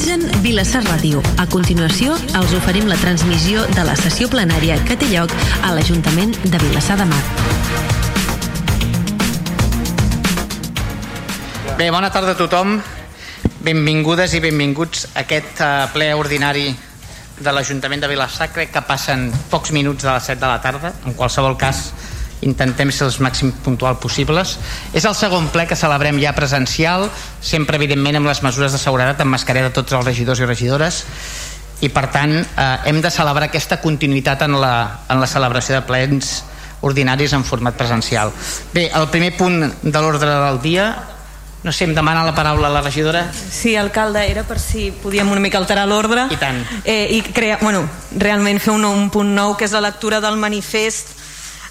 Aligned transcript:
Realitzen 0.00 0.40
Vilassar 0.40 0.80
Ràdio. 0.86 1.20
A 1.36 1.44
continuació, 1.50 2.14
els 2.38 2.52
oferim 2.56 2.86
la 2.88 2.96
transmissió 2.96 3.66
de 3.68 3.82
la 3.84 3.92
sessió 3.98 4.30
plenària 4.32 4.78
que 4.88 4.94
té 4.96 5.04
lloc 5.10 5.32
a 5.60 5.74
l'Ajuntament 5.76 6.32
de 6.40 6.60
Vilassar 6.62 6.96
de 6.96 7.04
Mar. 7.10 7.18
Bé, 11.76 11.90
bona 11.92 12.08
tarda 12.08 12.32
a 12.32 12.38
tothom. 12.38 12.78
Benvingudes 13.60 14.32
i 14.32 14.40
benvinguts 14.40 15.04
a 15.10 15.26
aquest 15.26 15.60
uh, 15.60 15.84
ple 15.92 16.08
ordinari 16.16 16.70
de 17.36 17.52
l'Ajuntament 17.52 18.00
de 18.00 18.08
Vilassar. 18.08 18.48
Crec 18.56 18.72
que 18.72 18.86
passen 18.88 19.28
pocs 19.52 19.74
minuts 19.76 20.06
de 20.06 20.14
les 20.14 20.32
7 20.32 20.40
de 20.40 20.48
la 20.48 20.62
tarda. 20.64 20.94
En 21.04 21.18
qualsevol 21.18 21.60
cas, 21.60 21.90
intentem 22.46 22.90
ser 22.92 23.06
els 23.08 23.20
màxim 23.20 23.52
puntual 23.64 23.98
possibles. 24.00 24.56
És 24.96 25.04
el 25.04 25.14
segon 25.18 25.50
ple 25.52 25.66
que 25.68 25.78
celebrem 25.78 26.20
ja 26.22 26.34
presencial, 26.36 27.08
sempre 27.40 27.76
evidentment 27.80 28.20
amb 28.20 28.30
les 28.30 28.42
mesures 28.44 28.72
de 28.72 28.80
seguretat, 28.80 29.20
amb 29.20 29.36
mascareta 29.36 29.72
tots 29.76 29.96
els 29.96 30.06
regidors 30.06 30.40
i 30.40 30.48
regidores, 30.48 31.04
i 31.80 31.88
per 31.88 32.08
tant 32.12 32.34
eh, 32.36 32.76
hem 32.90 33.00
de 33.00 33.12
celebrar 33.12 33.48
aquesta 33.48 33.80
continuïtat 33.80 34.44
en 34.44 34.58
la, 34.60 34.74
en 35.08 35.20
la 35.20 35.28
celebració 35.28 35.78
de 35.78 35.84
plens 35.88 36.40
ordinaris 36.84 37.32
en 37.36 37.44
format 37.44 37.76
presencial. 37.76 38.32
Bé, 38.72 38.88
el 38.96 39.08
primer 39.12 39.34
punt 39.36 39.62
de 39.82 40.00
l'ordre 40.00 40.28
del 40.28 40.60
dia 40.64 40.90
no 41.60 41.72
sé, 41.76 41.84
em 41.84 41.92
demana 41.92 42.22
la 42.24 42.32
paraula 42.32 42.70
la 42.72 42.80
regidora. 42.80 43.26
Sí, 43.34 43.74
alcalde, 43.76 44.22
era 44.30 44.46
per 44.48 44.56
si 44.56 44.88
podíem 45.02 45.28
una 45.28 45.42
mica 45.44 45.58
alterar 45.60 45.84
l'ordre. 45.88 46.24
I 46.32 46.38
tant. 46.40 46.62
Eh, 46.88 47.18
I 47.18 47.20
crear, 47.36 47.58
bueno, 47.60 47.82
realment 48.16 48.62
fer 48.64 48.72
un, 48.72 48.86
un 48.88 49.10
punt 49.12 49.34
nou, 49.36 49.58
que 49.60 49.68
és 49.68 49.74
la 49.76 49.82
lectura 49.84 50.22
del 50.24 50.40
manifest 50.40 51.19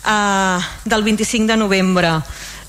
eh, 0.05 0.59
del 0.85 1.03
25 1.03 1.48
de 1.48 1.58
novembre. 1.58 2.13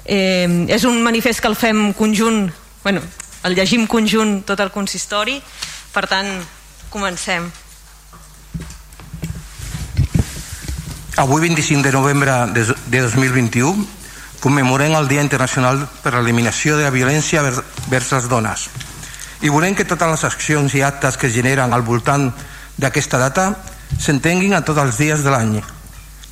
Eh, 0.05 0.66
és 0.69 0.84
un 0.84 1.02
manifest 1.02 1.41
que 1.41 1.48
el 1.48 1.57
fem 1.57 1.93
conjunt, 1.95 2.51
bueno, 2.83 3.02
el 3.45 3.55
llegim 3.55 3.87
conjunt 3.87 4.43
tot 4.48 4.61
el 4.61 4.73
consistori, 4.73 5.38
per 5.93 6.07
tant, 6.11 6.29
comencem. 6.91 7.51
Avui, 11.21 11.41
25 11.43 11.82
de 11.85 11.93
novembre 11.93 12.32
de 12.54 13.01
2021, 13.02 13.87
commemorem 14.41 14.95
el 14.97 15.09
Dia 15.09 15.23
Internacional 15.23 15.82
per 16.02 16.15
l'Eliminació 16.15 16.79
de 16.79 16.87
la 16.87 16.95
Violència 16.95 17.43
vers 17.45 18.13
les 18.15 18.29
dones. 18.30 18.71
I 19.45 19.52
volem 19.52 19.76
que 19.76 19.85
totes 19.88 20.09
les 20.09 20.24
accions 20.24 20.74
i 20.74 20.82
actes 20.85 21.16
que 21.16 21.29
es 21.29 21.35
generen 21.37 21.73
al 21.73 21.85
voltant 21.85 22.30
d'aquesta 22.80 23.21
data 23.21 23.51
s'entenguin 24.01 24.54
a 24.57 24.65
tots 24.65 24.80
els 24.80 24.99
dies 25.01 25.24
de 25.24 25.32
l'any, 25.32 25.60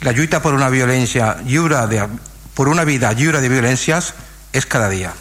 la 0.00 0.12
lluita 0.12 0.40
por 0.40 0.54
una 0.54 0.68
violencia 0.68 1.38
lliure 1.44 1.86
de, 1.86 2.08
por 2.54 2.68
una 2.68 2.84
vida 2.84 3.12
lliure 3.12 3.40
de 3.40 3.48
violències 3.48 4.14
és 4.52 4.66
cada 4.66 4.88
dia. 4.88 5.12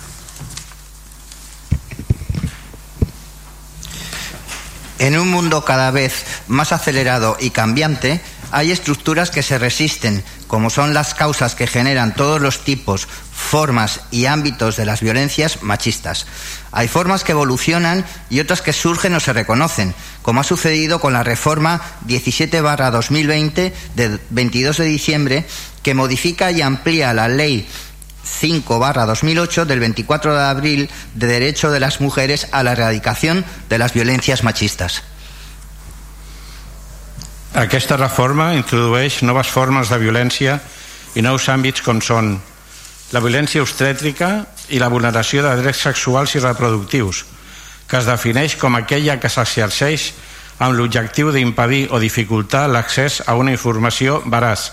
En 4.99 5.17
un 5.19 5.29
mundo 5.29 5.63
cada 5.63 5.91
vez 5.91 6.25
más 6.47 6.71
acelerado 6.71 7.37
y 7.39 7.51
cambiante, 7.51 8.21
hay 8.51 8.71
estructuras 8.71 9.31
que 9.31 9.43
se 9.43 9.57
resisten, 9.57 10.23
como 10.47 10.69
son 10.69 10.93
las 10.93 11.13
causas 11.13 11.55
que 11.55 11.67
generan 11.67 12.13
todos 12.13 12.41
los 12.41 12.63
tipos, 12.63 13.07
formas 13.31 14.01
y 14.11 14.25
ámbitos 14.25 14.77
de 14.77 14.85
las 14.85 15.01
violencias 15.01 15.63
machistas. 15.63 16.25
Hay 16.71 16.87
formas 16.87 17.23
que 17.23 17.33
evolucionan 17.33 18.05
y 18.29 18.39
otras 18.39 18.61
que 18.61 18.73
surgen 18.73 19.13
o 19.15 19.19
se 19.19 19.33
reconocen, 19.33 19.93
como 20.21 20.41
ha 20.41 20.43
sucedido 20.43 20.99
con 20.99 21.13
la 21.13 21.23
reforma 21.23 21.81
17-2020 22.07 23.73
de 23.95 24.19
22 24.29 24.77
de 24.77 24.85
diciembre, 24.85 25.45
que 25.83 25.93
modifica 25.93 26.51
y 26.51 26.61
amplía 26.61 27.13
la 27.13 27.27
ley 27.27 27.67
5-2008 28.41 29.65
del 29.65 29.79
24 29.79 30.35
de 30.35 30.43
abril 30.43 30.89
de 31.15 31.27
derecho 31.27 31.71
de 31.71 31.79
las 31.79 32.01
mujeres 32.01 32.47
a 32.51 32.63
la 32.63 32.73
erradicación 32.73 33.45
de 33.69 33.77
las 33.77 33.93
violencias 33.93 34.43
machistas. 34.43 35.03
Aquesta 37.57 37.95
reforma 37.97 38.51
introdueix 38.53 39.23
noves 39.25 39.49
formes 39.49 39.89
de 39.89 39.97
violència 39.97 40.59
i 41.17 41.23
nous 41.25 41.47
àmbits 41.49 41.81
com 41.81 41.97
són 42.05 42.35
la 43.15 43.21
violència 43.23 43.63
obstètrica 43.63 44.27
i 44.69 44.77
la 44.77 44.91
vulneració 44.93 45.41
de 45.41 45.55
drets 45.63 45.79
sexuals 45.87 46.35
i 46.37 46.41
reproductius, 46.43 47.23
que 47.89 47.97
es 47.97 48.05
defineix 48.05 48.59
com 48.61 48.77
aquella 48.77 49.15
que 49.17 49.31
s'exerceix 49.33 50.11
amb 50.59 50.77
l'objectiu 50.77 51.31
d'impedir 51.33 51.87
o 51.89 51.97
dificultar 51.97 52.67
l'accés 52.69 53.23
a 53.25 53.33
una 53.33 53.55
informació 53.55 54.19
veraç, 54.29 54.67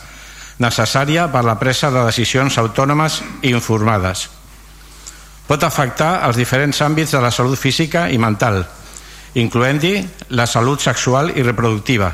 necessària 0.60 1.24
per 1.32 1.40
la 1.48 1.56
presa 1.56 1.88
de 1.88 2.04
decisions 2.04 2.58
autònomes 2.60 3.22
i 3.40 3.54
informades. 3.54 4.26
Pot 5.48 5.64
afectar 5.64 6.18
els 6.28 6.36
diferents 6.36 6.84
àmbits 6.84 7.16
de 7.16 7.24
la 7.24 7.32
salut 7.32 7.56
física 7.56 8.10
i 8.12 8.20
mental, 8.20 8.60
incloent-hi 9.40 9.94
la 10.36 10.44
salut 10.44 10.84
sexual 10.84 11.32
i 11.32 11.48
reproductiva, 11.48 12.12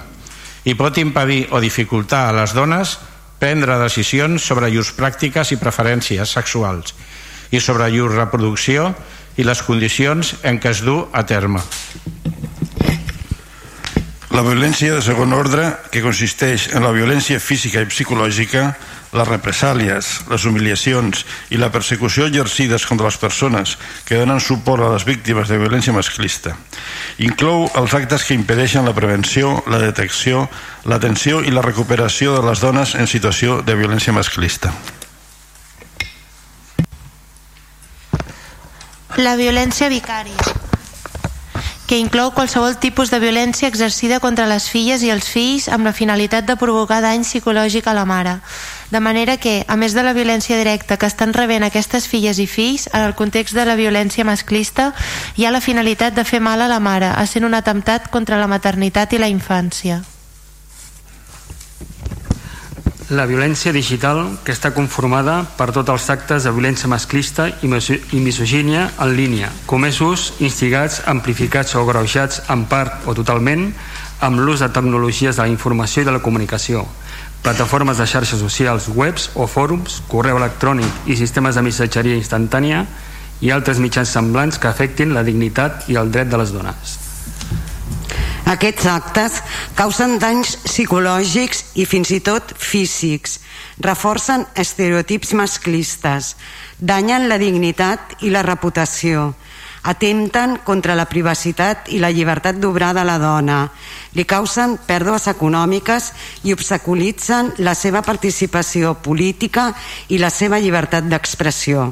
i 0.65 0.75
pot 0.77 0.99
impedir 1.01 1.47
o 1.51 1.61
dificultar 1.61 2.29
a 2.29 2.35
les 2.37 2.53
dones 2.57 2.99
prendre 3.41 3.79
decisions 3.81 4.45
sobre 4.45 4.69
llurs 4.69 4.93
pràctiques 4.97 5.55
i 5.55 5.61
preferències 5.61 6.37
sexuals 6.37 6.95
i 7.51 7.61
sobre 7.61 7.89
llur 7.91 8.13
reproducció 8.13 8.93
i 9.41 9.47
les 9.47 9.63
condicions 9.65 10.35
en 10.45 10.61
què 10.61 10.75
es 10.75 10.83
du 10.85 11.01
a 11.13 11.25
terme. 11.27 11.63
La 14.31 14.45
violència 14.47 14.95
de 14.95 15.03
segon 15.03 15.33
ordre, 15.35 15.65
que 15.91 16.05
consisteix 16.05 16.69
en 16.77 16.85
la 16.87 16.93
violència 16.95 17.41
física 17.43 17.83
i 17.83 17.89
psicològica, 17.91 18.69
les 19.13 19.29
represàlies, 19.29 20.11
les 20.31 20.45
humiliacions 20.47 21.25
i 21.51 21.59
la 21.59 21.71
persecució 21.75 22.29
exercides 22.31 22.87
contra 22.87 23.09
les 23.09 23.19
persones 23.19 23.77
que 24.07 24.19
donen 24.21 24.41
suport 24.41 24.85
a 24.87 24.93
les 24.95 25.07
víctimes 25.09 25.51
de 25.51 25.59
violència 25.59 25.95
masclista. 25.95 26.55
Inclou 27.19 27.67
els 27.75 27.95
actes 27.95 28.25
que 28.25 28.39
impedeixen 28.39 28.87
la 28.87 28.95
prevenció, 28.95 29.59
la 29.67 29.83
detecció, 29.83 30.47
l'atenció 30.87 31.43
i 31.43 31.51
la 31.51 31.67
recuperació 31.67 32.39
de 32.39 32.47
les 32.47 32.63
dones 32.63 32.95
en 32.95 33.11
situació 33.11 33.61
de 33.67 33.75
violència 33.75 34.15
masclista. 34.15 34.73
La 39.19 39.35
violència 39.37 39.91
vicària 39.91 40.39
que 41.91 41.99
inclou 41.99 42.31
qualsevol 42.31 42.77
tipus 42.79 43.11
de 43.11 43.19
violència 43.19 43.67
exercida 43.67 44.21
contra 44.23 44.47
les 44.47 44.69
filles 44.71 45.03
i 45.03 45.09
els 45.11 45.27
fills 45.27 45.65
amb 45.67 45.89
la 45.89 45.93
finalitat 45.93 46.47
de 46.47 46.55
provocar 46.55 47.01
dany 47.03 47.25
psicològic 47.27 47.89
a 47.91 47.95
la 47.99 48.05
mare. 48.07 48.37
De 48.91 48.99
manera 48.99 49.37
que, 49.37 49.65
a 49.69 49.77
més 49.79 49.95
de 49.95 50.03
la 50.03 50.13
violència 50.13 50.59
directa 50.59 50.97
que 50.99 51.07
estan 51.07 51.31
rebent 51.33 51.63
aquestes 51.63 52.09
filles 52.11 52.41
i 52.43 52.47
fills, 52.51 52.89
en 52.91 53.07
el 53.07 53.15
context 53.15 53.55
de 53.55 53.65
la 53.65 53.79
violència 53.79 54.27
masclista, 54.27 54.91
hi 55.39 55.47
ha 55.47 55.55
la 55.55 55.63
finalitat 55.63 56.17
de 56.17 56.27
fer 56.27 56.41
mal 56.43 56.63
a 56.63 56.71
la 56.71 56.81
mare, 56.83 57.13
sent 57.31 57.47
un 57.47 57.55
atemptat 57.55 58.11
contra 58.11 58.41
la 58.41 58.51
maternitat 58.51 59.15
i 59.15 59.23
la 59.23 59.31
infància. 59.31 60.03
La 63.11 63.27
violència 63.27 63.73
digital, 63.75 64.21
que 64.47 64.55
està 64.55 64.71
conformada 64.75 65.41
per 65.59 65.73
tots 65.75 65.91
els 65.91 66.05
actes 66.11 66.45
de 66.47 66.53
violència 66.55 66.91
masclista 66.91 67.49
i 67.63 67.71
misogínia 68.23 68.85
en 69.03 69.15
línia, 69.19 69.51
comesos, 69.67 70.33
instigats, 70.39 71.01
amplificats 71.11 71.75
o 71.75 71.83
greujats 71.87 72.43
en 72.55 72.69
part 72.71 73.07
o 73.11 73.15
totalment 73.19 73.73
amb 74.23 74.39
l'ús 74.39 74.63
de 74.63 74.71
tecnologies 74.71 75.35
de 75.35 75.43
la 75.43 75.51
informació 75.51 76.05
i 76.05 76.07
de 76.07 76.15
la 76.15 76.23
comunicació, 76.23 76.85
plataformes 77.43 77.99
de 77.99 78.07
xarxes 78.07 78.41
socials, 78.41 78.89
webs 78.95 79.31
o 79.35 79.47
fòrums, 79.49 80.01
correu 80.09 80.37
electrònic 80.41 81.09
i 81.09 81.17
sistemes 81.17 81.57
de 81.57 81.65
missatgeria 81.65 82.19
instantània 82.19 82.85
i 83.41 83.53
altres 83.53 83.81
mitjans 83.81 84.13
semblants 84.13 84.61
que 84.61 84.69
afectin 84.69 85.15
la 85.17 85.25
dignitat 85.25 85.89
i 85.89 85.97
el 85.97 86.13
dret 86.13 86.29
de 86.29 86.41
les 86.41 86.53
dones. 86.53 86.99
Aquests 88.51 88.87
actes 88.91 89.37
causen 89.79 90.19
danys 90.19 90.57
psicològics 90.65 91.77
i 91.79 91.85
fins 91.87 92.11
i 92.11 92.19
tot 92.25 92.51
físics, 92.59 93.39
reforcen 93.79 94.43
estereotips 94.59 95.33
masclistes, 95.39 96.35
danyen 96.81 97.29
la 97.31 97.39
dignitat 97.39 98.17
i 98.27 98.33
la 98.35 98.43
reputació, 98.43 99.31
atempten 99.83 100.59
contra 100.65 100.95
la 100.95 101.07
privacitat 101.09 101.89
i 101.95 102.01
la 102.03 102.11
llibertat 102.13 102.59
d'obrar 102.61 102.93
de 102.95 103.05
la 103.05 103.17
dona, 103.19 103.63
li 104.13 104.27
causen 104.29 104.77
pèrdues 104.87 105.29
econòmiques 105.33 106.13
i 106.45 106.53
obstaculitzen 106.53 107.55
la 107.65 107.75
seva 107.75 108.03
participació 108.03 108.95
política 109.01 109.71
i 110.09 110.19
la 110.19 110.31
seva 110.31 110.61
llibertat 110.61 111.09
d'expressió. 111.09 111.91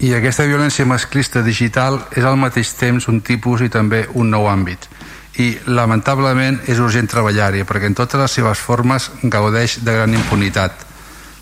I 0.00 0.14
aquesta 0.16 0.46
violència 0.48 0.86
masclista 0.88 1.42
digital 1.44 1.98
és 2.16 2.24
al 2.24 2.38
mateix 2.40 2.72
temps 2.72 3.04
un 3.12 3.20
tipus 3.20 3.60
i 3.60 3.68
també 3.68 4.06
un 4.16 4.30
nou 4.32 4.46
àmbit. 4.48 4.86
I 5.40 5.52
lamentablement 5.68 6.56
és 6.72 6.80
urgent 6.80 7.08
treballar-hi 7.08 7.66
perquè 7.68 7.90
en 7.90 7.96
totes 7.98 8.20
les 8.20 8.38
seves 8.40 8.62
formes 8.64 9.10
gaudeix 9.22 9.78
de 9.84 9.92
gran 9.92 10.14
impunitat. 10.16 10.86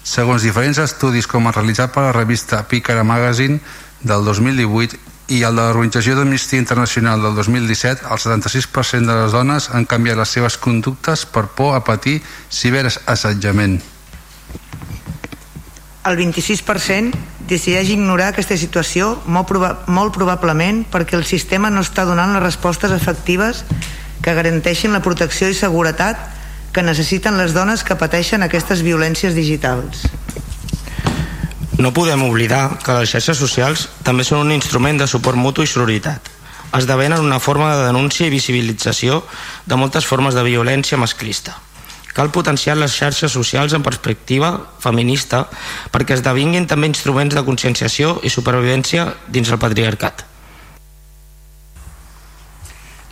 Segons 0.04 0.42
diferents 0.42 0.78
estudis 0.82 1.26
com 1.26 1.46
el 1.46 1.54
realitzat 1.54 1.92
per 1.94 2.06
la 2.06 2.14
revista 2.16 2.62
Pícara 2.68 3.04
Magazine 3.04 3.60
del 4.00 4.24
2018 4.24 4.98
i 5.28 5.42
el 5.44 5.58
de 5.58 5.64
l'Organització 5.66 6.16
d'Amnistia 6.16 6.60
Internacional 6.60 7.20
del 7.20 7.34
2017, 7.36 8.06
el 8.08 8.20
76% 8.22 9.04
de 9.04 9.16
les 9.18 9.34
dones 9.34 9.68
han 9.76 9.84
canviat 9.84 10.16
les 10.16 10.32
seves 10.32 10.56
conductes 10.56 11.26
per 11.28 11.44
por 11.52 11.76
a 11.76 11.84
patir 11.84 12.22
ciberassetjament. 12.48 13.82
El 16.08 16.16
26% 16.16 17.12
decideix 17.48 17.90
ignorar 17.92 18.30
aquesta 18.32 18.56
situació 18.56 19.10
molt, 19.26 19.48
proba 19.50 19.74
molt 19.92 20.14
probablement 20.16 20.86
perquè 20.88 21.18
el 21.18 21.26
sistema 21.28 21.68
no 21.68 21.84
està 21.84 22.06
donant 22.08 22.32
les 22.32 22.44
respostes 22.44 22.92
efectives 22.96 23.64
que 24.24 24.34
garanteixin 24.36 24.96
la 24.96 25.04
protecció 25.04 25.50
i 25.52 25.56
seguretat 25.56 26.37
que 26.72 26.84
necessiten 26.84 27.38
les 27.40 27.54
dones 27.56 27.84
que 27.84 27.96
pateixen 27.98 28.44
aquestes 28.44 28.84
violències 28.86 29.34
digitals. 29.34 30.04
No 31.78 31.94
podem 31.94 32.24
oblidar 32.26 32.80
que 32.82 32.96
les 32.98 33.12
xarxes 33.14 33.38
socials 33.38 33.86
també 34.06 34.26
són 34.26 34.42
un 34.46 34.52
instrument 34.52 34.98
de 34.98 35.06
suport 35.06 35.38
mutu 35.38 35.62
i 35.62 35.70
sororitat. 35.70 36.20
Esdevenen 36.74 37.24
una 37.24 37.38
forma 37.40 37.70
de 37.76 37.86
denúncia 37.86 38.26
i 38.26 38.34
visibilització 38.34 39.22
de 39.64 39.78
moltes 39.80 40.04
formes 40.04 40.34
de 40.36 40.44
violència 40.44 40.98
masclista. 41.00 41.56
Cal 42.12 42.32
potenciar 42.34 42.76
les 42.76 42.92
xarxes 42.92 43.32
socials 43.32 43.72
en 43.72 43.86
perspectiva 43.86 44.50
feminista 44.82 45.46
perquè 45.94 46.18
esdevinguin 46.18 46.66
també 46.66 46.90
instruments 46.90 47.38
de 47.38 47.46
conscienciació 47.46 48.18
i 48.26 48.32
supervivència 48.34 49.12
dins 49.30 49.48
el 49.54 49.62
patriarcat. 49.62 50.27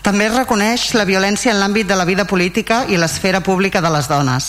També 0.06 0.28
es 0.28 0.36
reconeix 0.36 0.92
la 0.94 1.02
violència 1.02 1.50
en 1.50 1.58
l'àmbit 1.58 1.88
de 1.90 1.96
la 1.98 2.04
vida 2.06 2.22
política 2.30 2.84
i 2.86 2.94
l'esfera 2.94 3.40
pública 3.42 3.80
de 3.82 3.90
les 3.90 4.06
dones. 4.06 4.44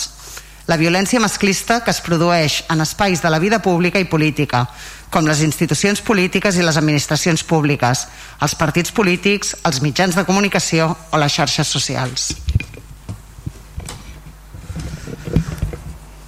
La 0.70 0.76
violència 0.78 1.18
masclista 1.18 1.80
que 1.82 1.90
es 1.90 1.98
produeix 1.98 2.60
en 2.70 2.84
espais 2.84 3.18
de 3.24 3.32
la 3.32 3.40
vida 3.42 3.58
pública 3.58 3.98
i 3.98 4.06
política, 4.06 4.68
com 5.10 5.26
les 5.26 5.40
institucions 5.42 5.98
polítiques 5.98 6.54
i 6.54 6.62
les 6.62 6.78
administracions 6.78 7.42
públiques, 7.42 8.04
els 8.38 8.54
partits 8.54 8.94
polítics, 8.94 9.56
els 9.66 9.80
mitjans 9.82 10.14
de 10.14 10.24
comunicació 10.28 10.92
o 11.10 11.18
les 11.18 11.34
xarxes 11.34 11.66
socials. 11.66 12.28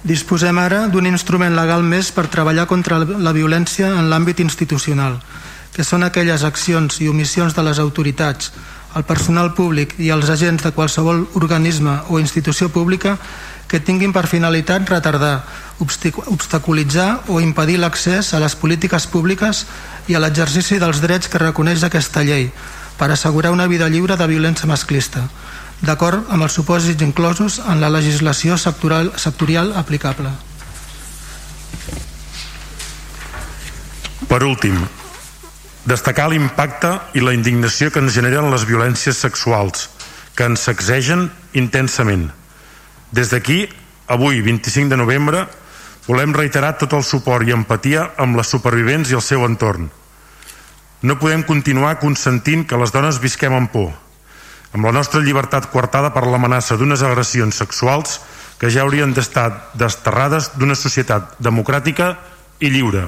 Disposem 0.03 0.59
ara 0.59 0.89
d'un 0.91 1.07
instrument 1.07 1.55
legal 1.55 1.87
més 1.87 2.11
per 2.11 2.27
treballar 2.27 2.67
contra 2.67 2.99
la 2.99 3.31
violència 3.31 3.93
en 3.95 4.11
l'àmbit 4.11 4.43
institucional, 4.43 5.21
que 5.71 5.87
són 5.87 6.03
aquelles 6.03 6.43
accions 6.43 6.99
i 6.99 7.07
omissions 7.07 7.55
de 7.55 7.63
les 7.63 7.79
autoritats, 7.79 8.51
el 8.95 9.05
personal 9.07 9.53
públic 9.57 9.95
i 9.99 10.11
els 10.11 10.29
agents 10.29 10.63
de 10.63 10.73
qualsevol 10.75 11.25
organisme 11.39 11.99
o 12.09 12.19
institució 12.19 12.69
pública 12.69 13.17
que 13.67 13.79
tinguin 13.79 14.11
per 14.11 14.27
finalitat 14.27 14.89
retardar, 14.89 15.45
obstaculitzar 15.79 17.23
o 17.31 17.39
impedir 17.39 17.79
l'accés 17.79 18.33
a 18.33 18.41
les 18.43 18.55
polítiques 18.55 19.07
públiques 19.07 19.65
i 20.11 20.15
a 20.15 20.19
l'exercici 20.19 20.79
dels 20.79 20.99
drets 21.01 21.31
que 21.31 21.39
reconeix 21.39 21.83
aquesta 21.87 22.23
llei 22.27 22.51
per 22.99 23.09
assegurar 23.09 23.55
una 23.55 23.67
vida 23.71 23.87
lliure 23.89 24.19
de 24.19 24.27
violència 24.27 24.67
masclista 24.67 25.23
d'acord 25.81 26.29
amb 26.29 26.45
els 26.45 26.55
supòsits 26.55 27.01
inclosos 27.03 27.59
en 27.65 27.81
la 27.81 27.89
legislació 27.89 28.57
sectorial, 28.57 29.11
sectorial 29.17 29.73
aplicable. 29.77 30.29
Per 34.29 34.41
últim, 34.45 34.77
destacar 35.85 36.29
l'impacte 36.29 36.91
i 37.17 37.23
la 37.23 37.33
indignació 37.33 37.89
que 37.91 38.01
ens 38.03 38.13
generen 38.13 38.51
les 38.53 38.65
violències 38.69 39.17
sexuals, 39.17 39.89
que 40.35 40.45
ens 40.45 40.67
sacsegen 40.67 41.29
intensament. 41.57 42.29
Des 43.11 43.31
d'aquí, 43.33 43.65
avui, 44.07 44.41
25 44.41 44.89
de 44.89 44.99
novembre, 44.99 45.47
volem 46.07 46.33
reiterar 46.33 46.77
tot 46.77 46.93
el 46.97 47.03
suport 47.05 47.47
i 47.47 47.55
empatia 47.55 48.11
amb 48.21 48.37
les 48.39 48.49
supervivents 48.49 49.11
i 49.11 49.17
el 49.17 49.25
seu 49.25 49.45
entorn. 49.45 49.89
No 51.01 51.17
podem 51.17 51.43
continuar 51.43 51.99
consentint 51.99 52.67
que 52.69 52.77
les 52.77 52.93
dones 52.93 53.19
visquem 53.21 53.53
amb 53.57 53.71
por, 53.73 53.89
amb 54.71 54.85
la 54.85 54.93
nostra 54.95 55.21
llibertat 55.21 55.71
coartada 55.71 56.13
per 56.13 56.27
l'amenaça 56.27 56.77
d'unes 56.77 57.01
agressions 57.01 57.57
sexuals 57.57 58.19
que 58.61 58.69
ja 58.69 58.85
haurien 58.85 59.13
d'estar 59.13 59.73
desterrades 59.73 60.51
d'una 60.55 60.77
societat 60.77 61.33
democràtica 61.41 62.13
i 62.61 62.69
lliure. 62.69 63.07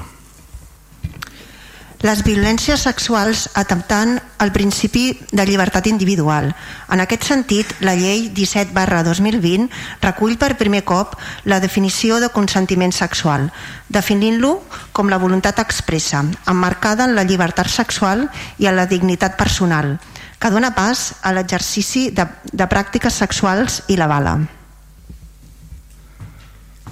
Les 2.04 2.20
violències 2.20 2.82
sexuals 2.84 3.46
atemptant 3.56 4.18
el 4.44 4.50
principi 4.52 5.14
de 5.32 5.46
llibertat 5.48 5.86
individual. 5.88 6.50
En 6.92 7.00
aquest 7.00 7.24
sentit, 7.24 7.70
la 7.80 7.94
llei 7.96 8.26
17 8.28 8.76
barra 8.76 9.00
2020 9.06 9.70
recull 10.02 10.36
per 10.36 10.58
primer 10.60 10.82
cop 10.84 11.16
la 11.48 11.62
definició 11.64 12.20
de 12.20 12.28
consentiment 12.28 12.92
sexual, 12.92 13.48
definint-lo 13.88 14.52
com 14.92 15.08
la 15.08 15.16
voluntat 15.16 15.64
expressa, 15.64 16.20
emmarcada 16.44 17.08
en 17.08 17.16
la 17.16 17.24
llibertat 17.24 17.72
sexual 17.72 18.28
i 18.60 18.68
en 18.68 18.76
la 18.76 18.84
dignitat 18.84 19.40
personal, 19.40 19.96
que 20.36 20.52
dona 20.52 20.74
pas 20.76 21.14
a 21.24 21.32
l'exercici 21.32 22.10
de, 22.12 22.28
de 22.52 22.68
pràctiques 22.68 23.16
sexuals 23.16 23.80
i 23.88 23.96
la 23.96 24.12
bala. 24.12 24.42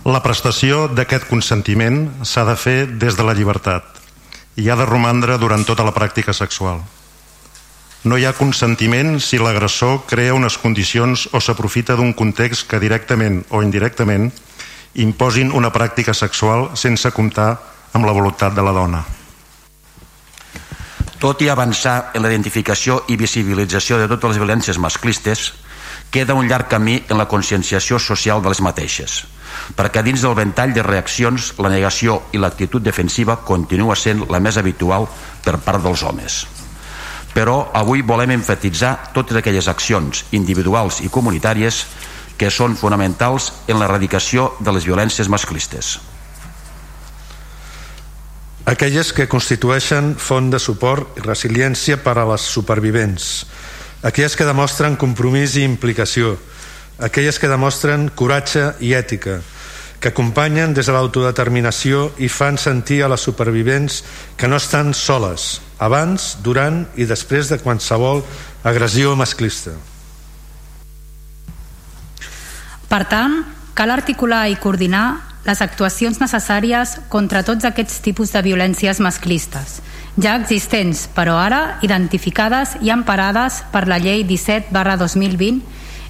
La 0.08 0.25
prestació 0.25 0.87
d'aquest 0.88 1.29
consentiment 1.29 2.06
s'ha 2.25 2.49
de 2.49 2.56
fer 2.56 2.79
des 2.97 3.20
de 3.20 3.29
la 3.29 3.37
llibertat 3.37 4.00
i 4.56 4.69
ha 4.69 4.76
de 4.76 4.87
romandre 4.87 5.38
durant 5.38 5.64
tota 5.64 5.84
la 5.87 5.94
pràctica 5.94 6.34
sexual. 6.37 6.82
No 8.04 8.19
hi 8.19 8.26
ha 8.26 8.34
consentiment 8.34 9.20
si 9.22 9.38
l'agressor 9.38 10.02
crea 10.10 10.34
unes 10.34 10.58
condicions 10.58 11.28
o 11.32 11.40
s'aprofita 11.40 11.94
d'un 11.96 12.12
context 12.12 12.66
que 12.69 12.81
directament 12.82 13.44
o 13.50 13.62
indirectament 13.62 14.32
imposin 14.94 15.52
una 15.54 15.70
pràctica 15.72 16.12
sexual 16.12 16.72
sense 16.76 17.12
comptar 17.14 17.52
amb 17.93 18.04
la 18.04 18.12
voluntat 18.12 18.54
de 18.56 18.64
la 18.64 18.75
dona. 18.75 19.04
Tot 21.22 21.40
i 21.46 21.48
avançar 21.48 22.10
en 22.19 22.25
la 22.25 22.32
identificació 22.32 23.05
i 23.06 23.16
visibilització 23.16 24.00
de 24.00 24.08
totes 24.10 24.32
les 24.32 24.40
violències 24.43 24.78
masclistes, 24.82 25.52
queda 26.10 26.34
un 26.34 26.48
llarg 26.50 26.66
camí 26.69 26.98
en 27.08 27.16
la 27.16 27.28
conscienciació 27.31 28.00
social 28.02 28.43
de 28.43 28.50
les 28.50 28.60
mateixes, 28.60 29.22
perquè 29.76 30.02
dins 30.04 30.22
del 30.22 30.36
ventall 30.36 30.74
de 30.76 30.84
reaccions 30.84 31.52
la 31.62 31.70
negació 31.72 32.20
i 32.32 32.40
l'actitud 32.40 32.82
defensiva 32.84 33.38
continua 33.46 33.96
sent 33.96 34.26
la 34.30 34.40
més 34.40 34.58
habitual 34.60 35.08
per 35.44 35.58
part 35.64 35.82
dels 35.84 36.02
homes. 36.02 36.42
Però 37.32 37.70
avui 37.72 38.02
volem 38.04 38.34
enfatitzar 38.34 39.12
totes 39.16 39.38
aquelles 39.40 39.69
accions 39.69 40.26
individuals 40.36 41.00
i 41.00 41.08
comunitàries 41.08 41.86
que 42.36 42.50
són 42.50 42.76
fonamentals 42.76 43.52
en 43.69 43.80
l'erradicació 43.80 44.52
de 44.60 44.72
les 44.74 44.84
violències 44.88 45.28
masclistes. 45.32 45.98
Aquelles 48.69 49.10
que 49.12 49.26
constitueixen 49.26 50.12
font 50.22 50.52
de 50.52 50.60
suport 50.62 51.16
i 51.19 51.24
resiliència 51.24 51.96
per 51.98 52.14
a 52.20 52.26
les 52.28 52.44
supervivents, 52.46 53.46
aquelles 54.06 54.36
que 54.38 54.46
demostren 54.46 54.94
compromís 55.00 55.56
i 55.56 55.64
implicació, 55.66 56.36
aquelles 57.02 57.40
que 57.42 57.50
demostren 57.50 58.06
coratge 58.14 58.69
i 58.78 58.92
ètica, 58.94 59.40
que 60.02 60.10
acompanyen 60.10 60.75
des 60.75 60.88
de 60.90 60.93
l'autodeterminació 60.96 62.08
i 62.19 62.26
fan 62.26 62.58
sentir 62.58 63.04
a 63.06 63.08
les 63.08 63.22
supervivents 63.22 64.00
que 64.37 64.50
no 64.50 64.58
estan 64.58 64.90
soles, 64.99 65.60
abans, 65.78 66.43
durant 66.43 66.82
i 66.98 67.06
després 67.06 67.46
de 67.48 67.60
qualsevol 67.62 68.24
agressió 68.67 69.15
masclista. 69.15 69.77
Per 72.91 73.05
tant, 73.08 73.44
cal 73.79 73.94
articular 73.94 74.48
i 74.50 74.58
coordinar 74.58 75.22
les 75.46 75.62
actuacions 75.62 76.19
necessàries 76.19 76.98
contra 77.08 77.44
tots 77.46 77.65
aquests 77.65 78.03
tipus 78.03 78.34
de 78.34 78.43
violències 78.43 78.98
masclistes, 78.98 79.79
ja 80.19 80.34
existents, 80.34 81.06
però 81.15 81.38
ara 81.38 81.79
identificades 81.86 82.74
i 82.82 82.91
emparades 82.91 83.62
per 83.70 83.86
la 83.86 84.03
llei 84.03 84.27
17 84.27 84.74
barra 84.74 84.98
2020 84.98 85.62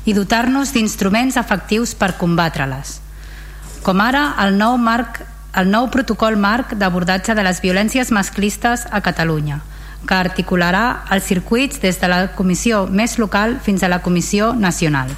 i 0.08 0.16
dotar-nos 0.16 0.72
d'instruments 0.72 1.36
efectius 1.36 1.92
per 1.94 2.16
combatre-les. 2.16 3.01
Com 3.82 3.98
ara 3.98 4.28
el 4.44 4.54
nou, 4.58 4.76
marc, 4.78 5.18
el 5.58 5.66
nou 5.70 5.88
protocol 5.90 6.36
marc 6.38 6.76
d'abordatge 6.78 7.34
de 7.34 7.42
les 7.42 7.58
violències 7.64 8.12
masclistes 8.14 8.84
a 8.86 9.00
Catalunya, 9.02 9.58
que 10.06 10.14
articularà 10.14 11.02
els 11.10 11.26
circuits 11.26 11.82
des 11.82 11.98
de 11.98 12.10
la 12.10 12.20
comissió 12.38 12.84
més 12.86 13.18
local 13.18 13.58
fins 13.62 13.82
a 13.82 13.90
la 13.90 13.98
comissió 14.04 14.52
nacional. 14.54 15.10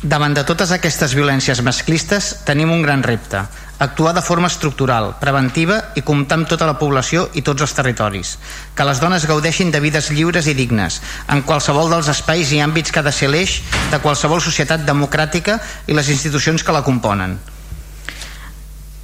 Davant 0.00 0.34
de 0.36 0.44
totes 0.44 0.72
aquestes 0.72 1.12
violències 1.16 1.60
masclistes 1.64 2.32
tenim 2.48 2.72
un 2.72 2.82
gran 2.84 3.04
repte, 3.04 3.44
actuar 3.78 4.14
de 4.14 4.22
forma 4.22 4.48
estructural, 4.48 5.16
preventiva 5.20 5.80
i 5.98 6.02
comptar 6.06 6.38
amb 6.38 6.48
tota 6.48 6.66
la 6.68 6.76
població 6.78 7.26
i 7.34 7.42
tots 7.42 7.64
els 7.66 7.74
territoris. 7.74 8.36
Que 8.76 8.86
les 8.86 9.00
dones 9.02 9.26
gaudeixin 9.26 9.72
de 9.74 9.80
vides 9.82 10.10
lliures 10.14 10.46
i 10.46 10.54
dignes, 10.54 11.00
en 11.28 11.42
qualsevol 11.42 11.90
dels 11.90 12.08
espais 12.12 12.52
i 12.52 12.62
àmbits 12.62 12.92
que 12.92 13.02
ha 13.02 13.06
de 13.06 13.12
ser 13.12 13.32
l'eix 13.32 13.60
de 13.90 14.00
qualsevol 14.00 14.40
societat 14.40 14.86
democràtica 14.86 15.58
i 15.86 15.96
les 15.96 16.08
institucions 16.08 16.62
que 16.62 16.72
la 16.72 16.84
componen. 16.86 17.38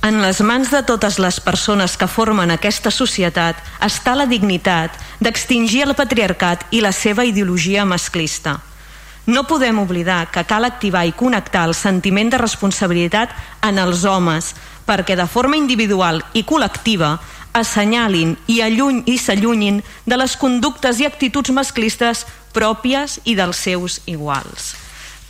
En 0.01 0.23
les 0.23 0.41
mans 0.41 0.71
de 0.73 0.81
totes 0.89 1.19
les 1.21 1.43
persones 1.45 1.99
que 2.01 2.09
formen 2.09 2.51
aquesta 2.55 2.89
societat 2.91 3.59
està 3.85 4.15
la 4.17 4.25
dignitat 4.25 4.97
d'extingir 5.21 5.85
el 5.85 5.95
patriarcat 5.99 6.65
i 6.73 6.81
la 6.81 6.95
seva 6.97 7.27
ideologia 7.29 7.85
masclista 7.85 8.61
no 9.27 9.45
podem 9.45 9.79
oblidar 9.79 10.31
que 10.31 10.45
cal 10.45 10.65
activar 10.65 11.07
i 11.07 11.13
connectar 11.13 11.67
el 11.69 11.75
sentiment 11.75 12.31
de 12.33 12.39
responsabilitat 12.41 13.35
en 13.67 13.79
els 13.79 14.05
homes 14.05 14.55
perquè 14.89 15.17
de 15.17 15.27
forma 15.29 15.59
individual 15.61 16.23
i 16.35 16.45
col·lectiva 16.45 17.19
assenyalin 17.53 18.37
i 18.47 18.61
alluny 18.63 19.03
i 19.11 19.17
s'allunyin 19.19 19.81
de 20.07 20.19
les 20.19 20.37
conductes 20.39 21.01
i 21.01 21.07
actituds 21.07 21.51
masclistes 21.55 22.25
pròpies 22.55 23.19
i 23.25 23.37
dels 23.39 23.59
seus 23.59 24.01
iguals. 24.07 24.75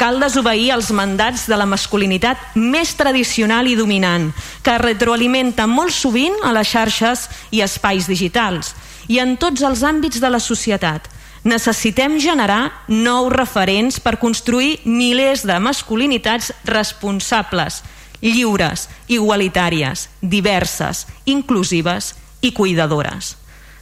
Cal 0.00 0.16
desobeir 0.16 0.70
els 0.72 0.88
mandats 0.96 1.44
de 1.44 1.56
la 1.60 1.68
masculinitat 1.68 2.54
més 2.56 2.94
tradicional 2.96 3.68
i 3.68 3.76
dominant, 3.76 4.30
que 4.64 4.78
retroalimenta 4.80 5.66
molt 5.68 5.92
sovint 5.92 6.38
a 6.44 6.54
les 6.56 6.70
xarxes 6.72 7.26
i 7.52 7.60
espais 7.60 8.08
digitals 8.08 8.72
i 9.12 9.18
en 9.20 9.36
tots 9.36 9.60
els 9.66 9.82
àmbits 9.84 10.22
de 10.22 10.30
la 10.32 10.40
societat. 10.40 11.04
Necessitem 11.42 12.18
generar 12.20 12.84
nous 12.88 13.30
referents 13.32 13.96
per 14.00 14.18
construir 14.20 14.78
milers 14.84 15.46
de 15.48 15.56
masculinitats 15.56 16.50
responsables, 16.68 17.80
lliures, 18.20 18.88
igualitàries, 19.08 20.08
diverses, 20.20 21.06
inclusives 21.24 22.14
i 22.44 22.52
cuidadores. 22.52 23.36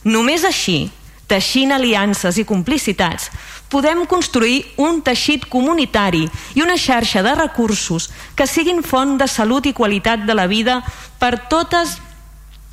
Només 0.07 0.45
així, 0.47 0.87
teixint 1.27 1.73
aliances 1.75 2.39
i 2.39 2.45
complicitats, 2.47 3.27
podem 3.69 4.05
construir 4.09 4.63
un 4.81 5.01
teixit 5.05 5.43
comunitari 5.51 6.23
i 6.55 6.63
una 6.63 6.77
xarxa 6.79 7.21
de 7.21 7.35
recursos 7.35 8.07
que 8.35 8.47
siguin 8.47 8.81
font 8.81 9.17
de 9.19 9.27
salut 9.27 9.67
i 9.67 9.75
qualitat 9.75 10.23
de 10.25 10.33
la 10.33 10.47
vida 10.47 10.79
per 11.19 11.35
totes 11.51 11.99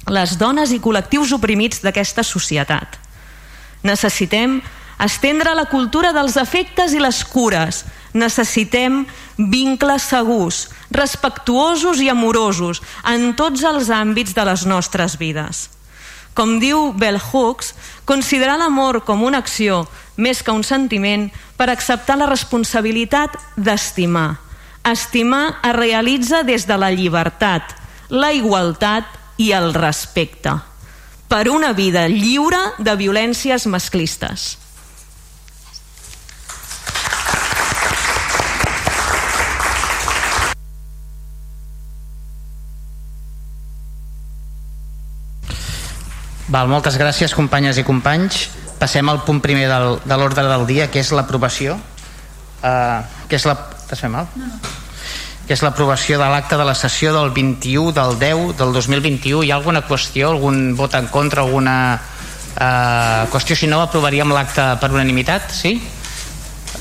les 0.06 0.38
dones 0.38 0.70
i 0.70 0.78
col·lectius 0.78 1.34
oprimits 1.34 1.82
d'aquesta 1.82 2.22
societat. 2.22 2.96
Necessitem 3.82 4.60
estendre 5.02 5.54
la 5.54 5.66
cultura 5.70 6.12
dels 6.16 6.36
afectes 6.40 6.94
i 6.94 7.00
les 7.02 7.22
cures. 7.24 7.84
Necessitem 8.16 9.04
vincles 9.36 10.06
segurs, 10.08 10.66
respectuosos 10.90 12.00
i 12.00 12.08
amorosos 12.08 12.80
en 13.04 13.34
tots 13.36 13.64
els 13.64 13.90
àmbits 13.92 14.34
de 14.36 14.44
les 14.48 14.64
nostres 14.66 15.18
vides. 15.20 15.66
Com 16.36 16.58
diu 16.60 16.92
Bell 16.92 17.18
Hooks, 17.20 17.72
considerar 18.04 18.58
l'amor 18.60 19.02
com 19.04 19.24
una 19.24 19.40
acció 19.40 19.86
més 20.16 20.42
que 20.44 20.52
un 20.52 20.64
sentiment 20.64 21.30
per 21.56 21.70
acceptar 21.72 22.16
la 22.20 22.28
responsabilitat 22.28 23.36
d'estimar. 23.56 24.36
Estimar 24.86 25.58
es 25.64 25.76
realitza 25.76 26.42
des 26.44 26.68
de 26.68 26.76
la 26.78 26.92
llibertat, 26.92 27.74
la 28.08 28.32
igualtat 28.36 29.08
i 29.40 29.50
el 29.52 29.72
respecte 29.74 30.54
per 31.28 31.48
una 31.50 31.72
vida 31.72 32.06
lliure 32.08 32.60
de 32.78 32.94
violències 32.94 33.66
masclistes. 33.66 34.65
Val, 46.46 46.68
moltes 46.70 46.94
gràcies 46.94 47.34
companyes 47.34 47.78
i 47.80 47.84
companys. 47.86 48.46
Passem 48.78 49.08
al 49.10 49.22
punt 49.26 49.40
primer 49.42 49.66
del, 49.66 49.96
de 50.04 50.18
l'ordre 50.18 50.44
del 50.46 50.66
dia, 50.68 50.86
que 50.92 51.00
és 51.02 51.10
l'aprovació. 51.16 51.74
Uh, 52.62 53.02
que 53.26 53.38
és 53.38 53.46
la... 53.48 53.56
T'has 53.86 54.02
fet 54.02 54.10
mal? 54.12 54.28
No, 54.38 54.46
no. 54.46 54.74
Que 55.46 55.54
és 55.54 55.62
l'aprovació 55.62 56.18
de 56.18 56.26
l'acte 56.30 56.58
de 56.58 56.66
la 56.66 56.74
sessió 56.74 57.12
del 57.14 57.30
21 57.34 57.92
del 57.94 58.18
10 58.18 58.54
del 58.58 58.74
2021. 58.74 59.42
Hi 59.42 59.50
ha 59.50 59.58
alguna 59.58 59.82
qüestió, 59.86 60.30
algun 60.30 60.74
vot 60.78 60.94
en 60.98 61.08
contra, 61.10 61.42
alguna 61.42 61.76
uh, 61.96 63.26
qüestió? 63.32 63.58
Si 63.58 63.70
no, 63.70 63.80
aprovaríem 63.82 64.34
l'acte 64.34 64.68
per 64.82 64.90
unanimitat, 64.94 65.50
sí? 65.54 65.74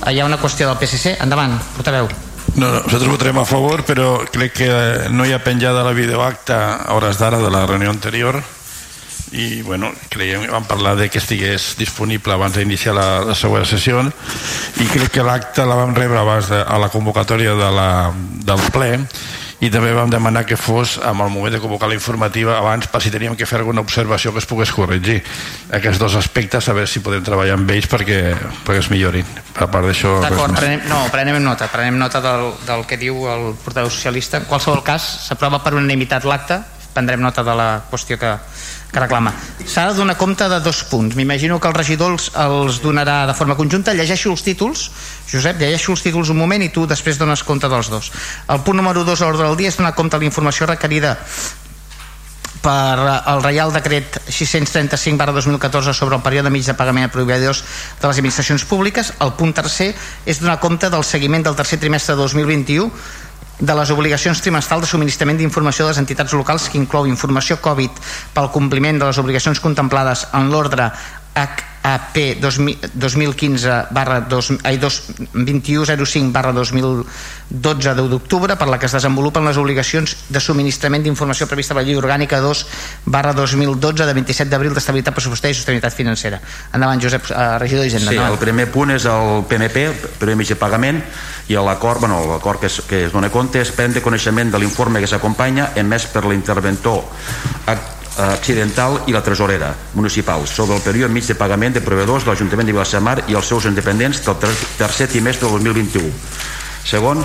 Uh, 0.02 0.12
hi 0.12 0.22
ha 0.22 0.28
una 0.30 0.38
qüestió 0.42 0.70
del 0.70 0.78
PSC? 0.82 1.16
Endavant, 1.26 1.58
portaveu. 1.78 2.10
No, 2.56 2.68
no, 2.70 2.84
nosaltres 2.84 3.10
votarem 3.10 3.42
a 3.42 3.48
favor, 3.50 3.82
però 3.86 4.20
crec 4.30 4.60
que 4.62 4.70
no 5.10 5.26
hi 5.26 5.34
ha 5.34 5.42
penjada 5.42 5.86
la 5.86 5.96
videoacta 5.98 6.62
a 6.86 6.94
hores 6.98 7.18
d'ara 7.18 7.42
de 7.42 7.50
la 7.50 7.66
reunió 7.66 7.90
anterior 7.90 8.44
i 9.32 9.62
bueno, 9.66 9.92
creiem, 10.10 10.46
vam 10.52 10.68
parlar 10.70 10.96
de 11.00 11.10
que 11.10 11.18
estigués 11.18 11.74
disponible 11.80 12.34
abans 12.36 12.56
d'iniciar 12.56 12.94
la, 12.96 13.08
la 13.26 13.36
següent 13.36 13.66
sessió 13.66 14.04
i 14.04 14.86
crec 14.92 15.10
que 15.16 15.26
l'acte 15.26 15.66
la 15.66 15.80
vam 15.80 15.96
rebre 15.98 16.20
abans 16.20 16.52
de, 16.52 16.62
a 16.62 16.78
la 16.82 16.92
convocatòria 16.94 17.56
de 17.58 17.72
la, 17.74 17.90
del 18.46 18.70
ple 18.76 18.92
i 19.64 19.70
també 19.72 19.94
vam 19.96 20.10
demanar 20.12 20.44
que 20.46 20.58
fos 20.60 20.98
amb 21.00 21.24
el 21.24 21.32
moment 21.32 21.54
de 21.56 21.62
convocar 21.64 21.88
la 21.90 21.96
informativa 21.96 22.58
abans 22.58 22.90
per 22.92 23.00
si 23.02 23.12
teníem 23.14 23.38
que 23.40 23.48
fer 23.48 23.62
alguna 23.62 23.82
observació 23.82 24.34
que 24.34 24.44
es 24.44 24.48
pogués 24.50 24.72
corregir 24.76 25.22
aquests 25.74 26.02
dos 26.02 26.18
aspectes, 26.20 26.68
a 26.68 26.76
veure 26.76 26.92
si 26.92 27.02
podem 27.06 27.24
treballar 27.26 27.56
amb 27.58 27.72
ells 27.72 27.88
perquè, 27.90 28.20
perquè 28.68 28.84
es 28.84 28.92
millorin. 28.92 29.26
A 29.56 29.70
part 29.72 29.88
d'això 29.88 30.18
D'acord, 30.26 30.58
prenem, 30.60 30.84
no, 30.92 31.06
prenem 31.14 31.40
nota 31.44 31.70
prenem 31.72 31.98
nota 31.98 32.22
del, 32.22 32.52
del 32.68 32.86
que 32.86 33.00
diu 33.00 33.26
el 33.32 33.54
portaveu 33.64 33.90
socialista. 33.90 34.44
En 34.44 34.50
qualsevol 34.50 34.84
cas 34.86 35.08
s'aprova 35.30 35.64
per 35.64 35.74
unanimitat 35.80 36.28
l'acte 36.28 36.60
prendrem 36.96 37.20
nota 37.22 37.44
de 37.44 37.56
la 37.56 37.68
qüestió 37.92 38.18
que, 38.18 38.32
que 38.92 39.04
reclama. 39.04 39.34
S'ha 39.68 39.90
de 39.90 39.98
donar 40.00 40.16
compte 40.18 40.48
de 40.50 40.62
dos 40.64 40.86
punts. 40.88 41.18
M'imagino 41.20 41.60
que 41.60 41.68
el 41.68 41.76
regidor 41.76 42.16
els, 42.16 42.30
els 42.40 42.80
donarà 42.84 43.26
de 43.28 43.36
forma 43.36 43.58
conjunta. 43.60 43.94
Llegeixo 43.94 44.32
els 44.32 44.46
títols. 44.46 44.88
Josep, 45.28 45.60
llegeixo 45.60 45.92
els 45.94 46.06
títols 46.06 46.32
un 46.32 46.40
moment 46.40 46.64
i 46.64 46.72
tu 46.72 46.88
després 46.88 47.20
dones 47.20 47.44
compte 47.44 47.70
dels 47.72 47.92
dos. 47.92 48.12
El 48.48 48.64
punt 48.64 48.80
número 48.80 49.04
dos 49.04 49.22
a 49.22 49.28
l'ordre 49.28 49.50
del 49.50 49.60
dia 49.60 49.74
és 49.74 49.78
donar 49.82 49.94
compte 50.00 50.16
de 50.16 50.24
la 50.24 50.32
informació 50.32 50.72
requerida 50.72 51.18
per 52.66 52.98
el 53.30 53.44
Reial 53.44 53.70
Decret 53.76 54.16
635 54.26 55.20
barra 55.20 55.36
2014 55.36 55.94
sobre 55.94 56.18
el 56.18 56.24
període 56.26 56.50
mig 56.50 56.66
de 56.66 56.74
pagament 56.74 57.06
a 57.06 57.12
proveïdors 57.14 57.62
de 58.02 58.08
les 58.08 58.18
administracions 58.18 58.66
públiques. 58.66 59.12
El 59.22 59.36
punt 59.38 59.54
tercer 59.54 59.92
és 60.26 60.42
donar 60.42 60.58
compte 60.64 60.90
del 60.90 61.06
seguiment 61.06 61.46
del 61.46 61.60
tercer 61.60 61.78
trimestre 61.84 62.16
de 62.16 62.24
2021 62.24 62.90
de 63.60 63.76
les 63.76 63.92
obligacions 63.92 64.42
trimestrals 64.44 64.84
de 64.84 64.90
subministrament 64.90 65.38
d'informació 65.40 65.86
de 65.86 65.94
les 65.94 66.02
entitats 66.02 66.34
locals 66.36 66.68
que 66.70 66.80
inclou 66.80 67.08
informació 67.08 67.58
Covid 67.64 68.02
pel 68.36 68.52
compliment 68.52 69.00
de 69.00 69.08
les 69.08 69.20
obligacions 69.22 69.62
contemplades 69.64 70.28
en 70.34 70.52
l'ordre 70.52 70.92
HAP 71.86 72.42
2015 72.42 73.70
barra 73.92 74.22
2105 74.22 76.34
barra 76.34 76.52
2012 76.52 77.06
10 77.50 78.10
d'octubre 78.10 78.56
per 78.58 78.68
la 78.68 78.80
que 78.82 78.88
es 78.90 78.96
desenvolupen 78.98 79.46
les 79.46 79.58
obligacions 79.62 80.16
de 80.34 80.40
subministrament 80.42 81.04
d'informació 81.06 81.46
prevista 81.46 81.76
per 81.76 81.84
la 81.84 81.88
llei 81.88 81.98
orgànica 82.00 82.40
2 82.42 82.66
barra 83.06 83.34
2012 83.38 84.02
de 84.02 84.14
27 84.18 84.50
d'abril 84.50 84.74
d'estabilitat 84.74 85.14
pressupostària 85.14 85.54
i 85.54 85.58
sostenibilitat 85.60 85.94
financera. 85.94 86.42
Endavant 86.74 87.02
Josep, 87.02 87.30
eh, 87.30 87.58
regidor 87.62 87.84
d'Hisenda 87.86 88.12
Sí, 88.12 88.18
el 88.18 88.40
primer 88.42 88.72
punt 88.74 88.90
és 88.96 89.06
el 89.06 89.46
PMP 89.46 89.78
primer 90.18 90.36
mig 90.42 90.50
de 90.50 90.58
pagament 90.58 91.04
i 91.48 91.54
l'acord 91.54 92.00
bueno, 92.00 92.26
l'acord 92.26 92.60
que, 92.60 92.66
es, 92.66 92.82
que 92.90 93.06
es 93.06 93.14
dona 93.14 93.30
compte 93.30 93.62
és 93.62 93.72
prendre 93.72 94.02
coneixement 94.02 94.50
de 94.50 94.58
l'informe 94.58 95.00
que 95.00 95.08
s'acompanya 95.08 95.74
emès 95.78 96.08
per 96.10 96.26
l'interventor 96.26 97.06
accidental 98.18 99.02
i 99.08 99.16
la 99.16 99.24
tresorera 99.24 99.74
municipal 99.94 100.48
sobre 100.48 100.78
el 100.78 100.84
període 100.86 101.14
mig 101.14 101.28
de 101.28 101.36
pagament 101.36 101.76
de 101.76 101.84
proveïdors 101.84 102.24
de 102.24 102.32
l'Ajuntament 102.32 102.68
de 102.68 102.76
Vilassamar 102.76 103.18
i 103.28 103.36
els 103.36 103.48
seus 103.48 103.68
independents 103.68 104.24
del 104.26 104.56
tercer 104.78 105.10
trimestre 105.12 105.50
del 105.50 105.60
2021 105.64 106.12
segon 106.86 107.24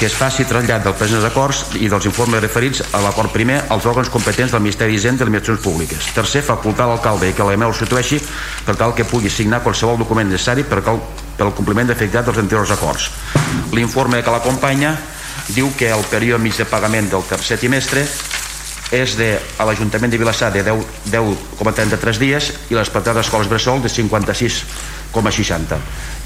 que 0.00 0.06
es 0.08 0.14
faci 0.16 0.46
trasllat 0.48 0.80
dels 0.80 0.96
presents 0.96 1.26
acords 1.28 1.58
i 1.76 1.88
dels 1.92 2.06
informes 2.08 2.40
referits 2.40 2.80
a 2.96 3.02
l'acord 3.04 3.34
primer 3.34 3.58
als 3.68 3.84
òrgans 3.84 4.08
competents 4.08 4.54
del 4.54 4.62
Ministeri 4.64 4.94
d'Hisenda 4.94 5.26
i 5.26 5.26
Administracions 5.26 5.60
Públiques. 5.60 6.06
Tercer, 6.16 6.40
facultar 6.40 6.86
l'alcalde 6.88 7.28
i 7.28 7.34
que 7.36 7.44
l'EMEU 7.44 7.68
el 7.68 7.76
substitueixi 7.76 8.16
per 8.64 8.78
tal 8.80 8.94
que 8.96 9.04
pugui 9.04 9.28
signar 9.28 9.60
qualsevol 9.60 10.00
document 10.00 10.32
necessari 10.32 10.64
per, 10.64 10.80
al 10.88 11.52
compliment 11.52 11.92
d'efectivitat 11.92 12.30
dels 12.30 12.40
anteriors 12.40 12.72
acords. 12.72 13.10
L'informe 13.76 14.22
que 14.24 14.32
l'acompanya 14.32 14.94
diu 15.52 15.68
que 15.76 15.92
el 15.92 16.08
període 16.08 16.40
mig 16.40 16.56
de 16.56 16.64
pagament 16.64 17.12
del 17.12 17.28
tercer 17.28 17.60
trimestre 17.60 18.06
és 18.90 19.16
de, 19.16 19.38
a 19.58 19.64
l'Ajuntament 19.66 20.10
de 20.10 20.18
Vilassar 20.18 20.50
de 20.52 20.62
10,33 20.66 22.18
10, 22.18 22.18
dies 22.18 22.52
i 22.70 22.74
les 22.74 22.90
d'escoles 22.90 23.48
bressol 23.48 23.82
de 23.82 23.88
56,60 23.88 25.78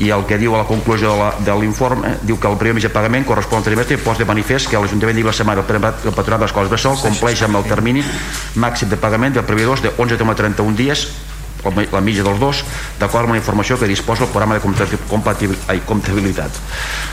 i 0.05 0.11
el 0.11 0.25
que 0.27 0.39
diu 0.41 0.55
a 0.55 0.59
la 0.63 0.67
conclusió 0.69 1.33
de 1.45 1.55
l'informe 1.61 2.17
diu 2.23 2.39
que 2.41 2.49
el 2.49 2.57
primer 2.59 2.75
mig 2.75 2.85
de 2.85 2.91
pagament 2.91 3.25
correspon 3.25 3.59
al 3.59 3.65
trimestre 3.65 3.95
i 3.95 3.99
posa 4.03 4.19
de 4.19 4.25
manifest 4.29 4.69
que 4.71 4.79
l'Ajuntament 4.81 5.17
de 5.17 5.23
Vilassamar 5.23 5.59
el 5.59 5.65
patronat 5.65 6.41
d'escoles 6.41 6.71
bressol 6.73 6.97
compleix 7.03 7.43
amb 7.43 7.57
el 7.61 7.65
termini 7.69 8.03
màxim 8.57 8.89
de 8.89 8.97
pagament 8.97 9.35
de 9.37 9.43
proveïdors 9.45 9.83
de 9.85 9.91
11,31 9.97 10.75
dies 10.75 11.07
la 11.65 12.01
mitja 12.01 12.25
dels 12.27 12.41
dos, 12.41 12.65
d'acord 13.01 13.25
amb 13.29 13.35
la 13.35 13.41
informació 13.41 13.79
que 13.79 13.89
disposa 13.89 14.25
el 14.25 14.31
programa 14.31 14.59
de 14.59 14.63
comptabilitat. 15.87 16.61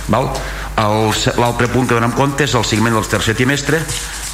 L'altre 0.08 1.68
punt 1.72 1.88
que 1.88 1.96
donem 1.96 2.16
compte 2.18 2.44
és 2.44 2.56
el 2.56 2.66
seguiment 2.66 2.96
del 2.98 3.08
tercer 3.08 3.36
trimestre 3.36 3.82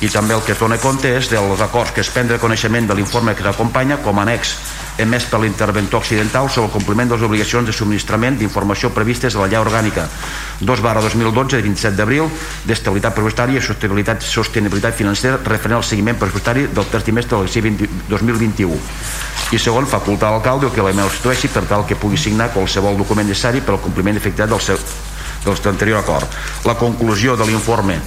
i 0.01 0.09
també 0.13 0.35
el 0.35 0.43
que 0.45 0.53
es 0.53 0.59
dona 0.59 0.77
compte 0.77 1.09
és 1.17 1.29
dels 1.31 1.61
acords 1.61 1.91
que 1.93 2.01
es 2.05 2.11
prendre 2.13 2.39
coneixement 2.39 2.87
de 2.87 2.95
l'informe 2.97 3.35
que 3.35 3.43
s'acompanya 3.43 3.97
com 4.05 4.19
a 4.19 4.27
annex 4.27 4.55
emès 4.97 5.25
per 5.29 5.39
l'interventor 5.41 6.01
occidental 6.01 6.49
sobre 6.49 6.67
el 6.67 6.73
compliment 6.73 7.09
de 7.09 7.15
les 7.15 7.25
obligacions 7.25 7.65
de 7.67 7.73
subministrament 7.73 8.37
d'informació 8.37 8.91
previstes 8.95 9.35
a 9.35 9.43
la 9.43 9.47
llei 9.51 9.61
orgànica. 9.61 10.07
2 10.59 10.81
barra 10.81 11.01
2012 11.05 11.55
de 11.55 11.63
27 11.63 11.95
d'abril 11.97 12.29
d'estabilitat 12.65 13.13
pressupostària 13.13 13.61
i 13.61 13.65
sostenibilitat, 13.65 14.25
sostenibilitat 14.25 14.97
financera 14.97 15.39
referent 15.43 15.77
al 15.79 15.87
seguiment 15.87 16.17
pressupostari 16.17 16.67
del 16.67 16.85
tercer 16.85 17.05
trimestre 17.07 17.37
del 17.37 18.07
2021 18.09 18.77
i 19.51 19.59
segon, 19.59 19.85
facultar 19.87 20.33
l'alcalde 20.33 20.67
que 20.75 20.83
l'EMEL 20.83 21.11
situeixi 21.13 21.47
per 21.47 21.63
tal 21.69 21.85
que 21.87 21.95
pugui 21.95 22.17
signar 22.19 22.49
qualsevol 22.51 22.97
document 22.99 23.29
necessari 23.29 23.61
per 23.63 23.77
al 23.77 23.83
compliment 23.83 24.17
efectuat 24.19 24.49
del, 24.51 24.59
seu, 24.59 24.79
del 25.45 25.69
anterior 25.71 26.01
acord. 26.01 26.27
La 26.65 26.75
conclusió 26.75 27.37
de 27.37 27.47
l'informe 27.47 28.01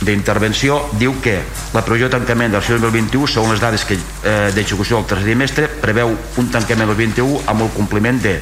d'intervenció 0.00 0.90
diu 1.00 1.14
que 1.24 1.38
la 1.72 1.82
previsió 1.84 2.10
de 2.10 2.18
tancament 2.18 2.52
del 2.52 2.62
2021 2.62 3.26
segons 3.26 3.54
les 3.54 3.62
dades 3.62 3.84
que, 3.84 3.96
eh, 3.96 4.52
d'execució 4.54 4.98
del 4.98 5.06
tercer 5.06 5.24
trimestre 5.24 5.68
preveu 5.68 6.12
un 6.36 6.50
tancament 6.50 6.88
del 6.88 6.96
21 6.96 7.40
amb 7.46 7.62
el 7.62 7.70
compliment 7.72 8.20
de 8.20 8.40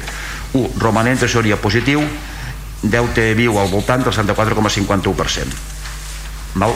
1. 0.53 0.69
romanent 0.79 1.19
tresoria 1.19 1.55
positiu 1.55 2.03
deute 2.81 3.33
viu 3.33 3.57
al 3.59 3.69
voltant 3.69 4.03
del 4.03 4.13
64,51%. 4.13 5.55
Val? 6.55 6.73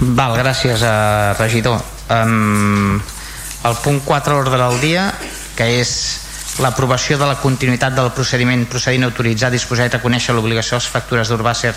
Val, 0.00 0.36
gràcies, 0.36 0.82
eh, 0.82 1.34
regidor. 1.38 1.82
Um, 2.08 3.00
el 3.64 3.76
punt 3.82 4.00
4 4.04 4.36
ordre 4.38 4.58
del 4.58 4.80
dia, 4.80 5.14
que 5.56 5.80
és 5.80 6.25
l'aprovació 6.62 7.18
de 7.20 7.26
la 7.28 7.36
continuïtat 7.40 7.94
del 7.96 8.10
procediment 8.16 8.64
procedint 8.70 9.04
a 9.04 9.10
autoritzar, 9.10 9.50
disposar 9.52 9.88
i 9.88 9.92
reconèixer 9.92 10.34
l'obligació 10.34 10.76
de 10.76 10.82
les 10.82 10.90
factures 10.92 11.28
d'Urbàcer 11.28 11.74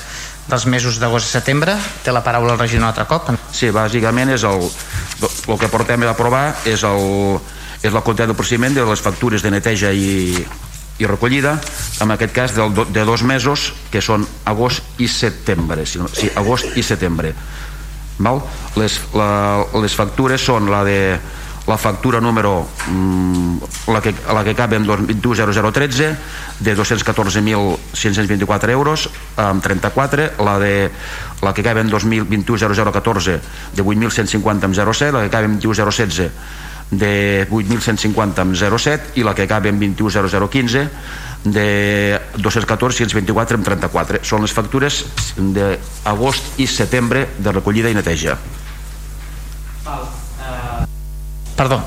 dels 0.50 0.66
mesos 0.66 1.00
d'agost 1.02 1.28
a 1.28 1.40
setembre. 1.40 1.76
Té 2.04 2.14
la 2.16 2.24
paraula 2.24 2.56
el 2.56 2.62
regidor 2.62 2.86
un 2.86 2.90
altre 2.90 3.06
cop. 3.10 3.30
Sí, 3.52 3.72
bàsicament 3.76 4.32
és 4.36 4.46
el, 4.48 4.70
el 5.26 5.60
que 5.60 5.70
portem 5.72 6.08
a 6.08 6.14
aprovar 6.14 6.46
és, 6.66 6.84
el, 6.88 7.40
és 7.84 7.94
la 7.94 8.02
continuïtat 8.02 8.32
del 8.32 8.40
procediment 8.40 8.78
de 8.78 8.88
les 8.88 9.04
factures 9.04 9.44
de 9.44 9.52
neteja 9.52 9.92
i, 9.92 10.46
i 11.00 11.08
recollida, 11.08 11.58
en 12.04 12.16
aquest 12.16 12.36
cas 12.36 12.56
del, 12.56 12.72
de 12.94 13.04
dos 13.08 13.24
mesos, 13.24 13.74
que 13.92 14.02
són 14.04 14.26
agost 14.48 15.00
i 15.00 15.10
setembre. 15.12 15.86
Sí, 15.86 16.00
sí 16.16 16.32
agost 16.40 16.78
i 16.80 16.84
setembre. 16.84 17.34
Val? 18.20 18.42
Les, 18.80 19.00
la, 19.16 19.66
les 19.80 19.96
factures 19.96 20.44
són 20.44 20.68
la 20.72 20.84
de 20.88 21.00
la 21.70 21.78
factura 21.78 22.20
número 22.20 22.68
mm, 22.90 23.58
la, 23.94 24.02
que, 24.02 24.14
la 24.34 24.44
que 24.44 24.50
acaba 24.50 24.76
en 24.76 24.88
21.0013 24.88 26.16
de 26.60 26.76
214.624 26.76 28.70
euros 28.70 29.10
amb 29.38 29.62
34 29.62 30.32
la, 30.44 30.58
de, 30.58 30.90
la 31.42 31.54
que 31.54 31.62
acaba 31.62 31.82
en 31.82 31.92
2021.0014 31.92 33.40
de 33.76 33.84
8.150 33.86 34.64
amb 34.66 34.74
07 34.74 35.14
la 35.14 35.22
que 35.22 35.28
acaba 35.30 35.46
en 35.46 35.62
21.016 35.62 36.30
de 36.90 37.48
8.150 37.48 38.40
amb 38.42 38.58
07 38.58 39.14
i 39.22 39.24
la 39.24 39.36
que 39.38 39.46
acaba 39.46 39.70
en 39.70 39.78
21.0015 39.80 40.90
de 41.54 42.20
214 42.36 42.98
124 43.06 43.62
amb 43.62 43.66
34 43.70 44.26
són 44.26 44.42
les 44.42 44.58
factures 44.58 45.06
d'agost 45.38 46.58
i 46.58 46.66
setembre 46.66 47.30
de 47.38 47.54
recollida 47.54 47.94
i 47.94 47.96
neteja. 47.96 48.40
Uh, 49.86 50.19
perdó, 51.60 51.84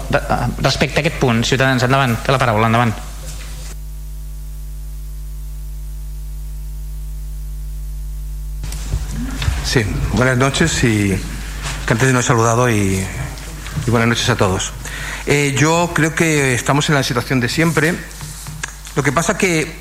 respecte 0.59 0.99
a 0.99 1.01
aquest 1.01 1.17
punt 1.17 1.47
Ciutadans, 1.49 1.81
endavant, 1.87 2.19
té 2.21 2.29
la 2.35 2.37
paraula, 2.37 2.69
endavant 2.69 2.93
Sí, 9.65 9.81
buenas 10.13 10.37
noches 10.37 10.77
y 10.85 11.17
que 11.87 11.93
antes 11.95 12.13
no 12.13 12.21
he 12.21 12.23
saludado 12.23 12.69
y, 12.69 13.01
y 13.87 13.91
buenas 13.91 14.07
noches 14.07 14.29
a 14.29 14.37
todos. 14.37 14.73
Eh, 15.25 15.57
yo 15.57 15.93
creo 15.95 16.15
que 16.15 16.53
estamos 16.53 16.91
en 16.91 16.97
la 16.97 17.03
situación 17.03 17.41
de 17.41 17.49
siempre. 17.49 17.95
Lo 18.95 19.03
que 19.03 19.13
pasa 19.13 19.39
que 19.39 19.73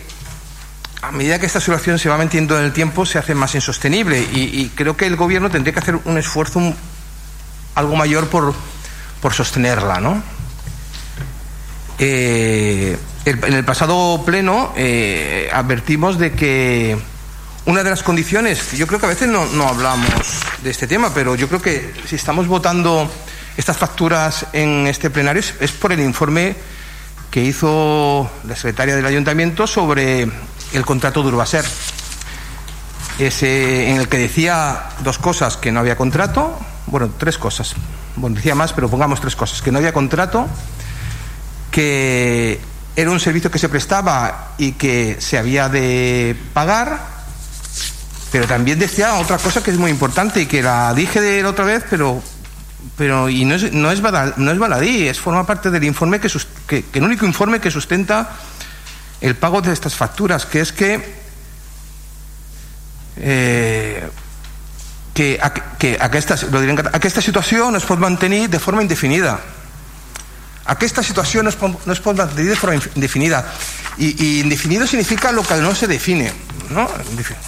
a 1.02 1.12
medida 1.12 1.40
que 1.40 1.46
esta 1.46 1.60
situación 1.60 2.00
se 2.00 2.08
va 2.08 2.18
metiendo 2.18 2.58
en 2.58 2.64
el 2.64 2.72
tiempo 2.72 3.06
se 3.06 3.20
hace 3.20 3.36
más 3.36 3.54
insostenible 3.56 4.22
y, 4.22 4.62
y 4.62 4.72
creo 4.74 4.96
que 4.96 5.08
el 5.08 5.18
gobierno 5.18 5.50
tendría 5.50 5.74
que 5.74 5.80
hacer 5.80 6.00
un 6.06 6.18
esfuerzo 6.18 6.60
un, 6.60 6.76
algo 7.76 7.98
mayor 7.98 8.30
por, 8.30 8.54
por 9.22 9.34
sostenerla, 9.34 10.00
¿no? 10.00 10.22
Eh, 12.00 12.98
en 13.26 13.54
el 13.54 13.64
pasado 13.64 14.24
pleno 14.26 14.74
eh, 14.76 15.50
advertimos 15.54 16.18
de 16.18 16.32
que 16.32 16.98
una 17.66 17.84
de 17.84 17.92
las 17.92 18.02
condiciones, 18.02 18.72
yo 18.72 18.88
creo 18.88 19.00
que 19.00 19.06
a 19.06 19.10
veces 19.10 19.28
no, 19.28 19.46
no 19.46 19.68
hablamos 19.68 20.10
de 20.64 20.72
este 20.72 20.88
tema, 20.88 21.14
pero 21.14 21.36
yo 21.36 21.48
creo 21.48 21.62
que 21.62 21.94
si 22.08 22.16
estamos 22.16 22.48
votando 22.48 23.10
estas 23.56 23.78
facturas 23.78 24.48
en 24.54 24.88
este 24.88 25.12
plenario 25.12 25.42
es, 25.42 25.54
es 25.60 25.72
por 25.72 25.92
el 25.92 26.00
informe 26.00 26.56
que 27.30 27.44
hizo 27.44 28.30
la 28.48 28.56
secretaria 28.56 28.96
del 28.96 29.06
ayuntamiento 29.06 29.68
sobre 29.68 30.28
el 30.74 30.86
contrato 30.86 31.22
de 31.22 31.30
Urbaser. 31.30 31.66
Ese, 33.20 33.92
en 33.92 33.98
el 33.98 34.08
que 34.08 34.18
decía 34.18 34.90
dos 35.04 35.20
cosas, 35.20 35.58
que 35.58 35.72
no 35.72 35.80
había 35.80 35.96
contrato, 35.96 36.58
bueno, 36.88 37.12
tres 37.18 37.38
cosas, 37.38 37.76
bueno, 38.16 38.36
decía 38.36 38.56
más, 38.56 38.74
pero 38.74 38.90
pongamos 38.90 39.22
tres 39.22 39.36
cosas, 39.36 39.62
que 39.62 39.72
no 39.72 39.78
había 39.78 39.94
contrato, 39.94 40.48
que 41.72 42.60
era 42.96 43.12
un 43.12 43.20
servicio 43.20 43.50
que 43.50 43.60
se 43.60 43.70
prestaba 43.70 44.54
y 44.58 44.74
que 44.74 45.18
se 45.20 45.38
había 45.38 45.70
de 45.70 46.36
pagar, 46.54 47.00
pero 48.32 48.48
también 48.48 48.80
decía 48.80 49.16
otra 49.16 49.38
cosa 49.38 49.64
que 49.64 49.72
es 49.72 49.78
muy 49.78 49.92
importante 49.92 50.42
y 50.42 50.46
que 50.46 50.62
la 50.62 50.94
dije 50.94 51.42
la 51.42 51.50
otra 51.50 51.66
vez, 51.66 51.86
pero 51.90 52.22
pero 52.98 53.30
y 53.30 53.46
no 53.46 53.56
es, 53.56 53.72
no 53.74 53.92
es, 53.92 54.00
es 54.00 54.60
baladí, 54.60 55.08
es 55.08 55.20
forma 55.20 55.46
parte 55.46 55.70
del 55.70 55.84
informe 55.84 56.20
que, 56.20 56.30
que 56.68 56.86
el 56.94 57.04
único 57.04 57.26
informe 57.26 57.60
que 57.60 57.70
sustenta 57.70 58.30
el 59.22 59.36
pago 59.36 59.62
de 59.62 59.72
estas 59.72 59.96
facturas, 59.96 60.46
que 60.46 60.60
és 60.60 60.74
que 60.74 60.98
eh, 63.18 64.10
que, 65.14 65.40
que 65.78 65.98
aquesta, 66.00 66.36
lo 66.52 66.60
diré 66.62 66.72
en 66.72 66.78
català, 66.78 66.98
aquesta 66.98 67.22
no 67.22 67.78
es 67.78 67.86
pot 67.86 68.00
mantenir 68.00 68.50
de 68.50 68.60
forma 68.60 68.82
indefinida. 68.82 69.40
Aquesta 70.66 71.04
situació 71.04 71.44
no 71.44 71.50
es 71.50 71.56
pot, 71.56 71.86
no 71.86 71.94
es 71.94 72.00
pot 72.00 72.16
mantenir 72.16 72.52
de 72.52 72.56
forma 72.56 72.80
indefinida. 72.96 73.46
Y, 73.98 74.40
indefinido 74.40 74.88
significa 74.88 75.32
lo 75.32 75.44
que 75.44 75.56
no 75.56 75.76
se 75.76 75.86
define 75.86 76.32
¿no? 76.70 76.90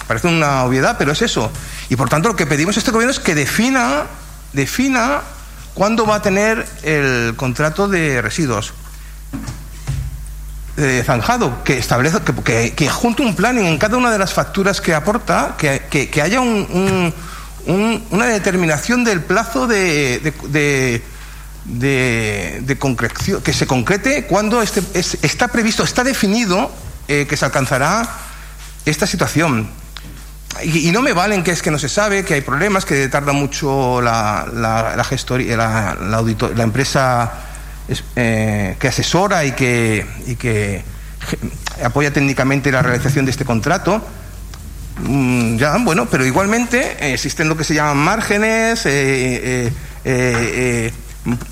parece 0.06 0.28
una 0.28 0.64
obviedad 0.64 0.96
pero 0.98 1.12
es 1.12 1.22
eso. 1.22 1.50
Y 1.88 1.96
por 1.96 2.08
tanto 2.08 2.28
lo 2.28 2.36
que 2.36 2.46
pedimos 2.46 2.76
a 2.76 2.80
este 2.80 2.90
gobierno 2.90 3.12
es 3.12 3.18
que 3.18 3.34
defina 3.34 4.04
defina 4.52 5.22
cuándo 5.72 6.06
va 6.06 6.16
a 6.16 6.22
tener 6.22 6.66
el 6.82 7.34
contrato 7.36 7.88
de 7.88 8.20
residuos 8.20 8.74
eh, 10.76 11.02
zanjado, 11.06 11.62
que 11.64 11.78
establece 11.78 12.20
que, 12.20 12.34
que, 12.42 12.74
que, 12.74 12.88
junto 12.88 13.22
un 13.22 13.36
plan 13.36 13.56
en 13.58 13.78
cada 13.78 13.96
una 13.96 14.10
de 14.10 14.18
las 14.18 14.32
facturas 14.32 14.80
que 14.80 14.92
aporta, 14.92 15.54
que, 15.56 15.82
que, 15.88 16.22
haya 16.22 16.40
un, 16.40 17.14
un, 17.66 18.04
una 18.10 18.26
determinación 18.26 19.04
del 19.04 19.20
plazo 19.22 19.66
de, 19.66 20.20
de, 20.20 20.32
de, 20.48 21.02
de, 21.64 22.60
de 22.62 22.78
concreción, 22.78 23.42
que 23.42 23.52
se 23.52 23.66
concrete 23.66 24.26
cuando 24.26 24.62
este, 24.62 24.82
es, 24.94 25.18
está 25.22 25.48
previsto, 25.48 25.82
está 25.82 26.04
definido 26.04 26.70
eh, 27.08 27.26
que 27.28 27.36
se 27.36 27.44
alcanzará 27.44 28.08
esta 28.84 29.06
situación. 29.06 29.68
Y, 30.62 30.92
no 30.92 31.02
me 31.02 31.12
valen 31.12 31.42
que 31.42 31.50
es 31.50 31.62
que 31.62 31.70
no 31.70 31.78
se 31.78 31.88
sabe, 31.88 32.24
que 32.24 32.34
hay 32.34 32.40
problemas, 32.40 32.84
que 32.84 33.08
tarda 33.08 33.32
mucho 33.32 34.00
la, 34.00 34.46
la, 34.52 34.94
la 34.96 35.04
gestoría, 35.04 35.56
la, 35.56 35.96
la, 36.00 36.18
auditor, 36.18 36.56
la 36.56 36.62
empresa 36.62 37.32
eh, 38.14 38.76
que 38.78 38.88
asesora 38.88 39.44
y 39.44 39.52
que, 39.52 40.06
y 40.26 40.36
que 40.36 40.84
apoya 41.82 42.12
técnicamente 42.12 42.70
la 42.70 42.82
realización 42.82 43.24
de 43.24 43.32
este 43.32 43.44
contrato. 43.44 44.00
Mm, 45.00 45.56
ya, 45.56 45.76
bueno, 45.78 46.06
pero 46.06 46.24
igualmente 46.24 46.96
eh, 47.00 47.14
existen 47.14 47.48
lo 47.48 47.56
que 47.56 47.64
se 47.64 47.74
llaman 47.74 47.98
márgenes, 47.98 48.86
eh, 48.86 49.72
eh, 50.04 50.92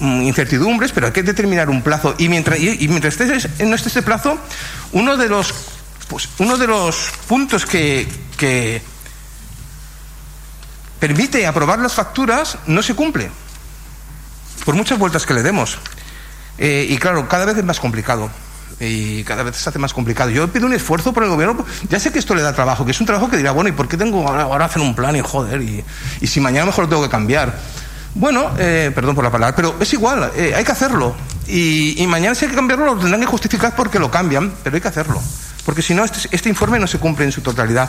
incertidumbres, 0.00 0.92
pero 0.92 1.06
hay 1.08 1.12
que 1.12 1.22
determinar 1.22 1.68
un 1.68 1.82
plazo. 1.82 2.14
Y 2.18 2.28
mientras, 2.28 2.58
y, 2.60 2.84
y 2.84 2.88
mientras 2.88 3.18
esté, 3.20 3.64
no 3.64 3.74
esté 3.74 3.88
este 3.88 4.02
plazo, 4.02 4.38
uno 4.92 5.16
de 5.16 5.28
los, 5.28 5.52
pues, 6.08 6.28
uno 6.38 6.56
de 6.56 6.66
los 6.66 7.10
puntos 7.26 7.66
que, 7.66 8.06
permite 10.98 11.46
aprobar 11.46 11.80
las 11.80 11.94
facturas 11.94 12.58
no 12.66 12.82
se 12.82 12.94
cumple, 12.94 13.30
por 14.64 14.74
muchas 14.74 14.98
vueltas 14.98 15.26
que 15.26 15.34
le 15.34 15.42
demos. 15.42 15.78
Y 16.58 16.96
claro, 16.98 17.28
cada 17.28 17.44
vez 17.44 17.56
es 17.56 17.64
más 17.64 17.80
complicado. 17.80 18.30
Y 18.84 19.22
cada 19.22 19.44
vez 19.44 19.56
se 19.56 19.68
hace 19.68 19.78
más 19.78 19.94
complicado. 19.94 20.30
Yo 20.30 20.48
pido 20.48 20.66
un 20.66 20.72
esfuerzo 20.72 21.12
por 21.12 21.22
el 21.22 21.28
gobierno. 21.28 21.64
Ya 21.88 22.00
sé 22.00 22.10
que 22.10 22.18
esto 22.18 22.34
le 22.34 22.42
da 22.42 22.52
trabajo, 22.52 22.84
que 22.84 22.90
es 22.90 23.00
un 23.00 23.06
trabajo 23.06 23.30
que 23.30 23.36
dirá, 23.36 23.52
bueno, 23.52 23.68
¿y 23.68 23.72
por 23.72 23.86
qué 23.88 23.96
tengo 23.96 24.26
ahora, 24.26 24.42
ahora 24.42 24.64
hacer 24.64 24.82
un 24.82 24.94
plan 24.94 25.14
y 25.14 25.20
joder? 25.20 25.62
Y, 25.62 25.84
y, 26.20 26.26
si 26.26 26.40
mañana 26.40 26.66
mejor 26.66 26.84
lo 26.84 26.90
tengo 26.90 27.02
que 27.02 27.08
cambiar. 27.08 27.56
Bueno, 28.14 28.50
eh, 28.58 28.90
perdón 28.92 29.14
por 29.14 29.22
la 29.22 29.30
palabra, 29.30 29.54
pero 29.54 29.76
es 29.80 29.92
igual, 29.92 30.32
eh, 30.36 30.52
hay 30.54 30.64
que 30.64 30.72
hacerlo. 30.72 31.14
Y, 31.46 32.02
y, 32.02 32.06
mañana 32.08 32.34
si 32.34 32.44
hay 32.44 32.50
que 32.50 32.56
cambiarlo, 32.56 32.86
lo 32.86 32.98
tendrán 32.98 33.20
que 33.20 33.26
justificar 33.26 33.74
porque 33.76 34.00
lo 34.00 34.10
cambian, 34.10 34.52
pero 34.64 34.74
hay 34.74 34.82
que 34.82 34.88
hacerlo. 34.88 35.22
Porque 35.64 35.80
si 35.80 35.94
no, 35.94 36.04
este, 36.04 36.28
este 36.32 36.48
informe 36.48 36.78
no 36.80 36.88
se 36.88 36.98
cumple 36.98 37.24
en 37.24 37.32
su 37.32 37.40
totalidad. 37.40 37.88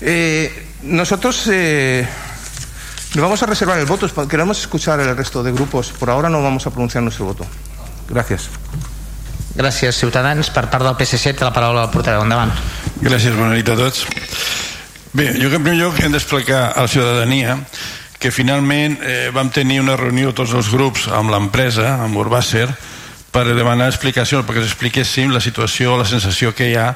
Eh, 0.00 0.70
nosotros 0.84 1.46
nos 1.46 3.22
vamos 3.22 3.42
a 3.42 3.46
reservar 3.46 3.78
el 3.78 3.84
voto, 3.84 4.08
queremos 4.26 4.58
escuchar 4.58 5.00
el 5.00 5.14
resto 5.14 5.42
de 5.42 5.52
grupos. 5.52 5.92
Por 5.92 6.08
ahora 6.08 6.30
no 6.30 6.42
vamos 6.42 6.66
a 6.66 6.70
pronunciar 6.70 7.02
nuestro 7.04 7.26
voto. 7.26 7.46
Gràcies. 8.08 8.48
Gràcies, 9.56 9.96
Ciutadans. 9.98 10.50
Per 10.50 10.66
part 10.72 10.86
del 10.86 10.96
PSC 10.96 11.34
té 11.36 11.44
la 11.44 11.52
paraula 11.52 11.84
al 11.86 11.90
portaveu. 11.92 12.24
Endavant. 12.24 12.52
Gràcies, 13.02 13.34
bona 13.36 13.56
nit 13.56 13.68
a 13.68 13.76
tots. 13.76 14.06
Bé, 15.12 15.32
jo 15.36 15.50
en 15.50 15.60
primer 15.60 15.76
lloc 15.76 15.98
hem 16.00 16.14
d'explicar 16.14 16.70
a 16.72 16.86
la 16.86 16.88
ciutadania 16.88 17.58
que 18.22 18.30
finalment 18.30 18.96
eh, 19.02 19.30
vam 19.34 19.50
tenir 19.50 19.80
una 19.82 19.96
reunió 19.98 20.30
tots 20.32 20.54
els 20.54 20.70
grups 20.72 21.08
amb 21.10 21.32
l'empresa, 21.34 21.98
amb 22.04 22.16
Urbàcer, 22.22 22.68
per 23.32 23.42
demanar 23.48 23.88
explicació, 23.90 24.44
perquè 24.46 24.62
expliquéssim 24.62 25.32
la 25.34 25.40
situació, 25.42 25.96
la 25.98 26.06
sensació 26.08 26.52
que 26.54 26.70
hi 26.70 26.76
ha 26.78 26.92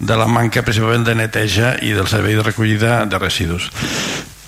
de 0.00 0.16
la 0.16 0.26
manca 0.26 0.64
principalment 0.64 1.04
de 1.04 1.14
neteja 1.18 1.74
i 1.84 1.92
del 1.92 2.08
servei 2.08 2.38
de 2.38 2.46
recollida 2.46 3.04
de 3.04 3.18
residus. 3.20 3.68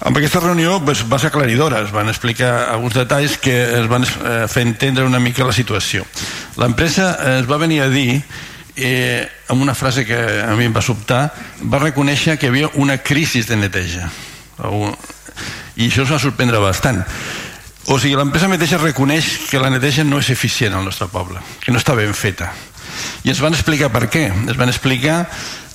Amb 0.02 0.18
aquesta 0.18 0.40
reunió 0.42 0.80
pues, 0.82 1.04
va 1.06 1.18
ser 1.22 1.28
aclaridora, 1.30 1.84
es 1.86 1.92
van 1.94 2.08
explicar 2.10 2.72
alguns 2.72 2.96
detalls 2.98 3.36
que 3.38 3.54
es 3.78 3.86
van 3.86 4.02
eh, 4.02 4.48
fer 4.50 4.64
entendre 4.66 5.04
una 5.06 5.20
mica 5.22 5.46
la 5.46 5.54
situació. 5.54 6.02
L'empresa 6.58 7.12
eh, 7.14 7.36
es 7.38 7.46
va 7.46 7.60
venir 7.62 7.84
a 7.84 7.90
dir 7.92 8.18
eh, 8.74 9.22
amb 9.46 9.62
una 9.62 9.76
frase 9.78 10.02
que 10.08 10.18
a 10.42 10.56
mi 10.58 10.66
em 10.66 10.74
va 10.74 10.82
sobtar, 10.82 11.22
va 11.62 11.82
reconèixer 11.84 12.34
que 12.34 12.48
hi 12.48 12.50
havia 12.50 12.72
una 12.82 12.98
crisi 12.98 13.44
de 13.46 13.60
neteja. 13.60 14.10
I 15.78 15.86
això 15.86 16.02
es 16.02 16.10
va 16.10 16.18
sorprendre 16.18 16.58
bastant. 16.58 17.04
O 17.86 18.00
sigui, 18.02 18.18
l'empresa 18.18 18.50
mateixa 18.50 18.82
reconeix 18.82 19.30
que 19.50 19.62
la 19.62 19.70
neteja 19.70 20.02
no 20.02 20.18
és 20.18 20.34
eficient 20.34 20.74
al 20.74 20.86
nostre 20.86 21.06
poble, 21.14 21.38
que 21.62 21.70
no 21.70 21.78
està 21.78 21.94
ben 21.94 22.10
feta. 22.14 22.50
I 23.22 23.30
ens 23.30 23.40
van 23.42 23.54
explicar 23.54 23.90
per 23.94 24.08
què. 24.10 24.26
Es 24.50 24.58
van 24.58 24.70
explicar 24.70 25.28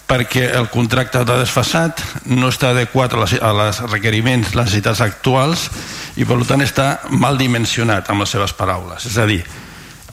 perquè 0.07 0.47
el 0.55 0.69
contracte 0.71 1.19
està 1.21 1.37
desfassat, 1.37 2.01
no 2.31 2.49
està 2.51 2.71
adequat 2.71 3.13
a 3.13 3.21
les, 3.25 3.37
a 3.43 3.53
les 3.55 3.81
requeriments, 3.91 4.53
les 4.55 4.69
necessitats 4.69 5.03
actuals 5.03 5.67
i 6.17 6.25
per 6.25 6.39
tant 6.47 6.63
està 6.63 6.89
mal 7.11 7.37
dimensionat 7.37 8.09
amb 8.09 8.23
les 8.23 8.31
seves 8.31 8.55
paraules. 8.55 9.05
És 9.05 9.17
a 9.19 9.27
dir, 9.27 9.41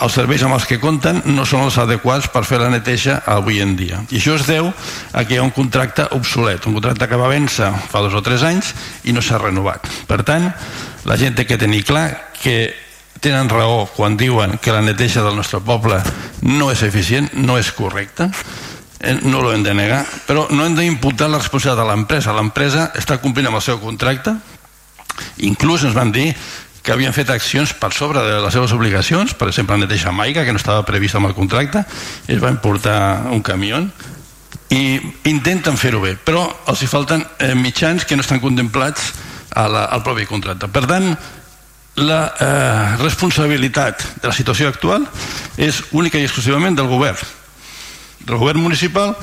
els 0.03 0.17
serveis 0.19 0.43
amb 0.43 0.57
els 0.57 0.67
que 0.67 0.81
compten 0.83 1.23
no 1.31 1.45
són 1.47 1.63
els 1.69 1.79
adequats 1.79 2.27
per 2.35 2.43
fer 2.45 2.59
la 2.59 2.71
neteja 2.73 3.21
avui 3.31 3.61
en 3.63 3.77
dia. 3.79 4.03
I 4.11 4.19
això 4.19 4.35
es 4.35 4.49
deu 4.49 4.73
a 5.13 5.23
que 5.23 5.37
hi 5.37 5.39
ha 5.39 5.47
un 5.47 5.55
contracte 5.55 6.09
obsolet, 6.17 6.67
un 6.67 6.75
contracte 6.75 7.09
que 7.09 7.21
va 7.21 7.31
vèncer 7.31 7.71
fa 7.93 8.03
dos 8.03 8.17
o 8.19 8.23
tres 8.27 8.43
anys 8.43 8.75
i 9.07 9.15
no 9.15 9.23
s'ha 9.23 9.39
renovat. 9.39 9.87
Per 10.11 10.25
tant, 10.27 10.51
la 11.07 11.19
gent 11.21 11.39
té 11.39 11.47
que 11.47 11.61
tenir 11.61 11.85
clar 11.87 12.09
que 12.43 12.75
tenen 13.23 13.49
raó 13.49 13.87
quan 13.95 14.19
diuen 14.19 14.59
que 14.59 14.75
la 14.75 14.83
neteja 14.85 15.23
del 15.23 15.39
nostre 15.39 15.63
poble 15.65 16.03
no 16.43 16.73
és 16.75 16.83
eficient, 16.83 17.31
no 17.41 17.57
és 17.57 17.71
correcta, 17.73 18.29
no 19.23 19.41
ho 19.41 19.53
hem 19.53 19.65
de 19.65 19.75
negar, 19.75 20.05
però 20.27 20.47
no 20.51 20.65
hem 20.65 20.77
d'imputar 20.79 21.29
la 21.29 21.41
responsabilitat 21.41 21.83
de 21.83 21.89
l'empresa. 21.91 22.35
L'empresa 22.37 22.91
està 22.97 23.19
complint 23.21 23.51
amb 23.51 23.61
el 23.61 23.65
seu 23.65 23.81
contracte, 23.83 24.37
inclús 25.45 25.85
ens 25.85 25.97
van 25.97 26.13
dir 26.15 26.31
que 26.85 26.93
havien 26.93 27.15
fet 27.17 27.31
accions 27.33 27.73
per 27.81 27.93
sobre 27.97 28.21
de 28.21 28.41
les 28.45 28.53
seves 28.53 28.73
obligacions, 28.77 29.33
per 29.35 29.49
exemple, 29.49 29.79
neteja 29.81 30.13
maica, 30.13 30.45
que 30.45 30.53
no 30.53 30.61
estava 30.61 30.85
previst 30.85 31.17
amb 31.17 31.31
el 31.31 31.37
contracte, 31.37 31.85
es 32.29 32.43
va 32.43 32.53
importar 32.53 33.31
un 33.33 33.41
camió 33.43 33.81
i 34.75 34.99
intenten 35.31 35.79
fer-ho 35.81 36.03
bé, 36.03 36.17
però 36.17 36.45
els 36.69 36.83
hi 36.83 36.89
falten 36.91 37.25
eh, 37.39 37.55
mitjans 37.57 38.05
que 38.05 38.17
no 38.17 38.25
estan 38.25 38.43
contemplats 38.43 39.15
a 39.55 39.65
la, 39.71 39.87
al 39.87 40.03
propi 40.05 40.27
contracte. 40.29 40.69
Per 40.69 40.85
tant, 40.91 41.09
la 42.05 42.21
eh, 42.43 42.97
responsabilitat 43.01 44.05
de 44.21 44.29
la 44.29 44.37
situació 44.37 44.69
actual 44.69 45.07
és 45.57 45.81
única 45.93 46.19
i 46.19 46.27
exclusivament 46.27 46.77
del 46.77 46.91
govern 46.91 47.23
del 48.27 48.41
govern 48.41 48.63
municipal 48.63 49.15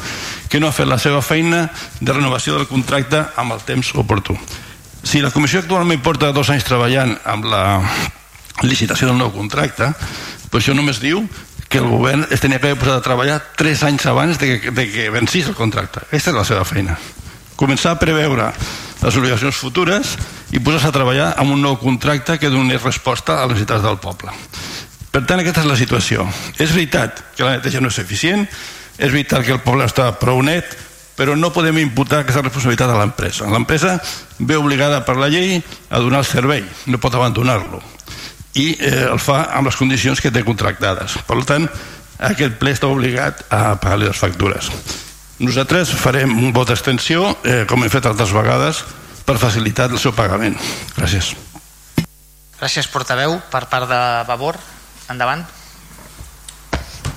que 0.49 0.59
no 0.59 0.67
ha 0.67 0.75
fet 0.75 0.89
la 0.89 0.99
seva 0.99 1.21
feina 1.21 1.69
de 1.99 2.13
renovació 2.13 2.57
del 2.57 2.69
contracte 2.69 3.23
amb 3.35 3.55
el 3.55 3.63
temps 3.67 3.93
oportú. 3.95 4.37
Si 5.03 5.21
la 5.21 5.31
comissió 5.33 5.61
actualment 5.61 6.01
porta 6.05 6.31
dos 6.31 6.51
anys 6.53 6.67
treballant 6.67 7.15
amb 7.25 7.47
la 7.49 7.63
licitació 8.61 9.09
del 9.09 9.17
nou 9.17 9.31
contracte, 9.33 9.89
doncs 10.51 10.61
això 10.61 10.75
només 10.77 11.01
diu 11.01 11.23
que 11.71 11.79
el 11.79 11.87
govern 11.87 12.27
es 12.29 12.43
tenia 12.43 12.59
que 12.59 12.67
haver 12.67 12.79
posat 12.81 12.99
a 12.99 13.05
treballar 13.05 13.39
tres 13.57 13.81
anys 13.87 14.05
abans 14.11 14.37
de 14.37 14.59
que, 14.59 14.71
de 14.75 14.85
que 14.91 15.09
vencís 15.09 15.47
el 15.47 15.55
contracte. 15.55 16.03
Aquesta 16.09 16.33
és 16.33 16.37
la 16.37 16.45
seva 16.45 16.65
feina. 16.67 16.97
Començar 17.55 17.95
a 17.95 18.01
preveure 18.01 18.49
les 19.01 19.17
obligacions 19.17 19.55
futures 19.55 20.17
i 20.51 20.59
posar-se 20.59 20.91
a 20.91 20.95
treballar 20.95 21.31
amb 21.39 21.55
un 21.55 21.63
nou 21.63 21.77
contracte 21.79 22.37
que 22.37 22.51
donés 22.51 22.83
resposta 22.83 23.39
a 23.39 23.45
les 23.47 23.55
necessitats 23.55 23.87
del 23.87 24.01
poble. 24.03 24.35
Per 25.11 25.23
tant, 25.27 25.39
aquesta 25.39 25.63
és 25.63 25.67
la 25.71 25.79
situació. 25.79 26.27
És 26.59 26.75
veritat 26.75 27.23
que 27.35 27.47
la 27.47 27.55
neteja 27.57 27.81
no 27.83 27.89
és 27.91 27.99
eficient, 28.03 28.45
és 28.97 29.11
veritat 29.11 29.45
que 29.45 29.55
el 29.55 29.63
poble 29.63 29.85
està 29.85 30.09
prou 30.19 30.41
net, 30.45 30.75
però 31.15 31.35
no 31.37 31.53
podem 31.53 31.77
imputar 31.83 32.23
aquesta 32.23 32.41
responsabilitat 32.41 32.89
a 32.89 32.99
l'empresa. 32.99 33.49
L'empresa 33.51 33.97
ve 34.39 34.57
obligada 34.57 35.03
per 35.05 35.17
la 35.19 35.29
llei 35.29 35.59
a 35.89 35.99
donar 35.99 36.23
el 36.25 36.29
servei, 36.29 36.65
no 36.87 37.01
pot 37.01 37.15
abandonar-lo 37.15 37.81
i 38.53 38.73
eh, 38.79 39.07
el 39.07 39.19
fa 39.21 39.45
amb 39.55 39.69
les 39.69 39.77
condicions 39.79 40.19
que 40.21 40.31
té 40.31 40.43
contractades. 40.43 41.15
Per 41.27 41.39
tant, 41.47 41.67
aquest 42.31 42.57
ple 42.59 42.73
està 42.75 42.89
obligat 42.91 43.45
a 43.49 43.77
pagar 43.81 44.01
les 44.01 44.17
factures. 44.17 44.71
Nosaltres 45.41 45.93
farem 45.97 46.33
un 46.37 46.51
vot 46.53 46.69
d'extensió, 46.69 47.31
eh, 47.43 47.63
com 47.69 47.83
hem 47.83 47.93
fet 47.93 48.05
altres 48.09 48.33
vegades, 48.35 48.83
per 49.25 49.39
facilitar 49.41 49.89
el 49.89 50.01
seu 50.01 50.13
pagament. 50.13 50.57
Gràcies. 50.97 51.33
Gràcies, 52.59 52.89
portaveu. 52.91 53.39
Per 53.49 53.63
part 53.71 53.89
de 53.89 54.01
Vavor, 54.27 54.59
endavant. 55.09 55.45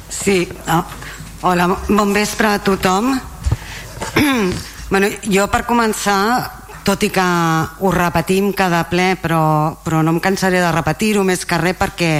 Sí, 0.08 0.46
no. 0.68 0.84
Hola, 1.44 1.66
bon 1.88 2.12
vespre 2.16 2.48
a 2.48 2.58
tothom. 2.58 3.20
bueno, 4.90 5.08
jo 5.28 5.44
per 5.52 5.66
començar 5.68 6.20
tot 6.84 7.04
i 7.04 7.10
que 7.12 7.24
ho 7.84 7.90
repetim 7.92 8.52
cada 8.56 8.80
ple 8.88 9.10
però, 9.20 9.76
però 9.84 10.00
no 10.00 10.14
em 10.14 10.20
cansaré 10.24 10.62
de 10.62 10.70
repetir-ho 10.72 11.24
més 11.24 11.44
que 11.44 11.58
res 11.60 11.76
perquè, 11.76 12.12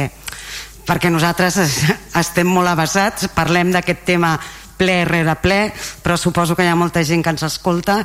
perquè 0.84 1.12
nosaltres 1.12 1.56
estem 2.20 2.52
molt 2.52 2.68
avasats 2.68 3.30
parlem 3.32 3.72
d'aquest 3.72 4.04
tema 4.04 4.34
ple 4.76 5.00
rere 5.08 5.38
ple 5.40 5.58
però 6.04 6.18
suposo 6.20 6.56
que 6.56 6.68
hi 6.68 6.72
ha 6.72 6.76
molta 6.76 7.04
gent 7.04 7.24
que 7.24 7.32
ens 7.32 7.46
escolta 7.48 8.02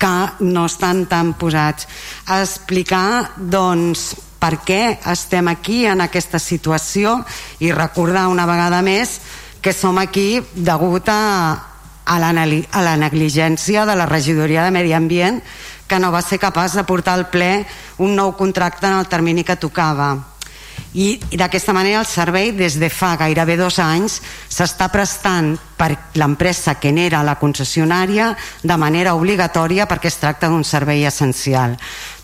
que 0.00 0.14
no 0.48 0.64
estan 0.70 1.04
tan 1.06 1.34
posats 1.36 1.88
a 2.32 2.40
explicar 2.40 3.36
doncs 3.36 4.14
per 4.40 4.56
què 4.64 4.82
estem 5.12 5.52
aquí 5.52 5.84
en 5.86 6.00
aquesta 6.00 6.40
situació 6.40 7.18
i 7.60 7.76
recordar 7.76 8.26
una 8.32 8.48
vegada 8.48 8.80
més 8.82 9.20
que 9.62 9.72
som 9.72 9.98
aquí 10.02 10.42
degut 10.54 11.08
a, 11.08 11.54
a 12.04 12.18
la, 12.18 12.32
a 12.34 12.82
la 12.82 12.96
negligència 12.98 13.86
de 13.86 13.94
la 13.96 14.08
regidoria 14.10 14.64
de 14.66 14.74
Medi 14.74 14.92
Ambient 14.92 15.38
que 15.86 16.00
no 16.02 16.10
va 16.10 16.22
ser 16.24 16.40
capaç 16.42 16.74
de 16.74 16.84
portar 16.88 17.14
al 17.14 17.28
ple 17.30 17.62
un 18.02 18.16
nou 18.16 18.34
contracte 18.34 18.88
en 18.88 18.98
el 18.98 19.08
termini 19.12 19.44
que 19.44 19.60
tocava. 19.60 20.16
I, 20.92 21.16
i 21.32 21.38
d'aquesta 21.40 21.72
manera 21.72 22.02
el 22.02 22.08
servei 22.08 22.50
des 22.52 22.74
de 22.80 22.90
fa 22.92 23.14
gairebé 23.16 23.56
dos 23.56 23.78
anys 23.80 24.18
s'està 24.52 24.90
prestant 24.92 25.54
per 25.78 25.94
l'empresa 26.20 26.74
que 26.80 26.92
n'era 26.92 27.22
la 27.24 27.38
concessionària 27.40 28.32
de 28.62 28.76
manera 28.76 29.14
obligatòria 29.16 29.86
perquè 29.88 30.10
es 30.10 30.18
tracta 30.20 30.50
d'un 30.52 30.64
servei 30.64 31.06
essencial. 31.08 31.78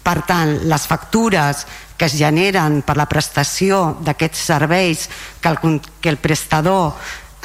Per 0.04 0.18
tant 0.28 0.58
les 0.68 0.88
factures 0.88 1.64
que 1.96 2.06
es 2.06 2.16
generen 2.16 2.82
per 2.86 2.96
la 2.96 3.08
prestació 3.08 3.96
d'aquests 4.04 4.44
serveis 4.52 5.08
que 5.40 5.48
el, 5.48 5.80
que 6.00 6.12
el 6.12 6.20
prestador 6.20 6.94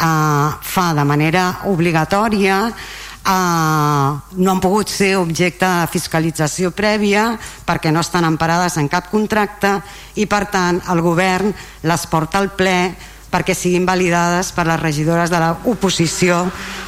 eh, 0.03 0.49
fa 0.61 0.91
de 0.93 1.05
manera 1.07 1.45
obligatòria 1.71 2.59
eh, 2.67 4.09
no 4.35 4.51
han 4.51 4.61
pogut 4.61 4.91
ser 4.91 5.15
objecte 5.17 5.65
de 5.65 5.87
fiscalització 5.91 6.73
prèvia 6.75 7.31
perquè 7.65 7.91
no 7.91 8.03
estan 8.03 8.27
emparades 8.27 8.77
en 8.77 8.91
cap 8.91 9.09
contracte 9.11 9.77
i 10.19 10.27
per 10.27 10.45
tant 10.51 10.81
el 10.91 11.01
govern 11.01 11.53
les 11.87 12.07
porta 12.11 12.43
al 12.43 12.51
ple 12.57 12.93
perquè 13.33 13.55
siguin 13.57 13.85
validades 13.85 14.51
per 14.53 14.67
les 14.69 14.81
regidores 14.81 15.31
de 15.33 15.39
l'oposició 15.41 16.43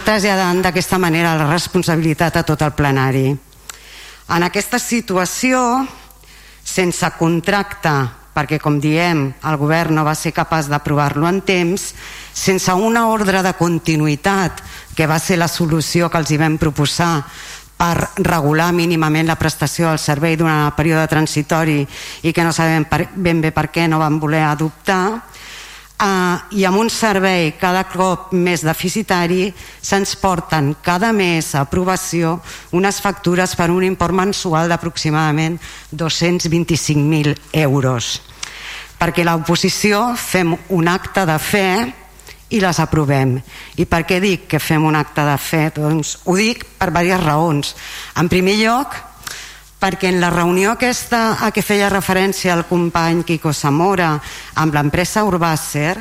traslladant 0.05 0.61
d'aquesta 0.61 0.99
manera 1.01 1.33
la 1.39 1.49
responsabilitat 1.49 2.37
a 2.37 2.43
tot 2.45 2.61
el 2.61 2.75
plenari. 2.77 3.31
En 4.25 4.43
aquesta 4.45 4.77
situació, 4.81 5.85
sense 6.65 7.09
contracte 7.17 7.93
perquè 8.35 8.59
com 8.59 8.77
diem 8.83 9.29
el 9.47 9.57
govern 9.57 9.95
no 9.95 10.03
va 10.05 10.13
ser 10.17 10.33
capaç 10.35 10.67
d'aprovar-lo 10.69 11.27
en 11.29 11.39
temps 11.45 11.93
sense 12.35 12.73
una 12.75 13.07
ordre 13.07 13.39
de 13.41 13.53
continuïtat 13.55 14.59
que 14.95 15.07
va 15.07 15.19
ser 15.23 15.39
la 15.39 15.47
solució 15.47 16.09
que 16.11 16.19
els 16.19 16.31
hi 16.31 16.39
vam 16.41 16.59
proposar 16.59 17.23
per 17.75 18.09
regular 18.23 18.71
mínimament 18.75 19.27
la 19.27 19.39
prestació 19.39 19.87
del 19.89 19.99
servei 19.99 20.35
durant 20.39 20.65
el 20.67 20.75
període 20.75 21.07
transitori 21.11 21.79
i 22.23 22.33
que 22.35 22.43
no 22.43 22.51
sabem 22.55 22.87
per, 22.91 23.05
ben 23.15 23.39
bé 23.43 23.51
per 23.55 23.69
què 23.71 23.87
no 23.87 24.03
van 24.03 24.19
voler 24.19 24.43
adoptar 24.47 25.05
Uh, 25.95 26.35
i 26.51 26.65
amb 26.67 26.75
un 26.75 26.89
servei 26.91 27.53
cada 27.55 27.85
cop 27.87 28.33
més 28.35 28.65
deficitari 28.67 29.45
se'ns 29.79 30.17
porten 30.19 30.73
cada 30.83 31.13
mes 31.15 31.53
a 31.55 31.61
aprovació 31.63 32.33
unes 32.75 32.99
factures 32.99 33.53
per 33.55 33.69
un 33.71 33.79
import 33.87 34.11
mensual 34.11 34.67
d'aproximadament 34.67 35.55
225.000 35.95 37.37
euros. 37.63 38.09
Perquè 38.99 39.23
l'oposició 39.23 40.09
fem 40.19 40.51
un 40.75 40.91
acte 40.91 41.23
de 41.23 41.39
fe 41.39 41.69
i 42.49 42.61
les 42.61 42.79
aprovem. 42.79 43.35
I 43.81 43.85
per 43.89 44.03
què 44.05 44.19
dic 44.21 44.45
que 44.51 44.61
fem 44.61 44.85
un 44.85 44.95
acte 44.95 45.23
de 45.25 45.35
fe? 45.41 45.69
Doncs 45.75 46.19
ho 46.25 46.35
dic 46.37 46.65
per 46.77 46.91
diverses 46.91 47.23
raons. 47.23 47.75
En 48.19 48.29
primer 48.29 48.57
lloc, 48.59 48.95
perquè 49.81 50.09
en 50.09 50.21
la 50.21 50.31
reunió 50.33 50.73
aquesta 50.73 51.37
a 51.45 51.51
què 51.53 51.63
feia 51.65 51.89
referència 51.91 52.53
el 52.53 52.65
company 52.69 53.23
Quico 53.25 53.53
Zamora 53.53 54.15
amb 54.61 54.73
l'empresa 54.73 55.25
Urbàcer, 55.25 55.95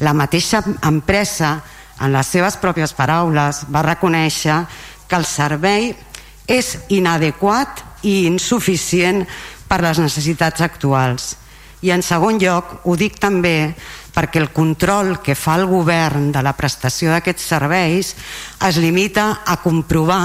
la 0.00 0.14
mateixa 0.14 0.62
empresa, 0.86 1.58
en 2.00 2.14
les 2.14 2.26
seves 2.30 2.56
pròpies 2.62 2.94
paraules, 2.94 3.64
va 3.74 3.82
reconèixer 3.82 4.60
que 5.08 5.18
el 5.18 5.26
servei 5.26 5.90
és 6.46 6.76
inadequat 6.94 7.82
i 8.06 8.24
insuficient 8.28 9.24
per 9.68 9.82
les 9.82 9.98
necessitats 9.98 10.62
actuals. 10.64 11.34
I 11.82 11.92
en 11.94 12.02
segon 12.02 12.40
lloc, 12.42 12.80
ho 12.84 12.96
dic 12.98 13.20
també 13.22 13.74
perquè 14.14 14.40
el 14.42 14.50
control 14.50 15.20
que 15.22 15.36
fa 15.38 15.54
el 15.60 15.68
govern 15.70 16.32
de 16.34 16.42
la 16.42 16.56
prestació 16.58 17.12
d'aquests 17.12 17.50
serveis 17.54 18.14
es 18.66 18.78
limita 18.82 19.44
a 19.46 19.58
comprovar 19.62 20.22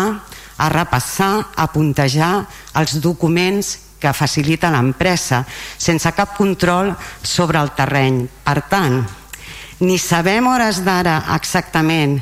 a 0.57 0.69
repassar, 0.69 1.45
a 1.55 1.67
puntejar 1.69 2.45
els 2.79 2.97
documents 3.01 3.77
que 4.01 4.13
facilita 4.13 4.71
l'empresa 4.73 5.43
sense 5.47 6.11
cap 6.15 6.35
control 6.37 6.91
sobre 7.21 7.61
el 7.61 7.71
terreny. 7.77 8.25
Per 8.43 8.59
tant, 8.69 8.99
ni 9.85 9.97
sabem 9.99 10.47
hores 10.49 10.81
d'ara 10.83 11.21
exactament 11.35 12.19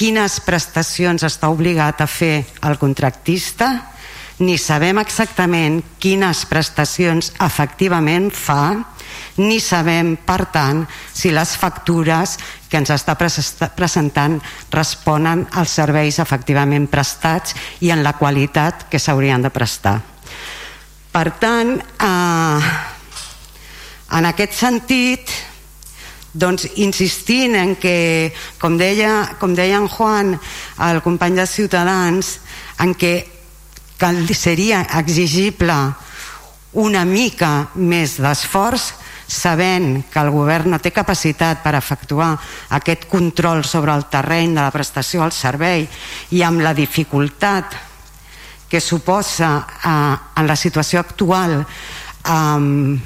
quines 0.00 0.38
prestacions 0.46 1.26
està 1.26 1.50
obligat 1.52 2.00
a 2.00 2.08
fer 2.08 2.46
el 2.64 2.78
contractista, 2.80 3.68
ni 4.40 4.56
sabem 4.58 4.98
exactament 5.02 5.82
quines 6.00 6.46
prestacions 6.48 7.30
efectivament 7.44 8.30
fa, 8.32 8.72
ni 9.40 9.60
sabem, 9.60 10.14
per 10.16 10.46
tant, 10.52 10.84
si 11.12 11.30
les 11.32 11.52
factures 11.60 12.36
que 12.70 12.80
ens 12.80 12.92
està 12.92 13.16
presentant 13.16 14.38
responen 14.72 15.44
als 15.60 15.76
serveis 15.76 16.20
efectivament 16.22 16.88
prestats 16.88 17.54
i 17.84 17.92
en 17.92 18.04
la 18.04 18.14
qualitat 18.16 18.88
que 18.90 19.00
s'haurien 19.00 19.44
de 19.44 19.52
prestar. 19.52 19.98
Per 21.10 21.26
tant, 21.42 21.76
eh, 21.80 22.70
en 24.16 24.26
aquest 24.26 24.54
sentit, 24.54 25.30
doncs 26.32 26.68
insistint 26.78 27.56
en 27.58 27.74
que, 27.76 28.32
com 28.60 28.78
deia, 28.78 29.36
com 29.40 29.54
deia 29.54 29.80
en 29.82 29.88
Juan, 29.88 30.38
el 30.86 31.02
company 31.02 31.34
de 31.34 31.46
Ciutadans, 31.46 32.38
en 32.78 32.94
que 32.94 33.39
seria 34.34 34.86
exigible 34.98 35.74
una 36.72 37.04
mica 37.04 37.70
més 37.74 38.16
d'esforç 38.22 38.92
sabent 39.30 40.04
que 40.10 40.18
el 40.18 40.30
govern 40.34 40.72
no 40.72 40.78
té 40.82 40.90
capacitat 40.90 41.62
per 41.62 41.76
efectuar 41.78 42.32
aquest 42.76 43.06
control 43.10 43.62
sobre 43.64 43.94
el 43.94 44.06
terreny 44.10 44.54
de 44.56 44.62
la 44.62 44.74
prestació 44.74 45.22
al 45.22 45.32
servei 45.32 45.86
i 46.34 46.42
amb 46.42 46.62
la 46.62 46.74
dificultat 46.74 47.76
que 48.70 48.80
suposa 48.80 49.50
eh, 49.60 50.16
en 50.40 50.46
la 50.46 50.56
situació 50.56 51.00
actual 51.00 51.60
eh, 51.60 52.98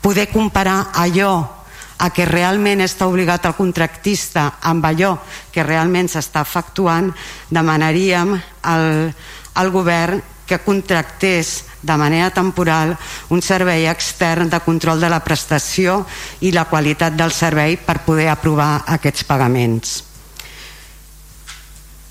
poder 0.00 0.28
comparar 0.30 0.90
allò 0.94 1.64
a 1.98 2.10
que 2.10 2.26
realment 2.26 2.82
està 2.82 3.06
obligat 3.06 3.46
el 3.46 3.54
contractista 3.54 4.58
amb 4.66 4.84
allò 4.86 5.14
que 5.54 5.62
realment 5.62 6.10
s'està 6.10 6.42
efectuant 6.42 7.12
demanaríem 7.54 8.34
al, 8.66 9.14
al 9.54 9.70
govern 9.70 10.22
que 10.46 10.60
contractés 10.60 11.64
de 11.82 11.96
manera 11.96 12.30
temporal 12.30 12.96
un 13.32 13.40
servei 13.42 13.86
extern 13.88 14.50
de 14.50 14.60
control 14.60 15.00
de 15.00 15.08
la 15.12 15.22
prestació 15.24 16.02
i 16.40 16.52
la 16.52 16.66
qualitat 16.68 17.16
del 17.16 17.32
servei 17.32 17.76
per 17.76 18.02
poder 18.04 18.28
aprovar 18.32 18.84
aquests 18.96 19.24
pagaments. 19.28 20.02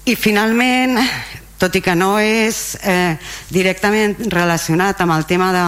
I 0.06 0.16
finalment, 0.20 0.98
tot 1.64 1.78
i 1.80 1.82
que 1.84 1.94
no 1.96 2.18
és 2.20 2.76
eh, 2.84 3.16
directament 3.48 4.18
relacionat 4.34 5.00
amb 5.00 5.16
el 5.16 5.24
tema 5.24 5.48
de, 5.56 5.68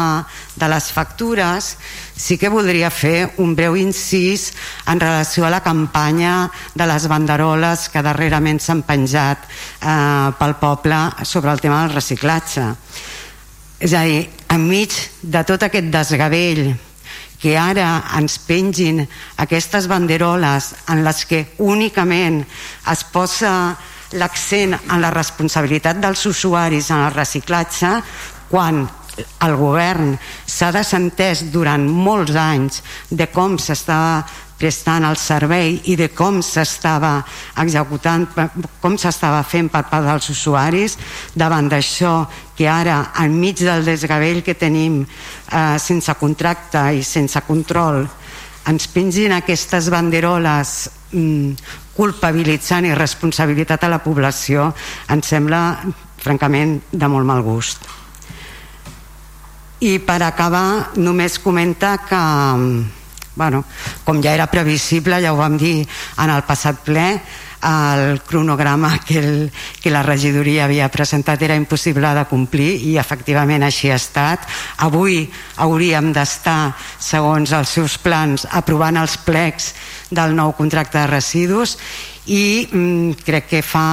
de 0.59 0.67
les 0.67 0.89
factures, 0.91 1.69
sí 2.19 2.35
que 2.35 2.51
voldria 2.51 2.89
fer 2.91 3.29
un 3.39 3.53
breu 3.55 3.77
incís 3.79 4.49
en 4.91 4.99
relació 4.99 5.45
a 5.47 5.53
la 5.53 5.61
campanya 5.63 6.49
de 6.75 6.89
les 6.89 7.07
banderoles 7.07 7.87
que 7.93 8.03
darrerament 8.03 8.59
s'han 8.59 8.83
penjat 8.83 9.47
eh, 9.47 10.35
pel 10.35 10.57
poble 10.59 10.99
sobre 11.23 11.55
el 11.55 11.63
tema 11.63 11.85
del 11.85 11.95
reciclatge. 11.95 12.67
És 13.79 13.95
a 13.95 14.03
dir, 14.03 14.25
enmig 14.51 14.99
de 15.23 15.47
tot 15.47 15.63
aquest 15.63 15.87
desgavell 15.95 16.73
que 17.39 17.55
ara 17.55 18.01
ens 18.19 18.35
pengin 18.43 19.05
aquestes 19.39 19.87
banderoles 19.87 20.73
en 20.91 21.07
les 21.07 21.23
que 21.29 21.45
únicament 21.63 22.41
es 22.91 23.07
posa 23.15 23.55
l'accent 24.15 24.75
en 24.77 25.01
la 25.01 25.13
responsabilitat 25.13 25.99
dels 26.01 26.25
usuaris 26.25 26.91
en 26.91 27.05
el 27.07 27.13
reciclatge 27.15 27.91
quan 28.49 28.85
el 29.15 29.53
govern 29.55 30.15
s'ha 30.45 30.71
desentès 30.75 31.45
durant 31.51 31.85
molts 31.87 32.35
anys 32.35 32.81
de 33.09 33.27
com 33.31 33.55
s'estava 33.59 34.25
prestant 34.55 35.03
el 35.03 35.17
servei 35.19 35.81
i 35.91 35.97
de 35.99 36.07
com 36.15 36.39
s'estava 36.43 37.17
executant, 37.59 38.25
com 38.81 38.95
s'estava 38.97 39.41
fent 39.43 39.67
per 39.71 39.83
part 39.89 40.07
dels 40.07 40.29
usuaris, 40.31 40.95
davant 41.35 41.67
d'això 41.71 42.15
que 42.55 42.67
ara, 42.71 43.11
enmig 43.23 43.65
del 43.65 43.83
desgavell 43.87 44.41
que 44.43 44.55
tenim 44.55 45.01
eh, 45.03 45.75
sense 45.79 46.15
contracte 46.19 46.85
i 46.95 47.03
sense 47.03 47.41
control, 47.47 48.05
ens 48.65 48.87
pengin 48.89 49.35
aquestes 49.35 49.91
banderoles 49.93 50.77
culpabilitzant 51.95 52.87
i 52.89 52.95
responsabilitat 52.95 53.85
a 53.85 53.91
la 53.91 54.01
població 54.03 54.71
em 55.13 55.21
sembla 55.23 55.61
francament 56.21 56.79
de 56.91 57.07
molt 57.11 57.27
mal 57.27 57.43
gust 57.45 57.85
i 59.85 59.97
per 59.99 60.21
acabar 60.23 60.97
només 60.97 61.39
comentar 61.39 61.97
que 62.07 62.21
bueno, 63.35 63.65
com 64.05 64.21
ja 64.23 64.33
era 64.33 64.47
previsible 64.47 65.19
ja 65.21 65.33
ho 65.33 65.39
vam 65.39 65.57
dir 65.59 65.81
en 65.83 66.31
el 66.31 66.45
passat 66.47 66.79
ple 66.85 67.09
el 67.65 68.21
cronograma 68.21 68.99
que, 68.99 69.17
el, 69.19 69.51
que 69.81 69.89
la 69.89 70.03
regidoria 70.03 70.65
havia 70.65 70.89
presentat 70.93 71.41
era 71.41 71.57
impossible 71.57 72.11
de 72.13 72.25
complir 72.29 72.75
i 72.91 72.95
efectivament 73.01 73.65
així 73.65 73.89
ha 73.89 73.97
estat. 73.97 74.45
Avui 74.85 75.23
hauríem 75.65 76.11
d'estar, 76.13 76.75
segons 76.99 77.55
els 77.57 77.73
seus 77.79 77.97
plans, 77.97 78.45
aprovant 78.51 79.01
els 79.01 79.17
plecs 79.17 79.73
del 80.15 80.35
nou 80.35 80.55
contracte 80.57 80.97
de 81.01 81.07
residus 81.11 81.75
i 82.25 82.65
mm, 82.71 83.23
crec 83.25 83.49
que 83.51 83.61
fa 83.61 83.87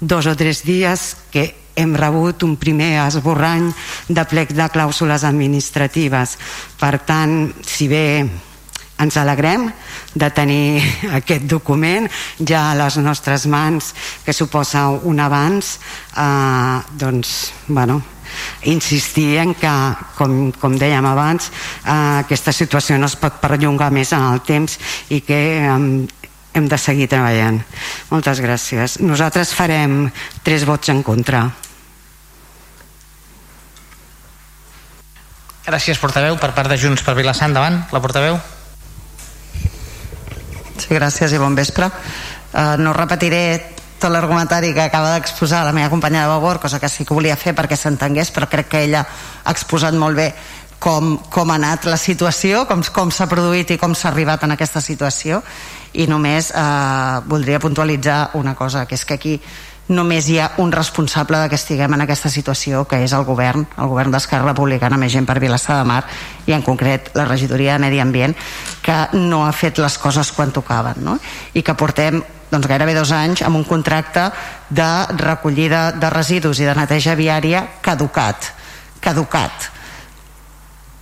dos 0.00 0.26
o 0.26 0.34
tres 0.36 0.64
dies 0.64 1.14
que 1.30 1.46
hem 1.76 1.94
rebut 1.96 2.42
un 2.42 2.56
primer 2.60 2.98
esborrany 3.06 3.70
de 4.08 4.24
plec 4.28 4.52
de 4.56 4.68
clàusules 4.72 5.24
administratives. 5.24 6.36
Per 6.80 6.94
tant, 7.06 7.52
si 7.64 7.88
bé 7.88 8.06
ens 9.00 9.16
alegrem 9.16 9.68
de 10.14 10.28
tenir 10.34 10.82
aquest 11.20 11.46
document 11.48 12.08
ja 12.36 12.70
a 12.70 12.78
les 12.78 12.98
nostres 13.00 13.46
mans 13.48 13.94
que 14.24 14.36
suposa 14.36 14.88
un 14.90 15.20
abans 15.20 15.78
eh, 16.16 16.78
doncs, 17.00 17.52
bueno, 17.68 18.00
insistir 18.70 19.38
en 19.42 19.54
que, 19.58 19.74
com, 20.18 20.52
com 20.52 20.76
dèiem 20.78 21.06
abans, 21.06 21.50
eh, 21.84 22.20
aquesta 22.24 22.52
situació 22.52 22.98
no 22.98 23.10
es 23.10 23.16
pot 23.20 23.40
perllongar 23.42 23.90
més 23.94 24.12
en 24.16 24.26
el 24.32 24.42
temps 24.46 24.78
i 25.10 25.22
que 25.26 25.40
eh, 25.62 26.06
hem 26.54 26.68
de 26.68 26.78
seguir 26.78 27.08
treballant. 27.10 27.60
Moltes 28.10 28.42
gràcies. 28.42 28.98
Nosaltres 29.04 29.54
farem 29.54 30.06
tres 30.46 30.66
vots 30.68 30.90
en 30.92 31.02
contra. 31.06 31.44
Gràcies, 35.66 36.00
portaveu. 36.02 36.38
Per 36.40 36.50
part 36.56 36.70
de 36.72 36.78
Junts 36.80 37.04
per 37.06 37.14
Vilassar, 37.14 37.50
endavant. 37.50 37.84
La 37.94 38.00
portaveu. 38.02 38.40
Sí, 40.80 40.88
gràcies 40.96 41.34
i 41.36 41.38
bon 41.38 41.54
vespre. 41.54 41.90
Uh, 42.50 42.74
no 42.80 42.94
repetiré 42.96 43.78
tot 44.00 44.12
l'argumentari 44.12 44.72
que 44.74 44.86
acaba 44.88 45.12
d'exposar 45.14 45.62
la 45.66 45.74
meva 45.76 45.90
companya 45.92 46.24
de 46.24 46.32
Babor, 46.32 46.58
cosa 46.60 46.80
que 46.80 46.88
sí 46.88 47.04
que 47.04 47.14
volia 47.14 47.36
fer 47.36 47.54
perquè 47.54 47.76
s'entengués, 47.76 48.32
però 48.32 48.48
crec 48.48 48.72
que 48.72 48.82
ella 48.88 49.04
ha 49.04 49.52
exposat 49.52 49.94
molt 49.94 50.16
bé 50.16 50.30
com, 50.80 51.18
com 51.30 51.52
ha 51.52 51.58
anat 51.60 51.84
la 51.86 51.98
situació, 52.00 52.64
com, 52.66 52.82
com 52.96 53.12
s'ha 53.12 53.28
produït 53.30 53.70
i 53.70 53.78
com 53.78 53.94
s'ha 53.94 54.08
arribat 54.10 54.46
en 54.48 54.56
aquesta 54.56 54.80
situació. 54.80 55.42
I 55.92 56.06
només 56.08 56.50
eh, 56.54 57.20
voldria 57.28 57.60
puntualitzar 57.60 58.30
una 58.40 58.54
cosa, 58.56 58.86
que 58.86 58.96
és 58.96 59.04
que 59.04 59.18
aquí 59.18 59.36
només 59.90 60.28
hi 60.30 60.38
ha 60.38 60.52
un 60.62 60.70
responsable 60.72 61.38
de 61.42 61.48
que 61.50 61.58
estiguem 61.58 61.94
en 61.96 62.04
aquesta 62.04 62.30
situació, 62.30 62.84
que 62.88 63.00
és 63.04 63.14
el 63.16 63.26
govern, 63.26 63.66
el 63.76 63.90
govern 63.90 64.14
d'Esquerra 64.14 64.52
Republicana, 64.52 64.98
més 65.00 65.12
gent 65.12 65.26
per 65.26 65.40
Vilassar 65.42 65.80
de 65.80 65.88
Mar, 65.88 66.04
i 66.46 66.54
en 66.54 66.62
concret 66.62 67.10
la 67.18 67.26
regidoria 67.26 67.74
de 67.74 67.84
Medi 67.84 67.98
Ambient, 68.00 68.36
que 68.86 69.00
no 69.18 69.44
ha 69.46 69.52
fet 69.52 69.82
les 69.82 69.98
coses 69.98 70.30
quan 70.36 70.54
tocaven, 70.54 71.02
no? 71.04 71.18
i 71.54 71.64
que 71.66 71.74
portem 71.74 72.22
doncs, 72.50 72.66
gairebé 72.70 72.94
dos 72.94 73.10
anys 73.14 73.42
amb 73.46 73.58
un 73.58 73.66
contracte 73.66 74.30
de 74.70 74.90
recollida 75.18 75.90
de 75.92 76.10
residus 76.10 76.62
i 76.62 76.70
de 76.70 76.78
neteja 76.78 77.18
viària 77.18 77.66
caducat, 77.82 78.54
caducat 79.02 79.70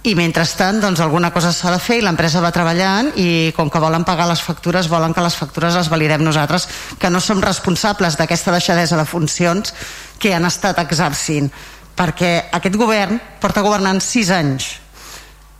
i 0.09 0.15
mentrestant 0.17 0.79
doncs, 0.81 1.03
alguna 1.05 1.29
cosa 1.35 1.51
s'ha 1.53 1.73
de 1.75 1.81
fer 1.83 1.99
i 1.99 2.05
l'empresa 2.05 2.41
va 2.41 2.53
treballant 2.55 3.11
i 3.21 3.53
com 3.57 3.69
que 3.69 3.83
volen 3.83 4.07
pagar 4.09 4.29
les 4.31 4.41
factures 4.41 4.89
volen 4.89 5.13
que 5.13 5.25
les 5.25 5.37
factures 5.37 5.77
les 5.77 5.91
validem 5.93 6.25
nosaltres 6.25 6.65
que 6.99 7.11
no 7.13 7.21
som 7.21 7.43
responsables 7.45 8.17
d'aquesta 8.17 8.55
deixadesa 8.55 8.97
de 8.97 9.05
funcions 9.05 9.75
que 10.19 10.33
han 10.35 10.49
estat 10.49 10.81
exercint. 10.81 11.51
Perquè 11.99 12.49
aquest 12.57 12.79
govern 12.81 13.19
porta 13.43 13.65
governant 13.67 14.01
sis 14.01 14.31
anys. 14.33 14.71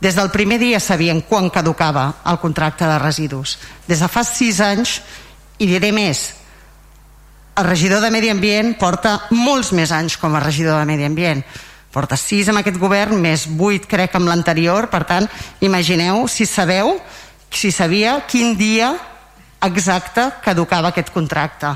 Des 0.01 0.15
del 0.15 0.31
primer 0.33 0.57
dia 0.57 0.79
sabien 0.79 1.21
quan 1.21 1.51
caducava 1.53 2.07
el 2.25 2.39
contracte 2.39 2.87
de 2.87 2.99
residus. 2.99 3.57
Des 3.87 4.01
de 4.01 4.07
fa 4.09 4.23
sis 4.23 4.63
anys 4.63 5.01
i 5.59 5.67
diré 5.67 5.91
més 5.93 6.29
el 7.59 7.65
regidor 7.65 7.99
de 7.99 8.09
Medi 8.09 8.29
Ambient 8.31 8.77
porta 8.79 9.17
molts 9.35 9.73
més 9.75 9.91
anys 9.91 10.15
com 10.17 10.35
a 10.35 10.39
regidor 10.39 10.79
de 10.79 10.87
Medi 10.87 11.03
Ambient 11.03 11.43
porta 11.93 12.17
6 12.19 12.51
amb 12.51 12.61
aquest 12.61 12.77
govern 12.81 13.19
més 13.21 13.47
8 13.49 13.89
crec 13.89 14.15
amb 14.15 14.29
l'anterior 14.29 14.89
per 14.91 15.03
tant 15.09 15.29
imagineu 15.61 16.27
si 16.27 16.45
sabeu 16.45 16.97
si 17.49 17.71
sabia 17.71 18.19
quin 18.29 18.55
dia 18.57 18.93
exacte 19.65 20.29
caducava 20.45 20.93
aquest 20.93 21.09
contracte 21.13 21.73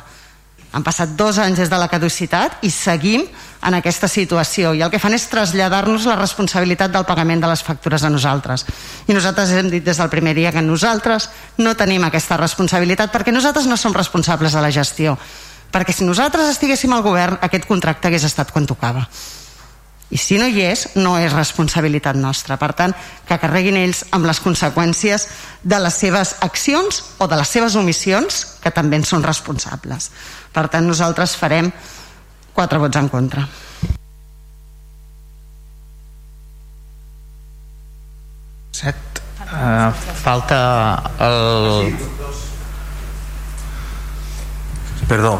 Han 0.73 0.81
passat 0.81 1.11
dos 1.13 1.37
anys 1.37 1.59
des 1.61 1.69
de 1.69 1.77
la 1.77 1.87
caducitat 1.87 2.63
i 2.65 2.69
seguim 2.73 3.27
en 3.63 3.75
aquesta 3.77 4.07
situació 4.09 4.71
i 4.73 4.81
el 4.81 4.89
que 4.89 4.99
fan 4.99 5.13
és 5.13 5.27
traslladar-nos 5.29 6.07
la 6.09 6.17
responsabilitat 6.17 6.89
del 6.95 7.05
pagament 7.05 7.43
de 7.43 7.51
les 7.51 7.61
factures 7.61 8.01
a 8.01 8.09
nosaltres. 8.09 8.65
I 9.05 9.13
nosaltres 9.13 9.53
hem 9.53 9.69
dit 9.69 9.85
des 9.85 10.01
del 10.01 10.09
primer 10.09 10.33
dia 10.33 10.51
que 10.51 10.65
nosaltres 10.65 11.29
no 11.61 11.75
tenim 11.77 12.07
aquesta 12.07 12.41
responsabilitat 12.41 13.13
perquè 13.13 13.31
nosaltres 13.31 13.69
no 13.69 13.77
som 13.77 13.93
responsables 13.93 14.57
de 14.57 14.65
la 14.65 14.73
gestió. 14.73 15.13
Perquè 15.69 15.93
si 15.93 16.09
nosaltres 16.09 16.49
estiguéssim 16.49 16.91
al 16.93 17.05
govern, 17.05 17.37
aquest 17.41 17.69
contracte 17.69 18.09
hagués 18.09 18.25
estat 18.25 18.49
quan 18.49 18.65
tocava. 18.65 19.05
I 20.13 20.17
si 20.21 20.37
no 20.37 20.45
hi 20.45 20.61
és, 20.61 20.85
no 21.01 21.15
és 21.17 21.33
responsabilitat 21.33 22.17
nostra. 22.19 22.59
Per 22.61 22.69
tant, 22.77 22.93
que 23.25 23.39
carreguin 23.41 23.79
ells 23.79 24.03
amb 24.13 24.27
les 24.29 24.39
conseqüències 24.43 25.25
de 25.65 25.79
les 25.81 25.97
seves 25.97 26.35
accions 26.45 27.01
o 27.17 27.27
de 27.27 27.39
les 27.39 27.49
seves 27.49 27.73
omissions, 27.79 28.43
que 28.61 28.71
també 28.71 28.99
en 29.01 29.07
són 29.09 29.25
responsables. 29.25 30.11
Per 30.53 30.67
tant, 30.69 30.85
nosaltres 30.85 31.33
farem 31.39 31.71
quatre 32.53 32.77
vots 32.83 33.01
en 33.01 33.09
contra. 33.09 33.47
Set. 38.73 39.23
Uh, 39.53 39.89
falta 40.21 40.59
el... 41.21 41.97
Perdó, 45.09 45.33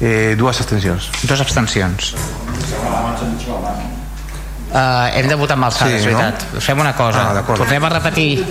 eh, 0.00 0.34
dues 0.36 0.60
abstencions. 0.60 1.12
Dues 1.24 1.40
abstencions. 1.40 2.16
Uh, 4.76 5.08
hem 5.16 5.28
de 5.30 5.36
votar 5.40 5.56
amb 5.56 5.64
alçada, 5.70 5.88
Sí, 5.88 5.96
és 5.96 6.04
veritat. 6.04 6.42
no? 6.52 6.60
Fem 6.60 6.80
una 6.82 6.92
cosa. 6.92 7.22
Ah. 7.30 7.42
Tornem 7.48 7.84
a 7.84 7.88
repetir. 7.88 8.44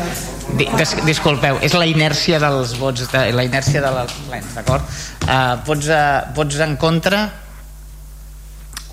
Di 0.57 0.65
dis 0.77 0.93
disculpeu, 1.05 1.59
és 1.61 1.73
la 1.77 1.85
inèrcia 1.85 2.39
dels 2.41 2.71
vots, 2.79 3.03
de, 3.11 3.21
la 3.35 3.43
inèrcia 3.45 3.81
de 3.83 3.91
les 3.93 4.13
plens, 4.29 4.53
d'acord? 4.55 4.95
Uh, 5.25 5.57
vots, 5.67 5.89
uh, 5.93 6.23
vots 6.33 6.57
en 6.65 6.73
contra? 6.81 7.19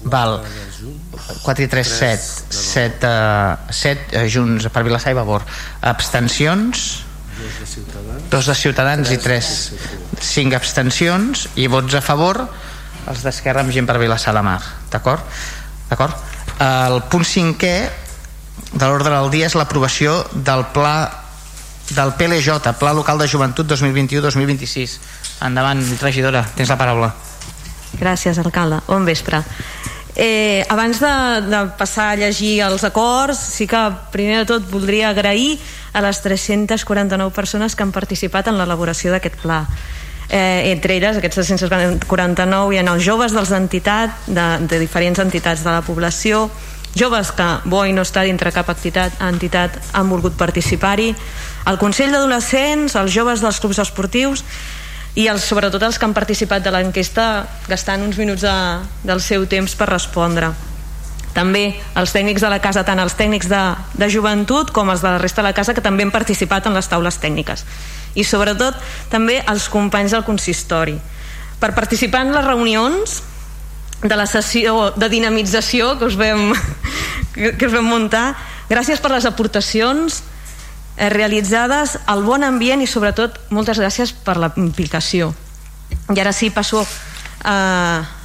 Val. 0.02 0.42
4 1.42 1.64
i 1.64 1.68
3, 1.72 1.86
7. 1.86 2.28
7, 2.50 3.06
uh, 3.06 3.72
7 3.72 4.18
uh, 4.18 4.26
junts 4.28 4.68
per 4.74 4.82
Vilassar 4.84 5.14
i 5.14 5.16
Vavor. 5.16 5.46
Abstencions? 5.80 7.04
Dos 8.30 8.50
de 8.50 8.54
Ciutadans 8.58 9.08
i 9.14 9.16
3. 9.16 9.52
5 10.20 10.58
abstencions 10.58 11.48
i 11.56 11.68
vots 11.70 11.96
a 11.96 12.02
favor 12.04 12.42
els 13.08 13.24
d'Esquerra 13.24 13.64
amb 13.64 13.72
gent 13.72 13.88
per 13.88 13.96
Vilassar 14.02 14.34
de 14.36 14.44
Mar. 14.44 14.60
D'acord? 14.92 15.24
D'acord? 15.88 16.31
El 16.62 17.00
punt 17.10 17.24
cinquè 17.26 17.74
de 18.72 18.86
l'ordre 18.86 19.10
del 19.10 19.30
dia 19.32 19.48
és 19.48 19.56
l'aprovació 19.58 20.20
del 20.32 20.68
pla 20.74 20.94
del 21.92 22.14
PLJ, 22.16 22.72
Pla 22.78 22.92
Local 22.96 23.18
de 23.18 23.26
Joventut 23.28 23.66
2021-2026. 23.68 24.96
Endavant, 25.44 25.82
regidora, 26.00 26.44
tens 26.56 26.70
la 26.70 26.78
paraula. 26.80 27.10
Gràcies, 27.98 28.38
alcalde. 28.40 28.80
Bon 28.86 29.04
vespre. 29.04 29.42
Eh, 30.14 30.64
abans 30.68 31.00
de, 31.00 31.12
de 31.48 31.60
passar 31.76 32.12
a 32.12 32.16
llegir 32.20 32.60
els 32.64 32.84
acords, 32.84 33.38
sí 33.56 33.66
que 33.68 33.80
primer 34.12 34.42
de 34.42 34.48
tot 34.54 34.68
voldria 34.70 35.10
agrair 35.10 35.58
a 35.92 36.02
les 36.04 36.20
349 36.24 37.32
persones 37.32 37.74
que 37.74 37.84
han 37.84 37.92
participat 37.92 38.48
en 38.48 38.60
l'elaboració 38.60 39.12
d'aquest 39.12 39.40
pla. 39.42 39.64
Eh, 40.28 40.72
entre 40.72 40.96
elles, 40.96 41.18
aquests 41.18 41.40
349, 41.40 42.74
hi 42.74 42.78
ha 42.80 42.84
els 42.86 43.04
joves 43.04 43.34
dels 43.36 43.50
entitats, 43.52 44.28
de, 44.28 44.46
de 44.68 44.78
diferents 44.80 45.18
entitats 45.20 45.64
de 45.64 45.70
la 45.70 45.82
població, 45.84 46.46
joves 46.94 47.32
que, 47.32 47.48
bo 47.64 47.84
i 47.88 47.92
no 47.92 48.04
està 48.04 48.24
dintre 48.24 48.52
cap 48.52 48.68
entitat, 48.72 49.16
entitat 49.24 49.78
han 49.92 50.08
volgut 50.12 50.36
participar-hi, 50.40 51.12
el 51.68 51.78
Consell 51.80 52.12
d'Adolescents, 52.12 52.96
els 52.96 53.12
joves 53.12 53.44
dels 53.44 53.60
clubs 53.60 53.80
esportius, 53.82 54.44
i 55.14 55.28
els, 55.28 55.44
sobretot 55.44 55.82
els 55.84 55.98
que 55.98 56.08
han 56.08 56.16
participat 56.16 56.64
de 56.64 56.72
l'enquesta 56.72 57.46
gastant 57.68 58.04
uns 58.06 58.16
minuts 58.16 58.44
de, 58.46 58.58
del 59.04 59.20
seu 59.20 59.44
temps 59.46 59.74
per 59.76 59.90
respondre. 59.90 60.52
També 61.32 61.74
els 61.96 62.12
tècnics 62.12 62.44
de 62.44 62.48
la 62.52 62.60
casa 62.60 62.84
tant 62.84 63.00
els 63.00 63.16
tècnics 63.16 63.48
de, 63.48 63.60
de 63.96 64.08
joventut 64.12 64.72
com 64.72 64.90
els 64.92 65.04
de 65.04 65.14
la 65.14 65.20
resta 65.20 65.40
de 65.40 65.48
la 65.48 65.56
casa 65.56 65.72
que 65.76 65.84
també 65.84 66.04
han 66.04 66.12
participat 66.12 66.68
en 66.68 66.76
les 66.76 66.88
taules 66.88 67.20
tècniques 67.20 67.64
i 68.14 68.24
sobretot 68.24 68.76
també 69.10 69.40
els 69.48 69.68
companys 69.72 70.14
del 70.16 70.26
consistori 70.26 70.98
per 71.62 71.76
participar 71.76 72.24
en 72.26 72.34
les 72.34 72.44
reunions 72.44 73.20
de 74.02 74.16
la 74.18 74.26
sessió 74.26 74.90
de 74.98 75.08
dinamització 75.08 75.94
que 75.98 76.08
us 76.10 76.18
vam, 76.18 76.50
que, 77.34 77.54
us 77.54 77.74
vam 77.74 77.86
muntar 77.86 78.32
gràcies 78.70 78.98
per 78.98 79.12
les 79.14 79.28
aportacions 79.28 80.18
eh, 80.96 81.08
realitzades, 81.14 82.00
el 82.10 82.24
bon 82.26 82.42
ambient 82.42 82.82
i 82.82 82.90
sobretot 82.90 83.38
moltes 83.54 83.78
gràcies 83.78 84.10
per 84.12 84.40
la 84.42 84.50
implicació. 84.58 85.30
I 86.10 86.18
ara 86.18 86.32
sí 86.34 86.50
passo 86.50 86.82
a, 87.46 87.56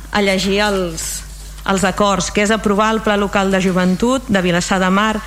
a 0.09 0.21
llegir 0.25 0.57
els, 0.65 1.07
els 1.69 1.85
acords, 1.85 2.31
que 2.33 2.41
és 2.41 2.53
aprovar 2.53 2.89
el 2.95 3.03
Pla 3.05 3.19
Local 3.21 3.53
de 3.53 3.61
Joventut 3.61 4.25
de 4.33 4.41
Vilassar 4.41 4.79
de 4.81 4.89
Mar 4.89 5.19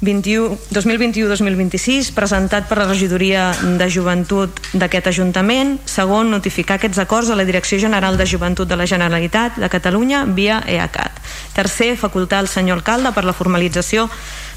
2021-2026 0.00 2.14
presentat 2.16 2.64
per 2.68 2.78
la 2.80 2.86
regidoria 2.88 3.52
de 3.60 3.88
joventut 3.92 4.48
d'aquest 4.72 5.06
Ajuntament 5.12 5.76
segon, 5.84 6.30
notificar 6.32 6.78
aquests 6.78 6.98
acords 7.04 7.28
a 7.28 7.36
la 7.36 7.44
Direcció 7.44 7.78
General 7.78 8.16
de 8.16 8.26
Joventut 8.26 8.68
de 8.68 8.76
la 8.80 8.88
Generalitat 8.88 9.60
de 9.60 9.68
Catalunya 9.68 10.24
via 10.24 10.62
EACAT 10.66 11.20
tercer, 11.52 11.96
facultar 12.00 12.38
al 12.40 12.48
senyor 12.48 12.80
alcalde 12.80 13.12
per 13.12 13.24
la 13.28 13.36
formalització 13.36 14.08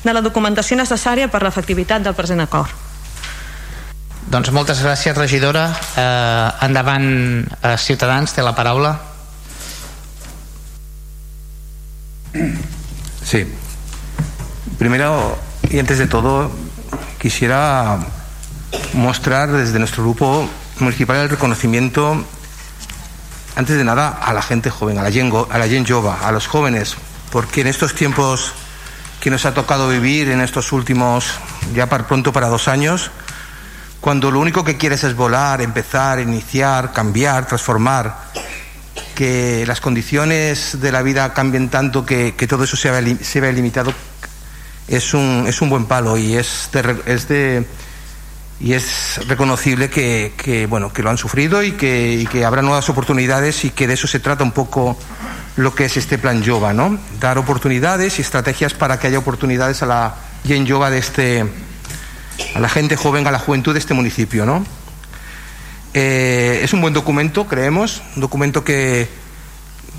de 0.04 0.14
la 0.14 0.22
documentació 0.24 0.78
necessària 0.80 1.28
per 1.28 1.44
l'efectivitat 1.44 2.04
del 2.04 2.16
present 2.16 2.40
acord 2.44 2.72
Doncs 4.34 4.50
moltes 4.56 4.80
gràcies, 4.82 5.14
regidora. 5.18 5.68
Eh, 6.00 6.66
endavant, 6.66 7.44
eh, 7.44 7.76
Ciutadans, 7.78 8.32
té 8.34 8.42
la 8.42 8.56
paraula. 8.56 8.96
Sí. 13.24 13.46
Primero 14.78 15.38
y 15.70 15.80
antes 15.80 15.98
de 15.98 16.08
todo, 16.08 16.52
quisiera 17.20 18.00
mostrar 18.94 19.52
desde 19.52 19.80
nuestro 19.80 20.04
grupo 20.04 20.48
municipal 20.80 21.18
el 21.18 21.30
reconocimiento, 21.30 22.24
antes 23.56 23.78
de 23.78 23.84
nada, 23.84 24.10
a 24.10 24.34
la 24.34 24.42
gente 24.42 24.70
joven, 24.70 24.98
a 24.98 25.04
la 25.04 25.12
gent, 25.12 25.34
a 25.50 25.58
la 25.58 26.28
a 26.28 26.32
los 26.32 26.48
jóvenes, 26.48 26.96
porque 27.32 27.62
en 27.62 27.68
estos 27.68 27.96
tiempos 27.96 28.52
que 29.20 29.30
nos 29.30 29.46
ha 29.46 29.54
tocado 29.54 29.88
vivir, 29.90 30.30
en 30.30 30.42
estos 30.42 30.72
últimos, 30.74 31.26
ya 31.74 31.88
para 31.88 32.08
pronto 32.08 32.34
para 32.34 32.48
dos 32.48 32.68
años, 32.68 33.10
cuando 34.02 34.32
lo 34.32 34.40
único 34.40 34.66
que 34.66 34.76
quieres 34.76 35.06
es 35.06 35.16
volar, 35.16 35.62
empezar, 35.62 36.20
iniciar, 36.20 36.92
cambiar, 36.92 37.48
transformar, 37.48 38.18
que 39.16 39.64
las 39.66 39.80
condiciones 39.80 40.82
de 40.82 40.92
la 40.92 41.02
vida 41.04 41.34
cambien 41.34 41.70
tanto 41.70 42.06
que, 42.06 42.34
todo 42.50 42.66
eso 42.66 42.76
se 42.76 42.92
vea, 42.92 43.18
se 43.22 43.54
limitado, 43.54 43.94
es 44.88 45.14
un, 45.14 45.46
es 45.48 45.62
un 45.62 45.70
buen 45.70 45.86
palo 45.86 46.18
y 46.18 46.36
es 46.36 46.70
de, 46.72 46.96
es 47.06 47.28
de 47.28 47.66
y 48.60 48.74
es 48.74 49.20
reconocible 49.28 49.90
que, 49.90 50.34
que, 50.38 50.68
bueno, 50.68 50.94
que 50.94 51.04
lo 51.04 51.10
han 51.10 51.18
sufrido 51.18 51.64
y 51.64 51.74
que, 51.74 52.26
que 52.32 52.46
habrá 52.46 52.62
nuevas 52.62 52.88
oportunidades 52.90 53.66
y 53.66 53.72
que 53.72 53.88
de 53.88 53.96
eso 53.96 54.08
se 54.08 54.20
trata 54.20 54.44
un 54.44 54.54
poco 54.54 54.98
lo 55.58 55.76
que 55.76 55.86
es 55.86 55.98
este 55.98 56.18
plan 56.18 56.44
Jova, 56.46 56.72
¿no? 56.72 56.98
Dar 57.20 57.38
oportunidades 57.38 58.20
y 58.20 58.22
estrategias 58.22 58.74
para 58.74 59.00
que 59.00 59.08
haya 59.08 59.20
oportunidades 59.20 59.84
a 59.84 59.86
la 59.86 60.16
Gen 60.46 60.66
de 60.66 60.98
este, 60.98 61.46
a 62.56 62.60
la 62.60 62.70
gente 62.70 62.96
joven, 62.96 63.28
a 63.28 63.32
la 63.32 63.40
juventud 63.40 63.74
de 63.74 63.80
este 63.80 63.94
municipio, 63.94 64.46
¿no? 64.46 64.66
Eh, 65.94 66.62
es 66.64 66.74
un 66.74 66.82
buen 66.82 66.94
documento, 66.94 67.48
creemos, 67.48 68.02
un 68.16 68.22
documento 68.22 68.64
que, 68.64 69.08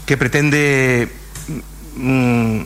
que 0.07 0.17
pretende 0.17 1.09
mm, 1.97 2.63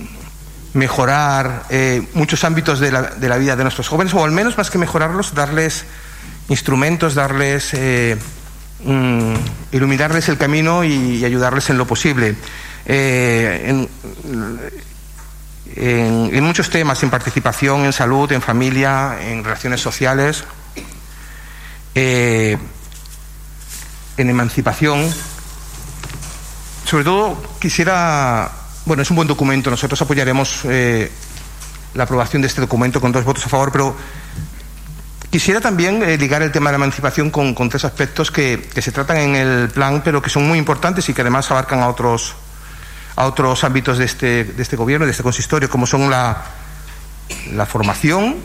mejorar 0.74 1.64
eh, 1.70 2.06
muchos 2.14 2.44
ámbitos 2.44 2.80
de 2.80 2.92
la, 2.92 3.02
de 3.02 3.28
la, 3.28 3.36
vida 3.38 3.56
de 3.56 3.62
nuestros 3.62 3.88
jóvenes, 3.88 4.12
o 4.14 4.24
al 4.24 4.30
menos 4.30 4.56
más 4.58 4.70
que 4.70 4.78
mejorarlos, 4.78 5.34
darles 5.34 5.84
instrumentos, 6.48 7.14
darles, 7.14 7.72
eh, 7.74 8.16
mm, 8.84 9.34
iluminarles 9.72 10.28
el 10.28 10.38
camino 10.38 10.84
y, 10.84 11.24
ayudarles 11.24 11.70
en 11.70 11.78
lo 11.78 11.86
posible. 11.86 12.36
Eh, 12.86 13.86
en, 15.76 16.44
muchos 16.44 16.70
temas, 16.70 17.02
en 17.02 17.10
participación, 17.10 17.84
en 17.84 17.92
salud, 17.92 18.32
en 18.32 18.42
familia, 18.42 19.18
en 19.20 19.44
relaciones 19.44 19.80
sociales, 19.80 20.44
en 21.94 22.58
emancipación. 24.16 25.08
Sobre 26.84 27.04
todo 27.04 27.40
quisiera 27.60 28.50
bueno, 28.88 29.02
es 29.02 29.10
un 29.10 29.16
buen 29.16 29.28
documento. 29.28 29.70
Nosotros 29.70 30.00
apoyaremos 30.00 30.62
eh, 30.64 31.12
la 31.94 32.04
aprobación 32.04 32.42
de 32.42 32.48
este 32.48 32.62
documento 32.62 33.00
con 33.00 33.12
dos 33.12 33.22
votos 33.22 33.44
a 33.44 33.48
favor, 33.48 33.70
pero 33.70 33.94
quisiera 35.30 35.60
también 35.60 36.02
eh, 36.02 36.16
ligar 36.16 36.42
el 36.42 36.50
tema 36.50 36.70
de 36.70 36.78
la 36.78 36.84
emancipación 36.84 37.30
con, 37.30 37.54
tres 37.68 37.84
aspectos 37.84 38.30
que, 38.30 38.66
que, 38.74 38.80
se 38.80 38.90
tratan 38.90 39.18
en 39.18 39.36
el 39.36 39.68
plan, 39.68 40.00
pero 40.02 40.22
que 40.22 40.30
son 40.30 40.48
muy 40.48 40.58
importantes 40.58 41.08
y 41.08 41.14
que 41.14 41.20
además 41.20 41.50
abarcan 41.50 41.80
a 41.80 41.88
otros, 41.88 42.34
a 43.14 43.26
otros 43.26 43.62
ámbitos 43.62 43.98
de 43.98 44.06
este, 44.06 44.44
de 44.44 44.62
este 44.62 44.76
gobierno, 44.76 45.04
de 45.04 45.12
este 45.12 45.22
consistorio, 45.22 45.68
como 45.68 45.86
son 45.86 46.10
la, 46.10 46.44
la 47.52 47.66
formación. 47.66 48.36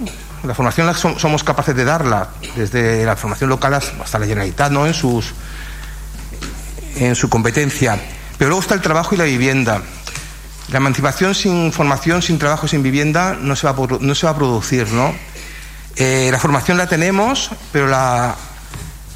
La 0.43 0.53
formación 0.53 0.87
la 0.87 0.93
somos 0.93 1.41
capaces 1.41 1.73
de 1.73 1.85
darla 1.85 2.31
desde 2.57 3.05
la 3.05 3.15
formación 3.15 3.49
local 3.49 3.75
hasta 3.75 4.19
la 4.19 4.25
Generalitat, 4.25 4.73
¿no? 4.73 4.85
En 4.85 4.93
sus 4.93 5.33
en 6.97 7.15
su 7.15 7.29
competencia. 7.29 7.97
Pero 8.37 8.49
luego 8.49 8.61
está 8.61 8.75
el 8.75 8.81
trabajo 8.81 9.15
y 9.15 9.17
la 9.17 9.23
vivienda. 9.23 9.81
La 10.69 10.77
emancipación 10.77 11.35
sin 11.35 11.71
formación, 11.73 12.21
sin 12.21 12.39
trabajo, 12.39 12.67
sin 12.67 12.81
vivienda 12.81 13.37
no 13.39 13.55
se 13.55 13.67
va 13.67 13.71
a, 13.71 13.87
no 13.99 14.15
se 14.15 14.25
va 14.25 14.31
a 14.31 14.35
producir, 14.35 14.87
¿no? 14.91 15.13
Eh, 15.95 16.29
la 16.31 16.39
formación 16.39 16.77
la 16.77 16.87
tenemos, 16.87 17.51
pero 17.71 17.85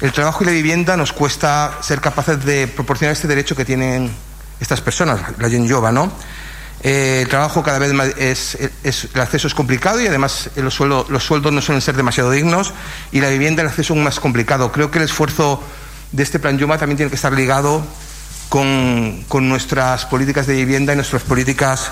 el 0.00 0.12
trabajo 0.12 0.44
y 0.44 0.46
la 0.46 0.52
vivienda 0.52 0.96
nos 0.96 1.12
cuesta 1.12 1.78
ser 1.80 2.00
capaces 2.00 2.44
de 2.44 2.68
proporcionar 2.68 3.14
este 3.14 3.26
derecho 3.26 3.56
que 3.56 3.64
tienen 3.64 4.10
estas 4.60 4.80
personas, 4.80 5.20
la 5.38 5.48
gente 5.48 5.72
joven, 5.72 5.94
¿no? 5.94 6.12
Eh, 6.82 7.22
el 7.22 7.28
trabajo 7.28 7.64
cada 7.64 7.80
vez 7.80 7.92
es, 8.18 8.56
es, 8.84 9.08
el 9.12 9.20
acceso 9.20 9.48
es 9.48 9.54
complicado 9.54 10.00
y 10.00 10.06
además 10.06 10.50
los, 10.54 10.78
los 10.78 11.24
sueldos 11.24 11.52
no 11.52 11.60
suelen 11.60 11.82
ser 11.82 11.96
demasiado 11.96 12.30
dignos 12.30 12.72
y 13.10 13.20
la 13.20 13.28
vivienda 13.30 13.62
el 13.62 13.68
acceso 13.68 13.94
es 13.94 14.00
más 14.00 14.20
complicado. 14.20 14.70
Creo 14.70 14.90
que 14.90 14.98
el 14.98 15.04
esfuerzo 15.04 15.60
de 16.12 16.22
este 16.22 16.38
plan 16.38 16.56
Yuma 16.56 16.78
también 16.78 16.96
tiene 16.96 17.10
que 17.10 17.16
estar 17.16 17.32
ligado 17.32 17.84
con, 18.48 19.24
con 19.28 19.48
nuestras 19.48 20.06
políticas 20.06 20.46
de 20.46 20.54
vivienda 20.54 20.92
y 20.92 20.96
nuestras 20.96 21.22
políticas 21.22 21.90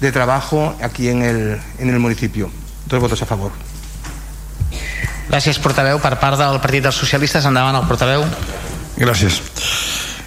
de 0.00 0.12
trabajo 0.12 0.76
aquí 0.82 1.08
en 1.08 1.22
el, 1.22 1.60
en 1.78 1.90
el 1.90 1.98
municipio. 1.98 2.50
Dos 2.86 3.00
votos 3.00 3.22
a 3.22 3.26
favor. 3.26 3.52
Gràcies, 5.30 5.56
portaveu. 5.62 5.96
Per 6.02 6.16
part 6.20 6.36
del 6.36 6.58
Partit 6.60 6.84
dels 6.84 6.98
Socialistes, 6.98 7.46
endavant 7.48 7.78
el 7.78 7.86
portaveu. 7.88 8.24
Gràcies. 8.98 9.38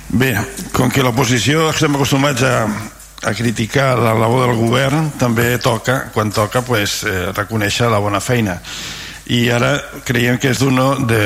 Bé, 0.09 0.31
com 0.73 0.89
que 0.89 1.03
l'oposició 1.03 1.67
estem 1.69 1.97
acostumats 1.97 2.41
a, 2.47 2.63
a 3.21 3.33
criticar 3.37 3.91
la 3.99 4.15
labor 4.17 4.47
del 4.47 4.57
govern, 4.57 5.11
també 5.19 5.59
toca, 5.61 6.07
quan 6.15 6.31
toca, 6.33 6.63
pues, 6.65 7.03
eh, 7.03 7.31
reconèixer 7.35 7.91
la 7.91 7.99
bona 8.01 8.21
feina. 8.23 8.57
I 9.25 9.49
ara 9.49 9.79
creiem 10.05 10.37
que 10.37 10.51
és 10.53 10.59
d'uno 10.61 10.91
de, 11.09 11.21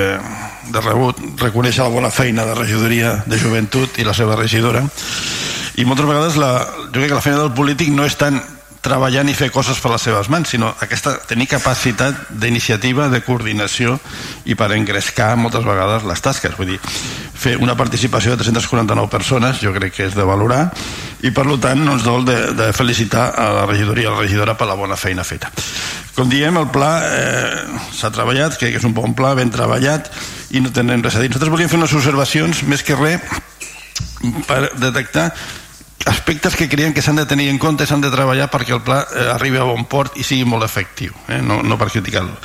de 0.72 0.84
rebut 0.86 1.20
reconèixer 1.42 1.84
la 1.84 1.92
bona 1.92 2.12
feina 2.14 2.46
de 2.48 2.56
regidoria 2.56 3.18
de 3.28 3.40
joventut 3.42 4.00
i 4.00 4.08
la 4.08 4.16
seva 4.16 4.38
regidora. 4.40 4.86
I 5.80 5.86
moltes 5.88 6.08
vegades 6.08 6.40
la, 6.40 6.54
jo 6.88 6.96
crec 6.96 7.12
que 7.12 7.20
la 7.20 7.26
feina 7.26 7.42
del 7.44 7.54
polític 7.56 7.92
no 7.96 8.08
és 8.08 8.16
tant 8.20 8.40
treballar 8.82 9.26
ni 9.28 9.36
fer 9.36 9.50
coses 9.52 9.80
per 9.82 9.92
les 9.92 10.04
seves 10.08 10.30
mans, 10.32 10.50
sinó 10.54 10.72
aquesta, 10.80 11.18
tenir 11.28 11.50
capacitat 11.52 12.30
d'iniciativa, 12.30 13.10
de 13.12 13.22
coordinació 13.26 13.98
i 14.48 14.56
per 14.56 14.72
engrescar 14.76 15.34
moltes 15.40 15.66
vegades 15.68 16.08
les 16.08 16.24
tasques. 16.24 16.56
Vull 16.58 16.74
dir, 16.74 16.80
fer 17.40 17.58
una 17.60 17.76
participació 17.80 18.36
de 18.36 18.44
349 18.44 19.12
persones 19.12 19.60
jo 19.64 19.74
crec 19.76 19.96
que 19.98 20.08
és 20.08 20.16
de 20.16 20.28
valorar 20.28 20.70
i 21.24 21.32
per 21.36 21.46
tant 21.60 21.82
no 21.84 21.98
ens 21.98 22.06
dol 22.08 22.24
de, 22.28 22.38
de 22.56 22.72
felicitar 22.76 23.30
a 23.36 23.50
la 23.58 23.66
regidoria 23.68 24.08
i 24.08 24.10
a 24.10 24.16
la 24.16 24.24
regidora 24.24 24.56
per 24.56 24.70
la 24.70 24.78
bona 24.80 24.96
feina 25.00 25.26
feta. 25.28 25.52
Com 26.16 26.32
diem, 26.32 26.56
el 26.60 26.68
pla 26.72 26.92
eh, 27.04 27.80
s'ha 27.96 28.12
treballat, 28.16 28.58
crec 28.60 28.76
que 28.76 28.82
és 28.82 28.88
un 28.88 28.96
bon 28.96 29.16
pla, 29.16 29.36
ben 29.36 29.52
treballat 29.52 30.10
i 30.56 30.64
no 30.64 30.72
tenem 30.76 31.04
res 31.04 31.16
a 31.16 31.24
dir. 31.24 31.30
Nosaltres 31.32 31.52
volíem 31.52 31.72
fer 31.72 31.80
unes 31.80 31.96
observacions 31.96 32.64
més 32.68 32.84
que 32.84 32.98
res 33.00 33.24
per 34.48 34.62
detectar 34.80 35.30
aspectes 36.06 36.56
que 36.56 36.70
creiem 36.70 36.94
que 36.94 37.02
s'han 37.02 37.20
de 37.20 37.26
tenir 37.28 37.50
en 37.50 37.60
compte 37.60 37.86
s'han 37.88 38.02
de 38.02 38.12
treballar 38.12 38.50
perquè 38.52 38.76
el 38.76 38.84
pla 38.86 39.02
eh, 39.04 39.28
arribi 39.34 39.60
a 39.60 39.68
bon 39.68 39.86
port 39.86 40.16
i 40.18 40.24
sigui 40.24 40.48
molt 40.48 40.64
efectiu 40.64 41.14
eh? 41.28 41.42
no, 41.42 41.62
no 41.64 41.78
per 41.78 41.90
criticar-lo 41.92 42.38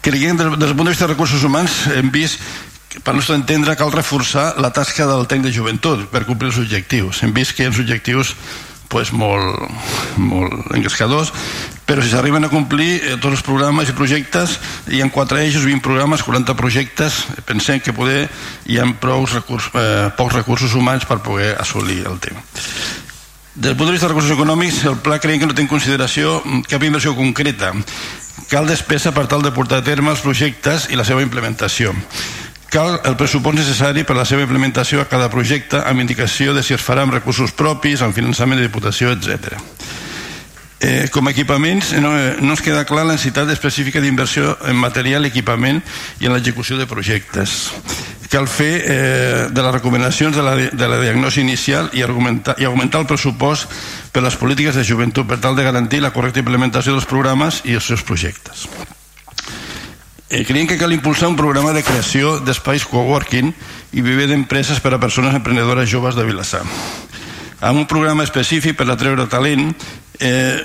creiem 0.00 0.38
des, 0.38 0.52
des 0.54 0.68
del 0.68 0.76
punt 0.76 0.86
de 0.86 0.94
vista 0.94 1.06
de 1.06 1.14
recursos 1.14 1.42
humans 1.44 1.86
hem 1.96 2.12
vist 2.14 2.40
que 2.88 3.02
per 3.02 3.16
nostre 3.16 3.34
entendre 3.36 3.76
cal 3.76 3.92
reforçar 3.92 4.54
la 4.62 4.70
tasca 4.72 5.06
del 5.08 5.26
tècnic 5.26 5.50
de 5.50 5.56
joventut 5.58 6.06
per 6.12 6.24
complir 6.28 6.52
els 6.52 6.62
objectius 6.62 7.24
hem 7.26 7.34
vist 7.34 7.56
que 7.56 7.66
uns 7.68 7.82
objectius 7.82 8.36
pues, 8.88 9.12
molt, 9.12 9.66
molt 10.16 10.76
engrescadors 10.76 11.32
però 11.86 12.02
si 12.02 12.10
s'arriben 12.10 12.42
a 12.42 12.50
complir 12.50 12.96
eh, 12.98 13.14
tots 13.22 13.36
els 13.38 13.44
programes 13.46 13.88
i 13.88 13.94
projectes 13.94 14.56
hi 14.90 15.00
ha 15.00 15.06
quatre 15.14 15.44
eixos, 15.44 15.64
20 15.64 15.84
programes, 15.86 16.24
40 16.26 16.56
projectes 16.58 17.20
pensem 17.46 17.78
que 17.80 17.94
poder 17.94 18.26
hi 18.66 18.80
ha 18.82 18.86
prou 19.00 19.22
recurs, 19.30 19.70
eh, 19.78 20.10
pocs 20.18 20.34
recursos 20.34 20.74
humans 20.74 21.06
per 21.06 21.20
poder 21.22 21.54
assolir 21.62 22.02
el 22.10 22.18
tema. 22.18 22.42
Des 23.54 23.70
del 23.70 23.76
punt 23.76 23.88
de 23.88 23.94
vista 23.94 24.08
de 24.08 24.12
recursos 24.12 24.34
econòmics 24.34 24.82
el 24.90 24.98
pla 24.98 25.20
creiem 25.22 25.40
que 25.40 25.46
no 25.48 25.54
té 25.54 25.62
en 25.62 25.70
consideració 25.70 26.42
cap 26.68 26.82
inversió 26.82 27.14
concreta. 27.16 27.70
Cal 28.50 28.66
despesa 28.66 29.14
per 29.14 29.28
tal 29.30 29.46
de 29.46 29.54
portar 29.54 29.78
a 29.80 29.86
terme 29.86 30.10
els 30.10 30.20
projectes 30.26 30.90
i 30.90 30.98
la 30.98 31.06
seva 31.06 31.22
implementació 31.22 31.94
cal 32.76 32.98
el 33.08 33.16
pressupost 33.16 33.56
necessari 33.56 34.02
per 34.04 34.12
a 34.12 34.18
la 34.18 34.26
seva 34.28 34.44
implementació 34.44 35.00
a 35.00 35.08
cada 35.08 35.30
projecte 35.32 35.78
amb 35.80 36.02
indicació 36.02 36.52
de 36.52 36.60
si 36.62 36.74
es 36.76 36.82
farà 36.84 37.06
amb 37.06 37.14
recursos 37.14 37.54
propis, 37.56 38.02
amb 38.04 38.12
finançament 38.12 38.60
de 38.60 38.66
diputació, 38.66 39.14
etc. 39.14 39.54
Eh, 40.84 41.06
com 41.08 41.24
a 41.24 41.32
equipaments 41.32 41.94
no, 42.04 42.10
no 42.12 42.52
ens 42.52 42.60
queda 42.60 42.84
clar 42.84 43.06
la 43.06 43.14
necessitat 43.14 43.48
específica 43.54 44.02
d'inversió 44.04 44.58
en 44.68 44.76
material 44.76 45.24
equipament 45.24 45.80
i 46.20 46.28
en 46.28 46.36
l'execució 46.36 46.76
de 46.76 46.84
projectes 46.90 47.54
cal 48.28 48.44
fer 48.50 48.74
eh, 48.82 49.46
de 49.48 49.64
les 49.64 49.72
recomanacions 49.72 50.36
de 50.36 50.44
la, 50.44 50.52
de 50.68 50.90
la 50.90 51.00
diagnosi 51.00 51.40
inicial 51.40 51.88
i, 51.96 52.02
argumentar, 52.04 52.58
i 52.60 52.68
augmentar 52.68 53.00
el 53.00 53.08
pressupost 53.08 53.72
per 54.12 54.20
a 54.20 54.26
les 54.26 54.36
polítiques 54.36 54.76
de 54.76 54.84
joventut 54.84 55.24
per 55.30 55.40
tal 55.40 55.56
de 55.56 55.64
garantir 55.64 56.02
la 56.04 56.12
correcta 56.12 56.44
implementació 56.44 56.92
dels 56.92 57.08
programes 57.08 57.62
i 57.64 57.78
els 57.78 57.88
seus 57.88 58.04
projectes 58.04 58.66
eh, 60.30 60.44
creiem 60.44 60.66
que 60.66 60.78
cal 60.78 60.92
impulsar 60.92 61.28
un 61.28 61.36
programa 61.36 61.72
de 61.72 61.84
creació 61.86 62.38
d'espais 62.40 62.86
coworking 62.86 63.52
i 63.92 64.02
viver 64.02 64.30
d'empreses 64.30 64.80
per 64.80 64.94
a 64.94 65.00
persones 65.02 65.34
emprenedores 65.34 65.90
joves 65.90 66.16
de 66.18 66.26
Vilassar 66.26 66.64
amb 67.60 67.78
un 67.78 67.86
programa 67.88 68.24
específic 68.24 68.76
per 68.76 68.88
atreure 68.90 69.26
talent 69.30 69.70
eh, 70.20 70.60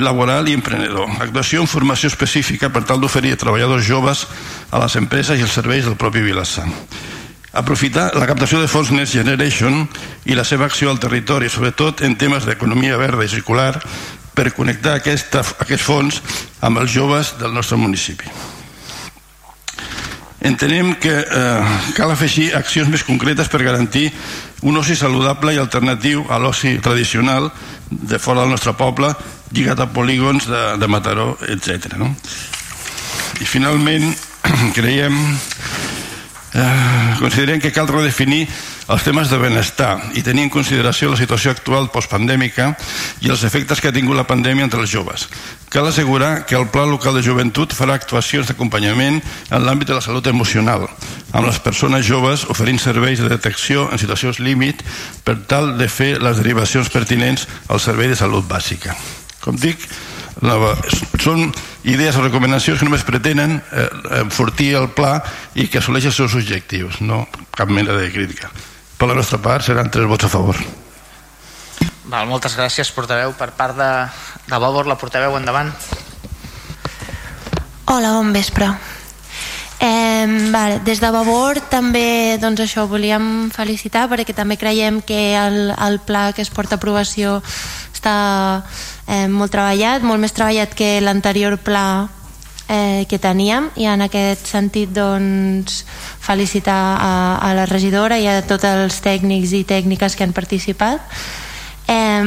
laboral 0.00 0.48
i 0.48 0.54
emprenedor. 0.54 1.10
Actuació 1.22 1.62
en 1.62 1.70
formació 1.70 2.10
específica 2.10 2.70
per 2.72 2.84
tal 2.86 3.00
d'oferir 3.02 3.34
a 3.34 3.40
treballadors 3.40 3.86
joves 3.86 4.26
a 4.70 4.80
les 4.82 4.96
empreses 4.96 5.38
i 5.38 5.46
els 5.46 5.54
serveis 5.54 5.86
del 5.86 5.98
propi 5.98 6.22
Vilassar. 6.22 6.66
Aprofitar 7.56 8.10
la 8.18 8.26
captació 8.28 8.60
de 8.60 8.68
fons 8.68 8.90
Next 8.92 9.16
Generation 9.16 9.86
i 10.26 10.36
la 10.36 10.44
seva 10.44 10.66
acció 10.66 10.90
al 10.90 11.00
territori, 11.00 11.48
sobretot 11.48 12.02
en 12.04 12.18
temes 12.20 12.44
d'economia 12.44 12.98
verda 13.00 13.24
i 13.24 13.32
circular, 13.32 13.78
per 14.36 14.52
connectar 14.52 14.98
aquesta, 14.98 15.40
aquests 15.40 15.86
fons 15.86 16.20
amb 16.60 16.82
els 16.82 16.92
joves 16.92 17.32
del 17.40 17.56
nostre 17.56 17.80
municipi. 17.80 18.28
Entenem 20.46 20.92
que 20.94 21.10
eh, 21.10 21.78
cal 21.96 22.12
afegir 22.14 22.52
accions 22.54 22.86
més 22.86 23.02
concretes 23.02 23.48
per 23.50 23.64
garantir 23.66 24.12
un 24.62 24.78
oci 24.78 24.94
saludable 24.94 25.56
i 25.56 25.58
alternatiu 25.58 26.22
a 26.30 26.38
l'oci 26.38 26.76
tradicional 26.78 27.48
de 27.90 28.20
fora 28.22 28.44
del 28.44 28.54
nostre 28.54 28.76
poble 28.78 29.10
lligat 29.50 29.82
a 29.82 29.88
polígons 29.90 30.46
de, 30.46 30.62
de 30.78 30.86
Mataró, 30.86 31.32
etc. 31.50 31.96
No? 31.98 32.12
I 33.42 33.48
finalment 33.48 34.06
creiem 34.78 35.18
considerem 37.18 37.60
que 37.60 37.72
cal 37.72 37.88
redefinir 37.88 38.46
els 38.88 39.02
temes 39.04 39.28
de 39.28 39.38
benestar 39.40 39.98
i 40.16 40.22
tenir 40.24 40.46
en 40.46 40.52
consideració 40.52 41.10
la 41.10 41.18
situació 41.18 41.50
actual 41.52 41.90
postpandèmica 41.92 42.70
i 43.20 43.30
els 43.32 43.42
efectes 43.44 43.82
que 43.82 43.90
ha 43.90 43.94
tingut 43.94 44.16
la 44.16 44.26
pandèmia 44.28 44.64
entre 44.64 44.80
els 44.80 44.90
joves. 44.90 45.26
Cal 45.68 45.88
assegurar 45.90 46.46
que 46.46 46.56
el 46.56 46.68
Pla 46.72 46.86
Local 46.86 47.18
de 47.18 47.24
Joventut 47.26 47.74
farà 47.76 47.98
actuacions 47.98 48.48
d'acompanyament 48.48 49.20
en 49.50 49.66
l'àmbit 49.66 49.90
de 49.90 49.98
la 49.98 50.04
salut 50.04 50.26
emocional, 50.30 50.86
amb 51.32 51.46
les 51.48 51.60
persones 51.60 52.06
joves 52.06 52.46
oferint 52.48 52.80
serveis 52.80 53.20
de 53.20 53.28
detecció 53.28 53.90
en 53.90 54.00
situacions 54.00 54.40
límit 54.40 54.84
per 55.26 55.36
tal 55.50 55.74
de 55.76 55.90
fer 55.92 56.16
les 56.22 56.40
derivacions 56.40 56.88
pertinents 56.88 57.48
al 57.68 57.82
servei 57.82 58.08
de 58.08 58.16
salut 58.16 58.46
bàsica. 58.48 58.96
Com 59.42 59.58
dic, 59.60 59.82
la, 60.44 60.74
són 61.22 61.50
idees 61.84 62.16
o 62.16 62.24
recomanacions 62.24 62.80
que 62.80 62.88
només 62.88 63.04
pretenen 63.06 63.58
eh, 63.60 63.86
enfortir 64.20 64.74
el 64.80 64.90
pla 64.96 65.20
i 65.54 65.68
que 65.70 65.80
assoleixi 65.80 66.10
els 66.10 66.18
seus 66.18 66.34
objectius, 66.36 67.00
no 67.00 67.24
cap 67.56 67.70
mena 67.72 67.96
de 67.96 68.10
crítica. 68.12 68.50
Per 68.96 69.08
la 69.08 69.16
nostra 69.16 69.40
part 69.42 69.64
seran 69.64 69.90
tres 69.92 70.08
vots 70.08 70.28
a 70.28 70.32
favor. 70.32 70.58
Val, 72.06 72.28
moltes 72.30 72.54
gràcies, 72.56 72.92
portaveu. 72.94 73.32
Per 73.36 73.50
part 73.56 73.76
de, 73.76 73.90
de 74.46 74.60
Bòbor, 74.62 74.86
la 74.86 74.98
portaveu 75.00 75.36
endavant. 75.36 75.72
Hola, 77.86 78.14
bon 78.18 78.32
vespre. 78.34 78.70
Eh, 79.78 80.26
vale, 80.50 80.80
des 80.86 81.02
de 81.02 81.10
Vavor 81.12 81.60
també 81.68 82.38
doncs 82.40 82.62
això 82.64 82.86
volíem 82.88 83.50
felicitar 83.52 84.06
perquè 84.08 84.32
també 84.32 84.56
creiem 84.56 85.02
que 85.04 85.36
el, 85.36 85.74
el 85.76 85.98
pla 86.00 86.30
que 86.32 86.40
es 86.40 86.50
porta 86.50 86.78
a 86.78 86.80
aprovació 86.80 87.42
està 88.06 88.62
eh, 89.08 89.26
molt 89.26 89.50
treballat, 89.50 90.04
molt 90.06 90.22
més 90.22 90.34
treballat 90.34 90.74
que 90.78 91.00
l'anterior 91.02 91.58
pla 91.58 92.06
eh, 92.68 93.04
que 93.10 93.18
teníem. 93.18 93.70
I 93.76 93.90
en 93.90 94.06
aquest 94.06 94.46
sentit 94.46 94.92
doncs 94.94 95.82
felicitar 96.22 96.78
a, 96.98 97.12
a 97.42 97.52
la 97.54 97.66
regidora 97.66 98.18
i 98.18 98.28
a 98.30 98.42
tots 98.46 98.64
els 98.64 99.00
tècnics 99.02 99.54
i 99.58 99.64
tècniques 99.66 100.14
que 100.16 100.24
han 100.24 100.36
participat. 100.36 101.02
Eh, 101.88 102.22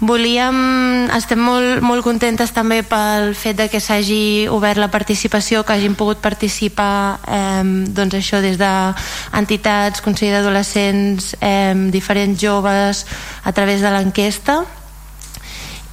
volíem 0.00 1.08
estem 1.16 1.40
molt, 1.40 1.80
molt 1.80 2.04
contentes 2.04 2.52
també 2.52 2.82
pel 2.84 3.32
fet 3.38 3.56
de 3.56 3.68
que 3.72 3.80
s'hagi 3.80 4.46
obert 4.52 4.80
la 4.80 4.90
participació 4.92 5.62
que 5.64 5.72
hagin 5.72 5.96
pogut 5.96 6.20
participar 6.20 7.18
eh, 7.24 7.62
doncs 7.96 8.18
això 8.18 8.42
des 8.44 8.58
d'entitats, 8.60 10.02
Consell 10.04 10.36
d'Adolescents 10.36 11.36
eh, 11.40 11.72
diferents 11.92 12.40
joves 12.40 13.06
a 13.44 13.52
través 13.56 13.80
de 13.80 13.94
l'enquesta 13.94 14.64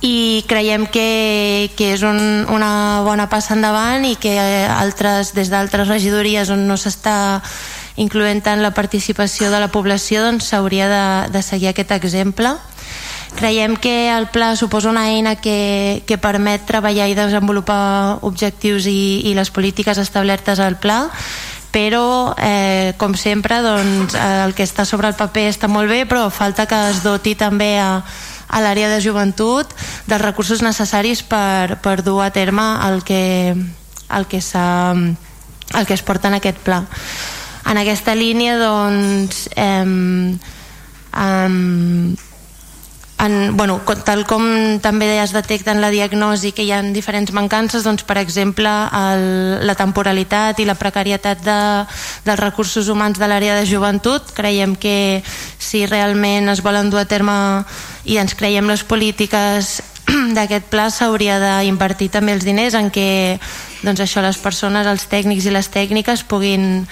i 0.03 0.43
creiem 0.51 0.83
que, 0.91 1.71
que 1.77 1.93
és 1.95 2.03
un, 2.03 2.43
una 2.51 3.01
bona 3.07 3.29
passa 3.31 3.55
endavant 3.55 4.03
i 4.03 4.17
que 4.19 4.35
altres, 4.67 5.31
des 5.31 5.47
d'altres 5.47 5.87
regidories 5.87 6.51
on 6.51 6.67
no 6.67 6.75
s'està 6.75 7.39
incloent 7.95 8.41
tant 8.43 8.59
la 8.59 8.73
participació 8.75 9.47
de 9.53 9.61
la 9.63 9.71
població, 9.71 10.25
doncs 10.25 10.49
s'hauria 10.51 10.89
de, 10.91 11.05
de 11.31 11.41
seguir 11.45 11.71
aquest 11.71 11.95
exemple. 11.95 12.51
Creiem 13.35 13.75
que 13.75 14.09
el 14.13 14.27
pla 14.29 14.55
suposa 14.55 14.89
una 14.89 15.09
eina 15.09 15.35
que, 15.35 16.03
que 16.07 16.19
permet 16.21 16.67
treballar 16.69 17.09
i 17.09 17.17
desenvolupar 17.17 18.19
objectius 18.21 18.85
i, 18.87 19.23
i 19.27 19.33
les 19.35 19.51
polítiques 19.51 19.97
establertes 19.97 20.61
al 20.63 20.77
pla 20.79 21.09
però 21.73 22.35
eh, 22.37 22.93
com 23.01 23.15
sempre 23.17 23.57
doncs, 23.65 24.13
el 24.13 24.53
que 24.53 24.63
està 24.63 24.85
sobre 24.85 25.09
el 25.09 25.17
paper 25.17 25.47
està 25.49 25.67
molt 25.67 25.89
bé 25.89 26.03
però 26.05 26.27
falta 26.29 26.67
que 26.69 26.77
es 26.91 27.01
doti 27.01 27.33
també 27.33 27.73
a, 27.81 28.03
a 28.53 28.61
l'àrea 28.61 28.91
de 28.91 29.01
joventut 29.01 29.73
dels 30.05 30.21
recursos 30.21 30.61
necessaris 30.61 31.23
per, 31.25 31.81
per 31.81 32.03
dur 32.05 32.21
a 32.21 32.29
terme 32.29 32.63
el 32.85 33.01
que, 33.03 33.57
el 33.57 34.27
que, 34.29 34.41
el 35.73 35.85
que 35.89 35.97
es 35.97 36.03
porta 36.05 36.29
en 36.29 36.37
aquest 36.37 36.61
pla. 36.61 36.83
En 37.65 37.79
aquesta 37.81 38.13
línia 38.13 38.59
doncs 38.59 39.47
eh, 39.55 40.37
eh, 41.17 42.29
en, 43.23 43.55
bueno, 43.55 43.79
tal 44.05 44.25
com 44.27 44.43
també 44.83 45.07
es 45.21 45.31
detecta 45.31 45.71
en 45.71 45.79
la 45.81 45.91
diagnosi 45.93 46.51
que 46.51 46.65
hi 46.65 46.71
ha 46.75 46.81
diferents 46.95 47.31
mancances, 47.31 47.85
doncs, 47.87 48.03
per 48.03 48.17
exemple 48.19 48.69
el, 48.69 49.23
la 49.63 49.77
temporalitat 49.79 50.59
i 50.59 50.67
la 50.67 50.75
precarietat 50.75 51.43
de, 51.45 51.59
dels 52.27 52.41
recursos 52.41 52.89
humans 52.91 53.19
de 53.19 53.29
l'àrea 53.31 53.55
de 53.59 53.65
joventut. 53.69 54.33
Creiem 54.35 54.75
que 54.75 55.23
si 55.57 55.85
realment 55.87 56.51
es 56.51 56.63
volen 56.65 56.91
dur 56.91 57.03
a 57.03 57.07
terme 57.07 57.35
i 58.03 58.19
ens 58.19 58.35
creiem 58.35 58.67
les 58.67 58.83
polítiques 58.83 59.79
d'aquest 60.37 60.67
pla 60.71 60.89
s'hauria 60.91 61.39
d'invertir 61.39 62.11
també 62.11 62.35
els 62.35 62.43
diners 62.43 62.75
en 62.75 62.91
què 62.91 63.39
doncs 63.83 64.03
això, 64.03 64.23
les 64.23 64.39
persones, 64.39 64.87
els 64.87 65.07
tècnics 65.11 65.47
i 65.47 65.51
les 65.55 65.67
tècniques 65.71 66.23
puguin 66.27 66.83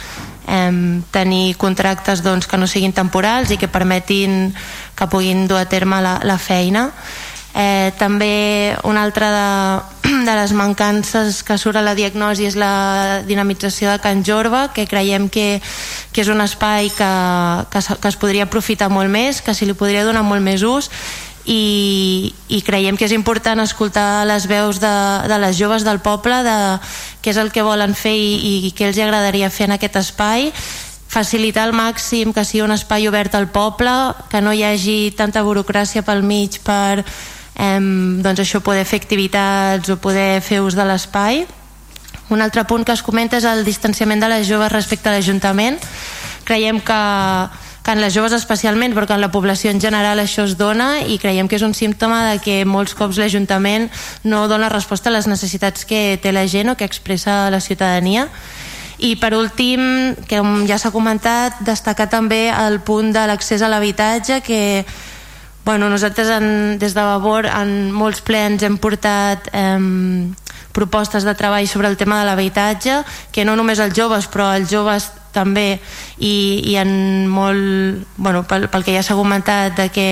eh, 0.48 1.02
tenir 1.12 1.58
contractes 1.58 2.24
doncs, 2.24 2.48
que 2.48 2.58
no 2.58 2.68
siguin 2.68 2.94
temporals 2.94 3.52
i 3.52 3.58
que 3.58 3.72
permetin 3.72 4.54
que 4.96 5.10
puguin 5.10 5.48
dur 5.48 5.60
a 5.62 5.68
terme 5.70 6.02
la, 6.02 6.20
la 6.24 6.38
feina. 6.38 6.90
Eh, 7.54 7.92
també 8.00 8.78
una 8.88 9.04
altra 9.04 9.28
de, 9.32 10.12
de 10.28 10.36
les 10.38 10.54
mancances 10.56 11.42
que 11.44 11.58
surt 11.60 11.82
a 11.82 11.84
la 11.84 11.98
diagnosi 11.98 12.48
és 12.48 12.56
la 12.56 13.24
dinamització 13.28 13.92
de 13.92 14.00
Can 14.00 14.24
Jorba 14.24 14.70
que 14.72 14.88
creiem 14.88 15.28
que, 15.28 15.60
que 16.16 16.24
és 16.24 16.32
un 16.32 16.40
espai 16.40 16.88
que, 16.96 17.12
que, 17.74 17.82
que 17.84 18.08
es 18.08 18.20
podria 18.22 18.48
aprofitar 18.48 18.88
molt 18.88 19.12
més 19.12 19.44
que 19.44 19.52
s'hi 19.52 19.68
li 19.68 19.76
podria 19.76 20.06
donar 20.08 20.24
molt 20.24 20.46
més 20.46 20.64
ús 20.64 20.88
i, 21.46 22.34
i 22.50 22.62
creiem 22.62 22.98
que 22.98 23.08
és 23.08 23.16
important 23.16 23.60
escoltar 23.64 24.26
les 24.30 24.46
veus 24.50 24.80
de, 24.82 24.94
de 25.28 25.38
les 25.42 25.58
joves 25.58 25.86
del 25.88 26.02
poble 26.04 26.42
de 26.46 26.58
què 27.22 27.34
és 27.34 27.40
el 27.42 27.52
que 27.54 27.66
volen 27.66 27.96
fer 27.98 28.14
i, 28.14 28.68
i 28.68 28.72
què 28.78 28.90
els 28.90 29.00
agradaria 29.02 29.50
fer 29.50 29.70
en 29.70 29.76
aquest 29.78 29.98
espai. 30.02 30.52
Facilitar 31.12 31.66
al 31.68 31.76
màxim 31.76 32.32
que 32.34 32.46
sigui 32.48 32.64
un 32.64 32.76
espai 32.76 33.08
obert 33.10 33.36
al 33.36 33.50
poble 33.52 33.92
que 34.32 34.42
no 34.42 34.54
hi 34.54 34.64
hagi 34.64 35.14
tanta 35.18 35.44
burocràcia 35.44 36.06
pel 36.08 36.24
mig 36.24 36.62
per 36.64 37.02
eh, 37.02 37.80
doncs 37.82 38.46
això 38.46 38.62
poder 38.64 38.86
fer 38.86 39.02
activitats 39.02 39.92
o 39.92 39.98
poder 39.98 40.40
fer 40.46 40.62
ús 40.62 40.78
de 40.78 40.86
l'espai. 40.88 41.44
Un 42.32 42.40
altre 42.40 42.64
punt 42.64 42.86
que 42.88 42.94
es 42.96 43.04
comenta 43.04 43.42
és 43.42 43.46
el 43.50 43.66
distanciament 43.68 44.22
de 44.24 44.30
les 44.32 44.48
joves 44.48 44.72
respecte 44.72 45.10
a 45.10 45.18
l'Ajuntament. 45.18 45.82
Creiem 46.48 46.80
que 46.80 47.02
que 47.84 47.92
en 47.92 48.02
les 48.02 48.14
joves 48.14 48.34
especialment, 48.38 48.94
però 48.94 49.08
que 49.08 49.16
en 49.18 49.24
la 49.24 49.32
població 49.34 49.72
en 49.72 49.82
general 49.82 50.22
això 50.22 50.46
es 50.46 50.58
dona 50.58 51.02
i 51.02 51.18
creiem 51.22 51.50
que 51.50 51.58
és 51.58 51.66
un 51.66 51.74
símptoma 51.74 52.24
de 52.30 52.40
que 52.44 52.62
molts 52.66 52.94
cops 52.98 53.18
l'Ajuntament 53.18 53.90
no 54.24 54.48
dona 54.48 54.70
resposta 54.70 55.10
a 55.10 55.16
les 55.16 55.28
necessitats 55.28 55.86
que 55.90 56.20
té 56.22 56.32
la 56.32 56.46
gent 56.48 56.70
o 56.70 56.78
que 56.78 56.86
expressa 56.86 57.50
la 57.50 57.62
ciutadania. 57.62 58.28
I 59.02 59.16
per 59.18 59.34
últim, 59.34 60.14
que 60.30 60.42
ja 60.70 60.78
s'ha 60.78 60.94
comentat, 60.94 61.64
destacar 61.66 62.06
també 62.10 62.52
el 62.54 62.82
punt 62.86 63.10
de 63.16 63.26
l'accés 63.26 63.64
a 63.66 63.70
l'habitatge 63.72 64.42
que 64.46 64.86
bueno, 65.66 65.90
nosaltres 65.90 66.30
en, 66.30 66.80
des 66.80 66.94
de 66.94 67.02
Vavor 67.02 67.46
en 67.46 67.92
molts 67.94 68.22
plens 68.26 68.64
hem 68.66 68.78
portat 68.82 69.50
eh, 69.54 69.78
propostes 70.74 71.26
de 71.26 71.34
treball 71.38 71.68
sobre 71.68 71.88
el 71.88 71.98
tema 71.98 72.20
de 72.20 72.26
l'habitatge 72.26 73.02
que 73.32 73.46
no 73.46 73.56
només 73.56 73.80
els 73.80 73.94
joves 73.98 74.30
però 74.32 74.52
els 74.58 74.70
joves 74.72 75.12
també 75.34 75.80
i, 76.18 76.62
i 76.72 76.76
en 76.82 77.28
molt, 77.32 78.04
bueno, 78.18 78.44
pel, 78.48 78.68
pel 78.72 78.86
que 78.86 78.96
ja 78.96 79.04
s'ha 79.06 79.18
comentat 79.20 79.78
de 79.78 79.88
que 79.94 80.10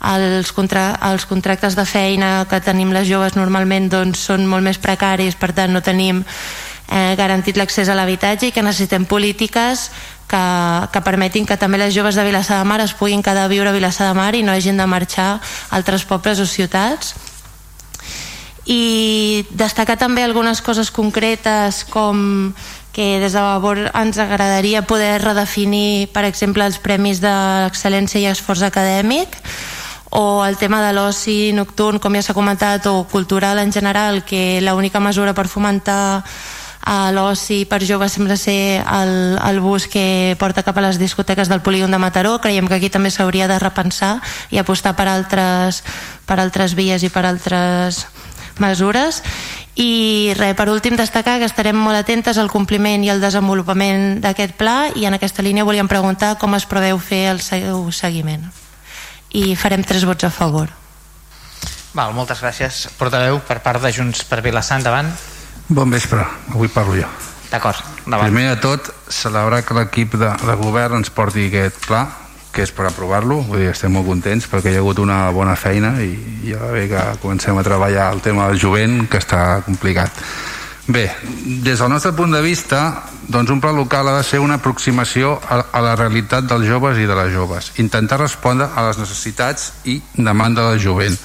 els, 0.00 0.52
contra, 0.52 0.92
els 1.10 1.26
contractes 1.26 1.76
de 1.76 1.84
feina 1.84 2.46
que 2.50 2.60
tenim 2.62 2.92
les 2.94 3.08
joves 3.08 3.36
normalment 3.36 3.88
doncs, 3.90 4.22
són 4.30 4.46
molt 4.46 4.64
més 4.64 4.78
precaris, 4.78 5.34
per 5.34 5.52
tant 5.56 5.74
no 5.74 5.82
tenim 5.82 6.22
eh, 6.22 7.14
garantit 7.18 7.58
l'accés 7.58 7.88
a 7.88 7.96
l'habitatge 7.98 8.48
i 8.48 8.54
que 8.54 8.62
necessitem 8.62 9.08
polítiques 9.08 9.88
que, 10.28 10.44
que 10.92 11.02
permetin 11.02 11.46
que 11.48 11.56
també 11.56 11.80
les 11.80 11.94
joves 11.96 12.14
de 12.14 12.26
Vilassar 12.26 12.60
de 12.60 12.68
Mar 12.68 12.80
es 12.84 12.94
puguin 12.94 13.24
quedar 13.24 13.48
a 13.48 13.52
viure 13.52 13.70
a 13.70 13.76
Vilassar 13.76 14.10
de 14.10 14.18
Mar 14.18 14.34
i 14.36 14.44
no 14.44 14.52
hagin 14.52 14.78
de 14.78 14.86
marxar 14.86 15.38
a 15.38 15.40
altres 15.74 16.04
pobles 16.04 16.38
o 16.38 16.46
ciutats. 16.46 17.16
I 18.68 19.46
destacar 19.56 19.96
també 19.96 20.20
algunes 20.22 20.60
coses 20.60 20.90
concretes 20.92 21.86
com 21.88 22.52
que 22.98 23.20
des 23.20 23.32
de 23.32 23.38
Vavor 23.38 23.78
ens 23.94 24.18
agradaria 24.18 24.82
poder 24.82 25.22
redefinir, 25.22 26.10
per 26.10 26.24
exemple, 26.26 26.64
els 26.66 26.80
premis 26.82 27.20
d'excel·lència 27.22 28.18
i 28.18 28.26
esforç 28.26 28.64
acadèmic 28.66 29.36
o 30.10 30.42
el 30.42 30.58
tema 30.58 30.80
de 30.82 30.90
l'oci 30.96 31.52
nocturn, 31.54 32.02
com 32.02 32.18
ja 32.18 32.24
s'ha 32.26 32.34
comentat, 32.34 32.90
o 32.90 33.06
cultural 33.06 33.62
en 33.62 33.70
general, 33.70 34.24
que 34.26 34.58
l'única 34.66 34.98
mesura 34.98 35.30
per 35.30 35.46
fomentar 35.46 36.24
a 36.90 37.12
l'oci 37.14 37.62
per 37.70 37.84
joves 37.86 38.18
sembla 38.18 38.34
ser 38.34 38.82
el, 38.82 39.38
el 39.46 39.62
bus 39.62 39.86
que 39.86 40.34
porta 40.42 40.66
cap 40.66 40.82
a 40.82 40.88
les 40.88 40.98
discoteques 40.98 41.46
del 41.46 41.62
polígon 41.62 41.94
de 41.94 42.02
Mataró. 42.02 42.40
Creiem 42.42 42.66
que 42.66 42.82
aquí 42.82 42.90
també 42.90 43.14
s'hauria 43.14 43.46
de 43.46 43.62
repensar 43.62 44.16
i 44.50 44.58
apostar 44.58 44.98
per 44.98 45.06
altres, 45.06 45.84
per 46.26 46.42
altres 46.42 46.74
vies 46.74 47.06
i 47.06 47.14
per 47.14 47.28
altres 47.30 48.08
mesures. 48.60 49.22
I 49.78 50.34
res, 50.38 50.56
per 50.58 50.68
últim 50.72 50.96
destacar 50.98 51.38
que 51.38 51.46
estarem 51.46 51.76
molt 51.78 52.00
atentes 52.00 52.38
al 52.38 52.50
compliment 52.50 53.04
i 53.06 53.12
al 53.12 53.22
desenvolupament 53.22 54.18
d'aquest 54.24 54.56
pla 54.58 54.88
i 54.98 55.06
en 55.06 55.14
aquesta 55.14 55.44
línia 55.46 55.66
volíem 55.66 55.88
preguntar 55.90 56.34
com 56.38 56.56
es 56.58 56.66
preveu 56.66 56.98
fer 56.98 57.28
el 57.30 57.40
seu 57.44 57.86
seguiment. 57.94 58.48
I 59.30 59.54
farem 59.56 59.84
tres 59.84 60.04
vots 60.08 60.26
a 60.26 60.32
favor. 60.34 60.72
Val, 61.94 62.12
moltes 62.14 62.42
gràcies 62.42 62.86
portaveu 62.98 63.40
per 63.46 63.60
part 63.64 63.82
de 63.82 63.92
Junts 63.94 64.24
per 64.28 64.42
Vilassar. 64.42 64.80
Endavant. 64.82 65.10
Bon 65.68 65.90
vespre, 65.90 66.24
avui 66.54 66.68
parlo 66.72 66.96
jo. 66.96 67.08
D'acord, 67.48 67.80
Primer 68.04 68.48
de 68.50 68.56
tot, 68.60 68.88
celebrar 69.08 69.62
que 69.64 69.74
l'equip 69.76 70.18
de, 70.20 70.28
de 70.28 70.54
govern 70.60 70.98
ens 71.00 71.10
porti 71.12 71.46
aquest 71.48 71.80
pla 71.86 72.02
que 72.52 72.64
és 72.64 72.72
per 72.74 72.88
aprovar-lo, 72.88 73.40
vull 73.46 73.62
dir, 73.62 73.70
estem 73.72 73.92
molt 73.94 74.08
contents 74.08 74.48
perquè 74.50 74.72
hi 74.72 74.78
ha 74.78 74.82
hagut 74.82 75.00
una 75.02 75.26
bona 75.34 75.56
feina 75.56 75.94
i 76.02 76.12
ja 76.48 76.60
va 76.62 76.70
bé 76.74 76.86
que 76.90 77.02
comencem 77.22 77.58
a 77.58 77.64
treballar 77.66 78.10
el 78.14 78.22
tema 78.24 78.48
del 78.48 78.60
jovent, 78.60 79.02
que 79.10 79.20
està 79.20 79.60
complicat. 79.66 80.22
Bé, 80.88 81.04
des 81.62 81.78
del 81.78 81.90
nostre 81.92 82.14
punt 82.16 82.32
de 82.32 82.40
vista, 82.40 83.02
doncs 83.28 83.50
un 83.52 83.60
pla 83.60 83.74
local 83.76 84.08
ha 84.08 84.16
de 84.16 84.24
ser 84.24 84.40
una 84.40 84.56
aproximació 84.56 85.34
a, 85.36 85.60
a 85.68 85.82
la 85.84 85.96
realitat 86.00 86.48
dels 86.48 86.64
joves 86.64 86.96
i 86.96 87.04
de 87.04 87.18
les 87.18 87.34
joves, 87.34 87.74
intentar 87.76 88.22
respondre 88.22 88.70
a 88.72 88.86
les 88.88 88.96
necessitats 89.02 89.68
i 89.84 89.98
demanda 90.16 90.64
del 90.70 90.80
jovent, 90.80 91.18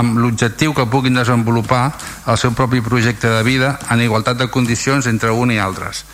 amb 0.00 0.16
l'objectiu 0.22 0.72
que 0.72 0.88
puguin 0.88 1.20
desenvolupar 1.20 1.90
el 2.26 2.40
seu 2.40 2.56
propi 2.56 2.80
projecte 2.80 3.28
de 3.28 3.44
vida 3.44 3.74
en 3.90 4.00
igualtat 4.00 4.38
de 4.40 4.48
condicions 4.48 5.06
entre 5.10 5.34
un 5.36 5.52
i 5.52 5.60
altres 5.60 6.06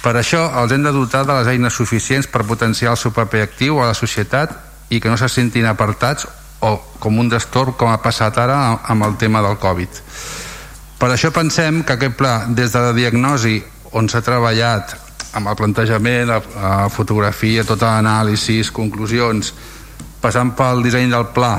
per 0.00 0.14
això 0.16 0.46
els 0.62 0.72
hem 0.72 0.84
de 0.86 0.92
dotar 0.96 1.26
de 1.28 1.34
les 1.36 1.50
eines 1.52 1.76
suficients 1.76 2.28
per 2.30 2.46
potenciar 2.48 2.94
el 2.94 3.00
seu 3.00 3.12
paper 3.12 3.42
actiu 3.44 3.80
a 3.80 3.90
la 3.90 3.96
societat 3.96 4.54
i 4.90 5.00
que 5.00 5.10
no 5.12 5.18
se 5.20 5.28
sentin 5.28 5.66
apartats 5.68 6.26
o 6.60 6.76
com 7.00 7.18
un 7.18 7.28
destorb 7.28 7.76
com 7.76 7.92
ha 7.92 8.00
passat 8.02 8.38
ara 8.38 8.56
amb 8.82 9.04
el 9.04 9.16
tema 9.20 9.42
del 9.44 9.58
Covid. 9.60 10.00
Per 11.00 11.08
això 11.08 11.30
pensem 11.32 11.82
que 11.84 11.96
aquest 11.96 12.16
pla, 12.16 12.44
des 12.48 12.72
de 12.72 12.80
la 12.84 12.92
diagnosi 12.96 13.60
on 13.96 14.08
s'ha 14.08 14.20
treballat 14.24 14.96
amb 15.36 15.48
el 15.48 15.56
plantejament, 15.56 16.26
la, 16.28 16.40
la 16.56 16.88
fotografia, 16.92 17.64
tota 17.64 17.94
l'anàlisi, 17.94 18.60
conclusions, 18.72 19.52
passant 20.20 20.52
pel 20.56 20.82
disseny 20.84 21.12
del 21.12 21.28
pla 21.34 21.54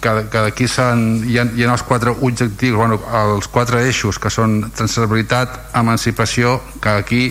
que, 0.00 0.12
que 0.30 0.42
d'aquí 0.46 0.66
hi, 0.66 1.38
ha, 1.38 1.44
hi 1.44 1.64
ha 1.64 1.72
els 1.72 1.84
quatre 1.86 2.12
objectius, 2.12 2.76
bueno, 2.76 3.00
els 3.22 3.48
quatre 3.48 3.82
eixos 3.86 4.18
que 4.18 4.30
són 4.30 4.60
transversalitat, 4.76 5.58
emancipació, 5.78 6.60
que 6.80 6.96
aquí 7.02 7.22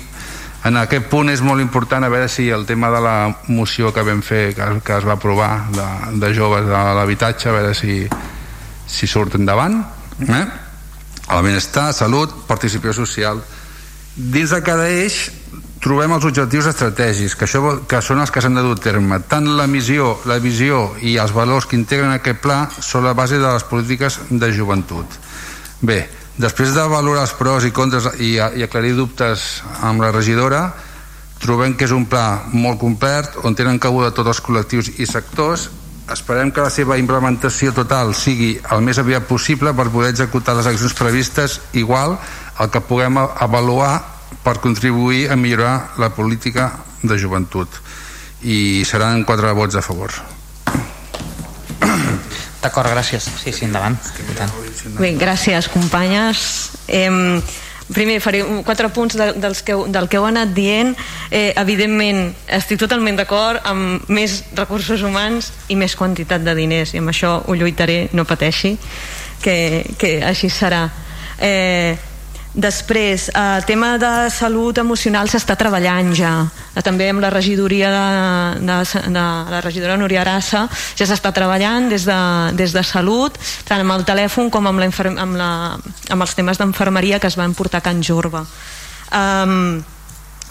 en 0.63 0.77
aquest 0.77 1.07
punt 1.09 1.31
és 1.33 1.41
molt 1.41 1.61
important 1.63 2.03
a 2.05 2.09
veure 2.13 2.29
si 2.29 2.49
el 2.53 2.67
tema 2.69 2.91
de 2.93 2.99
la 3.01 3.15
moció 3.49 3.89
que 3.93 4.03
vam 4.05 4.21
fer, 4.21 4.51
que, 4.53 4.67
que 4.85 4.97
es 4.97 5.07
va 5.07 5.17
aprovar 5.17 5.53
de, 5.73 5.87
de 6.21 6.33
joves 6.37 6.67
de 6.67 6.83
l'habitatge, 6.97 7.49
a 7.49 7.55
veure 7.55 7.73
si, 7.77 8.03
si 8.85 9.09
surt 9.09 9.39
endavant 9.39 9.79
eh? 10.27 10.45
el 11.31 11.43
benestar, 11.45 11.91
salut, 11.97 12.43
participació 12.47 12.93
social 12.93 13.41
dins 14.15 14.51
de 14.51 14.59
cada 14.61 14.89
eix 14.91 15.29
trobem 15.81 16.13
els 16.13 16.25
objectius 16.29 16.69
estratègics, 16.69 17.35
que, 17.35 17.47
això, 17.47 17.61
que 17.89 18.01
són 18.05 18.21
els 18.21 18.31
que 18.31 18.41
s'han 18.43 18.55
de 18.57 18.63
dur 18.63 18.77
a 18.77 18.81
terme. 18.81 19.17
Tant 19.27 19.49
la 19.57 19.65
missió, 19.67 20.13
la 20.29 20.37
visió 20.39 20.91
i 21.01 21.17
els 21.21 21.33
valors 21.33 21.65
que 21.65 21.77
integren 21.79 22.13
aquest 22.13 22.41
pla 22.43 22.61
són 22.77 23.07
la 23.07 23.15
base 23.17 23.41
de 23.41 23.47
les 23.47 23.65
polítiques 23.65 24.19
de 24.29 24.51
joventut. 24.53 25.17
Bé, 25.81 26.03
després 26.37 26.75
de 26.77 26.85
valorar 26.85 27.25
els 27.25 27.35
pros 27.37 27.65
i 27.65 27.73
contres 27.73 28.11
i, 28.21 28.35
i 28.37 28.63
aclarir 28.63 28.93
dubtes 28.99 29.63
amb 29.81 30.05
la 30.05 30.13
regidora, 30.13 30.67
trobem 31.41 31.73
que 31.73 31.87
és 31.89 31.93
un 31.97 32.05
pla 32.05 32.43
molt 32.53 32.77
complet 32.79 33.41
on 33.41 33.57
tenen 33.57 33.81
cabuda 33.81 34.13
tots 34.13 34.35
els 34.35 34.41
col·lectius 34.45 34.93
i 35.01 35.09
sectors 35.09 35.71
esperem 36.13 36.51
que 36.53 36.61
la 36.61 36.69
seva 36.69 36.97
implementació 36.99 37.73
total 37.73 38.13
sigui 38.17 38.53
el 38.75 38.83
més 38.85 38.99
aviat 39.01 39.25
possible 39.25 39.73
per 39.73 39.89
poder 39.89 40.11
executar 40.11 40.53
les 40.57 40.69
accions 40.69 40.93
previstes 40.97 41.59
igual 41.73 42.17
al 42.57 42.69
que 42.69 42.83
puguem 42.85 43.17
avaluar 43.17 44.10
per 44.43 44.59
contribuir 44.63 45.29
a 45.31 45.35
millorar 45.35 45.93
la 46.01 46.11
política 46.15 46.71
de 47.03 47.17
joventut 47.17 47.81
i 48.41 48.83
seran 48.85 49.25
quatre 49.25 49.51
vots 49.57 49.75
a 49.75 49.85
favor 49.85 50.15
D'acord, 52.61 52.91
gràcies. 52.93 53.25
Sí, 53.41 53.49
sí, 53.49 53.65
endavant. 53.65 53.95
Bé, 54.99 55.15
gràcies, 55.17 55.65
companyes. 55.73 56.69
Eh, 56.85 57.41
primer 57.91 58.19
faré 58.21 58.43
quatre 58.65 58.89
punts 58.93 59.17
de, 59.17 59.31
dels 59.41 59.61
que, 59.65 59.75
del 59.91 60.07
que 60.07 60.19
heu 60.19 60.27
anat 60.27 60.53
dient 60.55 60.93
eh, 61.29 61.51
evidentment 61.59 62.29
estic 62.47 62.79
totalment 62.79 63.17
d'acord 63.19 63.65
amb 63.67 64.07
més 64.13 64.41
recursos 64.55 65.03
humans 65.03 65.51
i 65.69 65.75
més 65.75 65.97
quantitat 65.99 66.45
de 66.45 66.55
diners 66.55 66.93
i 66.95 67.01
amb 67.01 67.11
això 67.11 67.39
ho 67.45 67.57
lluitaré, 67.57 68.05
no 68.13 68.23
pateixi 68.29 68.77
que, 69.43 69.57
que 69.99 70.13
així 70.23 70.49
serà 70.53 70.85
eh, 71.41 71.97
Després, 72.51 73.29
el 73.31 73.63
tema 73.63 73.93
de 73.95 74.27
salut 74.27 74.75
emocional 74.81 75.29
s'està 75.31 75.55
treballant 75.55 76.09
ja. 76.11 76.33
També 76.83 77.07
amb 77.07 77.23
la 77.23 77.29
regidoria 77.31 77.87
de, 77.93 78.65
de, 78.67 78.75
de 79.07 79.23
la 79.53 79.61
regidora 79.63 79.95
Núria 79.95 80.19
Arassa 80.25 80.65
ja 80.99 81.07
s'està 81.07 81.31
treballant 81.31 81.87
des 81.87 82.03
de, 82.09 82.17
des 82.59 82.75
de 82.75 82.83
salut, 82.83 83.39
tant 83.67 83.79
amb 83.79 83.95
el 83.95 84.03
telèfon 84.03 84.51
com 84.51 84.67
amb, 84.67 84.83
la, 84.83 84.91
amb, 85.23 85.39
la, 85.39 85.49
amb 86.11 86.27
els 86.27 86.35
temes 86.35 86.59
d'enfermeria 86.59 87.21
que 87.23 87.31
es 87.31 87.39
van 87.39 87.55
portar 87.55 87.79
a 87.79 87.87
Can 87.87 88.03
Jorba. 88.03 88.43
Um, 89.15 89.79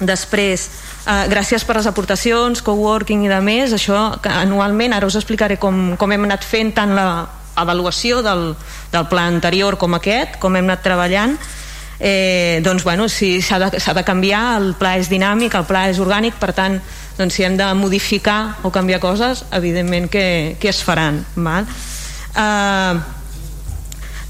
després, 0.00 0.70
uh, 1.04 1.28
gràcies 1.28 1.68
per 1.68 1.76
les 1.76 1.90
aportacions, 1.90 2.64
coworking 2.64 3.28
i 3.28 3.32
de 3.32 3.44
més, 3.44 3.76
això 3.76 4.06
anualment, 4.40 4.96
ara 4.96 5.04
us 5.04 5.20
explicaré 5.20 5.60
com, 5.60 5.98
com 6.00 6.16
hem 6.16 6.24
anat 6.24 6.48
fent 6.48 6.72
tant 6.80 6.96
la 6.96 7.10
avaluació 7.60 8.22
del, 8.24 8.54
del 8.88 9.08
pla 9.12 9.28
anterior 9.28 9.76
com 9.76 10.00
aquest, 10.00 10.40
com 10.40 10.56
hem 10.56 10.64
anat 10.70 10.86
treballant, 10.86 11.36
eh, 12.00 12.60
doncs 12.64 12.82
bueno, 12.82 13.08
si 13.08 13.42
s'ha 13.42 13.58
de, 13.60 13.70
de 13.78 14.04
canviar 14.04 14.56
el 14.58 14.74
pla 14.80 14.96
és 14.98 15.12
dinàmic, 15.12 15.54
el 15.54 15.68
pla 15.68 15.86
és 15.92 16.00
orgànic 16.00 16.40
per 16.40 16.54
tant, 16.56 16.80
doncs 17.18 17.36
si 17.36 17.44
hem 17.44 17.60
de 17.60 17.68
modificar 17.76 18.56
o 18.64 18.72
canviar 18.72 19.00
coses, 19.04 19.44
evidentment 19.52 20.08
que, 20.08 20.56
que 20.58 20.72
es 20.72 20.82
faran 20.82 21.20
val? 21.36 21.68
Eh, 22.34 23.00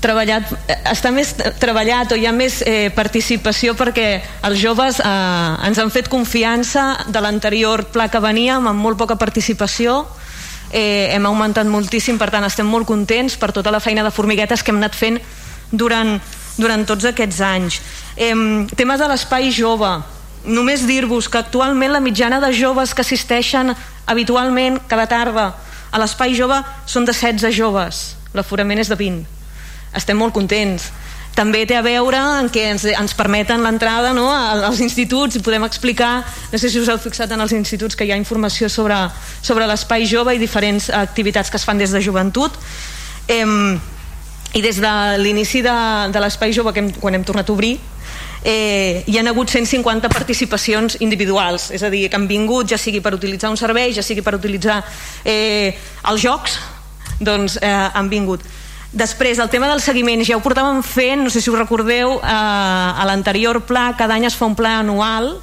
treballat, 0.01 0.49
està 0.89 1.13
més 1.15 1.35
treballat 1.61 2.13
o 2.13 2.19
hi 2.19 2.27
ha 2.27 2.33
més 2.35 2.61
eh, 2.65 2.89
participació 2.97 3.77
perquè 3.79 4.09
els 4.49 4.59
joves 4.61 4.99
eh, 4.99 5.69
ens 5.69 5.79
han 5.79 5.93
fet 5.93 6.09
confiança 6.11 7.05
de 7.07 7.23
l'anterior 7.23 7.85
pla 7.93 8.09
que 8.09 8.23
veníem 8.23 8.67
amb 8.67 8.81
molt 8.81 8.99
poca 8.99 9.19
participació 9.21 10.03
eh, 10.73 11.13
hem 11.13 11.29
augmentat 11.29 11.69
moltíssim 11.69 12.19
per 12.19 12.31
tant 12.33 12.49
estem 12.49 12.67
molt 12.67 12.89
contents 12.89 13.37
per 13.37 13.53
tota 13.53 13.71
la 13.71 13.83
feina 13.85 14.03
de 14.07 14.15
formiguetes 14.15 14.65
que 14.65 14.73
hem 14.73 14.81
anat 14.81 14.97
fent 14.97 15.21
durant 15.71 16.17
durant 16.57 16.87
tots 16.87 17.07
aquests 17.09 17.41
anys. 17.45 17.81
Eh, 18.17 18.35
temes 18.77 19.01
de 19.01 19.09
l'espai 19.11 19.51
jove. 19.55 19.91
Només 20.45 20.87
dir-vos 20.89 21.29
que 21.29 21.39
actualment 21.39 21.93
la 21.93 22.01
mitjana 22.01 22.41
de 22.41 22.53
joves 22.57 22.95
que 22.95 23.05
assisteixen 23.05 23.75
habitualment 24.07 24.81
cada 24.89 25.07
tarda 25.07 25.51
a 25.91 26.01
l'espai 26.01 26.35
jove 26.35 26.63
són 26.87 27.05
de 27.05 27.13
16 27.13 27.55
joves. 27.55 28.17
L'aforament 28.33 28.81
és 28.81 28.89
de 28.89 28.97
20. 28.97 29.27
Estem 29.99 30.17
molt 30.17 30.33
contents 30.33 30.91
també 31.35 31.63
té 31.67 31.77
a 31.79 31.83
veure 31.85 32.19
en 32.41 32.51
què 32.53 32.67
ens, 32.73 32.85
ens 32.91 33.15
permeten 33.17 33.63
l'entrada 33.65 34.13
no, 34.17 34.27
als 34.31 34.81
instituts 34.83 35.39
i 35.39 35.45
podem 35.45 35.65
explicar, 35.65 36.25
no 36.51 36.59
sé 36.59 36.71
si 36.71 36.81
us 36.81 36.91
heu 36.91 36.99
fixat 37.01 37.31
en 37.33 37.41
els 37.41 37.55
instituts 37.57 37.97
que 37.97 38.05
hi 38.05 38.13
ha 38.13 38.19
informació 38.21 38.69
sobre, 38.69 38.99
sobre 39.41 39.69
l'espai 39.71 40.07
jove 40.11 40.35
i 40.35 40.43
diferents 40.43 40.91
activitats 40.91 41.51
que 41.51 41.61
es 41.61 41.67
fan 41.67 41.81
des 41.81 41.95
de 41.95 42.03
joventut 42.03 42.59
eh, 43.29 43.47
i 44.55 44.63
des 44.63 44.81
de 44.83 44.93
l'inici 45.23 45.63
de, 45.63 45.77
de 46.11 46.23
l'Espai 46.23 46.53
Jove 46.53 46.73
que 46.75 46.83
hem, 46.83 46.93
quan 46.99 47.15
hem 47.15 47.25
tornat 47.25 47.49
a 47.49 47.55
obrir 47.55 47.77
eh, 48.43 49.05
hi 49.07 49.19
han 49.19 49.29
hagut 49.29 49.51
150 49.51 50.09
participacions 50.09 50.97
individuals, 51.01 51.71
és 51.71 51.83
a 51.83 51.91
dir, 51.93 52.09
que 52.09 52.17
han 52.17 52.29
vingut 52.29 52.71
ja 52.71 52.79
sigui 52.81 53.03
per 53.05 53.15
utilitzar 53.15 53.51
un 53.53 53.61
servei, 53.61 53.93
ja 53.93 54.03
sigui 54.03 54.25
per 54.25 54.35
utilitzar 54.39 54.81
eh, 55.25 55.77
els 56.09 56.25
jocs 56.25 56.57
doncs 57.21 57.59
eh, 57.61 57.69
han 57.69 58.09
vingut. 58.09 58.43
Després 58.91 59.39
el 59.39 59.51
tema 59.53 59.69
del 59.71 59.83
seguiment. 59.85 60.25
Ja 60.27 60.39
ho 60.39 60.43
portàvem 60.43 60.81
fent, 60.83 61.21
no 61.23 61.31
sé 61.31 61.43
si 61.45 61.51
us 61.53 61.59
recordeu 61.59 62.17
eh, 62.17 62.25
a 62.25 63.05
l'anterior 63.07 63.61
pla, 63.69 63.93
cada 63.99 64.17
any 64.17 64.27
es 64.27 64.35
fa 64.35 64.49
un 64.49 64.57
pla 64.59 64.81
anual 64.81 65.37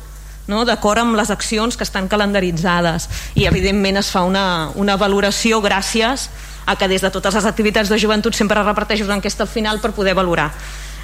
no? 0.48 0.64
d'acord 0.66 1.04
amb 1.04 1.16
les 1.20 1.30
accions 1.32 1.78
que 1.78 1.86
estan 1.86 2.10
calendaritzades. 2.12 3.08
I 3.36 3.46
evidentment 3.48 4.02
es 4.02 4.12
fa 4.12 4.26
una, 4.28 4.72
una 4.76 4.98
valoració 4.98 5.62
gràcies 5.62 6.28
a 6.68 6.76
que 6.76 6.88
des 6.92 7.02
de 7.02 7.10
totes 7.10 7.34
les 7.34 7.48
activitats 7.48 7.90
de 7.90 7.98
joventut 7.98 8.36
sempre 8.36 8.62
reparteix 8.62 9.02
una 9.02 9.16
enquesta 9.16 9.48
al 9.48 9.50
final 9.50 9.80
per 9.80 9.94
poder 9.96 10.14
valorar. 10.14 10.52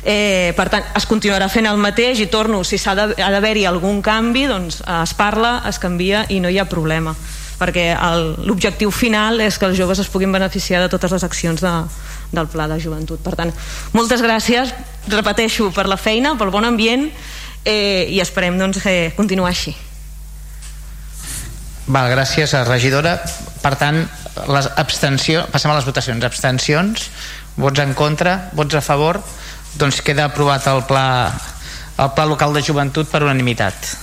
Eh, 0.04 0.52
per 0.58 0.68
tant 0.68 0.84
es 1.00 1.06
continuarà 1.08 1.48
fent 1.48 1.70
el 1.70 1.80
mateix 1.80 2.20
i 2.20 2.28
torno, 2.28 2.60
si 2.68 2.78
s'ha 2.78 2.92
d'haver-hi 3.16 3.64
algun 3.66 4.02
canvi 4.04 4.44
doncs 4.52 4.82
es 4.84 5.14
parla, 5.16 5.62
es 5.70 5.80
canvia 5.80 6.26
i 6.28 6.42
no 6.44 6.52
hi 6.52 6.60
ha 6.60 6.68
problema 6.68 7.16
perquè 7.64 7.94
l'objectiu 8.44 8.92
final 8.92 9.40
és 9.40 9.56
que 9.56 9.70
els 9.70 9.78
joves 9.78 10.02
es 10.04 10.10
puguin 10.12 10.34
beneficiar 10.34 10.82
de 10.84 10.92
totes 10.92 11.16
les 11.16 11.24
accions 11.24 11.64
de, 11.64 11.72
del 12.34 12.50
pla 12.52 12.68
de 12.68 12.80
joventut. 12.82 13.22
Per 13.24 13.38
tant, 13.40 13.54
moltes 13.94 14.26
gràcies 14.26 14.74
repeteixo 15.08 15.70
per 15.72 15.88
la 15.88 15.96
feina, 16.02 16.36
pel 16.36 16.52
bon 16.52 16.68
ambient 16.68 17.08
eh, 17.64 18.10
i 18.12 18.20
esperem 18.20 18.60
doncs, 18.60 18.84
eh, 18.90 19.14
continuar 19.16 19.54
així 19.54 19.76
Val, 21.88 22.08
gràcies, 22.14 22.54
regidora. 22.68 23.18
Per 23.64 23.74
tant, 23.80 24.00
les 24.48 24.70
abstenció, 24.80 25.44
passem 25.52 25.72
a 25.72 25.76
les 25.78 25.88
votacions. 25.88 26.24
Abstencions, 26.24 27.10
vots 27.60 27.84
en 27.84 27.94
contra? 27.98 28.38
Vots 28.56 28.80
a 28.80 28.82
favor, 28.82 29.20
doncs 29.80 30.00
queda 30.02 30.30
aprovat 30.30 30.68
el 30.72 30.84
pla, 30.88 31.06
el 32.00 32.14
pla 32.16 32.28
local 32.30 32.56
de 32.56 32.64
joventut 32.64 33.10
per 33.12 33.24
unanimitat. 33.28 33.96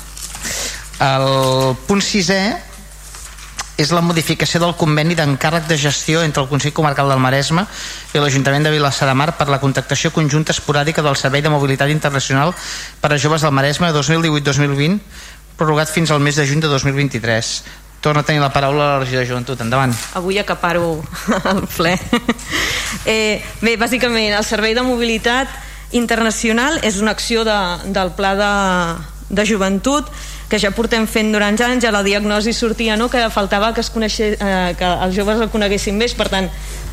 El 1.01 1.76
punt 1.89 2.05
sisè 2.05 2.41
és 3.81 3.89
la 3.97 4.03
modificació 4.05 4.61
del 4.61 4.74
conveni 4.76 5.14
d'encàrrec 5.16 5.64
de 5.70 5.78
gestió 5.81 6.20
entre 6.20 6.43
el 6.43 6.51
Consell 6.51 6.74
Comarcal 6.76 7.09
del 7.09 7.22
Maresme 7.22 7.64
i 8.12 8.20
l'Ajuntament 8.20 8.66
de 8.66 8.72
Vilassar 8.74 9.09
de 9.09 9.14
Mar 9.16 9.31
per 9.39 9.47
la 9.49 9.61
contractació 9.62 10.11
conjunta 10.12 10.53
esporàdica 10.53 11.01
del 11.07 11.16
Servei 11.16 11.41
de 11.41 11.53
Mobilitat 11.53 11.89
Internacional 11.89 12.53
per 13.01 13.14
a 13.14 13.18
joves 13.18 13.47
del 13.47 13.57
Maresme 13.57 13.89
2018-2020 13.97 14.99
prorrogat 15.61 15.93
fins 15.93 16.11
al 16.11 16.25
mes 16.25 16.41
de 16.41 16.49
juny 16.49 16.65
de 16.65 16.73
2023 16.73 17.53
torna 18.01 18.23
a 18.23 18.25
tenir 18.25 18.41
la 18.41 18.53
paraula 18.53 18.95
la 18.95 18.99
regidora 18.99 19.27
de 19.27 19.29
Joventut, 19.29 19.61
endavant. 19.61 19.93
Avui 20.17 20.39
acaparo 20.41 21.03
el 21.53 21.67
ple. 21.77 21.99
eh, 23.05 23.45
bé, 23.61 23.77
bàsicament, 23.77 24.33
el 24.33 24.47
Servei 24.49 24.73
de 24.75 24.85
Mobilitat 24.87 25.53
Internacional 25.93 26.81
és 26.87 26.97
una 27.03 27.13
acció 27.13 27.45
de, 27.45 27.61
del 27.93 28.15
Pla 28.17 28.35
de, 28.39 28.53
de 29.29 29.45
Joventut 29.45 30.09
que 30.51 30.59
ja 30.59 30.73
portem 30.75 31.05
fent 31.07 31.29
durant 31.31 31.55
anys, 31.63 31.85
ja 31.85 31.93
la 31.95 32.03
diagnosi 32.03 32.55
sortia 32.57 32.97
no? 32.99 33.07
que 33.13 33.21
faltava 33.31 33.71
que, 33.75 33.85
es 33.85 33.91
coneixés, 33.93 34.35
eh, 34.41 34.73
que 34.79 34.89
els 35.07 35.15
joves 35.15 35.45
el 35.45 35.53
coneguessin 35.53 35.95
més, 35.99 36.17
per 36.19 36.27
tant 36.33 36.49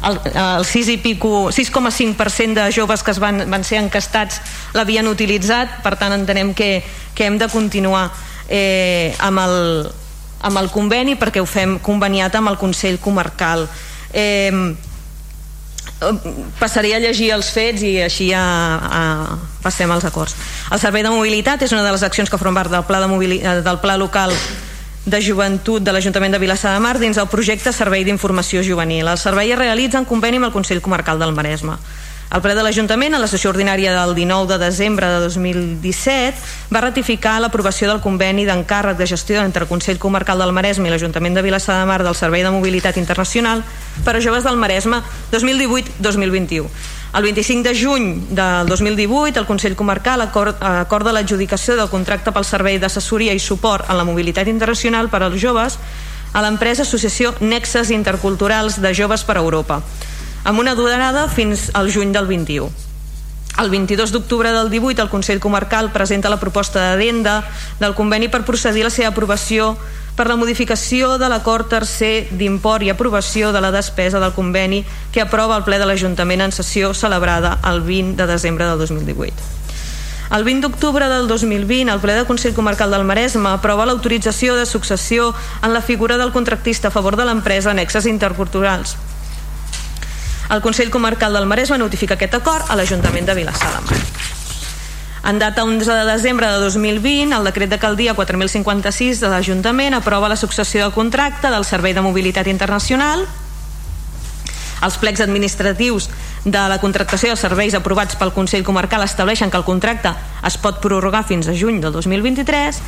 el, 0.06 0.20
el 0.30 0.66
6 0.68 0.92
i 0.94 1.00
pico 1.02 1.48
6,5% 1.50 2.60
de 2.60 2.68
joves 2.76 3.02
que 3.02 3.16
es 3.16 3.22
van, 3.24 3.48
van 3.50 3.66
ser 3.66 3.80
encastats 3.82 4.42
l'havien 4.78 5.10
utilitzat, 5.10 5.80
per 5.82 5.96
tant 5.98 6.14
entenem 6.14 6.54
que, 6.54 6.84
que 7.18 7.26
hem 7.26 7.40
de 7.42 7.50
continuar 7.50 8.12
eh, 8.48 9.16
amb 9.20 9.44
el, 9.44 9.56
amb 10.48 10.62
el 10.62 10.70
conveni 10.74 11.18
perquè 11.20 11.44
ho 11.44 11.48
fem 11.50 11.78
conveniat 11.84 12.36
amb 12.36 12.52
el 12.52 12.60
Consell 12.62 13.00
Comarcal 13.04 13.68
eh, 14.14 14.52
passaré 16.60 16.94
a 16.94 17.02
llegir 17.02 17.32
els 17.34 17.50
fets 17.54 17.82
i 17.82 17.96
així 18.06 18.30
ja 18.30 18.42
a, 18.78 19.04
passem 19.64 19.92
als 19.92 20.06
acords 20.06 20.36
el 20.72 20.80
servei 20.80 21.04
de 21.04 21.12
mobilitat 21.14 21.64
és 21.66 21.74
una 21.74 21.84
de 21.84 21.92
les 21.96 22.06
accions 22.06 22.30
que 22.30 22.38
formen 22.38 22.58
part 22.60 22.74
del 22.74 22.86
pla, 22.86 23.02
de 23.02 23.36
eh, 23.42 23.62
del 23.66 23.80
pla 23.82 23.98
local 23.98 24.34
de 25.08 25.22
joventut 25.24 25.82
de 25.82 25.94
l'Ajuntament 25.96 26.34
de 26.36 26.40
Vilassar 26.40 26.74
de 26.76 26.84
Mar 26.84 26.98
dins 27.00 27.18
el 27.18 27.30
projecte 27.32 27.72
Servei 27.72 28.04
d'Informació 28.04 28.60
Juvenil. 28.60 29.08
El 29.08 29.18
servei 29.18 29.54
es 29.54 29.60
realitza 29.60 30.02
en 30.02 30.06
conveni 30.06 30.36
amb 30.36 30.50
el 30.50 30.52
Consell 30.52 30.82
Comarcal 30.84 31.22
del 31.22 31.32
Maresme. 31.32 31.78
El 32.28 32.42
ple 32.44 32.58
de 32.58 32.64
l'Ajuntament, 32.66 33.14
a 33.16 33.20
la 33.22 33.28
sessió 33.32 33.54
ordinària 33.54 33.94
del 33.96 34.12
19 34.12 34.50
de 34.52 34.58
desembre 34.60 35.08
de 35.08 35.22
2017, 35.24 36.42
va 36.76 36.82
ratificar 36.84 37.38
l'aprovació 37.40 37.88
del 37.88 38.02
conveni 38.04 38.44
d'encàrrec 38.44 38.98
de 39.00 39.08
gestió 39.08 39.40
entre 39.46 39.64
el 39.64 39.70
Consell 39.70 39.96
Comarcal 39.98 40.44
del 40.44 40.52
Maresme 40.52 40.90
i 40.90 40.92
l'Ajuntament 40.92 41.38
de 41.40 41.44
Vilassar 41.46 41.78
de 41.80 41.86
Mar 41.88 42.02
del 42.04 42.18
Servei 42.20 42.44
de 42.44 42.52
Mobilitat 42.52 43.00
Internacional 43.00 43.64
per 44.04 44.18
a 44.18 44.24
joves 44.26 44.44
del 44.44 44.60
Maresme 44.60 45.00
2018-2021. 45.32 46.68
El 47.16 47.24
25 47.24 47.64
de 47.64 47.74
juny 47.80 48.10
del 48.36 48.68
2018, 48.68 49.40
el 49.40 49.48
Consell 49.48 49.80
Comarcal 49.80 50.28
acorda 50.28 51.16
l'adjudicació 51.16 51.80
del 51.80 51.88
contracte 51.88 52.36
pel 52.36 52.44
servei 52.44 52.76
d'assessoria 52.76 53.32
i 53.32 53.40
suport 53.40 53.88
en 53.88 53.96
la 53.96 54.04
mobilitat 54.04 54.52
internacional 54.52 55.08
per 55.08 55.24
als 55.24 55.40
joves 55.40 55.80
a 56.36 56.44
l'empresa 56.44 56.84
Associació 56.84 57.32
Nexes 57.40 57.88
Interculturals 57.96 58.82
de 58.84 58.92
Joves 58.92 59.24
per 59.24 59.40
a 59.40 59.46
Europa 59.48 59.80
amb 60.48 60.62
una 60.64 60.76
durada 60.76 61.28
fins 61.28 61.72
al 61.76 61.92
juny 61.92 62.14
del 62.16 62.26
21. 62.26 62.72
El 63.60 63.70
22 63.70 64.14
d'octubre 64.14 64.54
del 64.56 64.70
18 64.72 65.02
el 65.04 65.10
Consell 65.10 65.42
Comarcal 65.44 65.92
presenta 65.92 66.30
la 66.32 66.40
proposta 66.40 66.80
d'adenda 66.80 67.42
del 67.82 67.96
conveni 67.98 68.30
per 68.32 68.46
procedir 68.48 68.86
a 68.86 68.88
la 68.88 68.94
seva 68.94 69.10
aprovació 69.12 69.74
per 70.16 70.30
la 70.32 70.38
modificació 70.40 71.18
de 71.20 71.28
l'acord 71.28 71.68
tercer 71.68 72.30
d'import 72.32 72.86
i 72.88 72.94
aprovació 72.94 73.52
de 73.52 73.60
la 73.60 73.74
despesa 73.76 74.22
del 74.24 74.32
conveni 74.38 74.86
que 75.12 75.26
aprova 75.26 75.58
el 75.58 75.66
ple 75.68 75.82
de 75.82 75.90
l'Ajuntament 75.90 76.46
en 76.46 76.56
sessió 76.56 76.94
celebrada 76.94 77.58
el 77.68 77.84
20 77.84 78.16
de 78.16 78.30
desembre 78.32 78.70
del 78.72 78.80
2018. 78.80 79.36
El 80.32 80.48
20 80.48 80.64
d'octubre 80.64 81.12
del 81.12 81.28
2020, 81.28 81.92
el 81.92 82.00
ple 82.00 82.16
del 82.16 82.30
Consell 82.30 82.56
Comarcal 82.56 82.96
del 82.96 83.04
Maresme 83.04 83.52
aprova 83.52 83.90
l'autorització 83.90 84.56
de 84.56 84.66
successió 84.66 85.34
en 85.60 85.74
la 85.74 85.84
figura 85.84 86.16
del 86.16 86.32
contractista 86.32 86.88
a 86.88 86.96
favor 86.96 87.20
de 87.20 87.28
l'empresa 87.28 87.76
annexes 87.76 88.08
interculturals 88.08 88.96
el 90.50 90.62
Consell 90.62 90.90
Comarcal 90.90 91.34
del 91.34 91.46
Maresme 91.46 91.78
notifica 91.78 92.16
aquest 92.16 92.38
acord 92.38 92.70
a 92.70 92.76
l'Ajuntament 92.76 93.28
de 93.28 93.36
Vilassar 93.36 93.74
de 93.76 93.82
Mar. 93.88 94.00
En 95.28 95.40
data 95.40 95.66
11 95.66 95.92
de 95.92 96.06
desembre 96.08 96.48
de 96.48 96.62
2020, 96.64 97.36
el 97.36 97.50
decret 97.50 97.70
d'alcaldia 97.70 98.14
4056 98.16 99.20
de 99.20 99.34
l'Ajuntament 99.34 99.98
aprova 99.98 100.30
la 100.32 100.40
successió 100.40 100.86
del 100.86 100.96
contracte 100.96 101.52
del 101.52 101.66
Servei 101.66 101.94
de 101.94 102.06
Mobilitat 102.06 102.48
Internacional 102.48 103.28
els 104.84 104.98
plecs 105.02 105.22
administratius 105.26 106.10
de 106.46 106.64
la 106.70 106.78
contractació 106.80 107.34
de 107.34 107.40
serveis 107.40 107.76
aprovats 107.78 108.18
pel 108.20 108.34
Consell 108.36 108.66
Comarcal 108.66 109.04
estableixen 109.04 109.50
que 109.50 109.58
el 109.58 109.66
contracte 109.66 110.14
es 110.46 110.58
pot 110.62 110.82
prorrogar 110.84 111.24
fins 111.26 111.50
a 111.50 111.56
juny 111.58 111.82
del 111.82 111.96
2023 111.96 112.82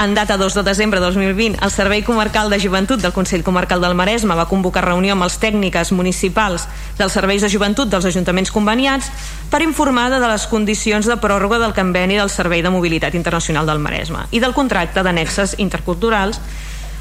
en 0.00 0.14
data 0.14 0.36
2 0.36 0.54
de 0.54 0.62
desembre 0.62 0.98
de 0.98 1.06
2020, 1.06 1.58
el 1.62 1.70
Servei 1.70 2.02
Comarcal 2.02 2.50
de 2.50 2.58
Joventut 2.60 3.00
del 3.00 3.12
Consell 3.12 3.44
Comarcal 3.44 3.80
del 3.80 3.94
Maresme 3.94 4.34
va 4.34 4.48
convocar 4.50 4.84
reunió 4.84 5.14
amb 5.14 5.22
els 5.22 5.38
tècniques 5.38 5.92
municipals 5.94 6.66
dels 6.98 7.14
serveis 7.14 7.44
de 7.44 7.50
joventut 7.52 7.88
dels 7.88 8.04
ajuntaments 8.10 8.50
conveniats 8.50 9.10
per 9.50 9.62
informar 9.62 10.10
de 10.10 10.18
les 10.18 10.46
condicions 10.50 11.06
de 11.06 11.16
pròrroga 11.22 11.60
del 11.62 11.76
conveni 11.76 12.18
del 12.18 12.30
Servei 12.30 12.62
de 12.62 12.74
Mobilitat 12.74 13.14
Internacional 13.14 13.66
del 13.70 13.78
Maresme 13.78 14.26
i 14.32 14.42
del 14.42 14.54
contracte 14.54 15.02
d'annexes 15.06 15.56
interculturals 15.62 16.40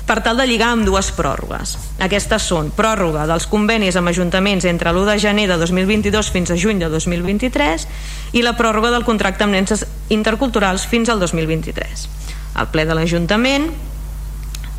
per 0.05 0.19
tal 0.21 0.37
de 0.37 0.45
lligar 0.45 0.73
amb 0.75 0.85
dues 0.85 1.09
pròrrogues. 1.15 1.77
Aquestes 2.03 2.45
són 2.45 2.73
pròrroga 2.75 3.23
dels 3.25 3.47
convenis 3.47 3.95
amb 3.95 4.11
ajuntaments 4.11 4.67
entre 4.69 4.91
l'1 4.91 5.07
de 5.09 5.19
gener 5.19 5.47
de 5.49 5.57
2022 5.57 6.29
fins 6.29 6.51
a 6.51 6.59
juny 6.59 6.83
de 6.83 6.91
2023 6.93 7.87
i 8.33 8.43
la 8.43 8.57
pròrroga 8.59 8.91
del 8.91 9.07
contracte 9.07 9.47
amb 9.47 9.55
nens 9.55 9.87
interculturals 10.09 10.85
fins 10.85 11.09
al 11.09 11.23
2023 11.23 12.22
el 12.59 12.69
ple 12.73 12.85
de 12.85 12.95
l'Ajuntament 12.97 13.69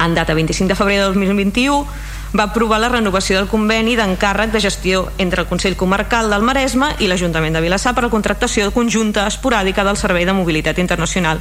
en 0.05 0.15
data 0.15 0.35
25 0.35 0.69
de 0.69 0.79
febrer 0.79 0.99
de 1.01 1.07
2021 1.13 1.87
va 2.35 2.49
aprovar 2.51 2.81
la 2.83 2.91
renovació 2.91 3.39
del 3.39 3.49
conveni 3.49 3.95
d'encàrrec 3.95 4.51
de 4.51 4.61
gestió 4.61 5.05
entre 5.23 5.43
el 5.43 5.49
Consell 5.49 5.77
Comarcal 5.79 6.31
del 6.31 6.43
Maresme 6.43 6.91
i 6.99 7.07
l'Ajuntament 7.07 7.55
de 7.55 7.63
Vilassar 7.63 7.95
per 7.95 8.03
a 8.03 8.09
la 8.09 8.15
contractació 8.15 8.73
conjunta 8.75 9.29
esporàdica 9.31 9.85
del 9.87 10.01
Servei 10.01 10.27
de 10.27 10.35
Mobilitat 10.35 10.81
Internacional 10.83 11.39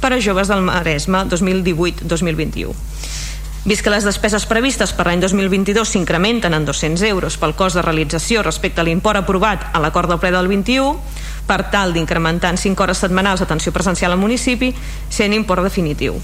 per 0.00 0.12
a 0.12 0.20
joves 0.20 0.50
del 0.50 0.66
Maresme 0.66 1.22
2018-2021. 1.30 2.74
Vist 3.64 3.80
que 3.80 3.88
les 3.88 4.04
despeses 4.04 4.44
previstes 4.44 4.90
per 4.92 5.06
l'any 5.08 5.22
2022 5.22 5.88
s'incrementen 5.88 6.52
en 6.52 6.66
200 6.68 7.00
euros 7.08 7.38
pel 7.40 7.54
cost 7.56 7.78
de 7.78 7.84
realització 7.86 8.42
respecte 8.44 8.82
a 8.82 8.84
l'import 8.84 9.22
aprovat 9.22 9.70
a 9.72 9.80
l'acord 9.80 10.12
del 10.12 10.20
ple 10.20 10.34
del 10.34 10.50
21, 10.52 10.98
per 11.48 11.70
tal 11.72 11.96
d'incrementar 11.96 12.52
en 12.52 12.60
5 12.60 12.84
hores 12.84 13.00
setmanals 13.00 13.40
l'atenció 13.40 13.72
presencial 13.72 14.12
al 14.12 14.20
municipi 14.20 14.74
sent 15.08 15.32
import 15.32 15.64
definitiu. 15.64 16.20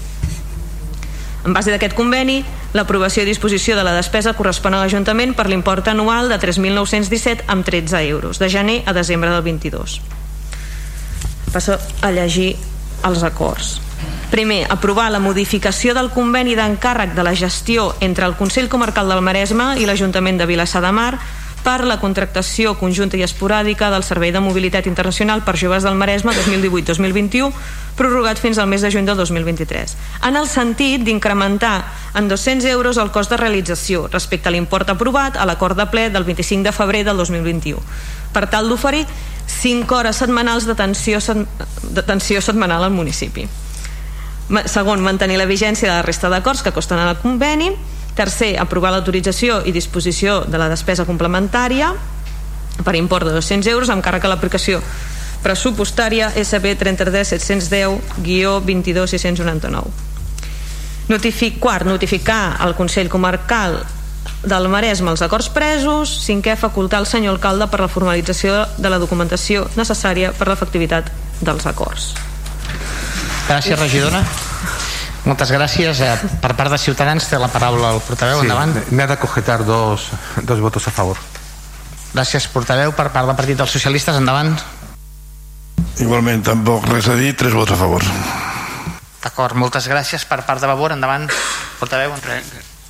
En 1.41 1.57
base 1.57 1.73
d'aquest 1.73 1.97
conveni, 1.97 2.43
l'aprovació 2.77 3.25
i 3.25 3.31
disposició 3.33 3.73
de 3.73 3.89
la 3.89 3.97
despesa 3.97 4.37
correspon 4.37 4.77
a 4.77 4.85
l'Ajuntament 4.85 5.33
per 5.33 5.49
l'import 5.49 5.89
anual 5.89 6.29
de 6.29 6.37
3.917 6.37 7.49
amb 7.49 7.65
13 7.65 8.05
euros, 8.13 8.37
de 8.37 8.53
gener 8.53 8.83
a 8.85 8.93
desembre 8.93 9.33
del 9.33 9.41
22. 9.41 9.97
Passo 11.49 11.81
a 12.05 12.11
llegir 12.13 12.53
els 13.01 13.25
acords. 13.25 13.79
Primer, 14.31 14.65
aprovar 14.71 15.09
la 15.11 15.19
modificació 15.19 15.91
del 15.93 16.07
conveni 16.15 16.55
d'encàrrec 16.55 17.11
de 17.17 17.23
la 17.27 17.35
gestió 17.35 17.89
entre 17.99 18.25
el 18.25 18.37
Consell 18.39 18.69
Comarcal 18.71 19.09
del 19.11 19.19
Maresme 19.21 19.73
i 19.75 19.85
l'Ajuntament 19.85 20.39
de 20.39 20.47
Vilassar 20.47 20.79
de 20.85 20.91
Mar 20.95 21.13
per 21.63 21.83
la 21.85 21.99
contractació 22.01 22.73
conjunta 22.79 23.17
i 23.19 23.23
esporàdica 23.25 23.91
del 23.93 24.05
Servei 24.07 24.31
de 24.33 24.41
Mobilitat 24.41 24.87
Internacional 24.89 25.43
per 25.45 25.57
Joves 25.59 25.83
del 25.85 25.97
Maresme 25.99 26.33
2018-2021 26.33 27.51
prorrogat 27.99 28.39
fins 28.41 28.57
al 28.57 28.69
mes 28.71 28.81
de 28.81 28.91
juny 28.93 29.05
del 29.05 29.19
2023 29.19 29.95
en 30.29 30.39
el 30.39 30.47
sentit 30.49 31.03
d'incrementar 31.05 31.83
en 32.15 32.29
200 32.31 32.65
euros 32.71 32.97
el 32.97 33.11
cost 33.11 33.29
de 33.29 33.37
realització 33.37 34.07
respecte 34.07 34.49
a 34.49 34.53
l'import 34.55 34.89
aprovat 34.89 35.37
a 35.37 35.45
l'acord 35.45 35.77
de 35.77 35.85
ple 35.91 36.09
del 36.09 36.25
25 36.25 36.63
de 36.65 36.71
febrer 36.71 37.03
del 37.05 37.17
2021 37.17 37.83
per 38.33 38.47
tal 38.49 38.69
d'oferir 38.69 39.05
5 39.61 39.95
hores 39.95 40.23
setmanals 40.23 40.65
d'atenció 40.65 41.19
setmanal 42.41 42.83
al 42.83 42.95
municipi 42.95 43.45
segon, 44.65 45.01
mantenir 45.03 45.37
la 45.39 45.47
vigència 45.49 45.89
de 45.89 45.95
la 45.95 46.05
resta 46.05 46.29
d'acords 46.29 46.63
que 46.63 46.73
costen 46.75 46.99
al 46.99 47.17
conveni. 47.19 47.71
Tercer, 48.15 48.57
aprovar 48.59 48.91
l'autorització 48.91 49.61
i 49.65 49.71
disposició 49.71 50.41
de 50.43 50.59
la 50.59 50.67
despesa 50.69 51.05
complementària 51.07 51.93
per 52.83 52.95
import 52.99 53.27
de 53.27 53.35
200 53.37 53.67
euros 53.71 53.91
amb 53.93 54.03
càrrec 54.03 54.25
a 54.25 54.31
l'aplicació 54.31 54.81
pressupostària 55.41 56.29
SB 56.37 56.75
33 56.77 57.33
710 57.33 58.21
guió 58.21 58.59
22 58.61 59.09
699 59.09 60.09
Notific, 61.11 61.57
quart, 61.59 61.85
notificar 61.85 62.55
al 62.59 62.75
Consell 62.75 63.09
Comarcal 63.09 63.81
del 64.47 64.67
Maresme 64.71 65.11
els 65.11 65.21
acords 65.25 65.49
presos. 65.51 66.13
Cinquè, 66.23 66.55
facultar 66.55 67.01
el 67.01 67.09
senyor 67.09 67.35
alcalde 67.35 67.67
per 67.67 67.81
la 67.83 67.89
formalització 67.91 68.61
de 68.77 68.93
la 68.93 69.01
documentació 69.01 69.65
necessària 69.75 70.31
per 70.37 70.47
l'efectivitat 70.47 71.11
dels 71.41 71.67
acords 71.67 72.13
Gràcies 73.47 73.79
regidora 73.79 74.23
moltes 75.25 75.51
gràcies. 75.51 76.01
Eh, 76.01 76.17
per 76.41 76.55
part 76.57 76.71
de 76.71 76.77
Ciutadans 76.81 77.27
té 77.29 77.39
la 77.39 77.49
paraula 77.51 77.93
el 77.95 78.01
portaveu. 78.05 78.41
Sí, 78.41 78.47
endavant. 78.47 78.75
Me 78.91 79.03
ha 79.03 79.07
de 79.07 79.17
cogetar 79.17 79.65
dos, 79.65 80.09
dos 80.41 80.59
votos 80.59 80.87
a 80.87 80.91
favor. 80.91 81.17
Gràcies, 82.13 82.47
portaveu. 82.51 82.91
Per 82.91 83.09
part 83.11 83.27
del 83.27 83.37
Partit 83.37 83.57
dels 83.57 83.71
Socialistes, 83.71 84.17
endavant. 84.17 84.57
Igualment, 86.01 86.43
tampoc 86.43 86.87
res 86.89 87.07
a 87.07 87.15
dir, 87.15 87.35
tres 87.37 87.53
vots 87.53 87.71
a 87.71 87.77
favor. 87.79 88.03
D'acord, 89.21 89.55
moltes 89.55 89.87
gràcies. 89.87 90.25
Per 90.25 90.41
part 90.47 90.61
de 90.61 90.67
Vavor, 90.67 90.95
endavant, 90.95 91.29
portaveu. 91.79 92.15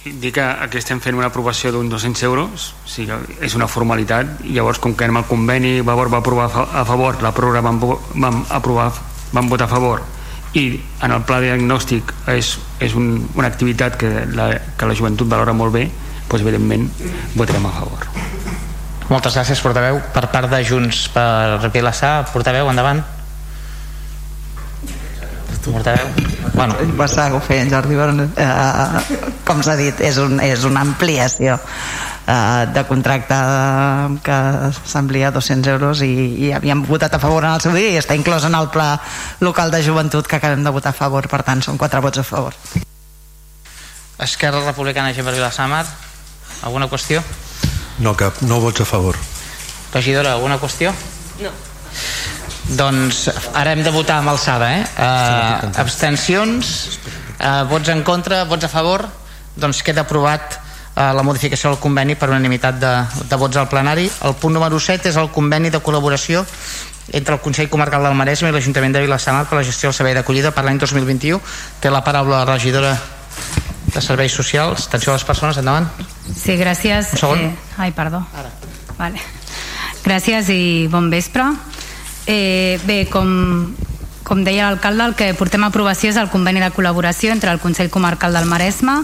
Dir 0.01 0.31
que 0.33 0.41
aquí 0.41 0.79
estem 0.79 0.99
fent 0.99 1.13
una 1.13 1.27
aprovació 1.29 1.69
d'un 1.75 1.89
200 1.89 2.23
euros, 2.25 2.71
o 2.73 2.89
sigui, 2.89 3.13
és 3.45 3.53
una 3.53 3.67
formalitat, 3.69 4.39
i 4.49 4.55
llavors 4.55 4.79
com 4.81 4.95
que 4.97 5.05
en 5.05 5.19
el 5.19 5.27
conveni 5.29 5.81
Vavor 5.85 6.09
va 6.09 6.23
aprovar 6.23 6.47
a 6.49 6.85
favor, 6.87 7.21
la 7.21 7.35
pròrroga 7.35 7.61
vam, 7.61 7.77
vam, 8.15 8.39
aprovar, 8.49 8.87
vam 9.31 9.51
votar 9.51 9.67
a 9.67 9.73
favor, 9.75 10.01
i 10.57 10.65
en 11.03 11.13
el 11.15 11.23
pla 11.27 11.39
diagnòstic 11.43 12.11
és, 12.33 12.55
és 12.83 12.95
un, 12.97 13.13
una 13.37 13.47
activitat 13.47 13.95
que 13.99 14.09
la, 14.35 14.49
que 14.77 14.89
la 14.89 14.97
joventut 14.97 15.29
valora 15.31 15.55
molt 15.55 15.75
bé 15.75 15.85
doncs 16.31 16.43
evidentment 16.45 16.87
votarem 17.35 17.65
a 17.67 17.73
favor. 17.75 18.05
Moltes 19.11 19.35
gràcies 19.35 19.59
portaveu 19.63 19.99
per 20.15 20.27
part 20.31 20.51
de 20.51 20.61
Junts 20.63 21.07
per 21.11 21.71
Vilassar 21.73 22.13
portaveu 22.31 22.69
endavant 22.71 23.01
portaveu 25.69 26.07
bueno. 26.53 26.75
Bassar, 26.97 27.31
ho 27.33 27.39
feia 27.39 27.63
en 27.63 27.71
Jordi 27.71 27.95
Bon, 27.95 28.19
eh, 28.21 29.17
com 29.47 29.61
s'ha 29.63 29.77
dit 29.79 30.01
és, 30.03 30.17
un, 30.21 30.39
és 30.43 30.65
una 30.67 30.83
ampliació 30.83 31.57
eh, 32.27 32.65
de 32.73 32.83
contracte 32.89 33.37
que 34.25 34.37
s'amplia 34.85 35.31
200 35.31 35.71
euros 35.73 36.03
i, 36.05 36.11
i 36.47 36.51
havíem 36.57 36.83
votat 36.87 37.15
a 37.15 37.21
favor 37.23 37.45
en 37.45 37.55
el 37.55 37.63
seu 37.63 37.75
dia 37.77 37.93
i 37.95 37.99
està 38.01 38.17
inclòs 38.17 38.45
en 38.49 38.57
el 38.57 38.69
pla 38.73 38.93
local 39.39 39.71
de 39.71 39.83
joventut 39.85 40.27
que 40.27 40.39
acabem 40.41 40.63
de 40.63 40.73
votar 40.73 40.95
a 40.95 40.97
favor, 40.97 41.27
per 41.31 41.43
tant 41.47 41.63
són 41.63 41.79
quatre 41.81 42.01
vots 42.03 42.21
a 42.21 42.27
favor. 42.27 42.57
Esquerra 44.21 44.61
Republicana 44.65 45.13
Gemma 45.17 45.33
Vilassamar 45.33 45.85
alguna 46.61 46.87
qüestió? 46.89 47.23
No, 47.99 48.15
cap, 48.17 48.41
no 48.41 48.59
vots 48.61 48.81
a 48.81 48.85
favor. 48.85 49.17
Regidora, 49.93 50.33
alguna 50.33 50.59
qüestió? 50.61 50.93
No. 51.41 51.51
Doncs 52.69 53.25
ara 53.57 53.73
hem 53.73 53.81
de 53.83 53.91
votar 53.91 54.19
amb 54.21 54.31
alçada, 54.31 54.69
eh? 54.77 54.83
Uh, 54.95 55.71
abstencions, 55.81 56.99
uh, 57.39 57.63
vots 57.69 57.89
en 57.89 58.03
contra, 58.03 58.43
vots 58.45 58.67
a 58.67 58.69
favor, 58.71 59.07
doncs 59.57 59.81
queda 59.83 60.05
aprovat 60.05 60.59
uh, 60.95 61.11
la 61.17 61.23
modificació 61.25 61.73
del 61.73 61.81
conveni 61.81 62.15
per 62.15 62.29
unanimitat 62.29 62.79
de, 62.79 62.93
de 63.27 63.41
vots 63.41 63.57
al 63.57 63.67
plenari. 63.71 64.07
El 64.27 64.37
punt 64.39 64.55
número 64.55 64.79
7 64.79 65.09
és 65.09 65.19
el 65.19 65.31
conveni 65.33 65.73
de 65.73 65.81
col·laboració 65.81 66.45
entre 67.11 67.35
el 67.35 67.41
Consell 67.41 67.69
Comarcal 67.69 68.05
del 68.05 68.15
Maresme 68.15 68.51
i 68.51 68.55
l'Ajuntament 68.55 68.93
de 68.95 69.01
Vilassamar 69.03 69.47
per 69.49 69.57
la 69.59 69.65
gestió 69.67 69.89
del 69.89 69.97
servei 69.97 70.15
d'acollida 70.15 70.53
per 70.55 70.63
l'any 70.63 70.79
2021. 70.79 71.41
Té 71.81 71.91
la 71.91 72.03
paraula 72.05 72.45
la 72.45 72.53
regidora 72.53 72.93
de 73.91 74.01
Serveis 74.01 74.31
Socials. 74.31 74.87
Atenció 74.87 75.11
a 75.11 75.17
les 75.17 75.25
persones, 75.27 75.57
endavant. 75.59 75.89
Sí, 76.29 76.55
gràcies. 76.61 77.11
Un 77.17 77.23
segon. 77.25 77.43
Eh, 77.49 77.81
ai, 77.83 77.91
perdó. 77.91 78.23
Ara. 78.37 78.53
Vale. 78.99 79.19
Gràcies 80.05 80.49
i 80.53 80.87
bon 80.91 81.09
vespre. 81.11 81.49
Eh, 82.27 82.79
bé, 82.85 83.07
com, 83.09 83.73
com 84.23 84.43
deia 84.45 84.69
l'alcalde, 84.69 85.09
el 85.09 85.15
que 85.17 85.33
portem 85.37 85.63
a 85.65 85.71
aprovació 85.71 86.11
és 86.11 86.19
el 86.21 86.29
conveni 86.29 86.61
de 86.61 86.71
col·laboració 86.75 87.33
entre 87.33 87.51
el 87.51 87.59
Consell 87.59 87.89
Comarcal 87.89 88.35
del 88.37 88.49
Maresme 88.49 88.99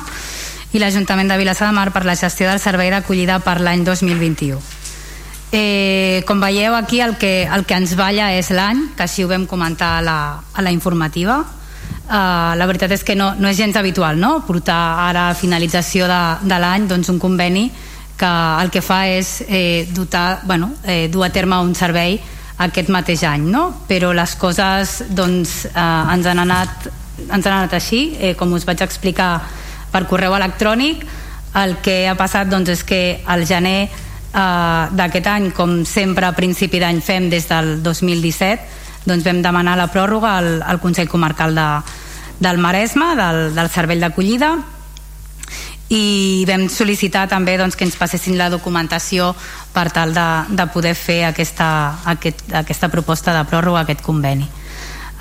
i 0.75 0.81
l'Ajuntament 0.81 1.31
de 1.31 1.37
Vilassar 1.39 1.69
de 1.69 1.77
Mar 1.77 1.91
per 1.95 2.05
la 2.05 2.17
gestió 2.19 2.49
del 2.49 2.61
servei 2.61 2.91
d'acollida 2.93 3.39
per 3.41 3.59
l'any 3.61 3.85
2021. 3.87 4.59
Eh, 5.51 6.23
com 6.27 6.41
veieu 6.43 6.75
aquí 6.75 6.99
el 6.99 7.15
que, 7.17 7.47
el 7.47 7.63
que 7.65 7.77
ens 7.79 7.95
balla 7.95 8.33
és 8.35 8.51
l'any, 8.51 8.89
que 8.97 9.05
així 9.07 9.23
ho 9.23 9.29
vam 9.31 9.47
comentar 9.47 9.97
a 9.97 10.01
la, 10.03 10.17
a 10.53 10.61
la 10.65 10.73
informativa. 10.75 11.39
Uh, 12.07 12.55
la 12.55 12.65
veritat 12.67 12.93
és 12.95 13.03
que 13.03 13.17
no, 13.19 13.33
no 13.35 13.49
és 13.49 13.57
gens 13.59 13.75
habitual 13.75 14.15
no? 14.15 14.45
portar 14.47 14.77
ara 15.09 15.25
a 15.27 15.35
finalització 15.35 16.05
de, 16.07 16.19
de 16.47 16.59
l'any 16.63 16.85
doncs, 16.87 17.09
un 17.11 17.19
conveni 17.19 17.65
que 18.17 18.29
el 18.63 18.71
que 18.71 18.79
fa 18.79 19.01
és 19.11 19.41
eh, 19.43 19.87
dotar, 19.91 20.39
bueno, 20.47 20.71
eh, 20.87 21.09
dur 21.11 21.25
a 21.27 21.29
terme 21.35 21.59
un 21.59 21.75
servei 21.75 22.15
aquest 22.57 22.89
mateix 22.89 23.23
any, 23.27 23.45
no? 23.51 23.69
però 23.87 24.11
les 24.17 24.33
coses 24.39 25.03
doncs, 25.13 25.65
eh, 25.69 26.13
ens, 26.13 26.25
han 26.25 26.41
anat, 26.41 26.87
ens 27.27 27.45
han 27.45 27.53
anat 27.53 27.77
així, 27.77 28.17
eh, 28.19 28.33
com 28.37 28.53
us 28.57 28.65
vaig 28.65 28.81
explicar 28.81 29.41
per 29.91 30.05
correu 30.09 30.35
electrònic, 30.35 31.05
el 31.57 31.77
que 31.85 32.07
ha 32.09 32.17
passat 32.17 32.49
doncs, 32.49 32.69
és 32.73 32.83
que 32.83 33.01
al 33.25 33.45
gener 33.45 33.87
eh, 33.87 34.83
d'aquest 34.97 35.29
any, 35.33 35.51
com 35.53 35.83
sempre 35.85 36.25
a 36.25 36.33
principi 36.37 36.81
d'any 36.81 37.01
fem 37.01 37.29
des 37.29 37.47
del 37.49 37.77
2017, 37.85 39.05
doncs 39.07 39.23
vam 39.23 39.43
demanar 39.45 39.77
la 39.79 39.87
pròrroga 39.93 40.37
al, 40.41 40.49
al 40.65 40.81
Consell 40.83 41.07
Comarcal 41.07 41.55
de, 41.55 41.67
del 42.41 42.57
Maresme, 42.57 43.13
del, 43.15 43.53
del 43.55 43.69
Cervell 43.71 44.01
d'Acollida, 44.03 44.55
i 45.89 46.43
vam 46.47 46.67
sol·licitar 46.71 47.27
també 47.31 47.55
doncs, 47.59 47.77
que 47.79 47.85
ens 47.87 47.95
passessin 47.95 48.37
la 48.37 48.49
documentació 48.51 49.31
per 49.73 49.87
tal 49.95 50.13
de, 50.15 50.27
de 50.51 50.65
poder 50.73 50.95
fer 50.99 51.21
aquesta, 51.29 51.69
aquest, 52.11 52.43
aquesta 52.51 52.89
proposta 52.91 53.35
de 53.35 53.43
pròrroga, 53.47 53.85
aquest 53.85 54.03
conveni. 54.03 54.47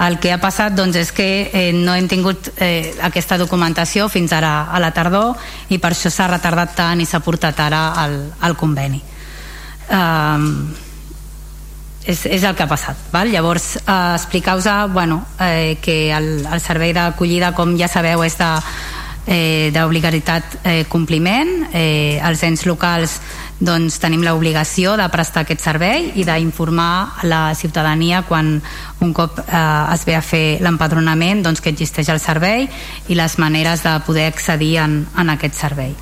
El 0.07 0.19
que 0.21 0.33
ha 0.35 0.41
passat 0.43 0.75
doncs, 0.77 0.97
és 1.01 1.13
que 1.15 1.29
eh, 1.49 1.71
no 1.73 1.95
hem 1.95 2.09
tingut 2.09 2.51
eh, 2.61 2.93
aquesta 3.07 3.39
documentació 3.41 4.11
fins 4.13 4.35
ara 4.37 4.67
a 4.69 4.81
la 4.83 4.91
tardor 4.93 5.39
i 5.73 5.79
per 5.81 5.95
això 5.95 6.13
s'ha 6.13 6.27
retardat 6.35 6.75
tant 6.77 7.01
i 7.01 7.07
s'ha 7.09 7.23
portat 7.25 7.63
ara 7.65 7.87
al, 8.03 8.19
al 8.45 8.59
conveni. 8.61 9.01
Um, 9.87 10.75
és, 12.07 12.27
és 12.27 12.45
el 12.45 12.55
que 12.55 12.67
ha 12.67 12.69
passat. 12.69 12.99
Val? 13.15 13.31
Llavors, 13.33 13.77
eh, 13.79 13.97
explicar-vos 14.19 14.93
bueno, 14.93 15.25
eh, 15.41 15.79
que 15.81 16.13
el, 16.13 16.45
el 16.45 16.61
servei 16.61 16.93
d'acollida, 16.93 17.55
com 17.55 17.75
ja 17.79 17.89
sabeu, 17.89 18.23
és 18.27 18.37
de 18.39 18.51
eh, 19.27 19.71
d'obligatorietat 19.75 20.57
eh, 20.63 20.85
compliment. 20.89 21.69
Eh, 21.73 22.21
els 22.23 22.43
ens 22.47 22.65
locals 22.67 23.19
doncs, 23.59 23.99
tenim 24.01 24.23
l'obligació 24.25 24.97
de 25.01 25.07
prestar 25.13 25.45
aquest 25.45 25.65
servei 25.65 26.11
i 26.15 26.25
d'informar 26.29 27.25
la 27.25 27.55
ciutadania 27.57 28.23
quan 28.29 28.61
un 29.01 29.13
cop 29.17 29.41
eh, 29.41 29.95
es 29.95 30.05
ve 30.07 30.17
a 30.17 30.23
fer 30.23 30.59
l'empadronament 30.63 31.43
doncs, 31.43 31.61
que 31.61 31.73
existeix 31.73 32.11
el 32.13 32.21
servei 32.21 32.69
i 33.09 33.17
les 33.19 33.39
maneres 33.39 33.83
de 33.83 33.97
poder 34.07 34.29
accedir 34.31 34.77
en, 34.85 35.01
en 35.17 35.33
aquest 35.33 35.57
servei. 35.59 35.95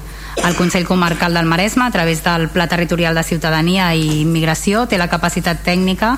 El 0.45 0.57
Consell 0.59 0.85
Comarcal 0.85 1.33
del 1.33 1.47
Maresme, 1.47 1.85
a 1.87 1.93
través 1.95 2.25
del 2.25 2.49
Pla 2.51 2.66
Territorial 2.66 3.14
de 3.14 3.22
Ciutadania 3.22 3.93
i 3.95 4.25
Immigració, 4.25 4.89
té 4.91 4.99
la 4.99 5.09
capacitat 5.09 5.62
tècnica 5.62 6.16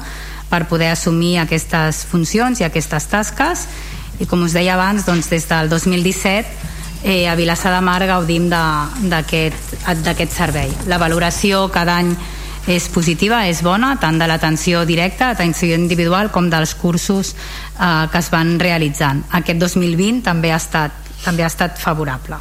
per 0.48 0.64
poder 0.70 0.88
assumir 0.94 1.36
aquestes 1.42 2.06
funcions 2.08 2.62
i 2.62 2.64
aquestes 2.64 3.10
tasques 3.12 3.66
i 4.18 4.24
com 4.24 4.46
us 4.46 4.54
deia 4.56 4.72
abans, 4.74 5.04
doncs, 5.04 5.28
des 5.28 5.44
del 5.50 5.68
2017 5.68 6.75
eh, 7.02 7.28
a 7.28 7.34
Vilassar 7.34 7.74
de 7.74 7.80
Mar 7.84 8.00
gaudim 8.06 8.48
d'aquest 8.50 10.32
servei. 10.32 10.72
La 10.86 10.98
valoració 10.98 11.66
cada 11.72 11.98
any 12.00 12.14
és 12.66 12.88
positiva, 12.90 13.44
és 13.46 13.62
bona, 13.62 13.94
tant 14.02 14.18
de 14.18 14.26
l'atenció 14.26 14.84
directa, 14.86 15.30
atenció 15.30 15.74
individual, 15.78 16.32
com 16.34 16.50
dels 16.50 16.74
cursos 16.74 17.34
eh, 17.34 18.06
que 18.10 18.18
es 18.18 18.30
van 18.34 18.58
realitzant. 18.60 19.22
Aquest 19.38 19.62
2020 19.62 20.24
també 20.26 20.52
ha 20.52 20.58
estat, 20.58 20.92
també 21.24 21.46
ha 21.46 21.50
estat 21.52 21.78
favorable. 21.78 22.40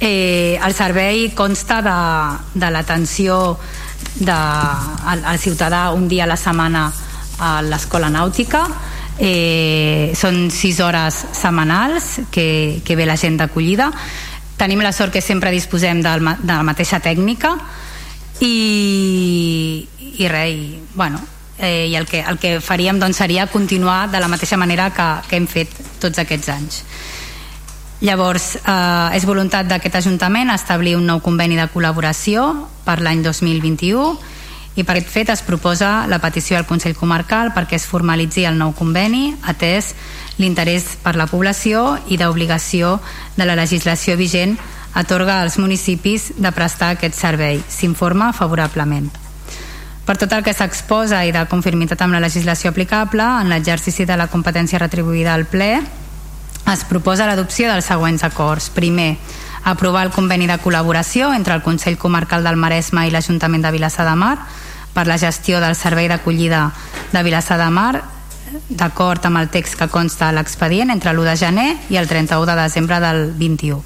Eh, 0.00 0.56
el 0.56 0.72
servei 0.72 1.28
consta 1.36 1.82
de, 1.84 1.96
de 2.56 2.70
l'atenció 2.72 3.58
al, 4.24 5.24
al 5.24 5.38
ciutadà 5.38 5.90
un 5.92 6.08
dia 6.08 6.24
a 6.24 6.30
la 6.30 6.38
setmana 6.40 6.86
a 7.40 7.60
l'escola 7.64 8.08
nàutica, 8.12 8.64
eh, 9.20 10.12
són 10.16 10.48
sis 10.50 10.80
hores 10.80 11.14
setmanals 11.36 12.16
que, 12.32 12.80
que 12.84 12.96
ve 12.96 13.06
la 13.06 13.18
gent 13.20 13.36
d'acollida. 13.38 13.90
Tenim 14.60 14.80
la 14.82 14.92
sort 14.96 15.12
que 15.12 15.22
sempre 15.22 15.52
disposem 15.52 16.00
del, 16.02 16.24
de 16.40 16.52
la 16.54 16.64
mateixa 16.66 17.00
tècnica. 17.04 17.54
I, 18.40 19.86
i 20.16 20.28
res, 20.32 20.56
i, 20.56 20.80
bueno, 20.96 21.20
eh, 21.60 21.88
i 21.92 21.94
el 21.96 22.08
que, 22.08 22.24
el 22.24 22.40
que 22.40 22.56
faríem 22.64 22.98
doncs, 23.00 23.20
seria 23.20 23.46
continuar 23.52 24.08
de 24.10 24.20
la 24.20 24.28
mateixa 24.32 24.56
manera 24.56 24.90
que, 24.96 25.08
que 25.28 25.36
hem 25.36 25.48
fet 25.48 25.76
tots 26.00 26.24
aquests 26.24 26.48
anys. 26.56 26.82
Llavors, 28.00 28.54
eh, 28.56 29.16
és 29.20 29.28
voluntat 29.28 29.68
d'aquest 29.68 30.00
Ajuntament 30.00 30.48
establir 30.56 30.96
un 30.96 31.04
nou 31.04 31.20
conveni 31.20 31.60
de 31.60 31.68
col·laboració 31.68 32.48
per 32.86 33.02
l'any 33.04 33.20
2021 33.20 34.39
i 34.76 34.84
per 34.84 34.96
aquest 34.96 35.10
fet 35.10 35.30
es 35.32 35.42
proposa 35.42 36.06
la 36.06 36.20
petició 36.22 36.58
al 36.58 36.66
Consell 36.68 36.94
Comarcal 36.94 37.50
perquè 37.56 37.78
es 37.78 37.88
formalitzi 37.90 38.44
el 38.46 38.58
nou 38.58 38.74
conveni 38.76 39.34
atès 39.50 39.94
l'interès 40.38 40.94
per 41.02 41.16
la 41.18 41.26
població 41.30 41.98
i 42.08 42.16
d'obligació 42.20 42.98
de 43.36 43.48
la 43.48 43.58
legislació 43.58 44.16
vigent 44.16 44.56
atorga 44.94 45.40
als 45.40 45.58
municipis 45.58 46.32
de 46.36 46.50
prestar 46.52 46.94
aquest 46.94 47.14
servei. 47.14 47.60
S'informa 47.68 48.32
favorablement. 48.32 49.10
Per 50.06 50.16
tot 50.18 50.32
el 50.34 50.42
que 50.42 50.54
s'exposa 50.56 51.20
i 51.22 51.30
de 51.30 51.44
conformitat 51.46 52.00
amb 52.02 52.16
la 52.16 52.22
legislació 52.24 52.72
aplicable, 52.72 53.22
en 53.22 53.50
l'exercici 53.52 54.06
de 54.08 54.16
la 54.18 54.26
competència 54.26 54.80
retribuïda 54.82 55.36
al 55.36 55.46
ple, 55.46 55.76
es 56.70 56.82
proposa 56.88 57.28
l'adopció 57.28 57.70
dels 57.70 57.86
següents 57.86 58.24
acords. 58.26 58.70
Primer, 58.74 59.12
aprovar 59.64 60.06
el 60.06 60.12
conveni 60.12 60.46
de 60.48 60.58
col·laboració 60.62 61.34
entre 61.34 61.54
el 61.54 61.62
Consell 61.62 61.98
Comarcal 61.98 62.44
del 62.44 62.56
Maresme 62.56 63.06
i 63.06 63.12
l'Ajuntament 63.12 63.62
de 63.64 63.74
Vilassar 63.74 64.06
de 64.08 64.16
Mar 64.16 64.36
per 64.94 65.06
la 65.06 65.18
gestió 65.18 65.60
del 65.60 65.76
servei 65.76 66.08
d'acollida 66.08 66.70
de 67.12 67.22
Vilassar 67.22 67.58
de 67.60 67.68
Mar 67.70 68.02
d'acord 68.68 69.26
amb 69.26 69.38
el 69.38 69.48
text 69.48 69.78
que 69.78 69.88
consta 69.88 70.28
a 70.28 70.34
l'expedient 70.34 70.90
entre 70.90 71.12
l'1 71.12 71.28
de 71.28 71.36
gener 71.36 71.70
i 71.90 72.00
el 72.00 72.08
31 72.08 72.46
de 72.46 72.58
desembre 72.62 72.98
del 73.00 73.30
21 73.38 73.82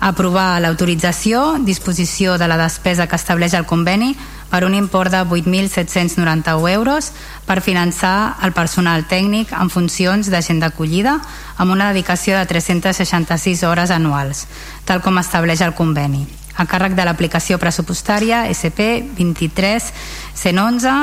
aprovar 0.00 0.60
l'autorització, 0.60 1.58
disposició 1.60 2.38
de 2.38 2.48
la 2.48 2.56
despesa 2.56 3.06
que 3.06 3.16
estableix 3.20 3.54
el 3.54 3.68
conveni 3.68 4.14
per 4.50 4.64
un 4.66 4.74
import 4.74 5.12
de 5.12 5.22
8.791 5.22 6.70
euros 6.74 7.12
per 7.46 7.60
finançar 7.62 8.36
el 8.42 8.52
personal 8.52 9.06
tècnic 9.08 9.54
en 9.54 9.70
funcions 9.70 10.30
d'agent 10.30 10.60
d'acollida 10.60 11.20
amb 11.56 11.72
una 11.72 11.92
dedicació 11.92 12.36
de 12.36 12.46
366 12.50 13.62
hores 13.64 13.90
anuals, 13.94 14.46
tal 14.84 15.00
com 15.00 15.18
estableix 15.22 15.62
el 15.62 15.74
conveni. 15.78 16.26
A 16.58 16.66
càrrec 16.66 16.96
de 16.98 17.06
l'aplicació 17.06 17.56
pressupostària 17.62 18.44
SP 18.50 19.06
23 19.16 19.92
111 20.34 20.96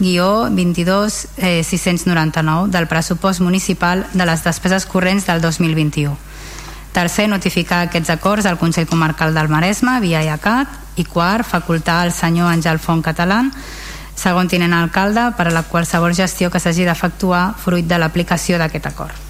guió 0.00 0.48
22 0.50 1.20
eh, 1.36 1.62
699 1.64 2.72
del 2.72 2.88
pressupost 2.88 3.40
municipal 3.40 4.06
de 4.12 4.26
les 4.26 4.42
despeses 4.44 4.88
corrents 4.88 5.28
del 5.28 5.40
2021 5.44 6.16
tercer, 6.96 7.28
notificar 7.28 7.82
aquests 7.84 8.08
acords 8.14 8.46
al 8.48 8.56
Consell 8.56 8.88
Comarcal 8.88 9.34
del 9.36 9.50
Maresme 9.52 9.98
via 10.00 10.22
IACAT 10.24 10.85
i 10.96 11.04
quart, 11.04 11.46
facultar 11.46 12.02
al 12.02 12.12
senyor 12.12 12.50
Àngel 12.52 12.78
Font 12.82 13.04
Català 13.04 13.44
segon 14.16 14.48
tinent 14.48 14.72
alcalde 14.72 15.28
per 15.36 15.50
a 15.50 15.52
la 15.52 15.62
qualsevol 15.68 16.14
gestió 16.16 16.50
que 16.50 16.60
s'hagi 16.60 16.86
d'efectuar 16.88 17.54
fruit 17.60 17.86
de 17.86 17.98
l'aplicació 18.00 18.58
d'aquest 18.58 18.88
acord. 18.88 19.24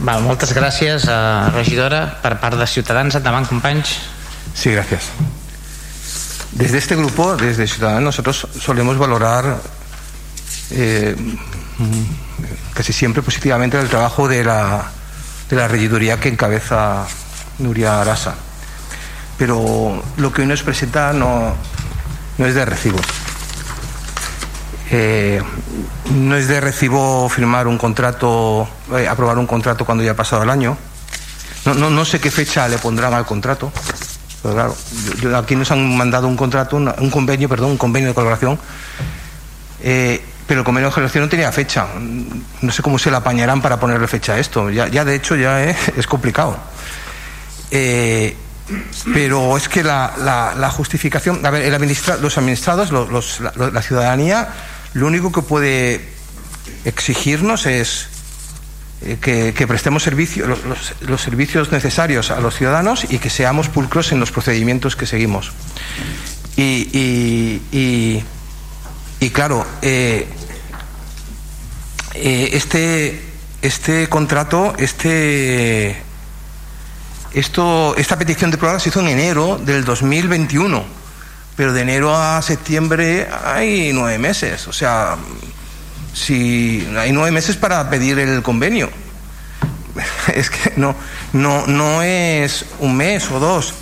Val, 0.00 0.22
moltes 0.24 0.52
gràcies, 0.56 1.04
eh, 1.06 1.50
regidora, 1.54 2.06
per 2.22 2.38
part 2.40 2.58
de 2.58 2.66
Ciutadans. 2.66 3.14
Endavant, 3.14 3.46
companys. 3.46 3.98
Sí, 4.54 4.72
gracias. 4.72 5.10
Desde 6.52 6.78
este 6.78 6.96
grupo, 6.96 7.36
desde 7.36 7.66
Ciudadanos, 7.66 8.02
nosotros 8.02 8.48
solemos 8.58 8.98
valorar 8.98 9.60
eh, 10.70 11.14
casi 12.74 12.92
siempre 12.92 13.22
positivamente 13.22 13.78
el 13.78 13.88
trabajo 13.88 14.26
de 14.26 14.42
la, 14.42 14.90
de 15.48 15.56
la 15.56 15.68
regiduría 15.68 16.18
que 16.18 16.28
encabeza 16.28 17.06
Nuria 17.58 18.00
Arasa. 18.00 18.34
Pero 19.40 20.02
lo 20.18 20.32
que 20.34 20.42
hoy 20.42 20.48
nos 20.48 20.62
presenta 20.62 21.14
no, 21.14 21.54
no 22.36 22.46
es 22.46 22.54
de 22.54 22.62
recibo. 22.66 22.98
Eh, 24.90 25.40
no 26.12 26.36
es 26.36 26.46
de 26.46 26.60
recibo 26.60 27.26
firmar 27.30 27.66
un 27.66 27.78
contrato, 27.78 28.68
eh, 28.94 29.08
aprobar 29.08 29.38
un 29.38 29.46
contrato 29.46 29.86
cuando 29.86 30.04
ya 30.04 30.10
ha 30.10 30.14
pasado 30.14 30.42
el 30.42 30.50
año. 30.50 30.76
No, 31.64 31.72
no, 31.72 31.88
no 31.88 32.04
sé 32.04 32.20
qué 32.20 32.30
fecha 32.30 32.68
le 32.68 32.76
pondrán 32.76 33.14
al 33.14 33.24
contrato, 33.24 33.72
pero 34.42 34.54
claro, 34.54 34.76
aquí 35.38 35.56
nos 35.56 35.70
han 35.70 35.96
mandado 35.96 36.28
un 36.28 36.36
contrato, 36.36 36.76
un 36.76 37.10
convenio, 37.10 37.48
perdón, 37.48 37.70
un 37.70 37.78
convenio 37.78 38.10
de 38.10 38.14
colaboración, 38.14 38.58
eh, 39.80 40.22
pero 40.46 40.60
el 40.60 40.64
convenio 40.66 40.90
de 40.90 40.94
colaboración 40.94 41.24
no 41.24 41.30
tenía 41.30 41.50
fecha. 41.50 41.86
No 42.60 42.70
sé 42.70 42.82
cómo 42.82 42.98
se 42.98 43.10
le 43.10 43.16
apañarán 43.16 43.62
para 43.62 43.80
ponerle 43.80 44.06
fecha 44.06 44.34
a 44.34 44.38
esto. 44.38 44.68
Ya, 44.68 44.88
ya 44.88 45.02
de 45.06 45.14
hecho 45.14 45.34
ya 45.34 45.64
es 45.96 46.06
complicado. 46.06 46.58
Pero 49.12 49.56
es 49.56 49.68
que 49.68 49.82
la, 49.82 50.14
la, 50.18 50.54
la, 50.56 50.70
justificación, 50.70 51.44
a 51.44 51.50
ver, 51.50 51.62
el 51.62 51.74
administra, 51.74 52.16
los 52.16 52.38
administrados, 52.38 52.90
los, 52.90 53.40
la, 53.40 53.82
ciudadanía, 53.82 54.48
lo 54.94 55.06
único 55.06 55.32
que 55.32 55.42
puede 55.42 56.08
exigirnos 56.84 57.66
es 57.66 58.08
eh, 59.02 59.18
que, 59.20 59.66
prestemos 59.66 60.02
servicio, 60.02 60.46
los, 60.46 60.58
los, 61.00 61.20
servicios 61.20 61.72
necesarios 61.72 62.30
a 62.30 62.40
los 62.40 62.54
ciudadanos 62.54 63.06
y 63.10 63.18
que 63.18 63.30
seamos 63.30 63.68
pulcros 63.68 64.12
en 64.12 64.20
los 64.20 64.30
procedimientos 64.30 64.96
que 64.96 65.06
seguimos. 65.06 65.52
Y, 66.56 66.88
y, 66.92 67.62
y, 67.72 68.24
y 69.20 69.30
claro, 69.30 69.66
eh, 69.82 70.26
eh, 72.14 72.50
este, 72.52 73.22
este 73.62 74.08
contrato, 74.08 74.74
este, 74.78 76.02
esto, 77.32 77.94
esta 77.96 78.18
petición 78.18 78.50
de 78.50 78.58
prórroga 78.58 78.80
se 78.80 78.88
hizo 78.88 79.00
en 79.00 79.08
enero 79.08 79.58
del 79.58 79.84
2021, 79.84 80.84
pero 81.56 81.72
de 81.72 81.80
enero 81.82 82.16
a 82.16 82.40
septiembre 82.42 83.28
hay 83.44 83.92
nueve 83.92 84.18
meses, 84.18 84.66
o 84.66 84.72
sea, 84.72 85.16
si 86.12 86.86
hay 86.96 87.12
nueve 87.12 87.30
meses 87.30 87.56
para 87.56 87.88
pedir 87.88 88.18
el 88.18 88.42
convenio. 88.42 88.90
Es 90.34 90.50
que 90.50 90.72
no, 90.76 90.94
no, 91.32 91.66
no 91.66 92.02
es 92.02 92.64
un 92.78 92.96
mes 92.96 93.30
o 93.30 93.40
dos. 93.40 93.74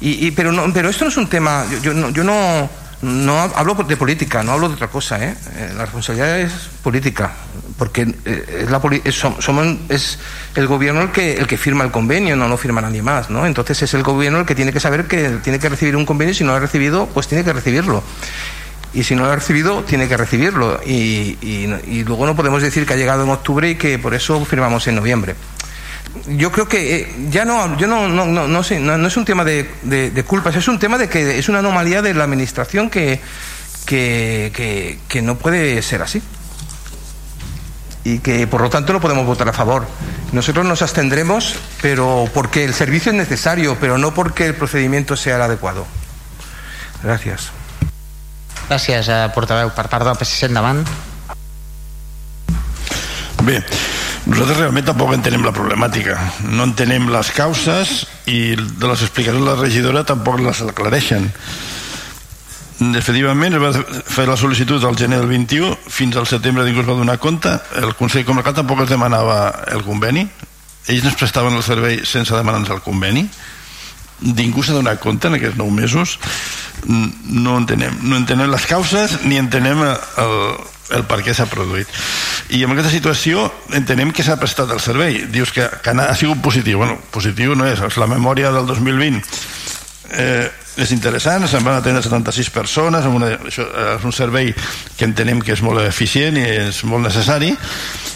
Y, 0.00 0.26
y 0.26 0.30
pero, 0.32 0.50
no, 0.50 0.72
pero 0.72 0.88
esto 0.88 1.04
no 1.04 1.10
es 1.10 1.16
un 1.16 1.28
tema, 1.28 1.64
yo, 1.70 1.78
yo 1.78 1.94
no, 1.94 2.10
yo 2.10 2.24
no 2.24 2.68
no 3.02 3.40
hablo 3.40 3.74
de 3.74 3.96
política, 3.96 4.42
no 4.42 4.52
hablo 4.52 4.68
de 4.68 4.74
otra 4.74 4.88
cosa, 4.88 5.22
¿eh? 5.22 5.34
eh 5.56 5.72
la 5.76 5.82
responsabilidad 5.82 6.40
es 6.40 6.52
política, 6.82 7.32
porque 7.76 8.02
eh, 8.24 8.62
es, 8.62 8.70
la, 8.70 8.80
es, 9.04 9.14
somos, 9.14 9.76
es 9.88 10.18
el 10.54 10.68
gobierno 10.68 11.02
el 11.02 11.10
que, 11.10 11.34
el 11.34 11.48
que 11.48 11.58
firma 11.58 11.82
el 11.82 11.90
convenio, 11.90 12.36
no 12.36 12.46
lo 12.46 12.56
firma 12.56 12.80
nadie 12.80 13.02
más, 13.02 13.28
¿no? 13.28 13.44
Entonces 13.44 13.82
es 13.82 13.92
el 13.94 14.04
gobierno 14.04 14.40
el 14.40 14.46
que 14.46 14.54
tiene 14.54 14.72
que 14.72 14.78
saber 14.78 15.06
que 15.06 15.30
tiene 15.42 15.58
que 15.58 15.68
recibir 15.68 15.96
un 15.96 16.06
convenio 16.06 16.30
y 16.30 16.34
si 16.34 16.44
no 16.44 16.52
lo 16.52 16.58
ha 16.58 16.60
recibido, 16.60 17.06
pues 17.06 17.26
tiene 17.26 17.42
que 17.44 17.52
recibirlo. 17.52 18.04
Y 18.94 19.04
si 19.04 19.16
no 19.16 19.24
lo 19.24 19.32
ha 19.32 19.36
recibido, 19.36 19.82
tiene 19.82 20.06
que 20.06 20.16
recibirlo. 20.16 20.80
Y, 20.84 21.38
y, 21.40 21.74
y 21.86 22.04
luego 22.04 22.26
no 22.26 22.36
podemos 22.36 22.62
decir 22.62 22.86
que 22.86 22.92
ha 22.92 22.96
llegado 22.96 23.24
en 23.24 23.30
octubre 23.30 23.70
y 23.70 23.74
que 23.76 23.98
por 23.98 24.14
eso 24.14 24.44
firmamos 24.44 24.86
en 24.86 24.96
noviembre 24.96 25.34
yo 26.26 26.52
creo 26.52 26.68
que 26.68 26.96
eh, 26.96 27.14
ya 27.30 27.44
no, 27.44 27.76
yo 27.78 27.86
no, 27.86 28.08
no, 28.08 28.26
no, 28.26 28.46
no 28.46 28.62
sé, 28.62 28.78
no, 28.80 28.98
no, 28.98 29.08
es 29.08 29.16
un 29.16 29.24
tema 29.24 29.44
de, 29.44 29.70
de, 29.82 30.10
de, 30.10 30.24
culpas, 30.24 30.54
es 30.56 30.68
un 30.68 30.78
tema 30.78 30.98
de 30.98 31.08
que 31.08 31.38
es 31.38 31.48
una 31.48 31.60
anomalía 31.60 32.02
de 32.02 32.14
la 32.14 32.24
administración 32.24 32.90
que, 32.90 33.20
que, 33.86 34.52
que, 34.54 34.98
que, 35.08 35.22
no 35.22 35.36
puede 35.36 35.80
ser 35.82 36.02
así. 36.02 36.22
Y 38.04 38.18
que 38.18 38.46
por 38.46 38.60
lo 38.60 38.68
tanto 38.68 38.92
no 38.92 39.00
podemos 39.00 39.24
votar 39.24 39.48
a 39.48 39.52
favor. 39.52 39.86
Nosotros 40.32 40.66
nos 40.66 40.82
abstendremos, 40.82 41.54
pero 41.80 42.28
porque 42.34 42.64
el 42.64 42.74
servicio 42.74 43.12
es 43.12 43.18
necesario, 43.18 43.76
pero 43.80 43.96
no 43.96 44.12
porque 44.12 44.46
el 44.46 44.54
procedimiento 44.54 45.16
sea 45.16 45.36
el 45.36 45.42
adecuado. 45.42 45.86
Gràcies. 47.02 47.50
Gràcies, 48.68 49.08
eh, 49.10 49.30
portaveu. 49.34 49.72
Per 49.74 49.88
part 49.90 50.06
del 50.06 50.16
PSC, 50.16 50.46
endavant. 50.46 50.86
Bé, 53.42 53.58
nosaltres 54.26 54.58
realment 54.58 54.86
tampoc 54.86 55.12
entenem 55.16 55.44
la 55.44 55.52
problemàtica. 55.54 56.16
No 56.50 56.66
entenem 56.68 57.08
les 57.10 57.30
causes 57.34 58.02
i 58.30 58.54
de 58.56 58.88
les 58.88 59.02
explicacions 59.02 59.42
de 59.42 59.48
la 59.48 59.58
regidora 59.58 60.04
tampoc 60.06 60.40
les 60.42 60.62
aclareixen. 60.62 61.28
Efectivament 62.98 63.54
es 63.54 63.62
va 63.62 63.70
fer 64.14 64.26
la 64.26 64.36
sol·licitud 64.38 64.82
al 64.86 64.98
gener 64.98 65.20
del 65.20 65.30
21 65.30 65.74
fins 65.92 66.16
al 66.16 66.26
setembre 66.30 66.64
ningú 66.66 66.82
es 66.82 66.88
va 66.88 66.98
donar 66.98 67.18
compte. 67.22 67.52
El 67.78 67.94
Consell 67.98 68.26
Comarcal 68.26 68.56
tampoc 68.58 68.84
es 68.84 68.90
demanava 68.90 69.38
el 69.74 69.84
conveni. 69.86 70.26
Ells 70.90 71.06
ens 71.06 71.18
prestaven 71.18 71.54
el 71.54 71.62
servei 71.62 72.00
sense 72.06 72.34
demanar-nos 72.34 72.72
el 72.74 72.82
conveni. 72.82 73.26
Ningú 74.22 74.62
s'ha 74.62 74.74
donat 74.78 75.02
compte 75.02 75.28
en 75.30 75.38
aquests 75.38 75.58
nou 75.58 75.70
mesos. 75.70 76.18
No 76.86 77.58
entenem, 77.60 77.98
no 78.02 78.18
entenem 78.18 78.50
les 78.50 78.66
causes 78.70 79.20
ni 79.26 79.38
entenem 79.38 79.82
el, 79.82 80.36
el, 80.96 81.04
per 81.08 81.20
què 81.24 81.34
s'ha 81.34 81.48
produït. 81.50 81.90
I 82.52 82.62
en 82.66 82.74
aquesta 82.74 82.92
situació 82.92 83.48
entenem 83.76 84.12
que 84.12 84.24
s'ha 84.26 84.38
prestat 84.40 84.70
el 84.74 84.80
servei. 84.84 85.22
Dius 85.32 85.52
que, 85.54 85.68
que 85.82 85.96
ha 85.96 86.14
sigut 86.18 86.42
positiu. 86.44 86.82
Bueno, 86.82 86.98
positiu 87.14 87.56
no 87.58 87.68
és, 87.68 87.80
és 87.80 88.00
la 88.00 88.10
memòria 88.10 88.52
del 88.54 88.66
2020 88.68 89.22
eh, 90.12 90.50
és 90.76 90.92
interessant, 90.94 91.44
se'n 91.48 91.64
van 91.64 91.76
atendre 91.76 92.00
76 92.04 92.48
persones, 92.52 93.04
amb 93.04 93.18
una, 93.18 93.28
això 93.36 93.66
és 93.98 94.04
un 94.08 94.14
servei 94.16 94.52
que 94.96 95.04
entenem 95.04 95.42
que 95.44 95.52
és 95.52 95.60
molt 95.64 95.82
eficient 95.84 96.38
i 96.40 96.44
és 96.68 96.82
molt 96.88 97.04
necessari. 97.04 97.52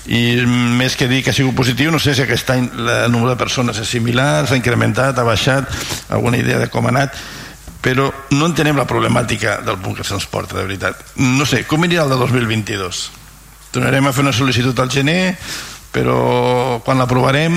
I 0.07 0.23
més 0.47 0.97
que 0.97 1.09
dir 1.11 1.23
que 1.25 1.33
ha 1.33 1.37
sigut 1.37 1.57
positiu 1.59 1.91
no 1.93 1.99
sé 2.01 2.15
si 2.15 2.23
aquest 2.25 2.53
any 2.55 2.69
el 2.71 3.11
número 3.13 3.35
de 3.35 3.41
persones 3.41 3.81
és 3.83 3.91
similar, 3.91 4.47
s'ha 4.47 4.57
incrementat, 4.57 5.19
ha 5.19 5.27
baixat 5.27 5.69
alguna 6.09 6.39
idea 6.41 6.61
de 6.63 6.71
com 6.73 6.87
ha 6.87 6.95
anat 6.95 7.19
però 7.87 8.09
no 8.35 8.49
entenem 8.51 8.79
la 8.79 8.89
problemàtica 8.89 9.61
del 9.63 9.79
punt 9.79 10.01
que 10.01 10.07
se'ns 10.07 10.27
porta 10.27 10.59
de 10.59 10.67
veritat 10.67 11.15
no 11.23 11.47
sé, 11.47 11.63
com 11.71 11.87
anirà 11.87 12.03
el 12.07 12.17
de 12.17 12.19
2022? 12.25 13.05
tornarem 13.71 14.09
a 14.09 14.15
fer 14.17 14.25
una 14.25 14.35
sol·licitud 14.35 14.79
al 14.83 14.91
gener 14.91 15.37
però 15.95 16.81
quan 16.85 16.99
l'aprovarem 16.99 17.55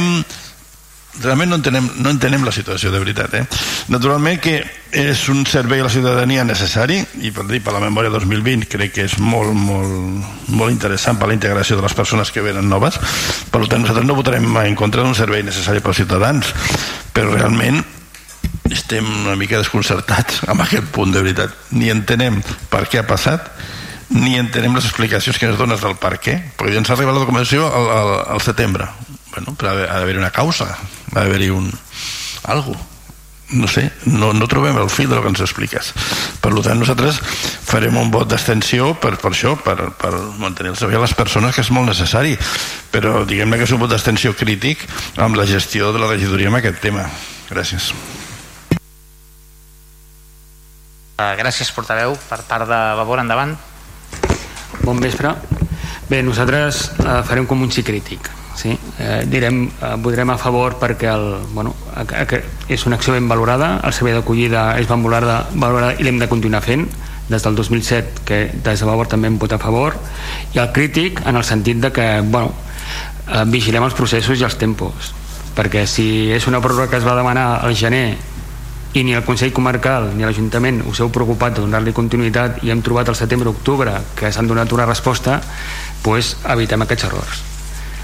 realment 1.19 1.49
no 1.49 1.57
entenem, 1.57 1.87
no 2.03 2.11
entenem 2.13 2.45
la 2.45 2.53
situació 2.53 2.91
de 2.93 3.01
veritat 3.01 3.33
eh? 3.39 3.43
naturalment 3.89 4.37
que 4.43 4.59
és 4.93 5.25
un 5.33 5.41
servei 5.49 5.81
a 5.81 5.87
la 5.87 5.91
ciutadania 5.91 6.45
necessari 6.45 6.99
i 7.25 7.33
per 7.33 7.47
dir, 7.49 7.63
per 7.65 7.73
la 7.73 7.81
memòria 7.83 8.13
2020 8.13 8.69
crec 8.69 8.93
que 8.95 9.07
és 9.09 9.17
molt, 9.17 9.53
molt, 9.57 10.49
molt 10.53 10.73
interessant 10.73 11.17
per 11.19 11.31
la 11.31 11.37
integració 11.37 11.79
de 11.79 11.85
les 11.85 11.97
persones 11.97 12.31
que 12.31 12.45
venen 12.45 12.69
noves 12.69 13.01
per 13.49 13.65
tant 13.65 13.81
nosaltres 13.81 14.05
no 14.07 14.17
votarem 14.17 14.45
en 14.61 14.77
contra 14.77 15.01
d'un 15.01 15.17
servei 15.17 15.41
necessari 15.45 15.81
pels 15.81 16.03
ciutadans 16.03 16.53
però 17.13 17.33
realment 17.33 17.81
estem 18.75 19.05
una 19.25 19.35
mica 19.39 19.59
desconcertats 19.59 20.43
amb 20.49 20.63
aquest 20.65 20.89
punt 20.95 21.13
de 21.13 21.23
veritat. 21.23 21.53
Ni 21.75 21.91
entenem 21.93 22.41
per 22.71 22.85
què 22.89 23.01
ha 23.01 23.07
passat 23.07 23.51
ni 24.09 24.39
entenem 24.39 24.73
les 24.73 24.87
explicacions 24.89 25.37
que 25.37 25.45
ens 25.45 25.59
dones 25.59 25.83
del 25.83 25.95
per 26.01 26.15
què 26.17 26.39
perquè 26.57 26.79
ens 26.79 26.89
ha 26.89 26.95
arribat 26.95 27.13
la 27.13 27.23
documentació 27.25 27.67
al, 27.69 27.89
al, 27.93 28.13
al 28.35 28.41
setembre. 28.41 28.89
Bueno, 29.29 29.53
però 29.53 29.75
ha 29.75 29.99
d'haver 29.99 30.17
una 30.17 30.33
causa 30.33 30.71
ha 30.73 31.19
d'haver-hi 31.19 31.49
un 31.53 31.71
algo. 32.43 32.75
No 33.49 33.65
sé, 33.67 33.87
no, 34.05 34.29
no 34.33 34.45
trobem 34.45 34.77
el 34.77 34.91
fil 34.93 35.09
del 35.09 35.23
que 35.23 35.31
ens 35.31 35.41
expliques. 35.41 35.89
Per 36.41 36.51
tant 36.61 36.77
nosaltres 36.77 37.17
farem 37.65 37.97
un 37.97 38.11
vot 38.13 38.29
d'extensió 38.29 38.91
per, 39.01 39.15
per 39.17 39.31
això, 39.31 39.55
per, 39.57 39.89
per 39.97 40.13
mantenir 40.37 40.75
el 40.75 40.77
servei 40.77 40.99
a 40.99 41.01
les 41.01 41.17
persones 41.17 41.57
que 41.57 41.65
és 41.65 41.73
molt 41.73 41.89
necessari. 41.89 42.37
Però 42.93 43.23
diguem-ne 43.25 43.57
que 43.57 43.65
és 43.65 43.73
un 43.73 43.81
vot 43.81 43.89
d'extensió 43.89 44.35
crític 44.37 44.85
amb 45.17 45.39
la 45.39 45.49
gestió 45.49 45.89
de 45.93 46.05
la 46.05 46.13
regidoria 46.13 46.53
en 46.53 46.61
aquest 46.61 46.81
tema. 46.85 47.09
Gràcies 47.49 47.89
gràcies 51.39 51.71
portaveu 51.75 52.15
per 52.29 52.41
part 52.47 52.69
de 52.69 52.79
Vavor 52.99 53.23
endavant 53.23 53.57
Bon 54.83 54.99
vespre. 54.99 55.33
Bé, 56.09 56.21
nosaltres 56.23 56.85
eh, 56.97 57.19
farem 57.27 57.45
com 57.45 57.61
un 57.61 57.71
sí 57.71 57.83
crític. 57.85 58.29
Sí? 58.57 58.71
Eh, 58.99 59.23
direm, 59.29 59.67
eh, 59.69 59.91
votarem 60.01 60.31
a 60.33 60.37
favor 60.39 60.77
perquè 60.81 61.11
el, 61.11 61.27
bueno, 61.53 61.75
que 62.27 62.41
és 62.67 62.85
una 62.87 62.97
acció 62.97 63.13
ben 63.13 63.27
valorada, 63.29 63.75
el 63.85 63.93
servei 63.95 64.15
d'acollida 64.17 64.63
és 64.81 64.89
ben 64.89 65.03
valorada, 65.05 65.43
valorada 65.53 65.93
i 65.99 66.07
l'hem 66.07 66.19
de 66.19 66.27
continuar 66.31 66.63
fent 66.65 66.87
des 67.29 67.45
del 67.45 67.55
2007 67.55 68.25
que 68.25 68.39
des 68.51 68.81
de 68.81 68.89
favor 68.89 69.07
també 69.07 69.29
hem 69.29 69.37
votat 69.37 69.61
a 69.61 69.63
favor 69.63 69.95
i 70.55 70.59
el 70.59 70.71
crític 70.73 71.21
en 71.29 71.37
el 71.37 71.45
sentit 71.45 71.77
de 71.77 71.91
que 71.93 72.07
bueno, 72.25 72.51
eh, 73.29 73.45
vigilem 73.45 73.85
els 73.85 73.93
processos 73.93 74.41
i 74.41 74.47
els 74.47 74.57
tempos 74.57 75.13
perquè 75.55 75.85
si 75.85 76.31
és 76.33 76.47
una 76.49 76.59
pròrroga 76.63 76.89
que 76.89 76.97
es 76.97 77.05
va 77.05 77.15
demanar 77.15 77.61
al 77.61 77.77
gener 77.77 78.17
i 78.93 79.03
ni 79.03 79.13
el 79.13 79.23
Consell 79.25 79.53
Comarcal 79.53 80.07
ni 80.15 80.25
l'Ajuntament 80.25 80.81
us 80.89 81.01
heu 81.03 81.11
preocupat 81.13 81.55
de 81.55 81.61
donar-li 81.61 81.93
continuïtat 81.93 82.63
i 82.65 82.71
hem 82.73 82.81
trobat 82.81 83.11
al 83.11 83.17
setembre-octubre 83.17 83.93
que 84.17 84.31
s'han 84.33 84.49
donat 84.49 84.71
una 84.73 84.87
resposta 84.89 85.37
pues, 86.01 86.37
evitem 86.49 86.81
aquests 86.85 87.05
errors. 87.05 87.43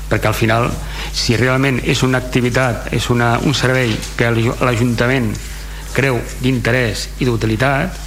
Perquè 0.06 0.30
al 0.30 0.38
final 0.38 0.70
si 1.10 1.38
realment 1.40 1.80
és 1.82 2.04
una 2.06 2.22
activitat 2.22 2.92
és 2.94 3.10
una, 3.10 3.36
un 3.42 3.58
servei 3.58 3.96
que 4.18 4.30
l'Ajuntament 4.30 5.32
creu 5.96 6.20
d'interès 6.44 7.08
i 7.18 7.26
d'utilitat 7.26 7.98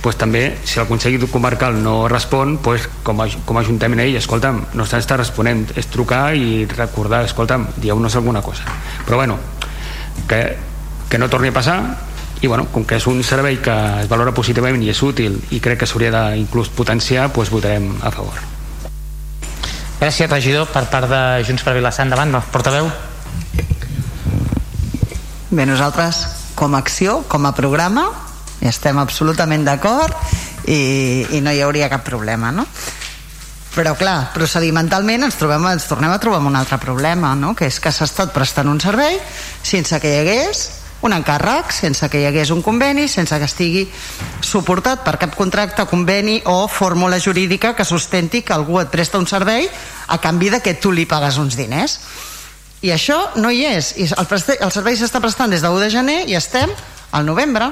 pues, 0.00 0.16
també 0.16 0.46
si 0.64 0.80
el 0.80 0.88
Consell 0.88 1.20
Comarcal 1.28 1.76
no 1.82 2.08
respon 2.08 2.56
pues, 2.64 2.88
com, 3.04 3.20
a, 3.20 3.28
com 3.44 3.60
a 3.60 3.66
Ajuntament 3.66 4.00
ell, 4.06 4.16
escolta'm, 4.16 4.62
no 4.72 4.88
s'està 4.88 5.20
responent 5.20 5.66
és 5.76 5.92
trucar 5.92 6.30
i 6.32 6.64
recordar, 6.72 7.20
escolta'm 7.28 7.68
dieu-nos 7.76 8.16
alguna 8.16 8.40
cosa. 8.40 8.64
Però 9.04 9.20
bueno 9.20 9.36
que, 10.28 10.56
que 11.10 11.20
no 11.20 11.28
torni 11.28 11.52
a 11.52 11.56
passar 11.60 11.78
i 12.44 12.46
bueno, 12.46 12.66
com 12.68 12.84
que 12.84 12.98
és 13.00 13.06
un 13.08 13.22
servei 13.24 13.56
que 13.64 13.72
es 14.02 14.08
valora 14.10 14.34
positivament 14.36 14.82
i 14.84 14.90
és 14.92 15.00
útil 15.02 15.38
i 15.56 15.62
crec 15.64 15.80
que 15.80 15.88
s'hauria 15.88 16.10
d'inclús 16.12 16.68
potenciar 16.76 17.30
doncs 17.32 17.52
votarem 17.54 17.88
a 18.04 18.12
favor 18.12 18.36
Gràcies 19.96 20.28
regidor 20.28 20.68
per 20.68 20.84
part 20.92 21.08
de 21.08 21.20
Junts 21.48 21.64
per 21.64 21.72
Vilassar 21.72 22.04
endavant, 22.04 22.36
portaveu 22.52 22.90
Bé, 25.54 25.64
nosaltres 25.64 26.20
com 26.58 26.76
a 26.76 26.82
acció, 26.84 27.22
com 27.32 27.48
a 27.48 27.54
programa 27.56 28.10
estem 28.60 29.00
absolutament 29.00 29.64
d'acord 29.64 30.12
i, 30.68 31.24
i 31.32 31.40
no 31.40 31.52
hi 31.52 31.64
hauria 31.64 31.88
cap 31.88 32.04
problema 32.04 32.52
no? 32.52 32.68
però 33.72 33.96
clar, 33.96 34.34
procedimentalment 34.36 35.24
ens, 35.24 35.40
trobem, 35.40 35.64
ens 35.72 35.88
tornem 35.88 36.12
a 36.12 36.20
trobar 36.20 36.44
amb 36.44 36.52
un 36.52 36.60
altre 36.60 36.76
problema 36.82 37.32
no? 37.34 37.56
que 37.56 37.72
és 37.72 37.80
que 37.80 37.92
s'ha 37.92 38.04
estat 38.04 38.36
prestant 38.36 38.68
un 38.68 38.84
servei 38.84 39.16
sense 39.64 39.96
que 39.96 40.12
hi 40.12 40.20
hagués 40.20 40.66
un 41.04 41.12
encàrrec 41.12 41.72
sense 41.76 42.08
que 42.08 42.22
hi 42.22 42.24
hagués 42.24 42.50
un 42.54 42.62
conveni, 42.64 43.04
sense 43.12 43.36
que 43.36 43.48
estigui 43.48 43.84
suportat 44.40 45.02
per 45.04 45.18
cap 45.20 45.34
contracte, 45.36 45.84
conveni 45.90 46.38
o 46.48 46.64
fórmula 46.68 47.20
jurídica 47.20 47.74
que 47.76 47.84
sustenti 47.84 48.40
que 48.42 48.54
algú 48.56 48.80
et 48.80 48.88
presta 48.92 49.20
un 49.20 49.28
servei 49.28 49.68
a 50.08 50.18
canvi 50.18 50.48
de 50.54 50.62
que 50.64 50.74
tu 50.80 50.92
li 50.92 51.04
pagues 51.04 51.36
uns 51.38 51.58
diners. 51.60 51.98
I 52.84 52.92
això 52.96 53.18
no 53.36 53.50
hi 53.52 53.64
és. 53.68 53.92
I 54.00 54.08
el, 54.08 54.28
el 54.60 54.72
servei 54.72 54.96
s'està 54.96 55.20
prestant 55.20 55.52
des 55.52 55.64
de 55.64 55.68
1 55.68 55.84
de 55.84 55.90
gener 55.92 56.18
i 56.28 56.36
estem 56.40 56.72
al 57.12 57.28
novembre. 57.28 57.68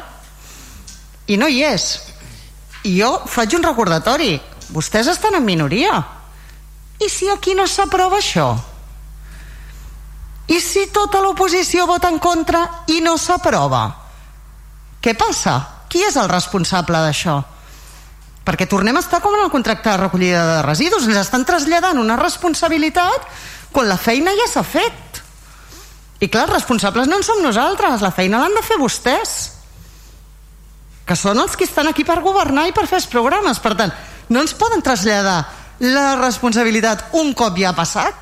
I 1.33 1.41
no 1.41 1.49
hi 1.49 1.64
és. 1.64 1.93
i 2.83 2.97
jo 2.99 3.12
faig 3.30 3.55
un 3.55 3.62
recordatori 3.62 4.41
vostès 4.74 5.07
estan 5.07 5.37
en 5.39 5.45
minoria 5.47 6.01
i 6.99 7.09
si 7.09 7.28
aquí 7.30 7.55
no 7.55 7.66
s'aprova 7.70 8.18
això 8.18 8.72
i 10.49 10.59
si 10.61 10.88
tota 10.90 11.20
l'oposició 11.22 11.86
vota 11.86 12.11
en 12.11 12.18
contra 12.18 12.64
i 12.90 13.01
no 13.05 13.16
s'aprova? 13.18 13.84
Què 15.03 15.14
passa? 15.18 15.61
qui 15.93 16.01
és 16.01 16.16
el 16.16 16.30
responsable 16.30 16.97
d'això? 17.05 17.43
perquè 18.43 18.66
tornem 18.66 18.97
a 18.97 19.03
estar 19.03 19.20
com 19.22 19.34
en 19.36 19.45
el 19.45 19.53
contracte 19.53 19.90
de 19.90 20.01
recollida 20.01 20.43
de 20.47 20.62
residus. 20.66 21.07
Ens 21.07 21.20
estan 21.20 21.47
traslladant 21.47 21.99
una 22.01 22.18
responsabilitat 22.18 23.26
quan 23.72 23.88
la 23.88 23.99
feina 24.01 24.34
ja 24.34 24.49
s'ha 24.51 24.64
fet. 24.66 25.20
I 26.22 26.28
clar, 26.30 26.47
els 26.47 26.57
responsables 26.59 27.07
no 27.11 27.18
en 27.18 27.26
som 27.26 27.43
nosaltres. 27.43 28.03
La 28.03 28.11
feina 28.14 28.40
l'han 28.43 28.57
de 28.59 28.64
fer 28.66 28.78
vostès. 28.82 29.36
Que 31.07 31.14
són 31.18 31.38
els 31.43 31.55
que 31.59 31.66
estan 31.66 31.90
aquí 31.90 32.05
per 32.07 32.20
governar 32.22 32.68
i 32.68 32.74
per 32.74 32.86
fer 32.90 33.01
els 33.01 33.11
programes. 33.11 33.62
Per 33.62 33.74
tant, 33.78 33.95
no 34.30 34.43
ens 34.43 34.55
poden 34.59 34.82
traslladar 34.82 35.40
la 35.82 36.14
responsabilitat 36.18 37.14
un 37.18 37.32
cop 37.34 37.59
ja 37.59 37.72
ha 37.72 37.78
passat 37.78 38.22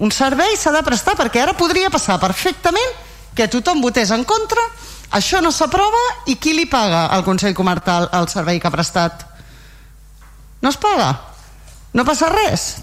un 0.00 0.12
servei 0.12 0.56
s'ha 0.56 0.72
de 0.72 0.82
prestar 0.82 1.14
perquè 1.18 1.42
ara 1.42 1.56
podria 1.56 1.92
passar 1.92 2.18
perfectament 2.20 2.98
que 3.36 3.48
tothom 3.48 3.82
votés 3.84 4.10
en 4.10 4.24
contra 4.24 4.64
això 5.10 5.40
no 5.42 5.50
s'aprova 5.50 6.00
i 6.30 6.36
qui 6.38 6.54
li 6.54 6.68
paga 6.70 7.08
al 7.10 7.24
Consell 7.26 7.54
Comarcal 7.54 8.06
el 8.14 8.28
servei 8.30 8.60
que 8.60 8.68
ha 8.68 8.74
prestat? 8.74 9.24
No 10.62 10.70
es 10.70 10.78
paga? 10.78 11.10
No 11.92 12.04
passa 12.06 12.28
res? 12.30 12.76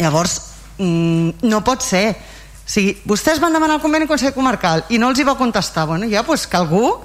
Llavors, 0.00 0.40
mm, 0.78 1.46
no 1.46 1.62
pot 1.62 1.82
ser. 1.82 2.10
O 2.10 2.70
sigui, 2.70 2.96
vostès 3.06 3.38
van 3.38 3.54
demanar 3.54 3.76
el 3.78 3.82
conveni 3.84 4.08
al 4.08 4.10
Consell 4.10 4.34
Comarcal 4.34 4.84
i 4.88 4.98
no 4.98 5.10
els 5.10 5.18
hi 5.18 5.28
va 5.28 5.36
contestar. 5.38 5.86
Bueno, 5.86 6.10
ja, 6.10 6.24
pues, 6.24 6.46
que 6.46 6.56
algú 6.56 6.98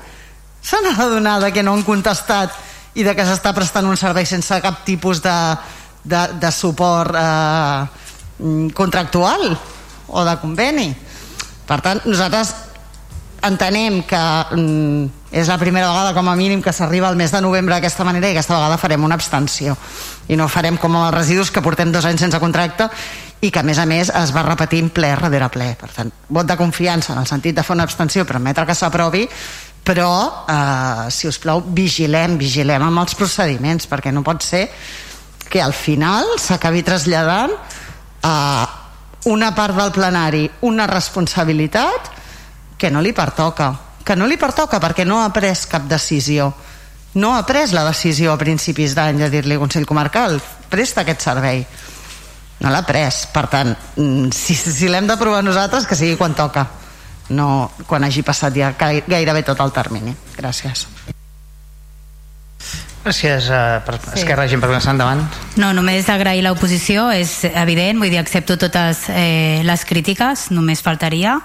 se 0.61 0.81
n'ha 0.81 0.95
d'adonar 0.97 1.53
que 1.53 1.63
no 1.63 1.73
han 1.73 1.83
contestat 1.83 2.51
i 2.95 3.03
de 3.03 3.13
que 3.15 3.25
s'està 3.25 3.53
prestant 3.53 3.85
un 3.85 3.97
servei 3.97 4.25
sense 4.25 4.61
cap 4.61 4.83
tipus 4.85 5.21
de, 5.21 5.57
de, 6.03 6.27
de 6.41 6.51
suport 6.51 7.13
eh, 7.13 7.85
contractual 8.75 9.57
o 10.07 10.23
de 10.25 10.35
conveni. 10.41 10.91
Per 11.67 11.79
tant, 11.81 12.01
nosaltres 12.05 12.53
entenem 13.43 14.01
que 14.07 14.19
mm, 14.55 15.31
és 15.35 15.49
la 15.51 15.57
primera 15.59 15.89
vegada 15.89 16.13
com 16.15 16.29
a 16.29 16.35
mínim 16.39 16.61
que 16.63 16.71
s'arriba 16.71 17.09
al 17.09 17.19
mes 17.19 17.31
de 17.33 17.41
novembre 17.43 17.75
d'aquesta 17.75 18.05
manera 18.07 18.29
i 18.29 18.35
aquesta 18.35 18.55
vegada 18.55 18.79
farem 18.79 19.03
una 19.03 19.17
abstenció 19.19 19.75
i 20.31 20.37
no 20.39 20.47
farem 20.47 20.77
com 20.79 20.95
els 20.95 21.11
residus 21.15 21.51
que 21.51 21.63
portem 21.65 21.91
dos 21.91 22.07
anys 22.07 22.23
sense 22.23 22.39
contracte 22.39 22.87
i 23.43 23.51
que 23.51 23.59
a 23.59 23.67
més 23.67 23.81
a 23.81 23.85
més 23.89 24.13
es 24.15 24.31
va 24.31 24.45
repetint 24.47 24.93
ple 24.95 25.11
darrere 25.11 25.49
ple 25.51 25.73
per 25.79 25.91
tant, 25.91 26.13
vot 26.29 26.47
de 26.47 26.55
confiança 26.55 27.11
en 27.11 27.19
el 27.19 27.27
sentit 27.27 27.57
de 27.57 27.67
fer 27.67 27.75
una 27.75 27.83
abstenció 27.83 28.23
permetre 28.25 28.65
que 28.69 28.77
s'aprovi 28.77 29.27
però, 29.83 30.45
eh, 30.47 31.11
si 31.11 31.27
us 31.27 31.37
plau, 31.43 31.59
vigilem, 31.59 32.37
vigilem 32.39 32.85
amb 32.85 33.03
els 33.03 33.15
procediments 33.19 33.89
perquè 33.91 34.13
no 34.15 34.23
pot 34.23 34.41
ser 34.41 34.69
que 35.49 35.59
al 35.61 35.73
final 35.75 36.37
s'acabi 36.39 36.85
traslladant 36.87 37.51
a 38.23 38.67
una 39.31 39.53
part 39.55 39.75
del 39.77 39.91
plenari 39.95 40.49
una 40.67 40.87
responsabilitat 40.87 42.11
que 42.77 42.91
no 42.91 43.01
li 43.01 43.13
pertoca 43.13 43.71
que 44.03 44.15
no 44.15 44.27
li 44.27 44.37
pertoca 44.37 44.81
perquè 44.83 45.05
no 45.07 45.21
ha 45.23 45.31
pres 45.33 45.65
cap 45.71 45.87
decisió. 45.87 46.51
No 47.15 47.33
ha 47.35 47.43
pres 47.47 47.73
la 47.73 47.85
decisió 47.87 48.33
a 48.33 48.39
principis 48.41 48.95
d'any 48.97 49.21
de 49.21 49.29
dir-li 49.31 49.59
Consell 49.61 49.87
Comarcal 49.87 50.39
presta 50.69 51.03
aquest 51.03 51.23
servei. 51.23 51.63
No 52.59 52.71
l'ha 52.73 52.83
pres. 52.87 53.25
Per 53.33 53.45
tant, 53.47 53.75
mm, 53.95 54.31
si, 54.35 54.55
si 54.55 54.89
l'hem 54.89 55.07
d'aprovar 55.07 55.43
nosaltres 55.43 55.87
que 55.87 55.95
sigui 55.95 56.17
quan 56.17 56.35
toca. 56.35 56.67
No 57.29 57.71
quan 57.87 58.03
hagi 58.03 58.23
passat 58.23 58.55
ja 58.55 58.73
gairebé 58.75 59.43
tot 59.43 59.61
el 59.63 59.71
termini. 59.71 60.15
Gràcies 60.35 60.92
Gràcies 63.03 63.49
uh, 63.51 63.81
per 63.83 63.97
sí. 63.99 64.13
Esquerra 64.21 64.47
Gent 64.47 64.63
per 64.63 64.69
començar 64.71 64.93
endavant. 64.95 65.25
No, 65.59 65.73
només 65.75 66.07
agrair 66.09 66.43
l'oposició, 66.45 67.09
és 67.11 67.41
evident, 67.51 67.99
vull 67.99 68.13
dir, 68.13 68.21
accepto 68.21 68.55
totes 68.57 69.09
eh, 69.11 69.61
les 69.67 69.83
crítiques, 69.89 70.49
només 70.55 70.83
faltaria 70.85 71.41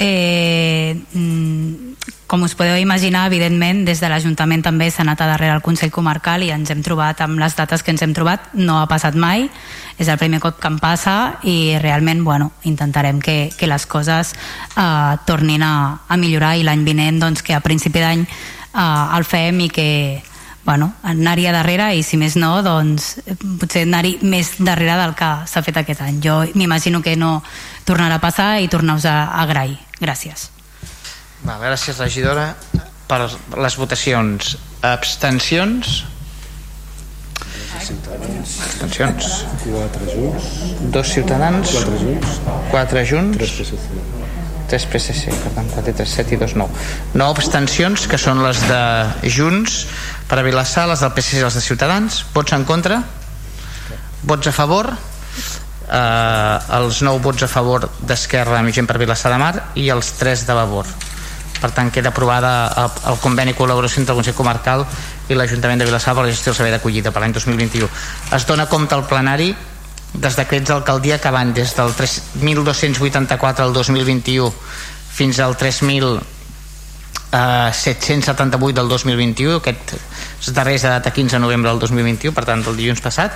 Eh, 0.00 0.94
mm, 1.12 1.96
com 2.28 2.42
us 2.42 2.54
podeu 2.54 2.78
imaginar, 2.78 3.26
evidentment, 3.26 3.82
des 3.84 3.98
de 3.98 4.08
l'Ajuntament 4.08 4.62
també 4.62 4.86
s'ha 4.92 5.02
anat 5.02 5.24
a 5.24 5.26
darrere 5.26 5.56
el 5.56 5.62
Consell 5.64 5.90
Comarcal 5.90 6.44
i 6.46 6.52
ens 6.54 6.70
hem 6.70 6.84
trobat 6.86 7.20
amb 7.24 7.40
les 7.40 7.56
dates 7.58 7.82
que 7.82 7.90
ens 7.90 8.04
hem 8.06 8.14
trobat. 8.14 8.52
No 8.54 8.78
ha 8.78 8.86
passat 8.86 9.18
mai, 9.18 9.48
és 9.98 10.06
el 10.06 10.20
primer 10.20 10.38
cop 10.38 10.60
que 10.60 10.70
em 10.70 10.78
passa 10.78 11.40
i 11.42 11.74
realment 11.82 12.22
bueno, 12.22 12.52
intentarem 12.62 13.18
que, 13.18 13.50
que 13.58 13.66
les 13.66 13.86
coses 13.86 14.36
eh, 14.76 15.16
tornin 15.26 15.66
a, 15.66 15.74
a 16.06 16.16
millorar 16.16 16.54
i 16.56 16.62
l'any 16.62 16.86
vinent 16.86 17.18
doncs, 17.18 17.42
que 17.42 17.58
a 17.58 17.60
principi 17.64 17.98
d'any 17.98 18.22
eh, 18.22 19.16
el 19.18 19.26
fem 19.26 19.66
i 19.66 19.68
que 19.68 19.88
bueno, 20.64 20.92
anar-hi 21.02 21.46
a 21.48 21.52
darrere 21.54 21.88
i 21.96 22.02
si 22.04 22.18
més 22.20 22.36
no, 22.36 22.58
doncs 22.64 23.14
potser 23.60 23.84
anar-hi 23.86 24.18
més 24.22 24.54
darrere 24.58 24.98
del 25.00 25.14
que 25.18 25.30
s'ha 25.48 25.62
fet 25.64 25.80
aquest 25.80 26.02
any. 26.04 26.20
Jo 26.24 26.42
m'imagino 26.58 27.00
que 27.04 27.16
no 27.16 27.38
tornarà 27.88 28.18
a 28.18 28.22
passar 28.22 28.50
i 28.60 28.68
tornar-vos 28.68 29.06
a, 29.08 29.16
agrair. 29.42 29.78
Gràcies. 30.00 30.50
Va, 31.46 31.56
gràcies, 31.62 31.98
regidora. 32.02 32.52
Per 33.08 33.22
les 33.56 33.78
votacions, 33.80 34.56
abstencions? 34.84 36.04
Abstencions. 37.78 39.32
Quatre 39.64 40.10
junts. 40.12 40.48
Dos 40.92 41.14
ciutadans. 41.14 41.72
Quatre 41.78 41.98
junts. 42.04 42.40
Quatre 42.70 43.04
junts. 43.08 43.38
Tres 43.38 43.56
PSC. 43.56 44.18
3 44.68 44.84
PSC, 44.92 45.32
per 45.32 45.52
tant 45.56 45.68
4, 45.72 45.94
3, 45.96 46.10
7 46.20 46.36
i 46.36 46.38
2, 46.42 46.54
9. 46.60 46.86
9 47.16 47.40
abstencions, 47.40 48.04
que 48.10 48.20
són 48.20 48.42
les 48.44 48.60
de 48.68 48.80
Junts, 49.32 49.78
per 50.28 50.38
a 50.38 50.44
Vilassar, 50.44 50.86
les 50.90 51.00
del 51.00 51.12
PSC 51.16 51.38
i 51.40 51.44
les 51.44 51.56
de 51.56 51.64
Ciutadans. 51.64 52.22
Vots 52.34 52.52
en 52.52 52.64
contra? 52.68 53.00
Vots 54.28 54.50
a 54.50 54.52
favor? 54.52 54.90
Eh, 55.88 56.58
els 56.78 57.00
9 57.00 57.22
vots 57.24 57.46
a 57.46 57.48
favor 57.48 57.88
d'Esquerra 58.04 58.58
amb 58.60 58.74
gent 58.76 58.86
per 58.86 58.98
Vilassar 59.00 59.32
de 59.32 59.38
Mar 59.40 59.54
i 59.80 59.88
els 59.88 60.12
3 60.20 60.44
de 60.46 60.56
Vavor. 60.58 60.90
Per 61.58 61.70
tant, 61.74 61.88
queda 61.90 62.12
aprovada 62.12 62.52
el, 62.84 62.92
el 63.10 63.18
conveni 63.22 63.56
col·laboració 63.56 64.02
entre 64.02 64.14
el 64.14 64.20
Consell 64.20 64.36
Comarcal 64.36 64.84
i 65.32 65.34
l'Ajuntament 65.34 65.80
de 65.80 65.88
Vilassar 65.88 66.14
per 66.14 66.26
la 66.26 66.30
gestió 66.30 66.52
del 66.52 66.58
servei 66.60 66.76
d'acollida 66.76 67.10
per 67.10 67.24
l'any 67.24 67.34
2021. 67.34 67.88
Es 68.36 68.46
dona 68.46 68.68
compte 68.70 68.94
al 68.94 69.08
plenari 69.08 69.50
dels 70.12 70.36
decrets 70.38 70.68
d'alcaldia 70.68 71.18
que 71.20 71.32
van 71.34 71.54
des 71.56 71.74
del 71.76 71.96
3.284 71.96 73.64
al 73.64 73.74
2021 73.74 74.52
fins 75.18 75.40
al 75.40 75.56
3.778 77.32 78.72
del 78.72 78.88
2021 78.88 79.56
aquest 79.60 79.96
darrers 80.54 80.82
de 80.82 80.88
data 80.88 81.10
15 81.12 81.36
de 81.36 81.40
novembre 81.40 81.70
del 81.70 81.80
2021 81.80 82.34
per 82.34 82.46
tant 82.48 82.64
del 82.64 82.76
dilluns 82.78 83.02
passat 83.04 83.34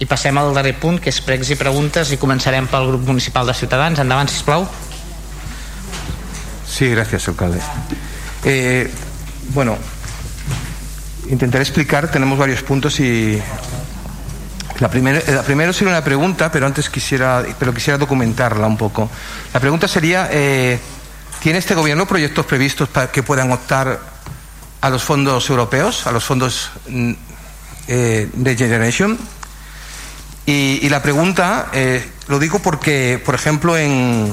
i 0.00 0.06
passem 0.10 0.36
al 0.38 0.52
darrer 0.54 0.74
punt 0.80 0.98
que 1.00 1.12
és 1.12 1.20
pregs 1.24 1.52
i 1.54 1.56
preguntes 1.56 2.10
i 2.10 2.18
començarem 2.20 2.66
pel 2.68 2.88
grup 2.90 3.06
municipal 3.06 3.46
de 3.46 3.54
Ciutadans. 3.54 4.00
Endavant 4.02 4.28
sisplau. 4.28 4.66
Sí, 6.66 6.88
gracias 6.90 7.28
alcalde. 7.28 7.60
Eh, 8.44 8.90
bueno 9.54 9.78
intentaré 11.30 11.62
explicar 11.62 12.10
tenemos 12.10 12.38
varios 12.38 12.62
puntos 12.62 13.00
y 13.00 13.40
La 14.80 14.88
primera, 14.88 15.20
la 15.28 15.42
primera 15.42 15.72
sería 15.72 15.92
una 15.92 16.02
pregunta, 16.02 16.50
pero 16.50 16.66
antes 16.66 16.90
quisiera, 16.90 17.44
pero 17.58 17.72
quisiera 17.72 17.96
documentarla 17.96 18.66
un 18.66 18.76
poco. 18.76 19.08
La 19.52 19.60
pregunta 19.60 19.86
sería, 19.86 20.28
eh, 20.32 20.80
¿tiene 21.44 21.58
este 21.58 21.74
gobierno 21.74 22.06
proyectos 22.06 22.46
previstos 22.46 22.88
para 22.88 23.12
que 23.12 23.22
puedan 23.22 23.52
optar 23.52 24.00
a 24.80 24.88
los 24.88 25.04
fondos 25.04 25.50
europeos, 25.50 26.06
a 26.06 26.10
los 26.10 26.24
fondos 26.24 26.70
mm, 26.88 27.12
eh, 27.86 28.30
de 28.32 28.56
Generation? 28.56 29.18
Y, 30.46 30.88
la 30.88 31.02
pregunta, 31.02 31.68
eh, 31.74 32.02
lo 32.28 32.38
digo 32.38 32.60
porque, 32.60 33.22
por 33.22 33.34
ejemplo, 33.34 33.76
en, 33.76 34.32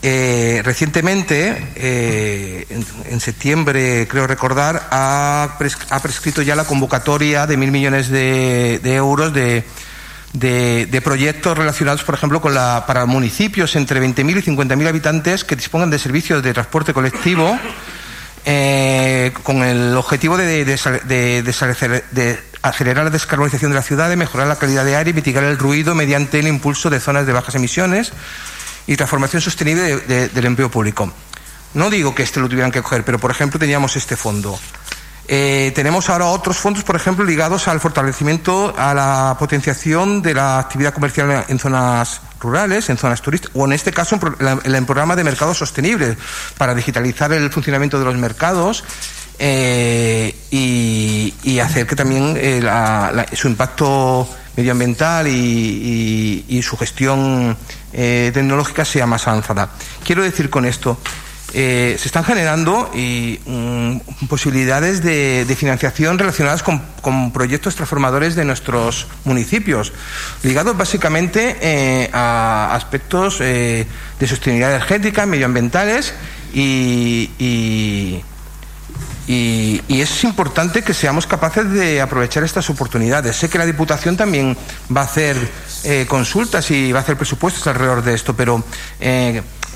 eh, 0.00 0.62
recientemente, 0.64 2.64
en, 3.10 3.20
septiembre, 3.20 4.08
creo 4.08 4.26
recordar, 4.26 4.88
ha, 4.90 5.56
pres 5.58 5.76
ha, 5.90 6.00
prescrito 6.00 6.40
ya 6.40 6.56
la 6.56 6.64
convocatoria 6.64 7.46
de 7.46 7.58
mil 7.58 7.70
millones 7.70 8.08
de, 8.08 8.80
de 8.82 8.94
euros 8.94 9.34
de, 9.34 9.62
de, 10.34 10.86
de, 10.86 11.00
proyectos 11.00 11.56
relacionados, 11.56 12.02
por 12.02 12.16
ejemplo, 12.16 12.40
con 12.40 12.52
la, 12.54 12.84
para 12.86 13.06
municipios 13.06 13.76
entre 13.76 14.02
20.000 14.02 14.38
y 14.38 14.50
50.000 14.50 14.88
habitantes 14.88 15.44
que 15.44 15.56
dispongan 15.56 15.90
de 15.90 15.98
servicios 15.98 16.42
de 16.42 16.52
transporte 16.52 16.92
colectivo 16.92 17.58
eh, 18.44 19.32
con 19.44 19.62
el 19.62 19.96
objetivo 19.96 20.36
de, 20.36 20.64
de, 20.64 22.38
acelerar 22.62 23.04
la 23.04 23.10
descarbonización 23.10 23.70
de 23.70 23.76
la 23.76 23.82
ciudad, 23.82 24.08
de 24.08 24.16
mejorar 24.16 24.48
la 24.48 24.56
calidad 24.56 24.84
de 24.84 24.96
aire 24.96 25.10
y 25.10 25.14
mitigar 25.14 25.44
el 25.44 25.56
ruido 25.56 25.94
mediante 25.94 26.40
el 26.40 26.48
impulso 26.48 26.90
de 26.90 26.98
zonas 26.98 27.26
de 27.26 27.32
bajas 27.32 27.54
emisiones 27.54 28.12
y 28.88 28.96
transformación 28.96 29.40
sostenible 29.40 29.82
de, 29.82 29.96
de, 30.00 30.28
del 30.28 30.46
empleo 30.46 30.68
público. 30.68 31.12
No 31.74 31.90
digo 31.90 32.14
que 32.14 32.24
este 32.24 32.40
lo 32.40 32.48
tuvieran 32.48 32.72
que 32.72 32.82
coger, 32.82 33.04
pero 33.04 33.18
por 33.18 33.30
ejemplo 33.30 33.58
teníamos 33.60 33.96
este 33.96 34.16
fondo. 34.16 34.58
Eh, 35.26 35.72
tenemos 35.74 36.10
ahora 36.10 36.26
otros 36.26 36.58
fondos, 36.58 36.84
por 36.84 36.96
ejemplo, 36.96 37.24
ligados 37.24 37.66
al 37.68 37.80
fortalecimiento, 37.80 38.74
a 38.76 38.92
la 38.92 39.36
potenciación 39.38 40.20
de 40.20 40.34
la 40.34 40.58
actividad 40.58 40.92
comercial 40.92 41.46
en 41.48 41.58
zonas 41.58 42.20
rurales, 42.40 42.90
en 42.90 42.98
zonas 42.98 43.22
turísticas, 43.22 43.56
o 43.56 43.64
en 43.64 43.72
este 43.72 43.90
caso 43.90 44.18
en 44.64 44.74
el 44.74 44.84
programa 44.84 45.16
de 45.16 45.24
mercado 45.24 45.54
sostenible, 45.54 46.16
para 46.58 46.74
digitalizar 46.74 47.32
el 47.32 47.50
funcionamiento 47.50 47.98
de 47.98 48.04
los 48.04 48.16
mercados 48.16 48.84
eh, 49.38 50.34
y, 50.50 51.58
hacer 51.58 51.86
que 51.86 51.96
también 51.96 52.34
eh, 52.36 52.60
su 53.32 53.48
impacto 53.48 54.28
medioambiental 54.56 55.26
y, 55.26 56.60
su 56.62 56.76
gestión 56.76 57.56
tecnológica 57.90 58.84
sea 58.84 59.06
más 59.06 59.26
avanzada. 59.26 59.70
Quiero 60.04 60.22
decir 60.22 60.50
con 60.50 60.66
esto 60.66 60.98
eh, 61.56 61.94
se 62.00 62.08
están 62.08 62.24
generando 62.24 62.90
y, 62.92 63.38
mm, 63.46 64.26
posibilidades 64.26 65.04
de, 65.04 65.46
financiación 65.56 66.18
relacionadas 66.18 66.64
con, 66.64 66.82
proyectos 67.30 67.76
transformadores 67.76 68.34
de 68.34 68.44
nuestros 68.44 69.06
municipios, 69.24 69.92
ligados 70.42 70.76
básicamente 70.76 71.56
eh, 71.60 72.10
a 72.12 72.74
aspectos 72.74 73.36
eh, 73.40 73.86
de 74.18 74.26
sostenibilidad 74.26 74.74
energética, 74.74 75.26
medioambientales 75.26 76.12
y, 76.52 77.30
es 79.26 80.24
importante 80.24 80.82
que 80.82 80.92
seamos 80.92 81.26
capaces 81.26 81.70
de 81.70 82.00
aprovechar 82.00 82.42
estas 82.42 82.68
oportunidades. 82.68 83.36
Sé 83.36 83.48
que 83.48 83.58
la 83.58 83.64
Diputación 83.64 84.16
también 84.16 84.56
va 84.94 85.02
a 85.02 85.04
hacer 85.04 85.36
consultas 86.08 86.70
y 86.70 86.92
va 86.92 86.98
a 86.98 87.02
hacer 87.02 87.16
presupuestos 87.16 87.66
alrededor 87.66 88.02
de 88.02 88.14
esto, 88.14 88.34
pero 88.34 88.62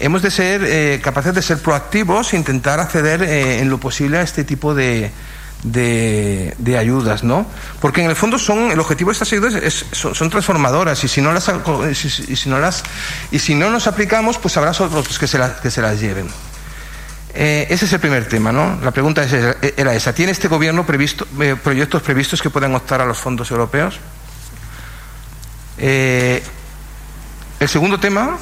hemos 0.01 0.23
de 0.23 0.31
ser 0.31 0.63
eh, 0.65 1.01
capaces 1.03 1.35
de 1.35 1.43
ser 1.43 1.59
proactivos 1.59 2.33
e 2.33 2.37
intentar 2.37 2.81
acceder 2.81 3.23
eh, 3.23 3.61
en 3.61 3.69
lo 3.69 3.79
posible 3.79 4.19
a 4.19 4.23
este 4.23 4.45
tipo 4.45 4.75
de, 4.75 5.11
de, 5.63 6.79
ayudas, 6.79 7.25
¿no? 7.25 7.47
Porque 7.81 8.03
en 8.03 8.11
el 8.11 8.17
fondo 8.17 8.39
son 8.39 8.71
el 8.71 8.81
objetivo 8.81 9.11
de 9.11 9.13
estas 9.13 9.33
ayudas 9.33 9.85
son, 9.93 10.31
transformadoras 10.31 11.03
y 11.05 11.09
si 11.09 11.21
no 11.21 11.33
las 11.33 11.51
y 12.29 12.37
si 12.37 12.49
no 12.49 12.59
las 12.59 12.83
y 13.31 13.39
si 13.39 13.55
no 13.55 13.71
nos 13.71 13.87
aplicamos, 13.87 14.39
pues 14.39 14.57
habrá 14.57 14.71
otros 14.71 15.19
que 15.19 15.27
se, 15.27 15.41
que 15.63 15.71
se 15.71 15.83
las 15.83 16.01
lleven. 16.01 16.29
Eh, 17.35 17.67
ese 17.71 17.85
es 17.85 17.93
el 17.93 18.01
primer 18.01 18.27
tema, 18.29 18.53
¿no? 18.53 18.79
La 18.83 18.91
pregunta 18.91 19.25
era 19.77 19.95
esa. 19.95 20.13
¿Tiene 20.13 20.33
este 20.33 20.49
gobierno 20.49 20.87
previsto, 20.87 21.27
proyectos 21.63 22.03
previstos 22.03 22.43
que 22.43 22.51
puedan 22.51 22.75
optar 22.75 23.01
a 23.01 23.07
los 23.07 23.19
fondos 23.19 23.51
europeos? 23.51 23.99
el 25.81 26.43
segundo 27.69 28.01
tema 28.01 28.37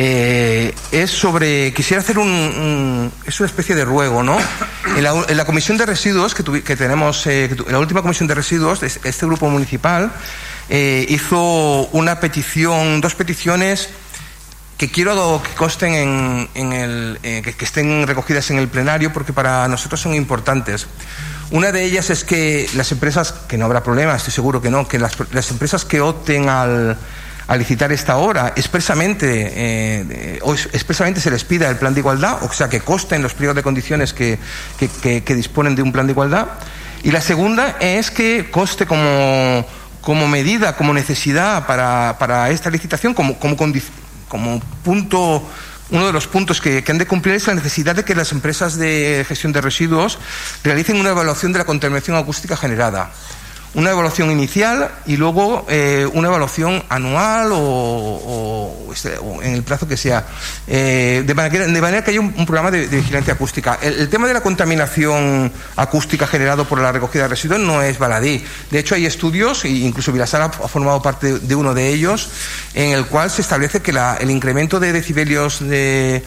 eh, 0.00 0.72
es 0.92 1.10
sobre, 1.10 1.74
quisiera 1.74 2.00
hacer 2.00 2.20
un, 2.20 3.10
es 3.26 3.40
una 3.40 3.48
especie 3.48 3.74
de 3.74 3.84
ruego, 3.84 4.22
¿no? 4.22 4.38
En 4.96 5.02
la, 5.02 5.44
comisión 5.44 5.76
de 5.76 5.86
residuos 5.86 6.36
que, 6.36 6.76
tenemos, 6.76 7.26
eh, 7.26 7.46
en 7.46 7.72
la 7.72 7.80
última 7.80 8.00
comisión 8.00 8.28
de 8.28 8.36
residuos, 8.36 8.80
este 8.84 9.26
grupo 9.26 9.50
municipal 9.50 10.12
eh, 10.68 11.04
hizo 11.08 11.88
una 11.90 12.20
petición, 12.20 13.00
dos 13.00 13.16
peticiones 13.16 13.88
que 14.76 14.88
quiero 14.88 15.42
que 15.42 15.56
consten 15.56 16.48
en, 16.54 16.72
el, 16.72 17.18
que, 17.20 17.56
estén 17.58 18.06
recogidas 18.06 18.52
en 18.52 18.58
el 18.58 18.68
plenario 18.68 19.12
porque 19.12 19.32
para 19.32 19.66
nosotros 19.66 20.00
son 20.00 20.14
importantes. 20.14 20.86
Una 21.50 21.72
de 21.72 21.82
ellas 21.82 22.10
es 22.10 22.22
que 22.22 22.70
las 22.74 22.92
empresas, 22.92 23.32
que 23.48 23.58
no 23.58 23.64
habrá 23.64 23.82
problema, 23.82 24.14
estoy 24.14 24.32
seguro 24.32 24.62
que 24.62 24.70
no, 24.70 24.86
que 24.86 25.00
las 25.00 25.50
empresas 25.50 25.84
que 25.84 26.00
opten 26.00 26.48
al 26.48 26.96
a 27.48 27.56
licitar 27.56 27.90
esta 27.92 28.18
obra, 28.18 28.52
expresamente, 28.56 29.52
eh, 29.56 30.38
o 30.42 30.52
expresamente 30.52 31.18
se 31.18 31.30
les 31.30 31.44
pida 31.44 31.68
el 31.70 31.76
plan 31.76 31.94
de 31.94 32.00
igualdad, 32.00 32.42
o 32.44 32.52
sea, 32.52 32.68
que 32.68 32.80
coste 32.80 33.16
en 33.16 33.22
los 33.22 33.32
pliegos 33.32 33.56
de 33.56 33.62
condiciones 33.62 34.12
que, 34.12 34.38
disponen 35.34 35.74
de 35.74 35.80
un 35.80 35.90
plan 35.90 36.06
de 36.06 36.12
igualdad. 36.12 36.46
Y 37.02 37.10
la 37.10 37.22
segunda 37.22 37.76
es 37.80 38.10
que 38.10 38.50
coste 38.50 38.84
como, 38.84 39.64
medida, 40.28 40.76
como 40.76 40.92
necesidad 40.92 41.66
para, 41.66 42.50
esta 42.50 42.68
licitación, 42.68 43.14
como 43.14 43.38
punto 44.84 45.48
uno 45.90 46.06
de 46.06 46.12
los 46.12 46.26
puntos 46.26 46.60
que, 46.60 46.84
que, 46.84 46.92
han 46.92 46.98
de 46.98 47.06
cumplir 47.06 47.36
es 47.36 47.46
la 47.46 47.54
necesidad 47.54 47.96
de 47.96 48.04
que 48.04 48.14
las 48.14 48.32
empresas 48.32 48.76
de 48.76 49.24
gestión 49.26 49.54
de 49.54 49.62
residuos 49.62 50.18
realicen 50.62 51.00
una 51.00 51.10
evaluación 51.10 51.54
de 51.54 51.60
la 51.60 51.64
contaminación 51.64 52.14
acústica 52.14 52.58
generada 52.58 53.10
una 53.74 53.90
evaluación 53.90 54.30
inicial 54.30 54.90
y 55.06 55.16
luego 55.16 55.66
eh, 55.68 56.08
una 56.12 56.28
evaluación 56.28 56.82
anual 56.88 57.50
o, 57.52 58.90
este, 58.92 59.14
en 59.42 59.54
el 59.54 59.62
plazo 59.62 59.86
que 59.86 59.96
sea, 59.96 60.26
eh, 60.66 61.22
de, 61.26 61.34
manera, 61.34 61.66
de, 61.66 61.80
manera, 61.80 62.02
que 62.02 62.12
haya 62.12 62.20
un, 62.20 62.32
programa 62.46 62.70
de, 62.70 62.86
vigilancia 62.86 63.34
acústica. 63.34 63.78
El, 63.82 64.08
tema 64.08 64.26
de 64.26 64.34
la 64.34 64.40
contaminación 64.40 65.52
acústica 65.76 66.26
generado 66.26 66.64
por 66.64 66.80
la 66.80 66.92
recogida 66.92 67.24
de 67.24 67.28
residuos 67.28 67.60
no 67.60 67.82
es 67.82 67.98
baladí. 67.98 68.42
De 68.70 68.78
hecho, 68.78 68.94
hay 68.94 69.06
estudios, 69.06 69.64
e 69.64 69.68
incluso 69.68 70.12
Vilasar 70.12 70.42
ha 70.42 70.50
formado 70.50 71.02
parte 71.02 71.38
de 71.38 71.54
uno 71.54 71.74
de 71.74 71.88
ellos, 71.88 72.30
en 72.74 72.92
el 72.92 73.06
cual 73.06 73.30
se 73.30 73.42
establece 73.42 73.80
que 73.80 73.98
el 74.20 74.30
incremento 74.30 74.80
de 74.80 74.92
decibelios 74.92 75.60
de 75.60 76.22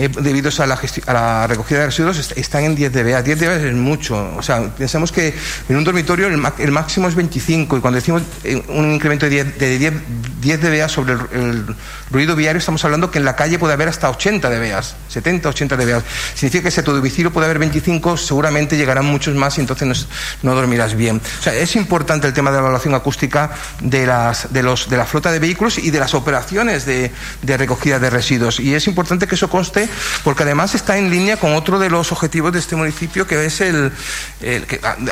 eh, 0.00 0.08
debido 0.08 0.48
a 0.56 0.66
la, 0.66 0.80
a 1.06 1.12
la, 1.12 1.46
recogida 1.46 1.80
de 1.80 1.86
residuos 1.86 2.32
están 2.34 2.64
en 2.64 2.74
10 2.74 2.90
dBA. 2.90 3.20
10 3.20 3.38
dBA 3.38 3.56
es 3.56 3.74
mucho. 3.74 4.32
O 4.34 4.42
sea, 4.42 4.66
pensamos 4.70 5.12
que 5.12 5.34
en 5.68 5.76
un 5.76 5.84
dormitorio 5.84 6.26
el, 6.26 6.70
máximo 6.72 7.06
es 7.06 7.14
25 7.14 7.76
y 7.76 7.80
cuando 7.82 7.96
decimos 7.96 8.22
eh, 8.42 8.62
un 8.68 8.94
incremento 8.94 9.26
de 9.26 9.44
10, 9.44 9.58
de 9.58 9.78
10, 9.78 9.94
10 10.40 10.60
dBA 10.62 10.88
sobre 10.88 11.12
el, 11.12 11.66
ruido 12.10 12.34
viario 12.34 12.58
estamos 12.58 12.82
hablando 12.82 13.10
que 13.10 13.18
en 13.18 13.26
la 13.26 13.36
calle 13.36 13.58
puede 13.58 13.74
haber 13.74 13.88
hasta 13.88 14.08
80 14.08 14.48
dBA, 14.48 14.82
70, 15.08 15.50
80 15.50 15.76
dBA. 15.76 16.02
Significa 16.34 16.64
que 16.64 16.70
si 16.70 16.80
a 16.80 16.84
tu 16.84 16.94
domicilio 16.94 17.30
puede 17.30 17.44
haber 17.44 17.58
25, 17.58 18.16
seguramente 18.16 18.78
llegarán 18.78 19.04
muchos 19.04 19.34
más 19.34 19.58
y 19.58 19.60
entonces 19.60 20.06
no, 20.42 20.54
dormirás 20.54 20.94
bien. 20.94 21.20
O 21.40 21.42
sea, 21.42 21.54
es 21.54 21.76
importante 21.76 22.26
el 22.26 22.32
tema 22.32 22.50
de 22.50 22.56
la 22.56 22.60
evaluación 22.62 22.94
acústica 22.94 23.50
de, 23.82 24.06
las, 24.06 24.50
de, 24.50 24.62
los, 24.62 24.88
de 24.88 24.96
la 24.96 25.04
flota 25.04 25.30
de 25.30 25.40
vehículos 25.40 25.76
y 25.76 25.90
de 25.90 26.00
las 26.00 26.14
operaciones 26.14 26.86
de, 26.86 27.12
de 27.42 27.56
recogida 27.58 27.98
de 27.98 28.08
residuos. 28.08 28.60
Y 28.60 28.74
es 28.74 28.86
importante 28.86 29.26
que 29.26 29.34
eso 29.34 29.50
conste 29.50 29.89
porque 30.24 30.42
además 30.42 30.74
está 30.74 30.98
en 30.98 31.10
línea 31.10 31.36
con 31.36 31.54
otro 31.54 31.78
de 31.78 31.90
los 31.90 32.12
objetivos 32.12 32.52
de 32.52 32.58
este 32.58 32.76
municipio, 32.76 33.26
que 33.26 33.44
es 33.44 33.60
el, 33.60 33.92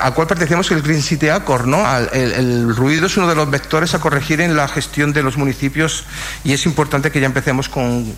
al 0.01 0.15
cual 0.15 0.27
pertenecemos, 0.27 0.71
el 0.71 0.83
Green 0.83 1.03
City 1.03 1.29
Accord. 1.29 1.67
¿no? 1.67 1.85
El, 2.13 2.75
ruido 2.75 3.07
es 3.07 3.17
uno 3.17 3.29
de 3.29 3.35
los 3.35 3.51
vectores 3.51 3.95
a 3.95 4.01
corregir 4.01 4.41
en 4.41 4.57
la 4.57 4.69
gestión 4.69 5.13
de 5.13 5.23
los 5.23 5.37
municipios 5.37 6.05
y 6.45 6.53
es 6.53 6.67
importante 6.67 7.11
que 7.11 7.21
ya 7.21 7.27
empecemos 7.27 7.69
con, 7.69 8.15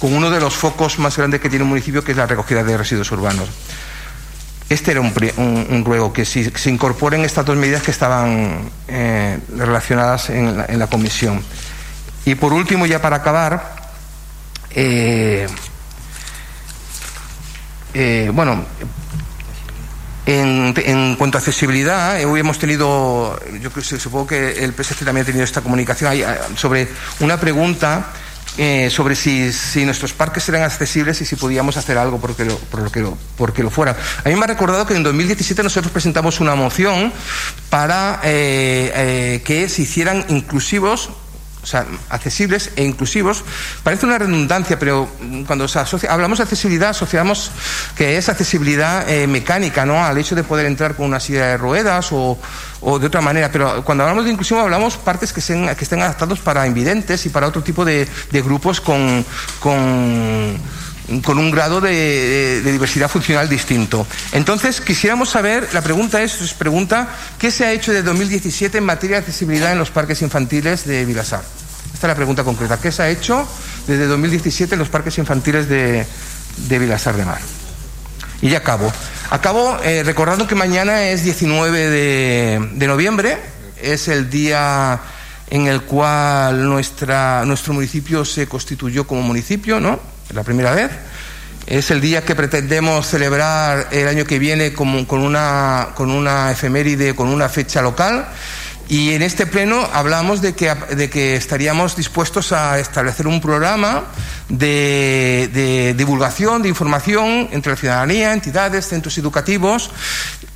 uno 0.00 0.30
de 0.30 0.40
los 0.40 0.54
focos 0.54 0.98
más 0.98 1.16
grandes 1.16 1.40
que 1.40 1.48
tiene 1.48 1.64
un 1.64 1.70
municipio, 1.70 2.04
que 2.04 2.12
es 2.12 2.18
la 2.18 2.26
recogida 2.26 2.62
de 2.62 2.76
residuos 2.76 3.10
urbanos. 3.12 3.48
Este 4.68 4.90
era 4.90 5.00
un, 5.00 5.82
ruego, 5.84 6.12
que 6.12 6.26
si, 6.26 6.44
se 6.44 6.70
incorporen 6.70 7.24
estas 7.24 7.46
dos 7.46 7.56
medidas 7.56 7.82
que 7.82 7.90
estaban 7.90 8.70
eh, 8.86 9.38
relacionadas 9.56 10.28
en 10.28 10.62
en 10.68 10.78
la 10.78 10.86
comisión. 10.88 11.42
Y 12.28 12.34
por 12.34 12.52
último, 12.52 12.84
ya 12.84 13.00
para 13.00 13.16
acabar, 13.16 13.87
eh, 14.70 15.46
eh, 17.94 18.30
bueno, 18.32 18.64
en, 20.26 21.16
cuanto 21.16 21.38
a 21.38 21.40
accesibilidad, 21.40 22.20
eh, 22.20 22.22
hemos 22.22 22.58
tenido, 22.58 23.40
yo 23.60 23.70
supongo 23.82 24.26
que 24.26 24.64
el 24.64 24.72
PSC 24.74 25.04
también 25.04 25.22
ha 25.22 25.26
tenido 25.26 25.44
esta 25.44 25.62
comunicación 25.62 26.12
sobre 26.56 26.88
una 27.20 27.38
pregunta 27.38 28.12
sobre 28.90 29.14
si, 29.14 29.84
nuestros 29.84 30.12
parques 30.12 30.48
eran 30.48 30.62
accesibles 30.62 31.20
y 31.20 31.24
si 31.24 31.36
podíamos 31.36 31.76
hacer 31.76 31.96
algo 31.96 32.18
porque 32.20 32.44
lo, 32.44 32.56
por 32.58 32.80
lo, 32.80 33.18
porque 33.36 33.62
lo 33.62 33.70
fuera. 33.70 33.96
A 34.24 34.28
mí 34.28 34.34
me 34.34 34.44
ha 34.44 34.48
recordado 34.48 34.84
que 34.84 34.94
en 34.94 35.04
2017 35.04 35.62
nosotros 35.62 35.92
presentamos 35.92 36.40
una 36.40 36.56
moción 36.56 37.12
para 37.70 38.20
que 38.22 39.66
se 39.68 39.82
hicieran 39.82 40.24
inclusivos 40.28 41.10
o 41.62 41.66
sea, 41.66 41.86
accesibles 42.08 42.70
e 42.76 42.84
inclusivos. 42.84 43.44
Parece 43.82 44.06
una 44.06 44.18
redundancia, 44.18 44.78
pero 44.78 45.08
cuando 45.46 45.66
hablamos 46.08 46.38
de 46.38 46.44
accesibilidad, 46.44 46.90
asociamos 46.90 47.50
que 47.96 48.16
es 48.16 48.28
accesibilidad 48.28 49.08
eh, 49.08 49.26
mecánica, 49.26 49.84
¿no? 49.84 50.04
Al 50.04 50.18
hecho 50.18 50.34
de 50.34 50.44
poder 50.44 50.66
entrar 50.66 50.94
con 50.94 51.06
una 51.06 51.20
silla 51.20 51.46
de 51.46 51.56
ruedas 51.56 52.08
o, 52.12 52.38
de 52.98 53.06
otra 53.06 53.20
manera. 53.20 53.50
Pero 53.50 53.84
cuando 53.84 54.04
hablamos 54.04 54.24
de 54.24 54.30
inclusión, 54.30 54.60
hablamos 54.60 54.96
partes 54.96 55.32
que, 55.32 55.40
estén, 55.40 56.02
adaptados 56.02 56.40
para 56.40 56.66
invidentes 56.66 57.26
y 57.26 57.28
para 57.28 57.46
otro 57.46 57.62
tipo 57.62 57.84
de, 57.84 58.08
grupos 58.32 58.80
con, 58.80 59.24
con 59.60 60.56
con 61.24 61.38
un 61.38 61.50
grado 61.50 61.80
de, 61.80 62.60
diversidad 62.62 63.08
funcional 63.08 63.48
distinto. 63.48 64.06
Entonces, 64.32 64.80
quisiéramos 64.80 65.30
saber, 65.30 65.68
la 65.72 65.80
pregunta 65.80 66.22
es, 66.22 66.40
es 66.40 66.54
pregunta, 66.54 67.08
¿qué 67.38 67.50
se 67.50 67.64
ha 67.64 67.72
hecho 67.72 67.92
desde 67.92 68.04
2017 68.04 68.78
en 68.78 68.84
materia 68.84 69.16
de 69.16 69.20
accesibilidad 69.20 69.72
en 69.72 69.78
los 69.78 69.90
parques 69.90 70.20
infantiles 70.22 70.84
de 70.86 71.04
Vilasar? 71.04 71.42
Esta 71.94 72.06
es 72.06 72.10
la 72.10 72.14
pregunta 72.14 72.44
concreta. 72.44 72.78
¿Qué 72.78 72.92
se 72.92 73.02
ha 73.02 73.08
hecho 73.08 73.48
desde 73.86 74.06
2017 74.06 74.74
en 74.74 74.78
los 74.78 74.88
parques 74.88 75.16
infantiles 75.18 75.68
de, 75.68 76.06
de 76.68 76.78
Vilasar 76.78 77.16
de 77.16 77.24
Mar? 77.24 77.40
Y 78.40 78.50
ya 78.50 78.58
acabo. 78.58 78.92
Acabo 79.30 79.78
eh, 79.82 80.02
recordando 80.04 80.46
que 80.46 80.54
mañana 80.54 81.08
es 81.08 81.24
19 81.24 81.90
de, 81.90 82.68
de 82.74 82.86
noviembre, 82.86 83.38
es 83.80 84.08
el 84.08 84.30
día 84.30 85.00
en 85.50 85.66
el 85.66 85.82
cual 85.82 86.68
nuestra, 86.68 87.44
nuestro 87.46 87.72
municipio 87.72 88.24
se 88.24 88.46
constituyó 88.46 89.06
como 89.06 89.22
municipio, 89.22 89.80
¿no? 89.80 89.98
La 90.34 90.42
primera 90.42 90.72
vez. 90.74 90.90
Es 91.66 91.90
el 91.90 92.00
día 92.00 92.24
que 92.24 92.34
pretendemos 92.34 93.06
celebrar 93.06 93.88
el 93.90 94.08
año 94.08 94.24
que 94.24 94.38
viene 94.38 94.72
con, 94.72 95.06
una, 95.10 95.88
con 95.94 96.10
una 96.10 96.50
efeméride, 96.50 97.14
con 97.14 97.28
una 97.28 97.48
fecha 97.48 97.82
local 97.82 98.26
y 98.88 99.12
en 99.12 99.22
este 99.22 99.46
pleno 99.46 99.86
hablamos 99.92 100.40
de 100.40 100.54
que, 100.54 100.74
de 100.74 101.10
que 101.10 101.36
estaríamos 101.36 101.94
dispuestos 101.94 102.52
a 102.52 102.78
establecer 102.78 103.26
un 103.26 103.40
programa 103.40 104.04
de, 104.48 105.50
de, 105.52 105.92
divulgación, 105.92 106.62
de 106.62 106.70
información 106.70 107.48
entre 107.52 107.72
la 107.72 107.76
ciudadanía, 107.76 108.32
entidades, 108.32 108.88
centros 108.88 109.18
educativos 109.18 109.90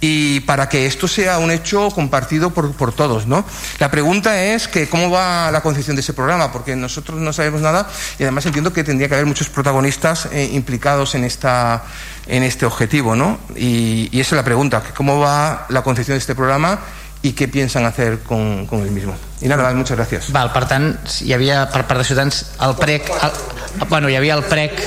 y 0.00 0.40
para 0.40 0.68
que 0.70 0.86
esto 0.86 1.06
sea 1.08 1.38
un 1.38 1.50
hecho 1.50 1.90
compartido 1.90 2.50
por, 2.50 2.72
por 2.72 2.94
todos. 2.94 3.26
¿no? 3.26 3.44
La 3.78 3.90
pregunta 3.90 4.42
es 4.42 4.66
que 4.66 4.88
cómo 4.88 5.10
va 5.10 5.50
la 5.50 5.60
concepción 5.60 5.94
de 5.94 6.00
ese 6.00 6.14
programa, 6.14 6.50
porque 6.50 6.74
nosotros 6.74 7.20
no 7.20 7.34
sabemos 7.34 7.60
nada 7.60 7.86
y 8.18 8.22
además 8.22 8.46
entiendo 8.46 8.72
que 8.72 8.82
tendría 8.82 9.08
que 9.08 9.14
haber 9.14 9.26
muchos 9.26 9.50
protagonistas 9.50 10.28
eh, 10.32 10.48
implicados 10.54 11.14
en, 11.14 11.24
esta, 11.24 11.84
en 12.26 12.44
este 12.44 12.64
objetivo. 12.64 13.14
¿no? 13.14 13.38
Y, 13.54 14.08
y 14.10 14.20
esa 14.20 14.36
es 14.36 14.38
la 14.38 14.44
pregunta, 14.44 14.82
cómo 14.96 15.20
va 15.20 15.66
la 15.68 15.82
concepción 15.82 16.14
de 16.14 16.20
este 16.20 16.34
programa 16.34 16.78
i 17.22 17.32
què 17.38 17.46
pensen 17.46 17.86
hacer 17.86 18.18
con, 18.26 18.66
con 18.66 18.82
el 18.82 18.90
mismo. 18.90 19.14
I 19.40 19.48
nada, 19.48 19.72
muchas 19.74 19.96
gracias. 19.96 20.32
Val, 20.34 20.52
per 20.54 20.66
tant, 20.70 20.92
hi 21.22 21.32
havia 21.34 21.64
per 21.70 21.86
part 21.86 22.02
de 22.02 22.08
Ciutadans 22.10 22.44
el 22.62 22.76
PREC, 22.78 23.10
el, 23.10 23.88
bueno, 23.88 24.10
hi 24.10 24.18
havia 24.18 24.38
el 24.38 24.44
PREC 24.50 24.84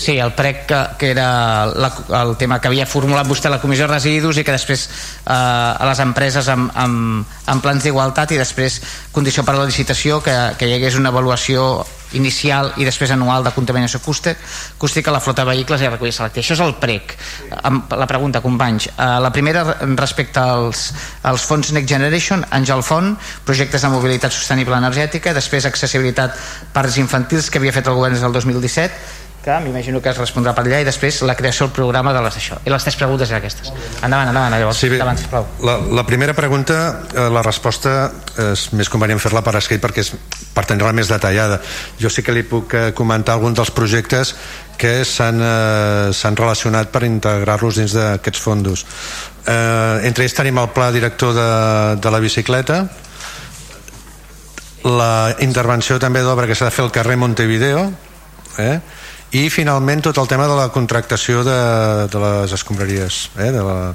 Sí, 0.00 0.16
el 0.16 0.32
PREC 0.32 0.64
que, 0.64 0.76
que 0.96 1.10
era 1.10 1.66
la, 1.66 1.92
el 2.22 2.30
tema 2.40 2.56
que 2.56 2.70
havia 2.70 2.86
formulat 2.88 3.28
vostè 3.28 3.50
a 3.50 3.52
la 3.52 3.58
Comissió 3.60 3.84
de 3.84 3.92
Residus 3.92 4.38
i 4.40 4.44
que 4.48 4.54
després 4.54 4.86
eh, 4.88 5.34
a 5.34 5.84
les 5.84 6.00
empreses 6.00 6.48
amb, 6.48 6.70
amb, 6.72 7.34
amb 7.52 7.60
plans 7.60 7.84
d'igualtat 7.84 8.32
i 8.32 8.38
després 8.40 8.78
condició 9.12 9.44
per 9.44 9.58
a 9.58 9.58
la 9.58 9.66
licitació 9.68 10.22
que, 10.24 10.32
que 10.56 10.70
hi 10.70 10.78
hagués 10.78 10.96
una 10.96 11.12
avaluació 11.12 11.84
inicial 12.18 12.72
i 12.80 12.86
després 12.86 13.12
anual 13.14 13.44
de 13.44 13.52
contaminació 13.54 14.00
acústica 14.00 15.10
a 15.10 15.14
la 15.14 15.20
flota 15.20 15.44
de 15.44 15.50
vehicles 15.52 15.82
i 15.82 15.88
recollir 15.88 16.12
selecte. 16.14 16.42
Això 16.42 16.56
és 16.56 16.64
el 16.64 16.74
PREC. 16.82 17.16
La 17.94 18.08
pregunta, 18.10 18.42
companys. 18.44 18.90
Eh, 18.90 19.08
la 19.22 19.32
primera 19.32 19.64
respecte 19.96 20.40
als, 20.40 20.90
als 21.22 21.46
fons 21.46 21.72
Next 21.72 21.88
Generation, 21.88 22.44
Angel 22.50 22.82
Font, 22.82 23.16
projectes 23.46 23.82
de 23.82 23.92
mobilitat 23.92 24.34
sostenible 24.34 24.76
energètica, 24.76 25.34
després 25.36 25.66
accessibilitat 25.66 26.36
parcs 26.74 26.98
infantils 27.02 27.50
que 27.50 27.58
havia 27.58 27.74
fet 27.74 27.90
el 27.90 27.98
govern 27.98 28.16
des 28.16 28.24
del 28.24 28.32
2017 28.32 29.28
que 29.44 29.56
m'imagino 29.64 30.02
que 30.04 30.10
es 30.12 30.18
respondrà 30.20 30.52
per 30.56 30.66
allà 30.66 30.82
i 30.82 30.84
després 30.84 31.22
la 31.24 31.34
creació 31.36 31.66
del 31.66 31.74
programa 31.76 32.12
de 32.12 32.20
les 32.26 32.36
això 32.36 32.58
i 32.66 32.72
les 32.72 32.84
tres 32.84 32.96
preguntes 33.00 33.30
eren 33.30 33.40
aquestes. 33.40 33.70
Endavant, 34.04 34.28
endavant, 34.28 34.52
llavors, 34.52 34.82
sí, 34.82 34.90
endavant 34.92 35.20
sisplau. 35.20 35.46
La, 35.64 35.78
la 36.00 36.04
primera 36.04 36.34
pregunta, 36.36 36.76
eh, 37.14 37.28
la 37.32 37.42
resposta 37.46 37.94
és 38.52 38.66
més 38.76 38.92
convenient 38.92 39.20
fer-la 39.22 39.42
per 39.46 39.56
escrit 39.56 39.80
perquè 39.80 40.04
és 40.04 40.12
per 40.52 40.66
tenir-la 40.68 40.92
més 40.96 41.08
detallada. 41.08 41.60
Jo 42.00 42.12
sí 42.12 42.24
que 42.26 42.36
li 42.36 42.44
puc 42.44 42.76
eh, 42.76 42.84
comentar 42.96 43.38
alguns 43.38 43.56
dels 43.56 43.72
projectes 43.72 44.34
que 44.80 45.00
s'han 45.08 45.40
eh, 45.40 46.36
relacionat 46.36 46.92
per 46.92 47.06
integrar-los 47.08 47.80
dins 47.80 47.96
d'aquests 47.96 48.40
fondos. 48.44 48.84
Eh, 49.46 50.08
entre 50.08 50.28
ells 50.28 50.36
tenim 50.36 50.60
el 50.60 50.68
pla 50.76 50.90
director 50.92 51.32
de, 51.36 51.50
de 51.96 52.12
la 52.12 52.20
bicicleta 52.20 52.84
la 54.84 55.36
intervenció 55.44 55.98
també 56.00 56.22
d'obra 56.24 56.46
que 56.48 56.56
s'ha 56.56 56.70
de 56.70 56.72
fer 56.72 56.84
al 56.86 56.92
carrer 56.92 57.18
Montevideo 57.20 57.90
eh? 58.58 58.80
I 59.36 59.46
finalment 59.50 60.02
tot 60.02 60.18
el 60.18 60.26
tema 60.26 60.48
de 60.50 60.56
la 60.58 60.68
contractació 60.74 61.44
de, 61.46 61.58
de 62.10 62.22
les 62.22 62.54
escombraries 62.56 63.18
eh? 63.38 63.50
de 63.54 63.62
la, 63.62 63.92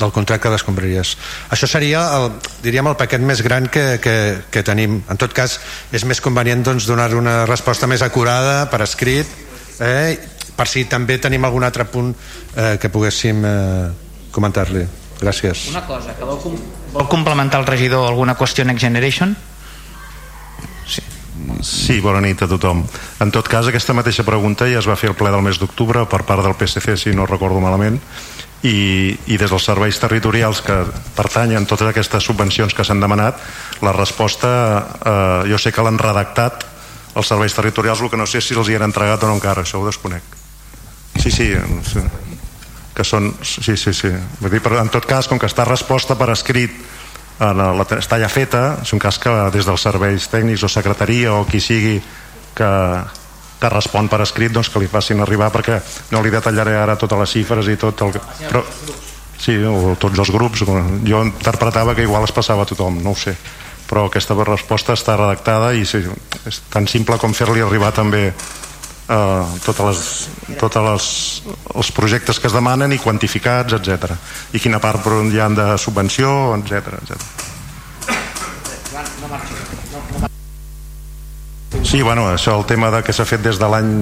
del 0.00 0.12
contracte 0.16 0.48
d'escombraries 0.48 1.12
això 1.52 1.68
seria 1.68 2.06
el, 2.16 2.30
diríem 2.64 2.88
el 2.88 2.96
paquet 2.96 3.20
més 3.20 3.42
gran 3.44 3.68
que, 3.68 3.98
que, 4.00 4.16
que 4.48 4.62
tenim 4.64 5.02
en 5.04 5.20
tot 5.20 5.34
cas 5.36 5.58
és 5.92 6.06
més 6.08 6.22
convenient 6.24 6.64
doncs, 6.64 6.88
donar 6.88 7.10
una 7.16 7.42
resposta 7.44 7.90
més 7.90 8.04
acurada 8.06 8.64
per 8.72 8.80
escrit 8.86 9.28
eh? 9.84 10.16
per 10.56 10.66
si 10.70 10.86
també 10.88 11.18
tenim 11.20 11.44
algun 11.44 11.68
altre 11.68 11.84
punt 11.84 12.14
eh, 12.14 12.78
que 12.80 12.88
poguéssim 12.88 13.44
eh, 13.44 13.90
comentar-li 14.32 14.86
gràcies 15.20 15.68
una 15.68 15.84
cosa, 15.84 16.16
que 16.16 16.24
vol, 16.24 16.56
vol 16.96 17.08
complementar 17.12 17.60
el 17.60 17.68
regidor 17.68 18.08
alguna 18.08 18.38
qüestió 18.40 18.64
Next 18.64 18.88
Generation? 18.88 19.36
Sí, 20.88 21.04
bona 22.02 22.20
nit 22.20 22.42
a 22.42 22.48
tothom. 22.48 22.84
En 23.20 23.30
tot 23.30 23.48
cas, 23.48 23.66
aquesta 23.66 23.94
mateixa 23.94 24.24
pregunta 24.24 24.68
ja 24.70 24.80
es 24.80 24.88
va 24.88 24.96
fer 24.96 25.10
al 25.10 25.16
ple 25.16 25.30
del 25.30 25.42
mes 25.42 25.58
d'octubre 25.58 26.04
per 26.06 26.22
part 26.24 26.42
del 26.44 26.56
PSC, 26.58 26.96
si 26.96 27.14
no 27.14 27.26
recordo 27.26 27.60
malament, 27.60 28.00
i, 28.62 29.16
i 29.26 29.38
des 29.38 29.50
dels 29.50 29.64
serveis 29.64 29.98
territorials 30.02 30.62
que 30.66 30.78
pertanyen 31.16 31.66
totes 31.66 31.88
aquestes 31.88 32.24
subvencions 32.24 32.74
que 32.74 32.84
s'han 32.84 33.00
demanat, 33.00 33.38
la 33.82 33.92
resposta, 33.92 34.50
eh, 34.98 35.50
jo 35.50 35.58
sé 35.58 35.72
que 35.72 35.84
l'han 35.84 35.98
redactat 35.98 36.66
els 37.14 37.26
serveis 37.26 37.54
territorials, 37.54 38.00
el 38.02 38.10
que 38.10 38.18
no 38.20 38.26
sé 38.26 38.40
si 38.40 38.54
els 38.54 38.68
hi 38.68 38.78
han 38.78 38.88
entregat 38.90 39.22
o 39.22 39.30
no 39.30 39.38
encara, 39.38 39.62
això 39.62 39.82
ho 39.82 39.86
desconec. 39.86 40.22
Sí, 41.18 41.30
sí, 41.30 41.52
sí 41.86 42.02
que 42.98 43.06
són... 43.06 43.30
Sí, 43.46 43.76
sí, 43.78 43.92
sí. 43.94 44.10
Vull 44.42 44.50
dir, 44.50 44.60
però 44.64 44.80
en 44.82 44.90
tot 44.90 45.06
cas, 45.06 45.28
com 45.30 45.38
que 45.38 45.46
està 45.46 45.62
resposta 45.68 46.18
per 46.18 46.32
escrit 46.34 46.74
la, 47.38 47.70
la, 47.72 47.86
està 47.98 48.18
ja 48.18 48.28
feta 48.30 48.62
és 48.82 48.92
un 48.94 49.02
cas 49.02 49.18
que 49.22 49.32
des 49.54 49.66
dels 49.66 49.82
serveis 49.82 50.26
tècnics 50.30 50.64
o 50.66 50.70
secretaria 50.72 51.34
o 51.36 51.44
qui 51.46 51.60
sigui 51.62 51.98
que, 52.58 52.70
que 53.60 53.70
respon 53.70 54.10
per 54.10 54.22
escrit 54.24 54.54
doncs 54.54 54.70
que 54.72 54.82
li 54.82 54.90
facin 54.90 55.22
arribar 55.22 55.52
perquè 55.54 55.78
no 56.14 56.22
li 56.22 56.34
detallaré 56.34 56.76
ara 56.78 56.98
totes 56.98 57.22
les 57.22 57.36
xifres 57.38 57.70
i 57.70 57.78
tot 57.78 58.02
el... 58.06 58.18
Però, 58.48 58.64
sí, 59.38 59.54
o 59.62 59.94
tots 60.00 60.18
els 60.18 60.34
grups 60.34 60.66
jo 60.66 61.22
interpretava 61.24 61.94
que 61.94 62.06
igual 62.06 62.26
es 62.26 62.34
passava 62.34 62.66
a 62.66 62.70
tothom 62.70 62.98
no 63.04 63.14
ho 63.14 63.18
sé, 63.18 63.36
però 63.88 64.08
aquesta 64.08 64.36
resposta 64.42 64.98
està 64.98 65.16
redactada 65.16 65.72
i 65.78 65.86
sí, 65.86 66.02
és 66.48 66.62
tan 66.72 66.90
simple 66.90 67.18
com 67.22 67.34
fer-li 67.34 67.62
arribar 67.62 67.94
també 67.94 68.32
eh, 69.08 69.58
totes 69.64 69.84
les, 69.86 70.00
totes 70.60 70.88
les, 70.90 71.08
els 71.74 71.92
projectes 71.96 72.38
que 72.38 72.48
es 72.50 72.56
demanen 72.56 72.92
i 72.92 73.00
quantificats, 73.02 73.76
etc. 73.78 74.14
I 74.52 74.62
quina 74.62 74.80
part 74.82 75.02
per 75.04 75.16
on 75.18 75.32
hi 75.32 75.40
han 75.40 75.56
de 75.58 75.70
subvenció, 75.80 76.54
etc 76.60 76.98
etc. 77.02 77.20
Sí, 81.88 82.02
bueno, 82.02 82.26
això 82.28 82.52
el 82.58 82.66
tema 82.68 82.90
de 82.92 83.02
que 83.04 83.14
s'ha 83.16 83.24
fet 83.24 83.40
des 83.40 83.56
de 83.56 83.68
l'any 83.70 83.92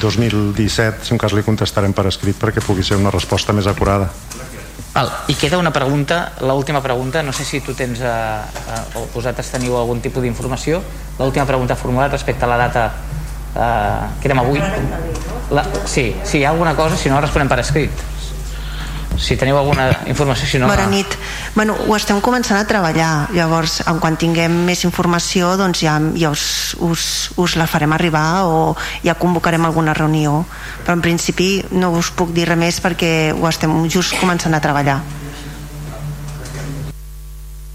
2017, 0.00 1.04
si 1.04 1.12
un 1.12 1.20
cas 1.20 1.34
li 1.36 1.42
contestarem 1.44 1.92
per 1.92 2.06
escrit 2.08 2.38
perquè 2.40 2.62
pugui 2.64 2.84
ser 2.86 2.96
una 2.96 3.12
resposta 3.12 3.52
més 3.52 3.68
acurada. 3.68 4.08
Val, 4.92 5.08
I 5.28 5.34
queda 5.40 5.58
una 5.58 5.72
pregunta, 5.72 6.34
l'última 6.44 6.82
pregunta, 6.84 7.22
no 7.22 7.32
sé 7.32 7.44
si 7.48 7.60
tu 7.64 7.72
tens, 7.72 8.00
eh, 8.00 8.06
eh, 8.06 8.98
o 9.00 9.06
vosaltres 9.14 9.48
teniu 9.48 9.76
algun 9.76 10.00
tipus 10.04 10.22
d'informació, 10.22 10.82
l'última 11.18 11.46
pregunta 11.48 11.76
formulat 11.76 12.12
respecte 12.12 12.44
a 12.44 12.48
la 12.48 12.58
data 12.60 12.90
uh, 13.54 14.08
que 14.20 14.30
érem 14.30 14.40
avui. 14.42 14.62
La, 15.52 15.66
sí, 15.84 16.14
sí, 16.24 16.40
hi 16.40 16.44
ha 16.44 16.50
alguna 16.50 16.74
cosa 16.74 16.96
si 16.96 17.12
no 17.12 17.20
responem 17.20 17.50
per 17.50 17.60
escrit. 17.60 18.08
Si 19.12 19.36
teniu 19.36 19.58
alguna 19.58 19.90
informació 20.08 20.46
si 20.48 20.58
no 20.58 20.66
Bona 20.70 20.86
nit, 20.88 21.18
bueno, 21.54 21.74
ho 21.86 21.96
estem 21.98 22.20
començant 22.24 22.56
a 22.56 22.64
treballar. 22.66 23.28
Llavors 23.36 23.82
en 23.84 24.00
quan 24.00 24.16
tinguem 24.16 24.54
més 24.66 24.84
informació 24.88 25.52
doncs 25.60 25.82
ja, 25.84 25.98
ja 26.16 26.30
us, 26.32 26.44
us, 26.80 27.04
us 27.36 27.56
la 27.60 27.68
farem 27.68 27.92
arribar 27.92 28.46
o 28.48 28.72
ja 29.04 29.14
convocarem 29.20 29.68
alguna 29.68 29.94
reunió. 29.94 30.46
Però 30.86 30.96
en 30.96 31.04
principi 31.04 31.58
no 31.76 31.92
us 31.98 32.10
puc 32.16 32.32
dir 32.32 32.48
res 32.48 32.58
més 32.58 32.80
perquè 32.80 33.12
ho 33.36 33.44
estem 33.50 33.84
just 33.92 34.16
començant 34.20 34.56
a 34.56 34.62
treballar. 34.64 35.02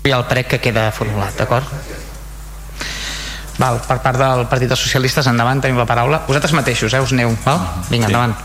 I 0.07 0.15
el 0.15 0.25
prec 0.25 0.55
que 0.55 0.61
queda 0.63 0.89
formulat, 0.95 1.37
d'acord? 1.37 1.69
Val, 3.57 3.79
per 3.87 3.97
part 4.03 4.19
del 4.21 4.45
Partit 4.49 4.69
dels 4.69 4.83
Socialistes, 4.85 5.27
endavant, 5.29 5.61
tenim 5.61 5.79
la 5.79 5.87
paraula. 5.89 6.21
Vosaltres 6.27 6.53
mateixos, 6.53 6.93
eh, 6.93 7.01
us 7.01 7.11
neu, 7.17 7.33
val? 7.45 7.59
Vinga, 7.89 8.05
sí. 8.05 8.13
endavant. 8.13 8.35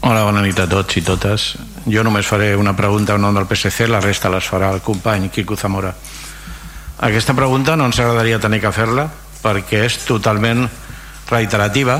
Hola, 0.00 0.22
bona 0.24 0.40
nit 0.40 0.58
a 0.60 0.66
tots 0.70 0.96
i 0.96 1.02
totes. 1.02 1.56
Jo 1.84 2.02
només 2.06 2.26
faré 2.26 2.54
una 2.56 2.76
pregunta 2.76 3.14
en 3.14 3.22
nom 3.22 3.34
del 3.34 3.46
PSC, 3.46 3.88
la 3.90 4.00
resta 4.00 4.30
les 4.32 4.48
farà 4.48 4.72
el 4.72 4.80
company 4.80 5.28
Quico 5.28 5.56
Zamora. 5.56 5.92
Aquesta 6.98 7.34
pregunta 7.34 7.76
no 7.76 7.84
ens 7.90 7.98
agradaria 8.00 8.40
tenir 8.40 8.62
que 8.62 8.72
fer-la 8.72 9.08
perquè 9.42 9.82
és 9.84 9.98
totalment 10.06 10.64
reiterativa 11.28 11.98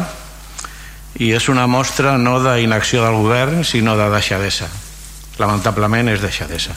i 1.20 1.32
és 1.36 1.48
una 1.52 1.66
mostra 1.66 2.16
no 2.16 2.38
d'inacció 2.40 3.04
del 3.04 3.18
govern 3.20 3.64
sinó 3.64 3.96
de 3.96 4.08
deixadesa. 4.12 4.70
Lamentablement 5.36 6.08
és 6.08 6.22
deixadesa. 6.24 6.72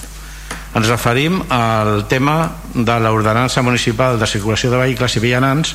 Ens 0.78 0.86
referim 0.88 1.40
al 1.50 2.06
tema 2.08 2.52
de 2.74 3.00
l'ordenança 3.02 3.62
municipal 3.66 4.20
de 4.22 4.28
circulació 4.30 4.70
de 4.70 4.78
vehicles 4.84 5.16
i 5.18 5.20
vianants 5.24 5.74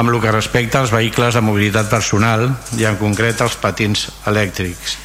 amb 0.00 0.10
el 0.10 0.18
que 0.22 0.32
respecta 0.34 0.80
als 0.80 0.90
vehicles 0.90 1.34
de 1.34 1.40
mobilitat 1.44 1.90
personal 1.90 2.48
i 2.78 2.84
en 2.88 2.96
concret 2.98 3.40
als 3.42 3.56
patins 3.60 4.08
elèctrics 4.26 4.96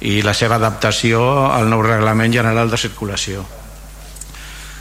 i 0.00 0.22
la 0.24 0.34
seva 0.36 0.56
adaptació 0.56 1.20
al 1.52 1.68
nou 1.72 1.82
reglament 1.84 2.32
general 2.32 2.70
de 2.70 2.76
circulació. 2.80 3.44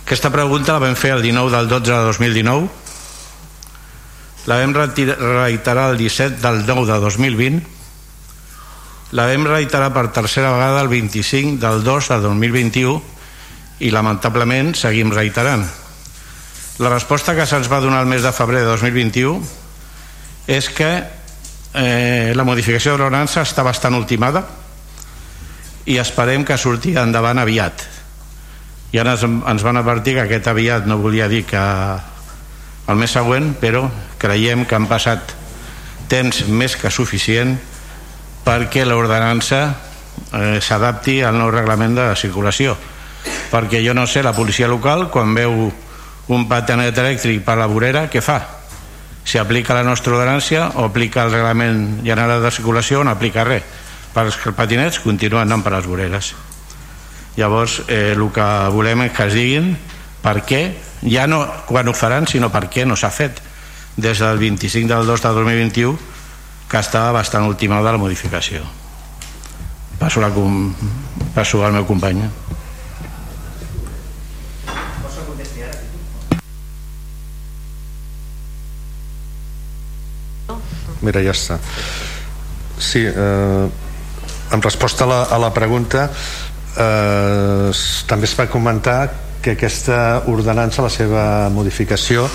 Aquesta 0.06 0.30
pregunta 0.32 0.74
la 0.76 0.80
vam 0.84 0.96
fer 0.96 1.12
el 1.16 1.22
19 1.24 1.52
del 1.56 1.68
12 1.72 1.92
de 1.92 2.04
2019 2.12 2.68
la 4.46 4.60
vam 4.62 4.76
reiterar 4.78 5.90
el 5.92 5.98
17 5.98 6.42
del 6.44 6.66
9 6.68 6.86
de 6.92 7.00
2020 7.02 7.64
la 9.18 9.26
vam 9.32 9.44
reiterar 9.50 9.90
per 9.94 10.12
tercera 10.14 10.52
vegada 10.54 10.82
el 10.82 10.88
25 10.92 11.60
del 11.62 11.84
2 11.84 12.10
de 12.10 12.20
2021 12.28 13.15
i 13.80 13.92
lamentablement 13.92 14.76
seguim 14.78 15.12
reiterant. 15.12 15.66
La 16.80 16.92
resposta 16.92 17.36
que 17.36 17.48
se'ns 17.48 17.72
va 17.72 17.82
donar 17.84 18.02
el 18.04 18.12
mes 18.12 18.24
de 18.24 18.32
febrer 18.36 18.64
de 18.64 18.72
2021 18.72 19.40
és 20.48 20.70
que 20.70 20.92
eh, 21.74 22.34
la 22.36 22.44
modificació 22.48 22.94
de 22.94 23.04
l'ordenança 23.04 23.44
està 23.44 23.64
bastant 23.64 23.96
ultimada 23.96 24.44
i 25.86 26.00
esperem 26.02 26.46
que 26.46 26.58
surti 26.58 26.96
endavant 26.98 27.40
aviat 27.40 27.86
i 28.96 29.00
ara 29.02 29.16
ens, 29.16 29.26
ens 29.26 29.64
van 29.66 29.80
advertir 29.80 30.16
que 30.16 30.26
aquest 30.26 30.48
aviat 30.48 30.86
no 30.88 31.00
volia 31.02 31.28
dir 31.28 31.44
que 31.48 31.62
el 32.88 33.00
mes 33.00 33.12
següent 33.12 33.54
però 33.60 33.86
creiem 34.22 34.66
que 34.66 34.78
han 34.78 34.88
passat 34.88 35.34
temps 36.12 36.46
més 36.48 36.78
que 36.80 36.92
suficient 36.94 37.56
perquè 38.46 38.86
l'ordenança 38.86 39.62
eh, 39.68 40.60
s'adapti 40.62 41.22
al 41.26 41.40
nou 41.40 41.52
reglament 41.52 41.98
de 41.98 42.12
circulació 42.20 42.78
perquè 43.52 43.82
jo 43.86 43.94
no 43.94 44.06
sé, 44.08 44.24
la 44.24 44.34
policia 44.36 44.68
local 44.68 45.10
quan 45.14 45.34
veu 45.36 45.70
un 46.28 46.48
patinet 46.50 46.98
elèctric 46.98 47.44
per 47.46 47.58
la 47.60 47.68
vorera, 47.70 48.08
què 48.10 48.22
fa? 48.22 48.40
Si 49.26 49.40
aplica 49.42 49.74
la 49.74 49.84
nostra 49.86 50.14
ordenància 50.14 50.70
o 50.76 50.86
aplica 50.86 51.24
el 51.26 51.34
reglament 51.34 52.02
general 52.06 52.44
de 52.44 52.52
circulació 52.54 53.04
no 53.04 53.14
aplica 53.14 53.46
res. 53.46 53.66
Perquè 54.14 54.32
els 54.32 54.58
patinets 54.58 55.00
continuen 55.04 55.48
anant 55.48 55.64
per 55.66 55.74
les 55.74 55.88
voreres. 55.90 56.34
Llavors 57.36 57.82
eh, 57.88 58.14
el 58.14 58.22
que 58.32 58.48
volem 58.72 59.06
és 59.08 59.14
que 59.16 59.26
es 59.28 59.34
diguin 59.36 59.74
per 60.24 60.40
què, 60.48 60.62
ja 61.04 61.26
no 61.28 61.44
quan 61.68 61.90
ho 61.90 61.94
faran 61.94 62.30
sinó 62.30 62.52
per 62.54 62.68
què 62.72 62.86
no 62.86 62.96
s'ha 62.96 63.12
fet. 63.12 63.42
Des 63.98 64.20
del 64.20 64.38
25 64.38 64.92
del 64.92 65.08
2 65.08 65.22
del 65.24 65.42
2021 65.42 65.98
que 66.70 66.80
estava 66.82 67.12
bastant 67.16 67.46
ultimada 67.46 67.92
la 67.94 68.02
modificació. 68.02 68.64
Passo, 70.00 70.22
la, 70.22 70.32
passo 71.34 71.64
al 71.64 71.74
meu 71.74 71.86
company 71.88 72.24
Mira, 81.02 81.24
ja 81.26 81.36
està. 81.36 81.60
Sí, 82.80 83.04
eh, 83.08 83.68
en 84.52 84.62
resposta 84.62 85.04
a 85.06 85.08
la, 85.08 85.22
a 85.24 85.40
la 85.40 85.52
pregunta 85.54 86.10
eh, 86.78 87.72
també 88.08 88.28
es 88.28 88.36
va 88.38 88.48
comentar 88.52 89.00
que 89.42 89.56
aquesta 89.56 90.24
ordenança, 90.32 90.82
la 90.82 90.90
seva 90.90 91.24
modificació 91.54 92.26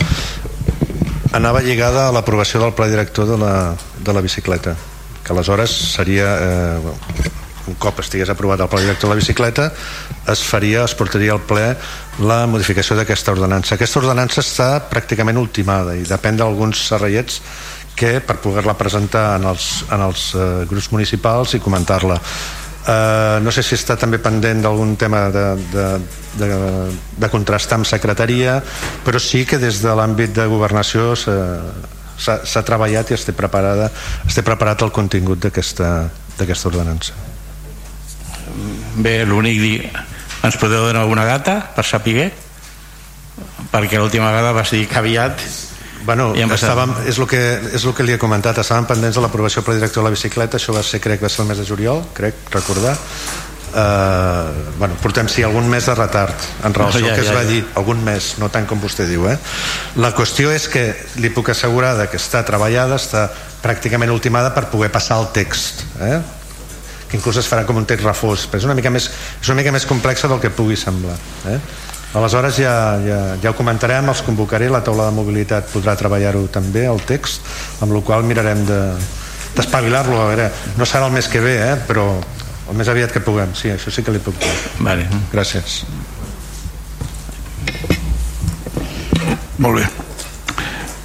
anava 1.35 1.63
lligada 1.63 2.09
a 2.09 2.15
l'aprovació 2.15 2.61
del 2.63 2.75
pla 2.75 2.89
director 2.91 3.27
de 3.27 3.39
la, 3.39 3.55
de 3.99 4.13
la 4.15 4.23
bicicleta 4.23 4.77
que 5.25 5.33
aleshores 5.33 5.71
seria 5.71 6.29
eh, 6.41 6.93
un 7.71 7.77
cop 7.79 8.01
estigués 8.03 8.31
aprovat 8.33 8.63
el 8.63 8.71
pla 8.71 8.81
director 8.83 9.09
de 9.09 9.15
la 9.15 9.21
bicicleta 9.21 9.69
es 10.31 10.43
faria, 10.43 10.85
es 10.85 10.95
portaria 10.99 11.35
al 11.37 11.43
ple 11.47 11.75
la 12.27 12.45
modificació 12.51 12.97
d'aquesta 12.99 13.35
ordenança 13.37 13.77
aquesta 13.77 14.01
ordenança 14.03 14.43
està 14.43 14.71
pràcticament 14.91 15.39
ultimada 15.39 15.95
i 15.99 16.07
depèn 16.09 16.41
d'alguns 16.41 16.83
serraiets 16.91 17.43
que 18.01 18.17
per 18.25 18.39
poder-la 18.41 18.79
presentar 18.81 19.35
en 19.37 19.45
els, 19.51 19.85
en 19.93 20.01
els 20.07 20.31
eh, 20.33 20.49
grups 20.71 20.89
municipals 20.95 21.53
i 21.57 21.61
comentar-la. 21.61 22.17
Eh, 22.81 23.39
no 23.45 23.53
sé 23.53 23.63
si 23.67 23.77
està 23.77 23.99
també 24.01 24.19
pendent 24.25 24.63
d'algun 24.65 24.97
tema 24.97 25.27
de, 25.35 25.45
de, 25.75 25.87
de, 26.41 26.49
de 27.21 27.29
contrastar 27.29 27.77
amb 27.77 27.85
secretaria 27.85 28.55
però 29.05 29.21
sí 29.21 29.43
que 29.45 29.59
des 29.61 29.83
de 29.85 29.93
l'àmbit 29.93 30.33
de 30.33 30.47
governació 30.49 31.13
s'ha 31.13 32.63
treballat 32.65 33.13
i 33.13 33.19
esté, 33.19 33.37
preparada, 33.37 33.91
esté 34.25 34.41
preparat 34.47 34.81
el 34.87 34.95
contingut 34.97 35.45
d'aquesta 35.45 36.71
ordenança. 36.73 37.13
Bé, 38.97 39.27
l'únic 39.29 39.61
dir 39.61 39.77
ens 40.41 40.57
podeu 40.57 40.87
donar 40.89 41.05
alguna 41.05 41.29
data 41.29 41.61
per 41.77 41.85
saber? 41.85 42.31
Perquè 43.71 44.01
l'última 44.01 44.33
vegada 44.33 44.57
vas 44.57 44.73
dir 44.73 44.87
que 44.89 44.99
aviat 44.99 45.45
Bueno, 46.05 46.31
estàvem, 46.33 46.95
és, 47.11 47.19
el 47.21 47.29
que, 47.29 47.41
és 47.77 47.85
el 47.85 47.93
que 47.97 48.07
li 48.07 48.15
he 48.15 48.21
comentat, 48.21 48.59
estàvem 48.63 48.89
pendents 48.89 49.19
de 49.19 49.23
l'aprovació 49.25 49.63
per 49.67 49.77
director 49.77 50.03
de 50.03 50.09
la 50.09 50.15
bicicleta, 50.15 50.57
això 50.57 50.73
va 50.73 50.83
ser, 50.87 51.01
crec, 51.05 51.21
va 51.23 51.29
ser 51.29 51.45
el 51.45 51.51
mes 51.51 51.61
de 51.61 51.67
juliol, 51.69 52.03
crec, 52.17 52.41
recordar. 52.55 52.97
Uh, 53.71 54.51
bueno, 54.81 54.97
portem 54.99 55.29
sí 55.31 55.45
algun 55.47 55.69
mes 55.71 55.87
de 55.87 55.95
retard 55.95 56.35
en 56.67 56.75
relació 56.75 57.05
no, 57.05 57.07
ja, 57.13 57.13
al 57.13 57.21
que 57.21 57.23
ja, 57.23 57.31
es 57.31 57.37
va 57.37 57.45
ja. 57.45 57.51
dir 57.53 57.61
algun 57.79 58.01
mes, 58.03 58.33
no 58.43 58.49
tant 58.51 58.65
com 58.67 58.81
vostè 58.83 59.07
diu 59.07 59.29
eh? 59.31 59.37
la 60.03 60.11
qüestió 60.11 60.51
és 60.51 60.67
que 60.67 60.83
li 61.23 61.31
puc 61.31 61.53
assegurar 61.55 61.93
que 62.11 62.19
està 62.19 62.43
treballada, 62.43 62.99
està 62.99 63.29
pràcticament 63.63 64.11
ultimada 64.11 64.51
per 64.57 64.65
poder 64.73 64.91
passar 64.91 65.21
el 65.23 65.29
text 65.31 65.85
eh? 66.03 66.19
que 67.07 67.21
inclús 67.21 67.39
es 67.39 67.47
farà 67.47 67.63
com 67.69 67.79
un 67.79 67.87
text 67.87 68.09
refós 68.09 68.49
però 68.51 68.59
és 68.59 68.67
una 68.67 68.75
mica 68.75 68.91
més, 68.91 69.07
és 69.39 69.53
una 69.55 69.61
mica 69.63 69.71
més 69.79 69.87
complexa 69.87 70.27
del 70.27 70.43
que 70.43 70.51
pugui 70.51 70.75
semblar 70.75 71.15
eh? 71.55 71.61
Aleshores 72.13 72.57
ja, 72.59 72.99
ja, 73.07 73.19
ja 73.39 73.53
ho 73.53 73.55
comentarem, 73.55 74.09
els 74.11 74.25
convocaré, 74.27 74.67
la 74.71 74.83
taula 74.83 75.07
de 75.07 75.15
mobilitat 75.15 75.69
podrà 75.71 75.95
treballar-ho 75.99 76.49
també, 76.51 76.83
el 76.91 76.99
text, 77.07 77.47
amb 77.85 77.95
la 77.95 78.03
qual 78.03 78.27
mirarem 78.27 78.65
d'espavilar-lo, 78.67 80.17
de, 80.17 80.25
a 80.25 80.27
veure, 80.33 80.49
no 80.79 80.89
serà 80.89 81.07
el 81.07 81.15
mes 81.15 81.31
que 81.31 81.43
ve, 81.45 81.55
eh, 81.69 81.77
però 81.87 82.09
el 82.19 82.79
més 82.79 82.91
aviat 82.91 83.15
que 83.15 83.23
puguem, 83.23 83.55
sí, 83.55 83.71
això 83.71 83.95
sí 83.95 84.03
que 84.03 84.15
li 84.15 84.23
puc 84.23 84.43
dir. 84.43 84.51
Vale. 84.83 85.07
Gràcies. 85.31 85.85
Molt 89.63 89.79
bé. 89.79 89.87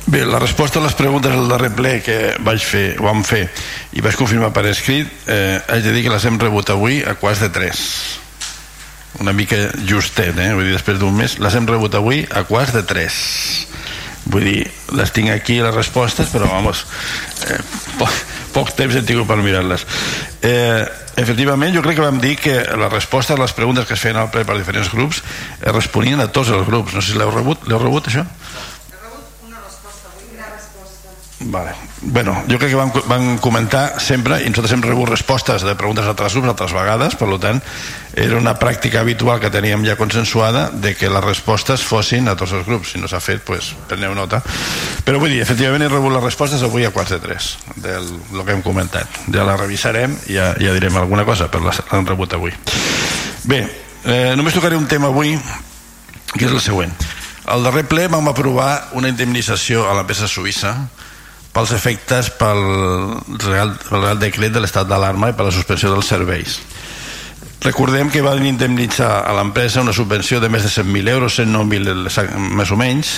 Bé, 0.09 0.25
la 0.25 0.41
resposta 0.41 0.81
a 0.81 0.85
les 0.85 0.97
preguntes 0.97 1.33
del 1.33 1.49
darrer 1.49 1.73
ple 1.77 1.95
que 2.01 2.19
vaig 2.45 2.65
fer, 2.65 2.85
ho 2.97 3.05
vam 3.05 3.21
fer 3.25 3.45
i 3.93 4.01
vaig 4.01 4.17
confirmar 4.17 4.53
per 4.57 4.65
escrit, 4.73 5.09
eh, 5.29 5.61
haig 5.69 5.85
de 5.85 5.93
dir 5.93 6.05
que 6.05 6.13
les 6.13 6.25
hem 6.25 6.41
rebut 6.41 6.73
avui 6.73 7.03
a 7.05 7.13
quarts 7.19 7.45
de 7.45 7.53
tres 7.53 7.89
una 9.19 9.33
mica 9.33 9.57
justet, 9.87 10.37
eh? 10.37 10.51
vull 10.53 10.67
dir, 10.67 10.75
després 10.75 10.99
d'un 10.99 11.15
mes 11.15 11.37
les 11.39 11.55
hem 11.55 11.67
rebut 11.69 11.95
avui 11.95 12.23
a 12.31 12.43
quarts 12.47 12.75
de 12.75 12.83
tres 12.87 13.15
vull 14.25 14.47
dir, 14.47 14.61
les 14.97 15.11
tinc 15.13 15.29
aquí 15.29 15.59
les 15.61 15.75
respostes, 15.75 16.31
però 16.33 16.49
vamos 16.49 16.85
eh, 17.47 17.59
poc, 17.99 18.21
poc 18.55 18.73
temps 18.77 18.95
he 18.95 19.03
tingut 19.05 19.29
per 19.29 19.37
mirar-les 19.41 19.85
eh, 20.41 20.83
efectivament 21.21 21.75
jo 21.75 21.83
crec 21.85 21.99
que 21.99 22.07
vam 22.07 22.19
dir 22.23 22.35
que 22.41 22.57
la 22.75 22.89
resposta 22.91 23.35
a 23.35 23.41
les 23.41 23.53
preguntes 23.55 23.87
que 23.87 23.95
es 23.95 24.01
feien 24.01 24.19
al 24.19 24.31
ple 24.33 24.45
per 24.47 24.57
diferents 24.59 24.91
grups 24.93 25.21
eh, 25.21 25.71
responien 25.71 26.23
a 26.23 26.31
tots 26.31 26.51
els 26.55 26.67
grups 26.67 26.97
no 26.97 27.03
sé 27.03 27.13
si 27.13 27.19
l'heu 27.19 27.31
rebut, 27.33 27.67
l'heu 27.69 27.81
rebut 27.81 28.11
això? 28.11 28.25
Vale. 31.39 31.75
Bueno, 32.01 32.43
jo 32.47 32.57
crec 32.57 32.71
que 32.71 32.77
van, 32.79 32.93
van 33.11 33.37
comentar 33.43 33.99
sempre 33.99 34.37
i 34.39 34.47
nosaltres 34.47 34.71
hem 34.77 34.83
rebut 34.85 35.09
respostes 35.09 35.65
de 35.67 35.73
preguntes 35.75 36.07
d'altres 36.07 36.31
grups 36.31 36.53
altres 36.53 36.71
vegades, 36.71 37.17
per 37.19 37.27
tant 37.43 37.59
era 38.15 38.37
una 38.39 38.53
pràctica 38.55 39.01
habitual 39.03 39.41
que 39.43 39.51
teníem 39.51 39.83
ja 39.83 39.97
consensuada 39.99 40.69
de 40.71 40.93
que 40.95 41.09
les 41.11 41.23
respostes 41.25 41.83
fossin 41.83 42.29
a 42.31 42.37
tots 42.39 42.53
els 42.55 42.65
grups. 42.65 42.93
Si 42.93 43.01
no 43.01 43.11
s'ha 43.11 43.19
fet, 43.19 43.43
pues, 43.43 43.73
preneu 43.89 44.15
nota. 44.15 44.39
Però 45.03 45.19
vull 45.19 45.33
dir, 45.35 45.41
efectivament 45.43 45.83
he 45.83 45.91
rebut 45.91 46.15
les 46.15 46.23
respostes 46.23 46.63
avui 46.63 46.87
a 46.87 46.93
quarts 46.95 47.11
de 47.17 47.19
tres 47.19 47.57
del 47.75 48.07
lo 48.31 48.45
que 48.45 48.55
hem 48.55 48.63
comentat. 48.63 49.19
Ja 49.27 49.43
la 49.43 49.57
revisarem 49.59 50.15
i 50.31 50.39
ja, 50.39 50.53
ja 50.55 50.73
direm 50.77 50.95
alguna 50.95 51.27
cosa 51.27 51.51
però 51.51 51.73
hem 51.91 52.07
rebut 52.07 52.39
avui. 52.39 52.55
Bé, 53.43 53.65
eh, 54.05 54.33
només 54.39 54.55
tocaré 54.55 54.79
un 54.79 54.87
tema 54.87 55.11
avui 55.11 55.35
que 56.31 56.45
és 56.45 56.51
el 56.51 56.63
següent. 56.63 56.95
Al 57.45 57.61
darrer 57.61 57.83
ple 57.85 58.07
vam 58.07 58.31
aprovar 58.31 58.95
una 58.97 59.11
indemnització 59.11 59.83
a 59.85 59.93
l'empresa 59.93 60.31
suïssa 60.31 60.77
pels 61.55 61.71
efectes 61.71 62.29
pel 62.35 62.59
Real, 63.39 63.71
pel 63.79 64.01
Real 64.01 64.19
Decret 64.19 64.51
de 64.51 64.59
l'estat 64.59 64.89
d'alarma 64.89 65.31
i 65.31 65.37
per 65.37 65.47
la 65.47 65.55
suspensió 65.55 65.93
dels 65.93 66.09
serveis. 66.11 66.59
Recordem 67.63 68.11
que 68.11 68.21
van 68.21 68.43
indemnitzar 68.45 69.23
a 69.25 69.31
l'empresa 69.37 69.81
una 69.81 69.95
subvenció 69.95 70.41
de 70.43 70.51
més 70.51 70.67
de 70.67 70.69
100.000 70.69 71.09
euros, 71.15 71.39
109.000 71.39 72.51
més 72.59 72.71
o 72.75 72.77
menys, 72.77 73.15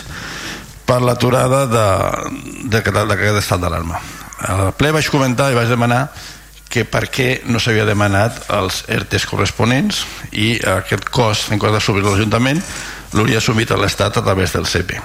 per 0.88 1.02
l'aturada 1.04 1.66
d'aquest 1.68 3.42
estat 3.42 3.60
d'alarma. 3.60 4.00
Al 4.48 4.72
ple 4.78 4.94
vaig 4.96 5.10
comentar 5.12 5.50
i 5.52 5.58
vaig 5.58 5.68
demanar 5.74 6.06
que 6.70 6.86
per 6.86 7.08
què 7.12 7.42
no 7.50 7.60
s'havia 7.64 7.88
demanat 7.88 8.46
els 8.54 8.84
ERTES 8.92 9.26
corresponents 9.28 10.04
i 10.32 10.54
aquest 10.78 11.10
cost, 11.10 11.50
en 11.52 11.60
comptes 11.60 11.80
d'assumir 11.80 12.06
l'Ajuntament, 12.06 12.62
l'hauria 13.16 13.42
assumit 13.42 13.72
a 13.72 13.80
l'Estat 13.80 14.20
a 14.20 14.24
través 14.24 14.54
del 14.54 14.68
CP. 14.68 15.00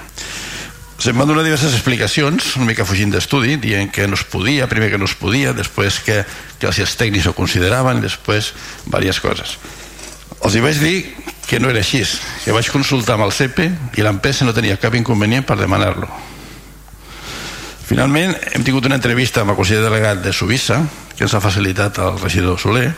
Se'n 1.03 1.17
van 1.19 1.27
donar 1.27 1.41
diverses 1.43 1.73
explicacions, 1.75 2.53
una 2.55 2.69
mica 2.69 2.85
fugint 2.87 3.09
d'estudi, 3.11 3.57
dient 3.59 3.89
que 3.91 4.05
no 4.07 4.15
es 4.15 4.21
podia, 4.23 4.69
primer 4.71 4.87
que 4.93 4.97
no 5.01 5.03
es 5.03 5.15
podia, 5.19 5.51
després 5.51 5.97
que, 5.99 6.21
que 6.61 6.69
els 6.69 6.93
tècnics 6.95 7.25
ho 7.27 7.33
consideraven, 7.35 7.97
després 7.99 8.53
diverses 8.85 9.17
coses. 9.19 9.57
Els 10.39 10.53
hi 10.55 10.61
vaig 10.63 10.77
dir 10.79 10.93
que 11.49 11.57
no 11.59 11.67
era 11.73 11.81
així, 11.83 12.05
que 12.45 12.55
vaig 12.55 12.69
consultar 12.71 13.17
amb 13.17 13.25
el 13.25 13.33
CEPE 13.35 13.65
i 13.99 14.05
l'empresa 14.05 14.47
no 14.47 14.53
tenia 14.55 14.77
cap 14.79 14.95
inconvenient 14.95 15.43
per 15.43 15.57
demanar-lo. 15.59 16.07
Finalment, 17.89 18.31
hem 18.55 18.63
tingut 18.63 18.87
una 18.87 18.95
entrevista 18.95 19.43
amb 19.43 19.51
el 19.51 19.57
conseller 19.59 19.83
delegat 19.83 20.21
de 20.23 20.31
Suïssa, 20.31 20.77
que 21.17 21.25
ens 21.27 21.35
ha 21.35 21.41
facilitat 21.43 21.99
el 21.99 22.15
regidor 22.21 22.61
Soler, 22.63 22.93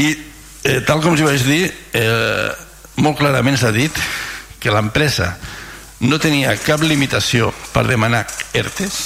i 0.00 0.06
eh, 0.08 0.80
tal 0.88 1.04
com 1.04 1.12
us 1.12 1.26
vaig 1.28 1.44
dir, 1.44 1.68
eh, 1.68 2.48
molt 2.96 3.20
clarament 3.20 3.60
s'ha 3.60 3.74
dit 3.76 4.00
que 4.56 4.72
l'empresa 4.72 5.34
no 6.04 6.20
tenia 6.20 6.54
cap 6.60 6.82
limitació 6.84 7.50
per 7.72 7.86
demanar 7.88 8.24
ERTES 8.54 8.98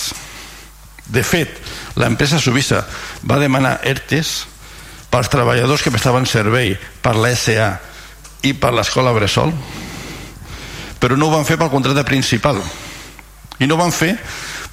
de 1.08 1.24
fet 1.24 1.54
l'empresa 2.00 2.40
suïssa 2.42 2.82
va 3.24 3.40
demanar 3.40 3.78
ERTES 3.86 4.34
pels 5.08 5.30
treballadors 5.32 5.82
que 5.84 5.94
prestaven 5.94 6.28
servei 6.28 6.74
per 7.02 7.16
la 7.16 7.32
SA 7.36 7.70
i 8.44 8.52
per 8.54 8.74
l'escola 8.74 9.14
Bressol 9.16 9.54
però 10.98 11.16
no 11.16 11.28
ho 11.28 11.36
van 11.38 11.46
fer 11.48 11.56
pel 11.58 11.72
contracte 11.72 12.04
principal 12.06 12.60
i 13.58 13.66
no 13.66 13.74
ho 13.74 13.82
van 13.82 13.94
fer 13.94 14.14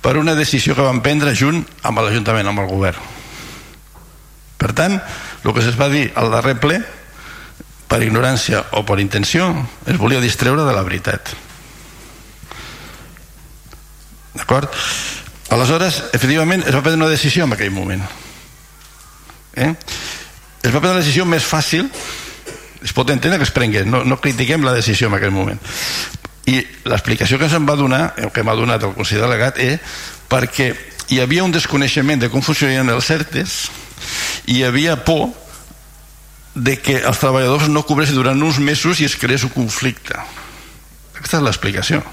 per 0.05 0.19
una 0.21 0.35
decisió 0.37 0.75
que 0.77 0.85
van 0.85 1.01
prendre 1.01 1.33
junt 1.33 1.63
amb 1.81 1.97
l'Ajuntament, 1.97 2.45
amb 2.45 2.61
el 2.61 2.67
govern. 2.69 2.99
Per 4.61 4.69
tant, 4.77 4.99
el 5.41 5.53
que 5.53 5.63
es 5.65 5.79
va 5.79 5.89
dir 5.89 6.11
al 6.13 6.29
darrer 6.29 6.53
ple, 6.61 6.77
per 7.89 8.03
ignorància 8.05 8.61
o 8.77 8.83
per 8.85 8.99
intenció, 9.01 9.49
es 9.89 9.97
volia 9.97 10.21
distreure 10.21 10.61
de 10.61 10.75
la 10.77 10.85
veritat. 10.85 11.33
D'acord? 14.35 14.69
Aleshores, 15.55 16.01
efectivament, 16.13 16.65
es 16.65 16.73
va 16.75 16.81
prendre 16.83 17.05
una 17.05 17.11
decisió 17.11 17.45
en 17.45 17.53
aquell 17.55 17.71
moment. 17.71 18.03
Eh? 19.55 19.71
Es 19.71 20.73
va 20.73 20.81
prendre 20.81 20.97
la 20.97 21.03
decisió 21.03 21.25
més 21.29 21.45
fàcil, 21.47 21.87
es 22.83 22.93
pot 22.93 23.09
entendre 23.13 23.39
que 23.39 23.47
es 23.47 23.53
prengui, 23.55 23.85
no, 23.87 24.03
no 24.03 24.19
critiquem 24.21 24.65
la 24.65 24.73
decisió 24.75 25.07
en 25.09 25.15
aquell 25.17 25.33
moment. 25.33 25.61
I 26.45 26.59
l'explicació 26.85 27.39
que 27.41 27.49
se'm 27.49 27.65
va 27.65 27.77
donar, 27.79 28.13
el 28.21 28.33
que 28.33 28.43
m'ha 28.45 28.57
donat 28.57 28.83
el 28.85 28.93
Consell 28.97 29.23
Delegat, 29.23 29.57
és 29.61 29.79
perquè 30.29 30.73
hi 31.13 31.21
havia 31.21 31.45
un 31.45 31.53
desconeixement 31.53 32.21
de 32.21 32.29
com 32.33 32.43
funcionaven 32.45 32.91
els 32.93 33.07
CERTES 33.09 33.55
i 34.49 34.59
hi 34.59 34.63
havia 34.65 34.97
por 35.05 35.29
de 36.55 36.77
que 36.81 36.99
els 37.01 37.19
treballadors 37.19 37.67
no 37.69 37.83
cobressin 37.85 38.17
durant 38.17 38.41
uns 38.41 38.59
mesos 38.63 39.01
i 39.01 39.07
es 39.09 39.17
creés 39.19 39.43
un 39.45 39.53
conflicte. 39.53 40.17
Aquesta 41.15 41.41
és 41.41 41.45
l'explicació. 41.45 42.03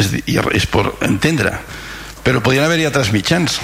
És, 0.00 0.12
i 0.26 0.38
és 0.56 0.66
per 0.70 0.86
entendre. 1.06 1.54
Però 2.24 2.42
podien 2.44 2.64
haver-hi 2.64 2.88
altres 2.88 3.12
mitjans. 3.12 3.60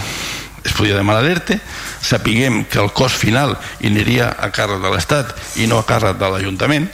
Es 0.66 0.74
podia 0.74 0.96
demanar 0.98 1.22
l'ERTE, 1.22 1.60
sapiguem 2.02 2.64
que 2.70 2.80
el 2.82 2.90
cost 2.96 3.16
final 3.20 3.54
aniria 3.84 4.32
a 4.34 4.50
càrrec 4.54 4.82
de 4.82 4.90
l'Estat 4.92 5.36
i 5.62 5.68
no 5.70 5.78
a 5.78 5.86
càrrec 5.86 6.18
de 6.18 6.30
l'Ajuntament, 6.32 6.88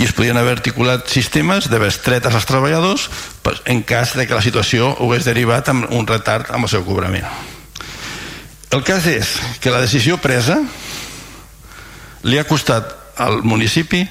i 0.00 0.06
es 0.06 0.14
podien 0.16 0.38
haver 0.40 0.56
articulat 0.56 1.08
sistemes 1.12 1.68
de 1.68 1.78
bestretes 1.78 2.34
als 2.34 2.48
treballadors 2.48 3.08
en 3.68 3.82
cas 3.84 4.14
de 4.16 4.24
que 4.26 4.34
la 4.34 4.42
situació 4.42 4.94
ho 4.94 5.10
hagués 5.10 5.28
derivat 5.28 5.68
amb 5.68 5.90
un 5.92 6.08
retard 6.08 6.48
amb 6.50 6.64
el 6.64 6.72
seu 6.72 6.86
cobrament. 6.86 7.26
El 8.70 8.84
cas 8.86 9.06
és 9.10 9.34
que 9.60 9.72
la 9.74 9.82
decisió 9.82 10.16
presa 10.22 10.56
li 12.24 12.38
ha 12.38 12.46
costat 12.48 12.96
al 13.20 13.42
municipi 13.44 14.06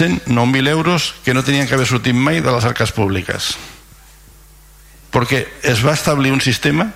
109.000 0.00 0.68
euros 0.68 1.14
que 1.24 1.34
no 1.34 1.44
tenien 1.44 1.68
que 1.68 1.74
haver 1.74 1.86
sortit 1.86 2.16
mai 2.16 2.40
de 2.40 2.52
les 2.52 2.64
arques 2.64 2.92
públiques. 2.92 3.54
Perquè 5.12 5.44
es 5.68 5.82
va 5.84 5.94
establir 5.96 6.32
un 6.32 6.40
sistema 6.40 6.90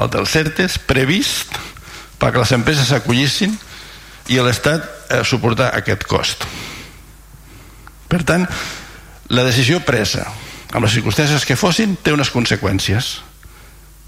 el 0.00 0.10
dels 0.12 0.30
CERTES 0.30 0.78
previst 0.88 1.56
perquè 2.20 2.40
les 2.40 2.52
empreses 2.54 2.90
s'acollissin 2.92 3.56
i 4.30 4.38
l'Estat 4.38 4.84
eh, 5.10 5.22
suportar 5.24 5.72
aquest 5.76 6.04
cost. 6.08 6.44
Per 8.10 8.22
tant 8.26 8.46
la 9.30 9.44
decisió 9.46 9.80
presa 9.86 10.26
amb 10.70 10.84
les 10.84 10.94
circumstàncies 10.94 11.46
que 11.46 11.58
fossin 11.58 11.96
té 12.02 12.12
unes 12.14 12.30
conseqüències. 12.30 13.10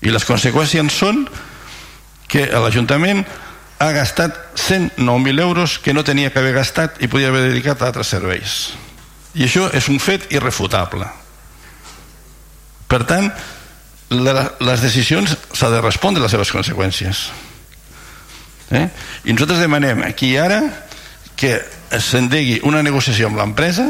I 0.03 0.11
les 0.11 0.27
conseqüències 0.27 0.95
són 0.95 1.25
que 2.31 2.47
l'Ajuntament 2.47 3.25
ha 3.83 3.93
gastat 3.93 4.37
109.000 4.57 5.41
euros 5.41 5.79
que 5.79 5.95
no 5.95 6.05
tenia 6.05 6.31
que 6.31 6.39
haver 6.39 6.55
gastat 6.55 7.03
i 7.03 7.09
podia 7.11 7.33
haver 7.33 7.49
dedicat 7.49 7.83
a 7.83 7.91
altres 7.91 8.13
serveis. 8.15 8.73
I 9.35 9.47
això 9.49 9.67
és 9.75 9.89
un 9.89 9.99
fet 9.99 10.29
irrefutable. 10.33 11.09
Per 12.87 13.01
tant, 13.09 13.31
les 14.13 14.85
decisions 14.85 15.35
s'ha 15.57 15.71
de 15.73 15.81
respondre 15.81 16.21
a 16.21 16.27
les 16.27 16.35
seves 16.35 16.53
conseqüències. 16.53 17.31
Eh? 18.73 18.89
I 19.25 19.33
nosaltres 19.33 19.61
demanem 19.61 20.05
aquí 20.07 20.33
i 20.33 20.39
ara 20.41 20.63
que 21.37 21.57
s'endegui 22.01 22.61
una 22.69 22.83
negociació 22.85 23.29
amb 23.29 23.41
l'empresa 23.41 23.89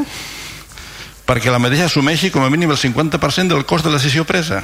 perquè 1.27 1.53
la 1.53 1.61
mateixa 1.63 1.87
assumeixi 1.87 2.33
com 2.35 2.43
a 2.43 2.51
mínim 2.51 2.73
el 2.75 2.81
50% 2.81 3.55
del 3.55 3.67
cost 3.67 3.87
de 3.87 3.93
la 3.93 4.01
decisió 4.01 4.25
presa 4.27 4.63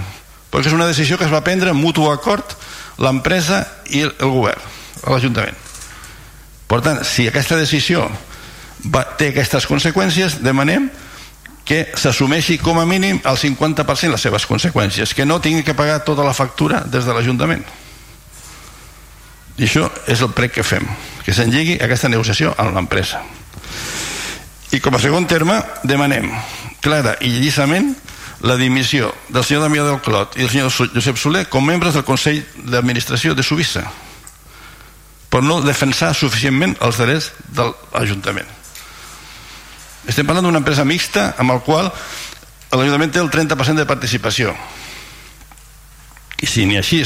perquè 0.51 0.71
és 0.73 0.75
una 0.75 0.89
decisió 0.89 1.19
que 1.19 1.27
es 1.29 1.35
va 1.35 1.45
prendre 1.47 1.71
en 1.71 1.79
mutu 1.79 2.09
acord 2.11 2.57
l'empresa 2.99 3.63
i 3.95 4.03
el 4.09 4.33
govern, 4.33 4.63
l'Ajuntament. 5.07 5.57
Per 6.69 6.81
tant, 6.85 7.01
si 7.07 7.27
aquesta 7.29 7.57
decisió 7.57 8.05
va, 8.93 9.05
té 9.19 9.31
aquestes 9.33 9.67
conseqüències, 9.69 10.41
demanem 10.45 10.91
que 11.69 11.83
s'assumeixi 12.01 12.57
com 12.61 12.81
a 12.81 12.87
mínim 12.89 13.21
el 13.29 13.37
50% 13.37 14.15
les 14.15 14.25
seves 14.25 14.47
conseqüències, 14.49 15.13
que 15.15 15.27
no 15.29 15.41
tingui 15.45 15.65
que 15.65 15.77
pagar 15.77 16.01
tota 16.05 16.25
la 16.25 16.37
factura 16.37 16.81
des 16.89 17.05
de 17.05 17.13
l'Ajuntament. 17.13 17.65
I 19.59 19.67
això 19.67 19.89
és 20.07 20.23
el 20.23 20.33
prec 20.33 20.55
que 20.57 20.65
fem, 20.65 20.87
que 21.27 21.35
s'engegui 21.35 21.77
aquesta 21.83 22.09
negociació 22.09 22.55
amb 22.57 22.77
l'empresa. 22.77 23.21
I 24.73 24.81
com 24.81 24.97
a 24.97 25.01
segon 25.01 25.27
terme, 25.29 25.59
demanem 25.85 26.31
clara 26.85 27.17
i 27.25 27.33
llisament 27.41 27.95
la 28.45 28.57
dimissió 28.57 29.11
del 29.29 29.45
senyor 29.45 29.65
Damià 29.67 29.85
del 29.85 30.03
Clot 30.05 30.37
i 30.37 30.45
del 30.45 30.53
senyor 30.53 30.93
Josep 30.95 31.19
Soler 31.19 31.49
com 31.51 31.65
membres 31.67 31.97
del 31.97 32.07
Consell 32.07 32.45
d'Administració 32.69 33.35
de 33.35 33.43
Subissa 33.43 33.83
per 35.29 35.43
no 35.45 35.61
defensar 35.65 36.15
suficientment 36.17 36.77
els 36.85 37.01
drets 37.01 37.33
de 37.53 37.67
l'Ajuntament. 37.93 38.49
Estem 40.09 40.27
parlant 40.27 40.47
d'una 40.49 40.63
empresa 40.63 40.87
mixta 40.89 41.35
amb 41.39 41.53
el 41.53 41.61
qual 41.67 41.91
l'Ajuntament 42.73 43.13
té 43.13 43.21
el 43.21 43.31
30% 43.33 43.83
de 43.83 43.89
participació. 43.89 44.55
I 46.41 46.47
si 46.47 46.65
ni 46.69 46.79
així 46.81 47.03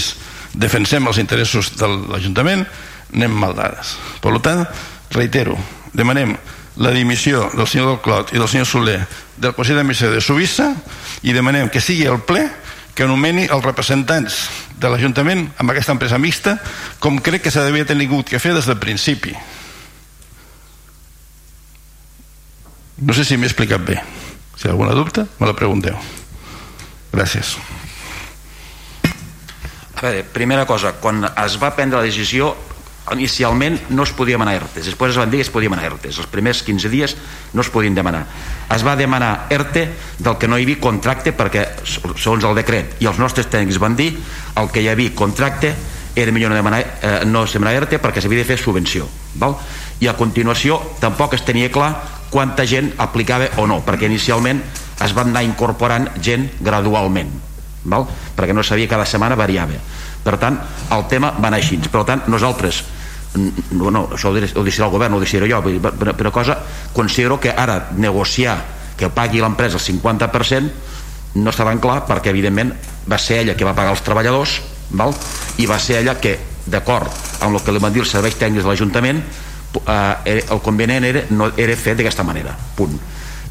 defensem 0.55 1.07
els 1.09 1.19
interessos 1.19 1.73
de 1.81 1.89
l'Ajuntament, 1.89 2.67
anem 3.13 3.35
mal 3.35 3.57
dades. 3.57 3.97
Per 4.23 4.33
tant, 4.45 4.65
reitero, 5.13 5.57
demanem 5.93 6.37
la 6.77 6.93
dimissió 6.95 7.51
del 7.53 7.67
senyor 7.69 7.91
del 7.91 8.01
Clot 8.05 8.33
i 8.33 8.41
del 8.41 8.49
senyor 8.49 8.69
Soler 8.69 9.01
del 9.37 9.53
Consell 9.57 9.77
d'Administració 9.77 10.15
de 10.15 10.25
Suïssa 10.25 10.71
i 11.27 11.35
demanem 11.37 11.69
que 11.69 11.83
sigui 11.85 12.07
el 12.09 12.23
ple 12.25 12.47
que 12.95 13.07
anomeni 13.07 13.47
els 13.49 13.65
representants 13.65 14.39
de 14.81 14.91
l'Ajuntament 14.91 15.47
amb 15.63 15.73
aquesta 15.73 15.95
empresa 15.95 16.21
mixta 16.21 16.59
com 17.01 17.21
crec 17.25 17.47
que 17.47 17.53
s'ha 17.53 17.65
d'haver 17.65 17.87
tingut 17.89 18.29
que 18.29 18.41
fer 18.43 18.53
des 18.55 18.69
del 18.69 18.81
principi. 18.83 19.35
No 23.03 23.15
sé 23.17 23.25
si 23.25 23.37
m'he 23.37 23.49
explicat 23.49 23.83
bé. 23.83 23.97
Si 24.57 24.67
hi 24.67 24.69
ha 24.69 24.75
alguna 24.75 24.95
dubte 24.95 25.25
me 25.41 25.49
la 25.49 25.57
pregunteu. 25.59 25.97
Gràcies. 27.13 27.57
A 29.97 30.05
veure, 30.05 30.23
primera 30.35 30.67
cosa 30.67 30.95
quan 30.99 31.25
es 31.25 31.57
va 31.63 31.73
prendre 31.77 32.01
la 32.01 32.07
decisió 32.07 32.53
inicialment 33.11 33.81
no 33.91 34.05
es 34.07 34.13
podia 34.15 34.37
demanar 34.37 34.55
ERTE 34.61 34.85
després 34.87 35.11
es 35.11 35.19
van 35.19 35.31
dir 35.31 35.41
que 35.41 35.47
es 35.47 35.51
podia 35.51 35.67
demanar 35.67 35.89
ERTE 35.91 36.13
els 36.13 36.29
primers 36.31 36.63
15 36.63 36.91
dies 36.93 37.17
no 37.53 37.65
es 37.65 37.71
podien 37.73 37.97
demanar 37.97 38.23
es 38.71 38.85
va 38.87 38.95
demanar 38.97 39.49
ERTE 39.51 39.89
del 40.19 40.39
que 40.39 40.49
no 40.49 40.59
hi 40.59 40.67
havia 40.69 40.81
contracte 40.81 41.35
perquè 41.35 41.67
segons 41.83 42.47
el 42.47 42.55
decret 42.55 43.03
i 43.03 43.11
els 43.11 43.19
nostres 43.19 43.51
tècnics 43.51 43.81
van 43.83 43.99
dir 43.99 44.13
el 44.55 44.71
que 44.71 44.85
hi 44.85 44.89
havia 44.93 45.15
contracte 45.19 45.75
era 46.15 46.33
millor 46.33 46.51
no 46.51 46.57
demanar, 46.57 46.81
eh, 47.03 47.21
no 47.27 47.45
demanar 47.47 47.75
ERTE 47.83 47.99
perquè 47.99 48.23
s'havia 48.23 48.45
de 48.45 48.49
fer 48.49 48.59
subvenció 48.61 49.09
val? 49.35 49.57
i 50.01 50.09
a 50.09 50.17
continuació 50.19 50.79
tampoc 51.01 51.35
es 51.35 51.45
tenia 51.47 51.73
clar 51.73 51.95
quanta 52.31 52.67
gent 52.67 52.93
aplicava 53.03 53.51
o 53.59 53.67
no 53.67 53.83
perquè 53.85 54.07
inicialment 54.07 54.63
es 55.03 55.15
van 55.17 55.33
anar 55.33 55.43
incorporant 55.43 56.09
gent 56.23 56.49
gradualment 56.61 57.33
val? 57.85 58.07
perquè 58.37 58.55
no 58.55 58.63
sabia 58.63 58.89
cada 58.89 59.09
setmana 59.09 59.35
variava 59.35 59.81
per 60.23 60.39
tant 60.39 60.59
el 60.95 61.07
tema 61.11 61.33
va 61.39 61.51
anar 61.51 61.61
així. 61.61 61.79
Per 61.91 62.05
tant 62.09 62.27
nosaltres 62.31 62.83
no, 63.35 63.91
no, 63.91 64.07
això 64.13 64.31
ho, 64.31 64.37
ho 64.37 64.65
decidirà 64.65 64.87
el 64.89 64.93
govern, 64.93 65.17
ho 65.17 65.21
decidiré 65.23 65.49
jo 65.51 65.63
però, 65.63 66.15
però 66.17 66.33
cosa, 66.33 66.59
considero 66.93 67.41
que 67.41 67.51
ara 67.51 67.89
negociar 67.97 68.59
que 68.97 69.09
pagui 69.09 69.41
l'empresa 69.41 69.81
el 69.81 69.85
50% 69.85 71.41
no 71.41 71.51
està 71.51 71.65
tan 71.65 71.81
clar 71.81 72.03
perquè 72.09 72.29
evidentment 72.29 72.75
va 73.09 73.19
ser 73.19 73.41
ella 73.41 73.57
que 73.57 73.65
va 73.65 73.75
pagar 73.75 73.95
els 73.97 74.05
treballadors 74.05 74.59
val? 74.91 75.15
i 75.59 75.67
va 75.67 75.79
ser 75.81 76.03
ella 76.03 76.19
que 76.21 76.37
d'acord 76.67 77.09
amb 77.41 77.57
el 77.57 77.65
que 77.65 77.73
li 77.73 77.81
van 77.83 77.95
dir 77.95 78.05
els 78.05 78.13
serveis 78.13 78.37
tècnics 78.37 78.67
de 78.67 78.69
l'Ajuntament 78.69 79.23
eh, 79.25 80.43
el 80.45 80.61
convenient 80.61 81.09
era, 81.09 81.25
no, 81.33 81.49
era 81.57 81.77
fet 81.77 81.97
d'aquesta 81.99 82.27
manera. 82.29 82.53
Punt 82.77 83.01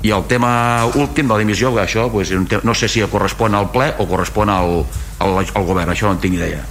i 0.02 0.12
el 0.12 0.26
tema 0.26 0.86
últim 0.98 1.28
de 1.28 1.34
la 1.34 1.40
dimissió 1.40 1.72
això 1.78 2.08
pues, 2.12 2.32
no 2.64 2.74
sé 2.74 2.90
si 2.90 3.02
correspon 3.06 3.56
al 3.56 3.70
ple 3.72 3.92
o 4.00 4.08
correspon 4.10 4.50
al, 4.50 4.86
al, 5.20 5.38
al 5.46 5.68
govern 5.68 5.92
això 5.94 6.10
no 6.10 6.18
en 6.18 6.24
tinc 6.24 6.40
idea. 6.40 6.64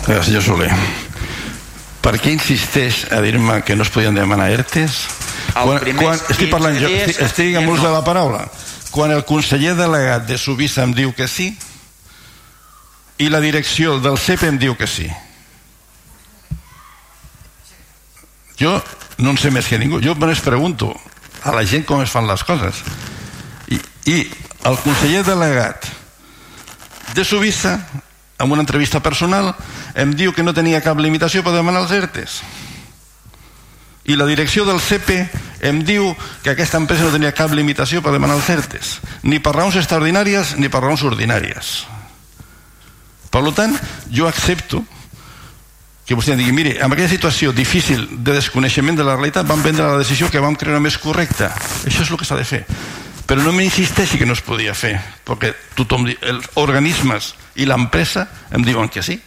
Gràcies, 0.00 0.26
senyor 0.26 0.42
Soler. 0.42 0.70
Per 2.02 2.16
què 2.18 2.32
insisteix 2.34 3.04
a 3.12 3.20
dir-me 3.22 3.60
que 3.62 3.76
no 3.76 3.84
es 3.86 3.92
podien 3.94 4.16
demanar 4.16 4.48
ERTES? 4.50 4.98
Quan, 5.54 5.78
quan, 5.98 6.18
estic 6.32 6.50
parlant 6.50 6.78
jo 6.80 6.88
estic, 6.88 7.20
estic 7.22 7.56
amb 7.60 7.70
l'ús 7.70 7.82
de 7.84 7.90
la 7.92 8.02
paraula. 8.02 8.46
Quan 8.90 9.12
el 9.14 9.22
conseller 9.28 9.76
delegat 9.78 10.26
de 10.26 10.38
Subissa 10.40 10.82
em 10.82 10.94
diu 10.96 11.12
que 11.14 11.28
sí 11.30 11.52
i 13.20 13.28
la 13.30 13.38
direcció 13.44 14.00
del 14.02 14.18
CEP 14.18 14.48
em 14.48 14.58
diu 14.58 14.74
que 14.74 14.88
sí 14.90 15.06
jo 18.60 18.76
no 19.20 19.32
en 19.32 19.40
sé 19.40 19.50
més 19.50 19.68
que 19.68 19.78
ningú. 19.80 20.00
Jo 20.04 20.14
només 20.14 20.44
pregunto 20.44 20.92
a 21.42 21.54
la 21.56 21.64
gent 21.64 21.86
com 21.88 22.02
es 22.04 22.12
fan 22.12 22.28
les 22.28 22.44
coses. 22.44 22.82
I, 23.72 23.80
i 24.08 24.18
el 24.68 24.78
conseller 24.84 25.24
delegat 25.24 25.88
de 27.14 27.24
Subissa 27.24 27.78
en 28.38 28.52
una 28.52 28.62
entrevista 28.62 29.00
personal 29.00 29.54
em 29.94 30.12
diu 30.16 30.32
que 30.32 30.44
no 30.44 30.56
tenia 30.56 30.82
cap 30.84 31.00
limitació 31.00 31.44
per 31.44 31.56
demanar 31.56 31.84
els 31.84 31.94
ERTES. 31.96 32.40
I 34.10 34.16
la 34.16 34.26
direcció 34.26 34.64
del 34.64 34.80
CP 34.80 35.16
em 35.68 35.82
diu 35.84 36.08
que 36.42 36.54
aquesta 36.54 36.80
empresa 36.80 37.04
no 37.04 37.14
tenia 37.14 37.36
cap 37.36 37.52
limitació 37.52 38.00
per 38.02 38.14
demanar 38.14 38.38
els 38.38 38.48
certes, 38.48 38.98
ni 39.22 39.38
per 39.44 39.52
raons 39.54 39.76
extraordinàries 39.76 40.56
ni 40.56 40.72
per 40.72 40.80
raons 40.80 41.04
ordinàries. 41.04 41.74
Per 43.30 43.42
tant, 43.54 43.76
jo 44.10 44.26
accepto 44.26 44.80
que 46.10 46.16
vostè 46.18 46.34
digui, 46.34 46.50
mire, 46.50 46.72
en 46.82 46.90
aquella 46.90 47.06
situació 47.06 47.52
difícil 47.54 48.00
de 48.10 48.32
desconeixement 48.34 48.96
de 48.98 49.04
la 49.06 49.12
realitat 49.14 49.46
vam 49.46 49.60
prendre 49.62 49.84
la 49.86 50.00
decisió 50.00 50.26
que 50.26 50.40
vam 50.42 50.56
creure 50.58 50.80
més 50.82 50.96
correcta. 50.98 51.52
Això 51.86 52.02
és 52.02 52.10
el 52.10 52.18
que 52.18 52.26
s'ha 52.26 52.38
de 52.40 52.46
fer. 52.48 52.64
Però 53.30 53.44
no 53.44 53.52
m'insisteixi 53.54 54.18
que 54.18 54.26
no 54.26 54.34
es 54.34 54.42
podia 54.42 54.74
fer, 54.74 54.96
perquè 55.22 55.52
tothom, 55.78 56.08
els 56.10 56.48
organismes 56.58 57.36
i 57.62 57.68
l'empresa 57.70 58.24
em 58.50 58.66
diuen 58.66 58.90
que 58.90 59.04
sí. 59.06 59.20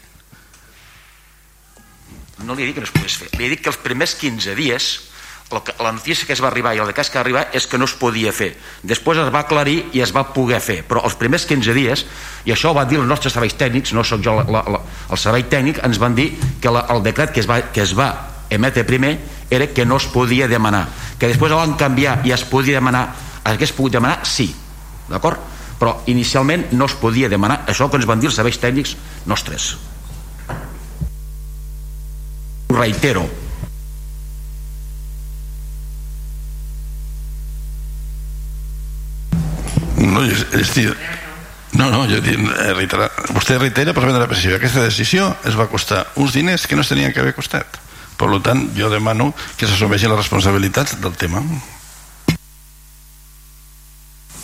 No 2.44 2.52
li 2.52 2.66
he 2.66 2.68
dit 2.68 2.76
que 2.76 2.84
no 2.84 2.90
es 2.90 2.96
pogués 2.98 3.16
fer. 3.22 3.32
Li 3.40 3.48
he 3.48 3.54
dit 3.56 3.64
que 3.64 3.72
els 3.72 3.80
primers 3.80 4.18
15 4.20 4.60
dies 4.60 4.90
la 5.54 5.92
notícia 5.92 6.26
que 6.26 6.34
es 6.34 6.42
va 6.42 6.50
arribar 6.50 6.74
i 6.76 6.82
el 6.82 6.94
cas 6.94 7.10
que 7.10 7.20
va 7.20 7.24
arribar 7.24 7.46
és 7.54 7.68
que 7.70 7.78
no 7.78 7.86
es 7.86 7.94
podia 8.00 8.34
fer. 8.34 8.54
Després 8.84 9.22
es 9.22 9.32
va 9.34 9.44
aclarir 9.46 9.78
i 9.94 10.02
es 10.04 10.14
va 10.16 10.26
poder 10.34 10.60
fer, 10.64 10.82
però 10.88 11.04
els 11.06 11.16
primers 11.20 11.46
15 11.50 11.76
dies, 11.78 12.06
i 12.46 12.54
això 12.56 12.72
ho 12.72 12.78
van 12.78 12.90
dir 12.90 13.00
els 13.00 13.10
nostres 13.10 13.36
serveis 13.36 13.56
tècnics, 13.60 13.94
no 13.94 14.04
sóc 14.04 14.24
jo 14.26 14.36
la, 14.40 14.46
la, 14.50 14.64
la, 14.76 14.82
el 15.10 15.22
servei 15.22 15.46
tècnic, 15.52 15.82
ens 15.86 16.02
van 16.02 16.18
dir 16.18 16.32
que 16.62 16.74
la, 16.74 16.86
el 16.94 17.04
decret 17.06 17.34
que 17.36 17.44
es, 17.44 17.50
va, 17.50 17.62
que 17.74 17.84
es 17.86 17.96
va 17.98 18.10
emetre 18.50 18.84
primer 18.84 19.18
era 19.50 19.68
que 19.68 19.86
no 19.86 19.98
es 19.98 20.06
podia 20.10 20.48
demanar, 20.48 20.88
que 21.20 21.30
després 21.30 21.52
el 21.52 21.62
van 21.62 21.78
canviar 21.80 22.20
i 22.26 22.34
es 22.34 22.46
podia 22.50 22.80
demanar, 22.80 23.08
hagués 23.44 23.74
pogut 23.76 23.94
demanar, 23.94 24.24
sí, 24.26 24.50
d'acord? 25.10 25.52
Però 25.80 25.98
inicialment 26.08 26.70
no 26.78 26.88
es 26.88 26.96
podia 27.00 27.30
demanar 27.30 27.64
això 27.68 27.90
que 27.90 28.00
ens 28.00 28.08
van 28.08 28.22
dir 28.22 28.30
els 28.32 28.38
serveis 28.40 28.60
tècnics 28.62 28.96
nostres. 29.30 29.74
Ho 32.70 32.78
reitero, 32.78 33.28
No, 39.98 40.24
estic... 40.26 40.94
No, 41.74 41.88
no, 41.90 42.04
jo 42.06 42.20
dic, 42.22 42.38
eh, 42.38 42.74
reitera, 42.78 43.08
vostè 43.34 43.58
reitera 43.58 43.96
per 43.96 44.04
prendre 44.04 44.22
la 44.22 44.30
decisió. 44.30 44.60
Aquesta 44.60 44.84
decisió 44.86 45.32
es 45.50 45.58
va 45.58 45.66
costar 45.72 46.06
uns 46.22 46.36
diners 46.38 46.68
que 46.70 46.78
no 46.78 46.86
es 46.86 46.92
tenien 46.92 47.14
que 47.14 47.24
haver 47.24 47.34
costat. 47.34 47.80
Per 48.18 48.30
tant, 48.46 48.68
jo 48.78 48.92
demano 48.94 49.32
que 49.58 49.66
s'assumeixin 49.66 50.12
les 50.14 50.22
responsabilitats 50.22 51.00
del 51.02 51.18
tema. 51.18 51.42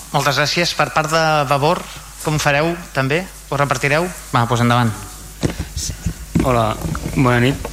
Moltes 0.09 0.39
gràcies. 0.41 0.73
Per 0.73 0.89
part 0.95 1.11
de 1.13 1.23
Vavor, 1.49 1.83
com 2.25 2.39
fareu 2.41 2.73
també? 2.95 3.21
Ho 3.49 3.59
repartireu? 3.61 4.09
Va, 4.33 4.47
doncs 4.49 4.65
endavant. 4.65 4.89
Hola, 6.43 6.71
bona 7.15 7.39
nit. 7.43 7.69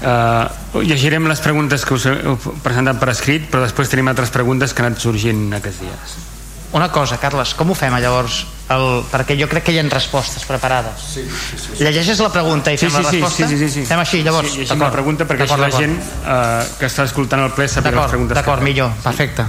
Uh, 0.00 0.80
llegirem 0.84 1.26
les 1.28 1.40
preguntes 1.44 1.84
que 1.84 1.96
us 1.96 2.06
heu 2.08 2.36
presentat 2.64 3.00
per 3.00 3.10
escrit, 3.12 3.48
però 3.52 3.64
després 3.64 3.88
tenim 3.92 4.08
altres 4.12 4.32
preguntes 4.32 4.72
que 4.72 4.84
han 4.84 4.92
anat 4.92 5.08
sorgint 5.08 5.48
aquests 5.56 5.82
dies. 5.84 6.29
Una 6.72 6.86
cosa, 6.92 7.18
Carles, 7.18 7.52
com 7.58 7.72
ho 7.72 7.74
fem 7.74 7.94
llavors? 7.98 8.44
El, 8.70 8.84
perquè 9.10 9.34
jo 9.34 9.48
crec 9.50 9.64
que 9.66 9.72
hi 9.74 9.80
ha 9.80 9.84
respostes 9.90 10.44
preparades. 10.46 11.02
Sí, 11.02 11.24
sí, 11.26 11.58
sí. 11.58 11.72
Llegeixes 11.82 12.20
la 12.22 12.30
pregunta 12.30 12.70
i 12.70 12.78
fem 12.78 12.92
sí, 12.92 12.94
sí, 12.94 13.02
la 13.02 13.10
resposta? 13.10 13.48
Sí, 13.48 13.56
sí, 13.56 13.58
sí, 13.64 13.70
sí. 13.80 13.86
Fem 13.88 13.98
així, 13.98 14.20
llavors? 14.22 14.52
Sí, 14.52 14.60
llegim 14.62 14.84
la 14.84 14.92
pregunta 14.94 15.26
perquè 15.26 15.48
així 15.48 15.58
la 15.58 15.70
gent 15.74 15.96
uh, 15.98 16.62
que 16.78 16.86
està 16.86 17.08
escoltant 17.10 17.42
el 17.42 17.50
ple 17.56 17.66
sàpiga 17.66 18.04
les 18.04 18.14
preguntes. 18.14 18.38
D'acord, 18.38 18.62
millor, 18.62 18.92
perfecte. 19.02 19.48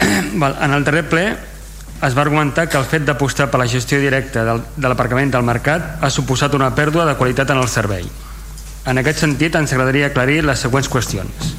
Val, 0.40 0.56
en 0.64 0.76
el 0.78 0.86
darrer 0.88 1.04
ple 1.12 1.24
es 2.00 2.16
va 2.16 2.24
argumentar 2.24 2.64
que 2.72 2.80
el 2.80 2.86
fet 2.88 3.04
d'apostar 3.04 3.50
per 3.52 3.60
la 3.60 3.68
gestió 3.68 4.00
directa 4.00 4.46
del, 4.46 4.62
de 4.72 4.88
l'aparcament 4.88 5.34
del 5.34 5.44
mercat 5.44 6.00
ha 6.00 6.08
suposat 6.08 6.56
una 6.56 6.70
pèrdua 6.72 7.04
de 7.04 7.18
qualitat 7.20 7.52
en 7.52 7.60
el 7.60 7.68
servei. 7.68 8.08
En 8.88 8.96
aquest 8.96 9.20
sentit, 9.20 9.52
ens 9.60 9.76
agradaria 9.76 10.08
aclarir 10.08 10.40
les 10.48 10.64
següents 10.64 10.88
qüestions. 10.88 11.52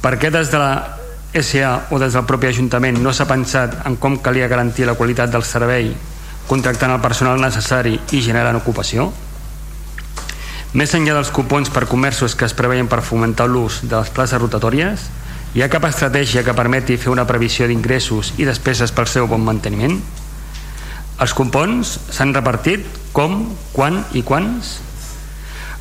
Per 0.00 0.14
què 0.16 0.32
des 0.32 0.48
de 0.48 0.62
la 0.62 0.72
SA 1.34 1.88
o 1.90 1.98
des 2.00 2.14
del 2.16 2.24
propi 2.24 2.48
Ajuntament 2.48 2.96
no 3.04 3.12
s'ha 3.12 3.28
pensat 3.28 3.74
en 3.86 3.98
com 4.00 4.16
calia 4.24 4.48
garantir 4.48 4.86
la 4.88 4.96
qualitat 4.96 5.28
del 5.30 5.44
servei 5.44 5.90
contractant 6.48 6.94
el 6.94 7.02
personal 7.04 7.40
necessari 7.40 7.98
i 8.16 8.22
generant 8.24 8.56
ocupació? 8.56 9.10
Més 10.72 10.94
enllà 10.96 11.14
dels 11.16 11.32
cupons 11.32 11.68
per 11.72 11.86
comerços 11.88 12.34
que 12.36 12.48
es 12.48 12.56
preveien 12.56 12.88
per 12.88 13.04
fomentar 13.04 13.48
l'ús 13.48 13.82
de 13.84 13.94
les 13.96 14.10
places 14.12 14.40
rotatòries, 14.40 15.04
hi 15.56 15.62
ha 15.64 15.70
cap 15.72 15.84
estratègia 15.88 16.44
que 16.44 16.56
permeti 16.56 16.96
fer 17.00 17.12
una 17.12 17.26
previsió 17.28 17.68
d'ingressos 17.68 18.34
i 18.40 18.48
despeses 18.48 18.92
pel 18.92 19.08
seu 19.08 19.28
bon 19.28 19.44
manteniment? 19.44 20.00
Els 21.20 21.32
cupons 21.36 21.96
s'han 22.12 22.34
repartit 22.36 22.84
com, 23.12 23.40
quan 23.72 24.04
i 24.16 24.24
quants? 24.24 24.76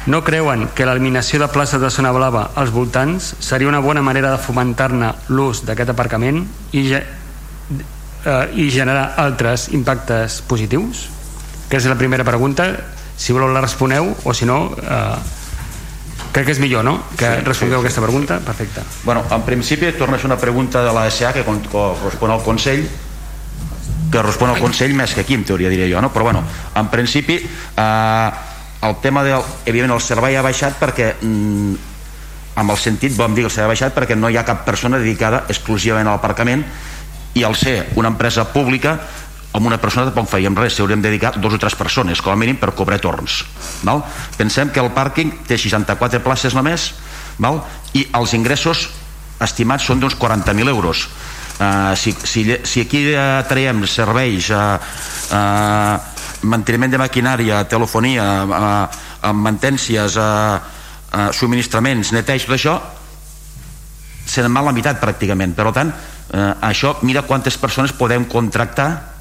No 0.08 0.24
creuen 0.24 0.70
que 0.72 0.86
l'eliminació 0.88 1.42
de 1.42 1.50
places 1.52 1.82
de 1.84 1.90
zona 1.92 2.14
blava 2.16 2.46
als 2.56 2.72
voltants 2.72 3.34
seria 3.44 3.68
una 3.68 3.82
bona 3.84 4.00
manera 4.02 4.32
de 4.32 4.40
fomentar-ne 4.40 5.10
l'ús 5.28 5.66
d'aquest 5.68 5.92
aparcament 5.92 6.46
i, 6.72 6.86
ge 6.88 7.02
eh, 7.04 8.46
i 8.56 8.70
generar 8.72 9.18
altres 9.20 9.68
impactes 9.76 10.40
positius? 10.48 11.10
Aquesta 11.68 11.90
és 11.90 11.92
la 11.92 12.00
primera 12.00 12.24
pregunta. 12.24 12.70
Si 13.20 13.36
voleu 13.36 13.52
la 13.52 13.66
responeu 13.66 14.14
o 14.24 14.34
si 14.34 14.48
no... 14.48 14.62
Eh, 14.80 15.36
crec 16.32 16.48
que 16.48 16.56
és 16.56 16.64
millor, 16.64 16.86
no?, 16.88 17.02
que 17.18 17.28
sí, 17.28 17.44
respongueu 17.44 17.82
sí, 17.82 17.82
sí. 17.82 17.86
aquesta 17.90 18.06
pregunta. 18.06 18.40
Perfecte. 18.46 18.88
Bueno, 19.04 19.26
en 19.28 19.44
principi 19.44 19.92
torna 19.92 20.16
a 20.16 20.24
ser 20.24 20.32
una 20.32 20.40
pregunta 20.40 20.86
de 20.86 20.94
la 20.94 21.10
SA 21.12 21.34
que 21.34 21.44
correspon 21.44 22.32
al 22.32 22.44
Consell 22.48 22.88
que 24.12 24.22
respon 24.24 24.54
al 24.54 24.62
Consell 24.64 24.94
més 24.96 25.12
que 25.12 25.26
aquí, 25.26 25.36
en 25.36 25.44
teoria, 25.44 25.68
diria 25.68 25.88
jo, 25.92 26.00
no? 26.00 26.14
Però, 26.14 26.30
bueno, 26.30 26.46
en 26.80 26.88
principi, 26.88 27.42
eh, 27.44 28.30
el 28.82 28.96
tema 29.02 29.24
del... 29.24 29.42
Evidentment, 29.66 29.98
el 29.98 30.06
servei 30.06 30.38
ha 30.38 30.46
baixat 30.46 30.78
perquè 30.80 31.14
mm, 31.22 31.78
amb 32.58 32.74
el 32.74 32.80
sentit, 32.82 33.16
vam 33.18 33.36
dir 33.36 33.46
que 33.46 33.52
el 33.52 33.54
servei 33.54 33.72
ha 33.72 33.76
baixat 33.76 33.96
perquè 33.96 34.18
no 34.18 34.30
hi 34.30 34.38
ha 34.38 34.46
cap 34.46 34.66
persona 34.66 35.00
dedicada 35.02 35.46
exclusivament 35.50 36.10
a 36.10 36.18
l'aparcament 36.18 36.66
i 37.38 37.46
al 37.46 37.56
ser 37.56 37.80
una 37.96 38.10
empresa 38.14 38.48
pública 38.54 38.98
amb 39.58 39.66
una 39.66 39.80
persona 39.82 40.10
tampoc 40.10 40.30
faríem 40.30 40.58
res, 40.58 40.76
s'hauríem 40.78 41.02
dedicat 41.02 41.38
dos 41.42 41.56
o 41.56 41.60
tres 41.62 41.76
persones, 41.76 42.22
com 42.22 42.34
a 42.34 42.38
mínim 42.38 42.60
per 42.62 42.74
cobrar 42.78 43.00
torns 43.02 43.44
val? 43.86 44.04
pensem 44.38 44.70
que 44.74 44.82
el 44.84 44.92
pàrquing 44.94 45.34
té 45.48 45.58
64 45.58 46.22
places 46.26 46.58
només 46.58 46.92
val? 47.42 47.64
i 47.98 48.06
els 48.18 48.34
ingressos 48.38 48.88
estimats 49.42 49.86
són 49.86 50.02
d'uns 50.02 50.18
40.000 50.18 50.74
euros 50.74 51.08
uh, 51.62 51.96
si, 51.96 52.14
si, 52.14 52.46
si 52.66 52.86
aquí 52.86 53.04
uh, 53.14 53.42
traiem 53.50 53.86
serveis 53.90 54.50
uh, 54.50 54.78
uh, 55.34 56.17
manteniment 56.42 56.92
de 56.92 57.02
maquinària, 57.02 57.64
telefonia, 57.70 58.26
eh, 58.44 59.34
mantències, 59.34 60.18
eh, 60.18 60.60
eh, 61.14 61.30
subministraments, 61.32 62.12
neteig, 62.12 62.46
tot 62.46 62.56
això, 62.56 62.82
se 64.26 64.42
va 64.44 64.62
la 64.62 64.72
meitat 64.72 65.00
pràcticament. 65.02 65.54
Per 65.56 65.72
tant, 65.72 65.94
eh, 66.34 66.54
això, 66.62 66.98
mira 67.02 67.24
quantes 67.24 67.58
persones 67.58 67.92
podem 67.94 68.26
contractar 68.26 69.18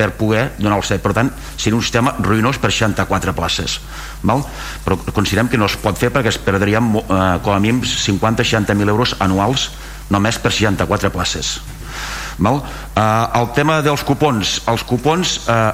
per 0.00 0.14
poder 0.16 0.54
donar 0.56 0.78
el 0.78 0.84
set. 0.84 1.02
Per 1.02 1.12
tant, 1.12 1.28
seria 1.56 1.76
un 1.76 1.82
sistema 1.84 2.14
ruïnós 2.24 2.58
per 2.58 2.70
64 2.72 3.34
places. 3.36 3.80
Val? 4.22 4.40
Però 4.84 4.96
considerem 5.12 5.48
que 5.48 5.58
no 5.60 5.68
es 5.68 5.76
pot 5.76 5.98
fer 6.00 6.08
perquè 6.14 6.32
es 6.32 6.38
perdrien 6.40 6.94
eh, 6.96 7.38
com 7.44 7.52
a 7.52 7.60
mínim 7.60 7.82
50-60.000 7.84 8.88
euros 8.88 9.16
anuals 9.20 9.68
només 10.08 10.38
per 10.38 10.54
64 10.56 11.12
places. 11.12 11.58
Val? 12.38 12.62
Eh, 12.96 13.40
el 13.42 13.52
tema 13.52 13.82
dels 13.84 14.06
cupons. 14.08 14.60
Els 14.72 14.86
cupons 14.88 15.36
eh, 15.44 15.72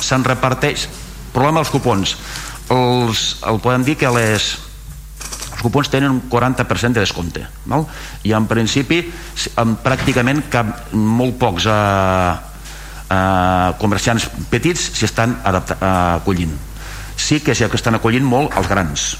se'n 0.00 0.24
reparteix. 0.26 0.88
Problema 1.34 1.62
dels 1.62 1.72
cupons. 1.74 2.16
Els, 2.72 3.24
el 3.46 3.60
podem 3.60 3.84
dir 3.84 3.98
que 4.00 4.10
les 4.14 4.54
els 5.54 5.62
cupons 5.62 5.88
tenen 5.90 6.10
un 6.10 6.22
40% 6.30 6.96
de 6.96 7.02
descompte 7.04 7.44
val? 7.70 7.84
i 8.26 8.32
en 8.34 8.48
principi 8.50 8.98
en 9.60 9.76
pràcticament 9.84 10.42
cap, 10.50 10.90
molt 10.92 11.38
pocs 11.38 11.68
eh, 11.70 12.32
eh, 13.14 13.68
comerciants 13.80 14.28
petits 14.50 14.90
s'hi 14.96 15.06
estan 15.06 15.38
adapta, 15.44 15.78
eh, 15.78 16.20
acollint. 16.20 16.54
Sí 17.16 17.40
que 17.40 17.54
que 17.54 17.76
estan 17.76 17.94
acollint 17.94 18.24
molt 18.24 18.56
els 18.58 18.68
grans. 18.68 19.16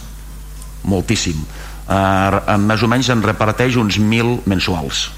Moltíssim. 0.85 1.45
Eh, 1.89 2.57
més 2.59 2.83
o 2.83 2.89
menys 2.89 3.11
en 3.11 3.23
reparteix 3.23 3.77
uns 3.77 3.99
1.000 3.99 4.43
mensuals. 4.47 5.11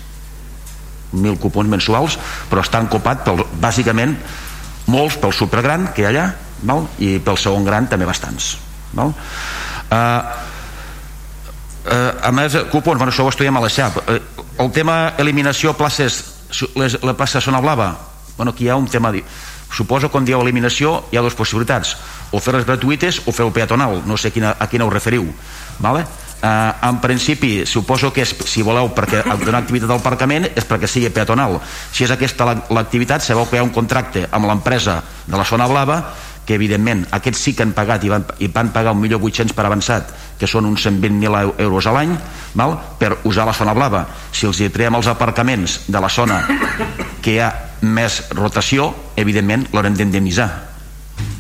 1.000 1.15 1.39
cupons 1.39 1.71
mensuals 1.71 2.19
però 2.51 2.61
estan 2.61 2.89
copat 2.91 3.25
pel, 3.25 3.45
bàsicament 3.63 4.17
molts 4.91 5.19
pel 5.21 5.35
supergran 5.35 5.91
que 5.95 6.03
hi 6.03 6.07
ha 6.07 6.13
allà 6.13 6.27
val? 6.67 6.87
i 7.03 7.17
pel 7.23 7.39
segon 7.41 7.67
gran 7.67 7.89
també 7.91 8.07
bastants 8.09 8.57
val? 8.97 9.13
Uh, 9.87 9.97
uh, 11.87 12.13
a 12.23 12.33
més 12.35 12.57
cupons, 12.73 12.99
bueno, 12.99 13.13
això 13.13 13.27
ho 13.27 13.31
estudiem 13.31 13.57
a 13.57 13.65
la 13.65 13.71
XAP 13.71 14.01
uh, 14.03 14.19
el 14.63 14.73
tema 14.75 15.15
eliminació 15.23 15.75
places 15.79 16.23
les, 16.79 16.99
la 17.03 17.17
plaça 17.19 17.43
Zona 17.43 17.61
Blava 17.61 17.93
bueno, 18.37 18.53
aquí 18.53 18.67
hi 18.67 18.71
ha 18.71 18.77
un 18.77 18.89
tema 18.89 19.13
suposo 19.73 20.11
quan 20.11 20.25
dieu 20.25 20.41
eliminació 20.41 21.03
hi 21.11 21.19
ha 21.19 21.25
dues 21.25 21.35
possibilitats 21.39 21.97
o 22.33 22.41
fer-les 22.41 22.67
gratuïtes 22.67 23.23
o 23.27 23.35
fer 23.35 23.47
el 23.47 23.53
peatonal 23.53 24.03
no 24.07 24.17
sé 24.17 24.31
a 24.31 24.35
quina, 24.35 24.55
a 24.59 24.67
quina 24.71 24.87
us 24.87 24.95
referiu 24.95 25.27
vale? 25.79 26.07
Eh, 26.47 26.89
en 26.89 27.01
principi 27.01 27.67
suposo 27.67 28.13
que 28.13 28.23
és, 28.23 28.35
si 28.47 28.63
voleu 28.63 28.93
perquè 28.95 29.25
donar 29.43 29.65
activitat 29.65 29.91
al 29.91 30.01
aparcament 30.01 30.49
és 30.53 30.67
perquè 30.69 30.89
sigui 30.91 31.11
peatonal. 31.11 31.59
Si 31.93 32.07
és 32.07 32.15
aquesta 32.15 32.49
l'activitat 32.71 33.25
sabeu 33.25 33.49
que 33.49 33.59
hi 33.59 33.63
ha 33.63 33.67
un 33.67 33.75
contracte 33.75 34.27
amb 34.31 34.49
l'empresa 34.49 35.03
de 35.27 35.37
la 35.37 35.45
zona 35.45 35.69
blava 35.71 36.01
que 36.47 36.55
evidentment 36.55 37.03
aquests 37.11 37.41
sí 37.43 37.55
que 37.59 37.65
han 37.67 37.73
pagat 37.75 38.05
i 38.07 38.13
van, 38.13 38.23
i 38.39 38.47
van 38.55 38.71
pagar 38.71 38.95
1.800.000 38.95 39.57
per 39.57 39.65
avançat 39.67 40.13
que 40.39 40.47
són 40.47 40.69
uns 40.69 40.87
120.000 40.87 41.59
euros 41.65 41.89
a 41.91 41.97
l'any 41.97 42.15
per 43.01 43.17
usar 43.27 43.49
la 43.49 43.57
zona 43.57 43.75
blava. 43.75 44.05
Si 44.31 44.47
els 44.47 44.61
hi 44.61 44.71
traiem 44.71 44.95
els 44.95 45.11
aparcaments 45.11 45.81
de 45.91 46.01
la 46.01 46.13
zona 46.13 46.39
que 47.21 47.35
hi 47.35 47.43
ha 47.43 47.51
més 47.83 48.23
rotació 48.39 48.93
evidentment 49.19 49.67
l'haurem 49.73 49.99
d'indemnitzar 49.99 50.76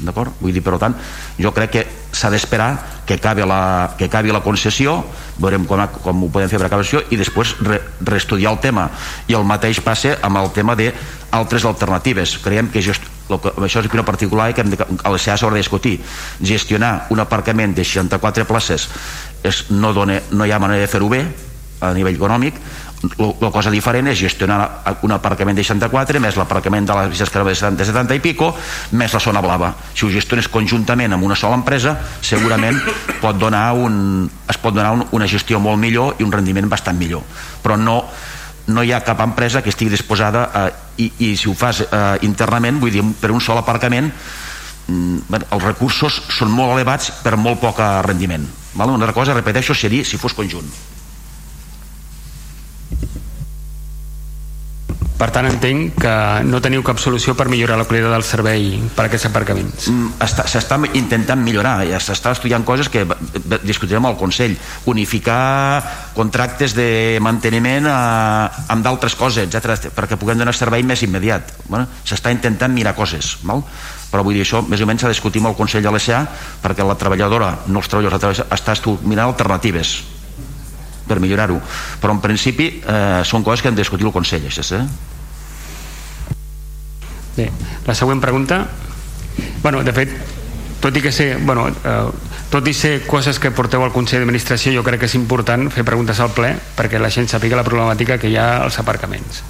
d'acord? 0.04 0.34
Vull 0.40 0.52
dir, 0.52 0.62
per 0.64 0.76
tant, 0.82 0.94
jo 1.40 1.52
crec 1.56 1.72
que 1.72 1.84
s'ha 2.16 2.30
d'esperar 2.32 2.70
que 3.06 3.14
acabi 3.14 3.44
la, 3.46 3.94
que 3.98 4.08
acabi 4.08 4.32
la 4.32 4.42
concessió, 4.44 4.98
veurem 5.38 5.66
com, 5.68 5.82
com 6.02 6.24
ho 6.24 6.30
podem 6.32 6.50
fer 6.50 6.58
per 6.58 6.68
acabar 6.68 7.02
i 7.10 7.18
després 7.20 7.54
re, 7.62 7.80
reestudiar 8.00 8.52
el 8.54 8.60
tema. 8.60 8.88
I 9.28 9.36
el 9.38 9.44
mateix 9.44 9.80
passa 9.84 10.16
amb 10.26 10.40
el 10.40 10.50
tema 10.56 10.76
d'altres 10.78 11.64
alternatives. 11.64 12.38
Creiem 12.44 12.70
que, 12.72 12.82
gest, 12.82 13.04
que 13.28 13.54
això 13.66 13.82
és 13.82 13.90
una 13.92 14.04
particular 14.06 14.52
que 14.54 14.64
hem 14.64 14.74
de, 14.74 14.80
a 14.80 15.12
la 15.12 15.18
s'haurà 15.18 15.54
de 15.54 15.62
discutir. 15.62 15.98
Gestionar 16.42 17.06
un 17.10 17.20
aparcament 17.20 17.76
de 17.76 17.84
64 17.84 18.46
places 18.48 18.88
és, 19.44 19.66
no, 19.70 19.92
dona, 19.94 20.20
no 20.32 20.46
hi 20.46 20.52
ha 20.52 20.62
manera 20.62 20.82
de 20.82 20.90
fer-ho 20.90 21.08
bé 21.12 21.24
a 21.80 21.92
nivell 21.92 22.16
econòmic 22.16 22.56
la 23.18 23.50
cosa 23.52 23.70
diferent 23.70 24.08
és 24.10 24.18
gestionar 24.18 24.58
un 25.06 25.12
aparcament 25.14 25.56
de 25.56 25.64
64 25.64 26.20
més 26.22 26.36
l'aparcament 26.38 26.86
de 26.88 26.96
les 26.98 27.10
vistes 27.12 27.30
que 27.32 27.42
de 27.44 27.54
70, 27.54 27.86
70 27.90 28.16
i 28.18 28.22
pico 28.24 28.52
més 28.92 29.12
la 29.14 29.20
zona 29.22 29.42
blava. 29.44 29.72
Si 29.94 30.06
ho 30.06 30.10
gestiones 30.12 30.48
conjuntament 30.52 31.12
amb 31.12 31.26
una 31.26 31.36
sola 31.36 31.58
empresa 31.58 31.96
segurament 32.20 32.78
pot 33.20 33.38
donar 33.38 33.72
un, 33.74 34.26
es 34.48 34.58
pot 34.62 34.74
donar 34.74 34.94
un, 34.96 35.04
una 35.12 35.28
gestió 35.28 35.60
molt 35.60 35.80
millor 35.82 36.16
i 36.18 36.26
un 36.26 36.32
rendiment 36.32 36.68
bastant 36.68 36.98
millor. 36.98 37.22
Però 37.62 37.76
no, 37.76 38.02
no 38.72 38.82
hi 38.82 38.92
ha 38.92 39.04
cap 39.04 39.20
empresa 39.24 39.62
que 39.62 39.70
estigui 39.74 39.92
disposada 39.92 40.48
a, 40.52 40.66
i, 40.96 41.10
i 41.28 41.30
si 41.36 41.50
ho 41.50 41.54
fas 41.54 41.84
eh, 41.86 42.02
internament 42.26 42.80
vull 42.82 42.94
dir 42.94 43.04
per 43.20 43.30
un 43.34 43.40
sol 43.44 43.60
aparcament 43.60 44.10
mm, 44.10 45.40
els 45.46 45.64
recursos 45.64 46.22
són 46.38 46.52
molt 46.54 46.74
elevats 46.78 47.12
per 47.22 47.36
molt 47.36 47.62
poc 47.62 47.80
rendiment. 48.06 48.46
Val? 48.76 48.92
una 48.92 49.06
altra 49.06 49.16
cosa, 49.16 49.36
repeteixo, 49.36 49.74
seria 49.74 50.04
si 50.04 50.20
fos 50.20 50.36
conjunt 50.36 50.95
Per 55.16 55.30
tant, 55.32 55.46
entenc 55.48 55.94
que 56.02 56.14
no 56.44 56.58
teniu 56.60 56.82
cap 56.84 56.98
solució 57.00 57.32
per 57.36 57.46
millorar 57.48 57.78
la 57.80 57.86
qualitat 57.88 58.12
del 58.12 58.24
servei 58.26 58.66
per 58.92 59.06
a 59.06 59.08
aquests 59.08 59.30
aparcaments. 59.30 59.86
Mm, 59.88 60.10
s'està 60.20 60.76
intentant 60.98 61.40
millorar, 61.40 61.78
ja 61.88 62.00
s'està 62.04 62.34
estudiant 62.36 62.66
coses 62.68 62.90
que 62.92 63.06
discutirem 63.64 64.04
al 64.04 64.18
Consell. 64.20 64.58
Unificar 64.92 65.80
contractes 66.16 66.76
de 66.76 67.16
manteniment 67.24 67.88
a, 67.88 68.00
amb 68.68 68.84
d'altres 68.84 69.16
coses, 69.16 69.48
etc 69.48 69.88
perquè 69.96 70.18
puguem 70.20 70.36
donar 70.36 70.52
servei 70.56 70.84
més 70.84 71.02
immediat. 71.06 71.54
Bueno, 71.64 71.88
s'està 72.04 72.32
intentant 72.34 72.74
mirar 72.76 72.92
coses, 72.98 73.38
val? 73.44 73.64
però 74.10 74.22
vull 74.22 74.36
dir 74.36 74.44
això 74.44 74.60
més 74.62 74.80
o 74.80 74.86
menys 74.86 75.02
s'ha 75.02 75.10
discutit 75.10 75.42
amb 75.42 75.50
el 75.50 75.56
Consell 75.58 75.82
de 75.84 75.92
l'ESA 75.92 76.20
perquè 76.62 76.84
la 76.86 76.94
treballadora, 77.00 77.50
no 77.66 77.80
els 77.80 77.88
treballadors, 77.90 78.44
està 78.52 78.76
mirant 79.02 79.26
alternatives 79.26 79.96
per 81.08 81.20
millorar-ho. 81.22 81.58
Però 82.02 82.14
en 82.14 82.22
principi 82.22 82.68
eh, 82.80 83.22
són 83.24 83.44
coses 83.46 83.62
que 83.62 83.70
hem 83.70 83.78
de 83.78 83.84
discutir 83.84 84.06
el 84.06 84.14
Consell 84.14 84.46
això, 84.48 84.64
eh? 84.76 84.86
Bé, 87.36 87.50
la 87.86 87.94
següent 87.94 88.20
pregunta. 88.20 88.62
Bueno, 89.62 89.82
de 89.84 89.92
fet 89.92 90.12
tot 90.80 90.96
i 90.96 91.02
que 91.02 91.12
ser, 91.12 91.36
bueno, 91.44 91.66
eh, 91.68 91.96
tot 92.50 92.68
i 92.68 92.74
ser 92.76 93.00
coses 93.06 93.40
que 93.42 93.50
porteu 93.50 93.82
al 93.84 93.92
Consell 93.92 94.22
d'Administració 94.22 94.72
jo 94.76 94.84
crec 94.86 95.02
que 95.02 95.10
és 95.10 95.16
important 95.18 95.68
fer 95.72 95.84
preguntes 95.84 96.20
al 96.22 96.32
ple 96.36 96.54
perquè 96.76 97.00
la 97.02 97.10
gent 97.12 97.28
sàpiga 97.28 97.58
la 97.58 97.66
problemàtica 97.66 98.20
que 98.22 98.30
hi 98.30 98.38
ha 98.40 98.62
als 98.64 98.78
aparcaments. 98.80 99.42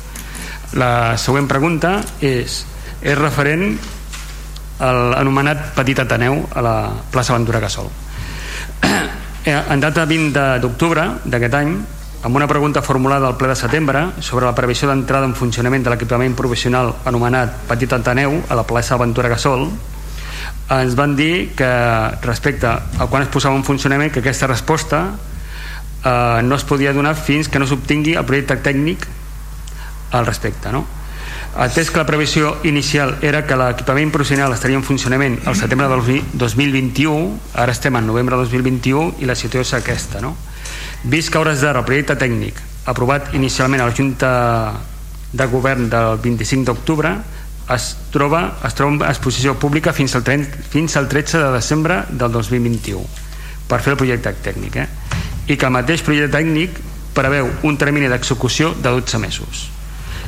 La 0.75 1.17
següent 1.21 1.47
pregunta 1.51 2.01
és 2.21 2.65
és 3.07 3.19
referent 3.19 3.77
al 4.83 5.15
anomenat 5.17 5.71
Petit 5.77 6.01
Ateneu 6.01 6.43
a 6.53 6.65
la 6.65 6.77
plaça 7.13 7.37
Ventura 7.37 7.61
Casol 7.63 7.93
Eh, 8.83 9.09
en 9.47 9.79
data 9.79 10.03
20 10.11 10.59
d'octubre 10.59 11.03
d'aquest 11.23 11.55
any, 11.55 11.77
amb 12.27 12.35
una 12.35 12.49
pregunta 12.51 12.83
formulada 12.83 13.29
al 13.29 13.37
ple 13.39 13.53
de 13.53 13.55
setembre 13.55 14.01
sobre 14.19 14.47
la 14.47 14.55
previsió 14.59 14.89
d'entrada 14.91 15.29
en 15.29 15.37
funcionament 15.39 15.85
de 15.87 15.93
l'equipament 15.93 16.35
professional 16.35 16.91
anomenat 17.07 17.55
Petit 17.69 17.93
Antaneu 17.95 18.41
a 18.49 18.57
la 18.59 18.65
plaça 18.67 18.99
Ventura 18.99 19.31
Gasol, 19.31 19.69
ens 20.75 20.97
van 20.99 21.15
dir 21.15 21.55
que 21.55 21.71
respecte 22.27 22.67
a 22.67 23.07
quan 23.07 23.23
es 23.23 23.31
posava 23.31 23.55
en 23.55 23.63
funcionament 23.63 24.11
que 24.11 24.19
aquesta 24.19 24.51
resposta 24.51 25.05
eh, 26.03 26.43
no 26.43 26.59
es 26.59 26.67
podia 26.67 26.93
donar 26.93 27.15
fins 27.15 27.47
que 27.47 27.63
no 27.63 27.71
s'obtingui 27.71 28.17
el 28.19 28.27
projecte 28.27 28.59
tècnic 28.67 29.07
al 30.11 30.27
respecte 30.27 30.75
no? 30.75 30.83
Atès 31.57 31.89
que 31.91 31.97
la 31.97 32.05
previsió 32.05 32.59
inicial 32.69 33.15
era 33.25 33.47
que 33.49 33.57
l'equipament 33.57 34.11
professional 34.13 34.53
estaria 34.53 34.77
en 34.77 34.85
funcionament 34.85 35.39
al 35.49 35.57
setembre 35.57 35.87
del 35.89 36.03
2021, 36.37 37.55
ara 37.57 37.73
estem 37.73 37.97
en 37.97 38.05
novembre 38.05 38.37
del 38.37 38.51
2021 38.51 39.23
i 39.25 39.29
la 39.29 39.35
situació 39.35 39.65
és 39.65 39.73
aquesta. 39.79 40.21
No? 40.21 40.35
Vist 41.09 41.33
que 41.33 41.41
hores 41.41 41.63
d'ara 41.65 41.81
el 41.81 41.89
projecte 41.89 42.19
tècnic 42.21 42.61
aprovat 42.93 43.33
inicialment 43.35 43.81
a 43.81 43.87
la 43.89 43.95
Junta 43.97 44.31
de 45.33 45.47
Govern 45.49 45.89
del 45.89 46.19
25 46.21 46.69
d'octubre 46.69 47.15
es 47.73 47.87
troba, 48.13 48.59
es 48.65 48.77
troba 48.77 48.93
en 48.93 49.07
exposició 49.09 49.57
pública 49.59 49.95
fins 49.97 50.15
al, 50.15 50.25
30, 50.29 50.61
fins 50.71 50.97
al 50.97 51.09
13 51.09 51.41
de 51.41 51.49
desembre 51.57 52.03
del 52.11 52.33
2021 52.37 53.01
per 53.67 53.81
fer 53.81 53.97
el 53.97 54.01
projecte 54.05 54.35
tècnic 54.45 54.77
eh? 54.85 54.87
i 55.49 55.57
que 55.57 55.67
el 55.67 55.75
mateix 55.75 56.05
projecte 56.07 56.37
tècnic 56.37 56.79
preveu 57.17 57.49
un 57.65 57.81
termini 57.81 58.13
d'execució 58.13 58.75
de 58.77 58.93
12 59.01 59.23
mesos 59.25 59.65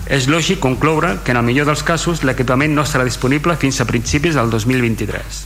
és 0.09 0.29
lògic 0.33 0.59
concloure 0.65 1.19
que 1.25 1.35
en 1.35 1.39
el 1.41 1.45
millor 1.45 1.69
dels 1.69 1.85
casos 1.85 2.23
l'equipament 2.25 2.73
no 2.73 2.85
estarà 2.87 3.05
disponible 3.05 3.57
fins 3.61 3.81
a 3.81 3.87
principis 3.89 4.39
del 4.39 4.49
2023. 4.51 5.43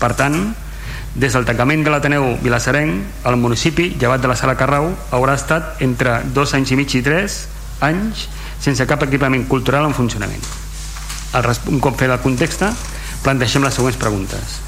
Per 0.00 0.12
tant, 0.16 0.38
des 1.18 1.34
del 1.34 1.44
tancament 1.44 1.84
de 1.84 1.92
l'Ateneu 1.92 2.30
Vilassarenc, 2.40 3.24
el 3.28 3.36
municipi, 3.36 3.90
llevat 4.00 4.22
de 4.24 4.30
la 4.30 4.36
sala 4.36 4.56
Carrau, 4.56 4.88
haurà 5.12 5.34
estat 5.36 5.82
entre 5.84 6.22
dos 6.34 6.54
anys 6.56 6.72
i 6.72 6.78
mig 6.80 6.94
i 6.96 7.02
tres 7.04 7.42
anys 7.84 8.28
sense 8.64 8.86
cap 8.88 9.02
equipament 9.04 9.44
cultural 9.48 9.84
en 9.86 9.94
funcionament. 9.94 10.42
Un 11.68 11.80
cop 11.84 11.98
fet 12.00 12.10
el 12.10 12.22
context, 12.24 12.64
plantegem 13.22 13.66
les 13.66 13.76
següents 13.76 14.00
preguntes. 14.00 14.58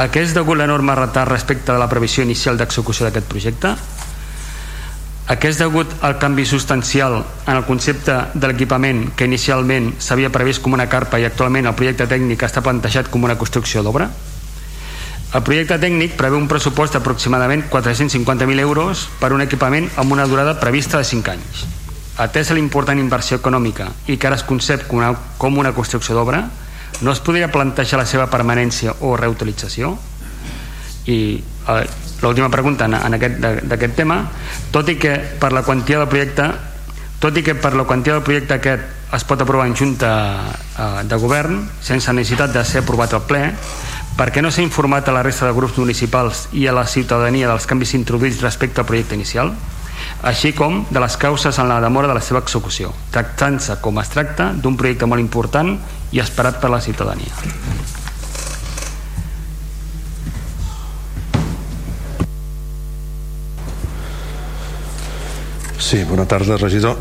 A 0.00 0.06
què 0.08 0.22
és 0.24 0.32
degut 0.32 0.56
l'enorme 0.56 0.94
retard 0.96 1.28
respecte 1.28 1.74
de 1.74 1.78
la 1.78 1.90
previsió 1.90 2.24
inicial 2.24 2.56
d'execució 2.56 3.04
d'aquest 3.04 3.28
projecte? 3.28 3.74
A 5.28 5.36
què 5.38 5.50
és 5.52 5.58
degut 5.60 5.92
al 6.06 6.16
canvi 6.18 6.46
substancial 6.48 7.20
en 7.20 7.54
el 7.54 7.66
concepte 7.66 8.16
de 8.34 8.48
l'equipament 8.48 9.10
que 9.16 9.28
inicialment 9.28 9.92
s'havia 10.02 10.32
previst 10.32 10.62
com 10.64 10.74
una 10.74 10.88
carpa 10.90 11.20
i 11.20 11.26
actualment 11.28 11.68
el 11.70 11.76
projecte 11.78 12.08
tècnic 12.10 12.42
està 12.46 12.64
plantejat 12.64 13.10
com 13.12 13.24
una 13.28 13.38
construcció 13.38 13.84
d'obra? 13.86 14.08
El 15.30 15.44
projecte 15.46 15.76
tècnic 15.78 16.16
preveu 16.18 16.40
un 16.40 16.48
pressupost 16.50 16.96
d'aproximadament 16.96 17.68
450.000 17.70 18.64
euros 18.64 19.04
per 19.20 19.30
un 19.30 19.44
equipament 19.44 19.86
amb 20.02 20.10
una 20.16 20.26
durada 20.26 20.56
prevista 20.58 20.98
de 20.98 21.06
5 21.06 21.30
anys. 21.30 21.60
Atès 22.18 22.50
l'important 22.50 22.98
inversió 22.98 23.38
econòmica 23.38 23.86
i 24.10 24.18
que 24.18 24.26
ara 24.26 24.40
es 24.40 24.42
concep 24.42 24.88
com 24.88 24.98
una, 24.98 25.12
com 25.38 25.60
una 25.62 25.70
construcció 25.76 26.16
d'obra, 26.18 26.42
no 27.00 27.12
es 27.14 27.22
podria 27.22 27.52
plantejar 27.52 28.00
la 28.02 28.08
seva 28.10 28.26
permanència 28.32 28.96
o 29.06 29.14
reutilització? 29.16 29.94
I 31.06 31.20
l'última 32.20 32.50
pregunta 32.52 32.84
en, 32.88 32.96
en 32.98 33.16
aquest, 33.16 33.38
d'aquest 33.68 33.94
tema. 33.96 34.22
Tot 34.72 34.88
i 34.92 34.98
que 35.00 35.16
per 35.40 35.52
la 35.56 35.64
quantia 35.66 36.02
del 36.02 36.10
projecte 36.10 36.50
tot 37.20 37.36
i 37.36 37.42
que 37.44 37.52
per 37.52 37.74
la 37.76 37.84
quantia 37.84 38.14
del 38.16 38.24
projecte 38.24 38.56
aquest 38.56 39.12
es 39.12 39.24
pot 39.28 39.42
aprovar 39.42 39.66
en 39.68 39.74
junta 39.76 40.10
eh, 40.78 41.02
de 41.04 41.16
govern 41.20 41.58
sense 41.84 42.12
necessitat 42.16 42.54
de 42.54 42.62
ser 42.64 42.80
aprovat 42.80 43.12
al 43.12 43.26
ple 43.28 43.42
per 44.16 44.30
què 44.32 44.40
no 44.40 44.48
s'ha 44.48 44.64
informat 44.64 45.08
a 45.08 45.14
la 45.14 45.24
resta 45.26 45.44
de 45.46 45.56
grups 45.56 45.76
municipals 45.76 46.46
i 46.56 46.64
a 46.66 46.72
la 46.76 46.86
ciutadania 46.88 47.50
dels 47.50 47.68
canvis 47.68 47.92
introduïts 47.98 48.40
respecte 48.40 48.80
al 48.80 48.88
projecte 48.88 49.16
inicial? 49.16 49.52
Així 50.24 50.54
com 50.56 50.86
de 50.88 51.00
les 51.00 51.16
causes 51.20 51.58
en 51.60 51.68
la 51.68 51.80
demora 51.84 52.08
de 52.08 52.16
la 52.16 52.24
seva 52.24 52.40
execució 52.40 52.94
tractant-se 53.12 53.76
com 53.84 54.00
es 54.00 54.12
tracta 54.16 54.50
d'un 54.56 54.80
projecte 54.80 55.08
molt 55.08 55.20
important 55.20 55.76
i 56.16 56.24
esperat 56.24 56.60
per 56.60 56.72
la 56.72 56.80
ciutadania 56.80 57.99
Sí, 65.80 66.04
bona 66.04 66.26
tarda, 66.28 66.58
regidor. 66.60 66.98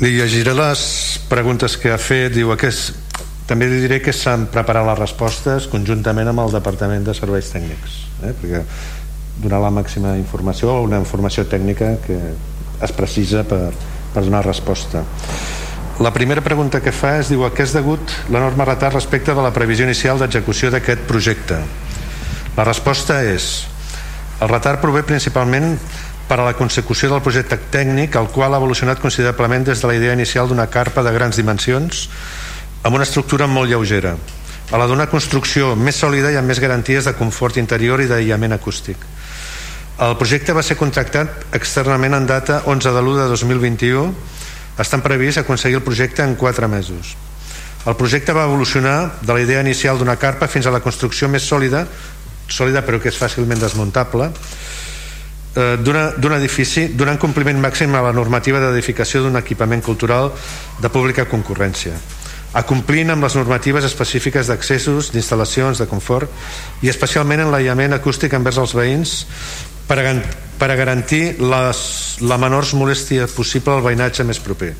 Li 0.00 0.14
llegiré 0.16 0.54
les 0.56 0.82
preguntes 1.28 1.76
que 1.76 1.92
ha 1.92 1.98
fet. 2.00 2.32
Diu 2.32 2.50
que 2.56 2.70
és... 2.72 2.86
També 3.46 3.66
li 3.68 3.82
diré 3.82 3.98
que 4.00 4.14
s'han 4.16 4.46
preparat 4.48 4.86
les 4.86 4.98
respostes 4.98 5.66
conjuntament 5.68 6.30
amb 6.30 6.40
el 6.40 6.54
Departament 6.54 7.04
de 7.04 7.12
Serveis 7.12 7.50
Tècnics, 7.52 7.96
eh? 8.24 8.30
perquè 8.38 8.62
donar 9.42 9.60
la 9.60 9.72
màxima 9.74 10.14
informació 10.16 10.78
una 10.86 11.00
informació 11.02 11.44
tècnica 11.50 11.96
que 12.06 12.16
es 12.86 12.94
precisa 12.96 13.42
per, 13.44 13.74
per 14.14 14.22
donar 14.24 14.44
resposta. 14.46 15.02
La 16.00 16.14
primera 16.14 16.40
pregunta 16.40 16.80
que 16.80 16.94
fa 16.96 17.18
és 17.20 17.28
diu 17.28 17.44
a 17.44 17.50
què 17.52 17.66
és 17.66 17.74
degut 17.76 18.14
l'enorme 18.30 18.64
retard 18.64 18.96
respecte 18.96 19.34
de 19.36 19.44
la 19.44 19.52
previsió 19.52 19.84
inicial 19.84 20.22
d'execució 20.22 20.70
d'aquest 20.72 21.04
projecte. 21.10 21.60
La 22.56 22.64
resposta 22.64 23.20
és 23.26 23.66
el 24.40 24.48
retard 24.48 24.80
prové 24.80 25.04
principalment 25.06 25.76
per 26.28 26.38
a 26.40 26.46
la 26.46 26.54
consecució 26.58 27.10
del 27.10 27.22
projecte 27.22 27.58
tècnic, 27.72 28.16
el 28.16 28.30
qual 28.34 28.54
ha 28.54 28.60
evolucionat 28.62 29.00
considerablement 29.00 29.66
des 29.66 29.82
de 29.82 29.88
la 29.90 29.96
idea 29.96 30.14
inicial 30.14 30.48
d'una 30.48 30.68
carpa 30.70 31.02
de 31.02 31.12
grans 31.12 31.36
dimensions 31.36 32.08
amb 32.82 32.94
una 32.94 33.04
estructura 33.04 33.46
molt 33.46 33.70
lleugera. 33.70 34.16
a 34.72 34.78
la 34.78 34.86
d'una 34.88 35.04
construcció 35.06 35.74
més 35.76 35.98
sòlida 36.00 36.30
i 36.32 36.36
amb 36.40 36.48
més 36.48 36.60
garanties 36.60 37.04
de 37.04 37.12
confort 37.12 37.58
interior 37.60 38.00
i 38.00 38.06
d'aïllament 38.08 38.54
acústic. 38.56 38.96
El 40.00 40.16
projecte 40.16 40.54
va 40.56 40.62
ser 40.64 40.78
contractat 40.80 41.52
externament 41.52 42.16
en 42.16 42.26
data 42.26 42.62
11 42.64 42.94
de 42.94 43.02
l'1 43.02 43.18
de 43.20 43.26
2021 43.28 44.14
estan 44.80 45.02
previst 45.04 45.42
aconseguir 45.42 45.76
el 45.76 45.84
projecte 45.84 46.24
en 46.24 46.34
4 46.40 46.68
mesos. 46.68 47.12
El 47.84 47.96
projecte 48.00 48.32
va 48.32 48.46
evolucionar 48.48 49.18
de 49.20 49.34
la 49.34 49.42
idea 49.42 49.60
inicial 49.60 49.98
d'una 49.98 50.16
carpa 50.16 50.48
fins 50.48 50.66
a 50.66 50.72
la 50.72 50.80
construcció 50.80 51.28
més 51.28 51.44
sòlida, 51.44 51.84
sòlida 52.48 52.80
però 52.86 53.00
que 53.02 53.10
és 53.12 53.18
fàcilment 53.18 53.60
desmuntable, 53.60 54.30
d'un 55.54 56.32
edifici 56.32 56.86
donant 56.96 57.20
compliment 57.20 57.60
màxim 57.60 57.92
a 57.94 58.00
la 58.06 58.12
normativa 58.16 58.60
d'edificació 58.62 59.20
d'un 59.22 59.36
equipament 59.36 59.84
cultural 59.84 60.32
de 60.80 60.88
pública 60.88 61.28
concurrència 61.28 61.98
acomplint 62.52 63.08
amb 63.12 63.24
les 63.24 63.34
normatives 63.36 63.84
específiques 63.88 64.48
d'accessos, 64.48 65.10
d'instal·lacions, 65.12 65.80
de 65.80 65.88
confort 65.88 66.28
i 66.84 66.90
especialment 66.92 67.46
en 67.46 67.52
l'aïllament 67.52 67.96
acústic 67.96 68.34
envers 68.36 68.60
els 68.60 68.74
veïns 68.76 69.14
per 69.88 69.98
a, 70.00 70.12
per 70.60 70.68
a 70.70 70.76
garantir 70.76 71.38
les, 71.40 71.80
la 72.20 72.38
menor 72.40 72.68
molèstia 72.76 73.28
possible 73.32 73.74
al 73.74 73.84
veïnatge 73.84 74.24
més 74.28 74.40
proper. 74.40 74.74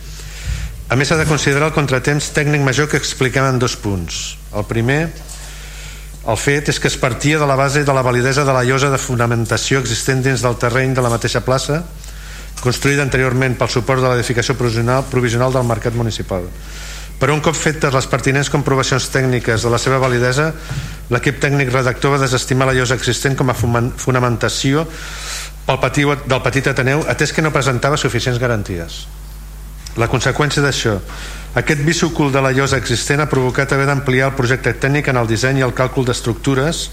A 0.92 0.96
més, 0.96 1.08
s'ha 1.08 1.16
de 1.16 1.28
considerar 1.28 1.70
el 1.70 1.76
contratemps 1.76 2.32
tècnic 2.36 2.60
major 2.60 2.90
que 2.92 3.00
expliquem 3.00 3.46
en 3.48 3.58
dos 3.58 3.78
punts. 3.80 4.36
El 4.52 4.66
primer, 4.68 5.06
el 6.22 6.38
fet 6.38 6.68
és 6.70 6.78
que 6.78 6.86
es 6.86 6.96
partia 6.96 7.38
de 7.38 7.46
la 7.46 7.56
base 7.58 7.82
de 7.82 7.94
la 7.94 8.02
validesa 8.02 8.44
de 8.46 8.52
la 8.54 8.62
llosa 8.62 8.92
de 8.92 8.98
fonamentació 8.98 9.80
existent 9.82 10.22
dins 10.22 10.42
del 10.44 10.54
terreny 10.54 10.94
de 10.94 11.02
la 11.02 11.10
mateixa 11.10 11.42
plaça, 11.42 11.82
construïda 12.62 13.02
anteriorment 13.02 13.56
pel 13.58 13.72
suport 13.74 14.02
de 14.02 14.12
l'edificació 14.12 14.54
provisional, 14.54 15.02
provisional 15.10 15.52
del 15.52 15.66
mercat 15.66 15.98
municipal. 15.98 16.46
Per 17.18 17.30
un 17.30 17.42
cop 17.42 17.54
fetes 17.58 17.94
les 17.94 18.06
pertinents 18.10 18.50
comprovacions 18.50 19.04
tècniques 19.10 19.62
de 19.62 19.70
la 19.70 19.78
seva 19.78 19.98
validesa, 20.02 20.48
l'equip 21.10 21.42
tècnic 21.42 21.70
redactor 21.70 22.16
va 22.16 22.22
desestimar 22.22 22.66
la 22.70 22.74
llosa 22.74 22.98
existent 22.98 23.36
com 23.38 23.50
a 23.50 23.54
fonamentació 23.54 24.86
pel 25.66 25.78
petit, 25.82 26.26
del 26.26 26.42
petit 26.42 26.70
Ateneu, 26.70 27.04
atès 27.10 27.34
que 27.34 27.42
no 27.42 27.54
presentava 27.54 27.98
suficients 27.98 28.38
garanties. 28.42 29.04
La 29.98 30.08
conseqüència 30.10 30.62
d'això, 30.64 30.96
aquest 31.54 31.82
bicúcul 31.84 32.32
de 32.32 32.40
la 32.40 32.52
llosa 32.56 32.78
existent 32.80 33.20
ha 33.20 33.28
provocat 33.28 33.72
haver 33.74 33.84
d'ampliar 33.84 34.30
el 34.30 34.36
projecte 34.36 34.72
tècnic 34.72 35.10
en 35.12 35.18
el 35.20 35.28
disseny 35.28 35.58
i 35.60 35.64
el 35.66 35.74
càlcul 35.76 36.06
d'estructures 36.08 36.86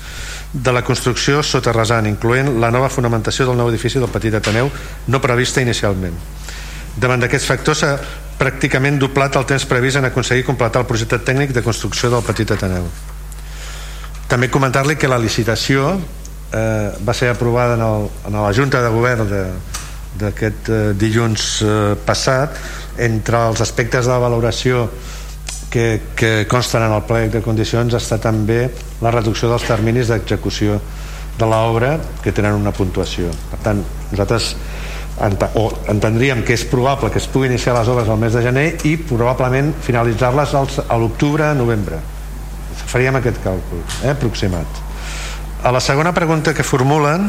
de 0.52 0.74
la 0.76 0.82
construcció 0.84 1.40
sota 1.44 1.72
rasant, 1.72 2.10
incloent 2.10 2.58
la 2.60 2.72
nova 2.72 2.90
fonamentació 2.92 3.48
del 3.48 3.56
nou 3.56 3.70
edifici 3.72 4.02
del 4.04 4.12
Petit 4.12 4.36
Ateneu 4.36 4.68
no 5.08 5.22
prevista 5.24 5.64
inicialment. 5.64 6.18
Davant 7.00 7.24
d'aquests 7.24 7.48
factors 7.48 7.86
s'ha 7.86 7.94
pràcticament 8.40 9.00
doblat 9.00 9.38
el 9.40 9.48
temps 9.48 9.66
previst 9.70 10.00
en 10.00 10.10
aconseguir 10.10 10.44
completar 10.48 10.84
el 10.84 10.90
projecte 10.92 11.22
tècnic 11.24 11.56
de 11.56 11.64
construcció 11.64 12.12
del 12.12 12.26
Petit 12.28 12.52
Ateneu. 12.52 12.88
També 14.28 14.52
comentar-li 14.52 15.00
que 15.00 15.08
la 15.08 15.22
licitació 15.22 15.94
eh, 15.96 16.92
va 17.00 17.16
ser 17.16 17.32
aprovada 17.32 17.80
en, 17.80 17.86
el, 17.88 18.10
en 18.28 18.42
la 18.44 18.52
Junta 18.54 18.84
de 18.84 18.92
Govern 18.92 19.32
d'aquest 20.20 20.70
eh, 20.70 20.84
dilluns 21.00 21.50
eh, 21.64 21.96
passat 22.06 22.60
entre 23.00 23.46
els 23.50 23.62
aspectes 23.64 24.08
de 24.10 24.20
valoració 24.20 24.88
que, 25.70 26.02
que 26.16 26.48
consten 26.50 26.84
en 26.84 26.96
el 26.96 27.06
plec 27.08 27.32
de 27.34 27.44
condicions 27.46 27.94
està 27.96 28.18
també 28.22 28.68
la 29.04 29.14
reducció 29.14 29.50
dels 29.52 29.68
terminis 29.68 30.10
d'execució 30.10 30.80
de 31.40 31.48
l'obra 31.48 31.96
que 32.24 32.34
tenen 32.36 32.58
una 32.58 32.74
puntuació. 32.76 33.32
Per 33.52 33.60
tant 33.64 33.84
nosaltres 34.12 34.54
ent 35.20 35.38
o 35.60 35.66
entendríem 35.92 36.44
que 36.48 36.56
és 36.56 36.64
probable 36.68 37.12
que 37.12 37.20
es 37.20 37.28
pugui 37.28 37.50
iniciar 37.50 37.76
les 37.76 37.90
obres 37.92 38.10
al 38.10 38.20
mes 38.20 38.36
de 38.36 38.44
gener 38.44 38.68
i 38.88 38.96
probablement 38.98 39.74
finalitzar-les 39.84 40.56
a 40.56 41.00
l'octubre 41.00 41.52
novembre. 41.56 42.00
Faríem 42.90 43.20
aquest 43.20 43.42
càlcul 43.44 43.84
eh, 44.04 44.14
aproximat. 44.14 44.86
A 45.64 45.74
la 45.76 45.82
segona 45.84 46.14
pregunta 46.16 46.54
que 46.56 46.64
formulen 46.64 47.28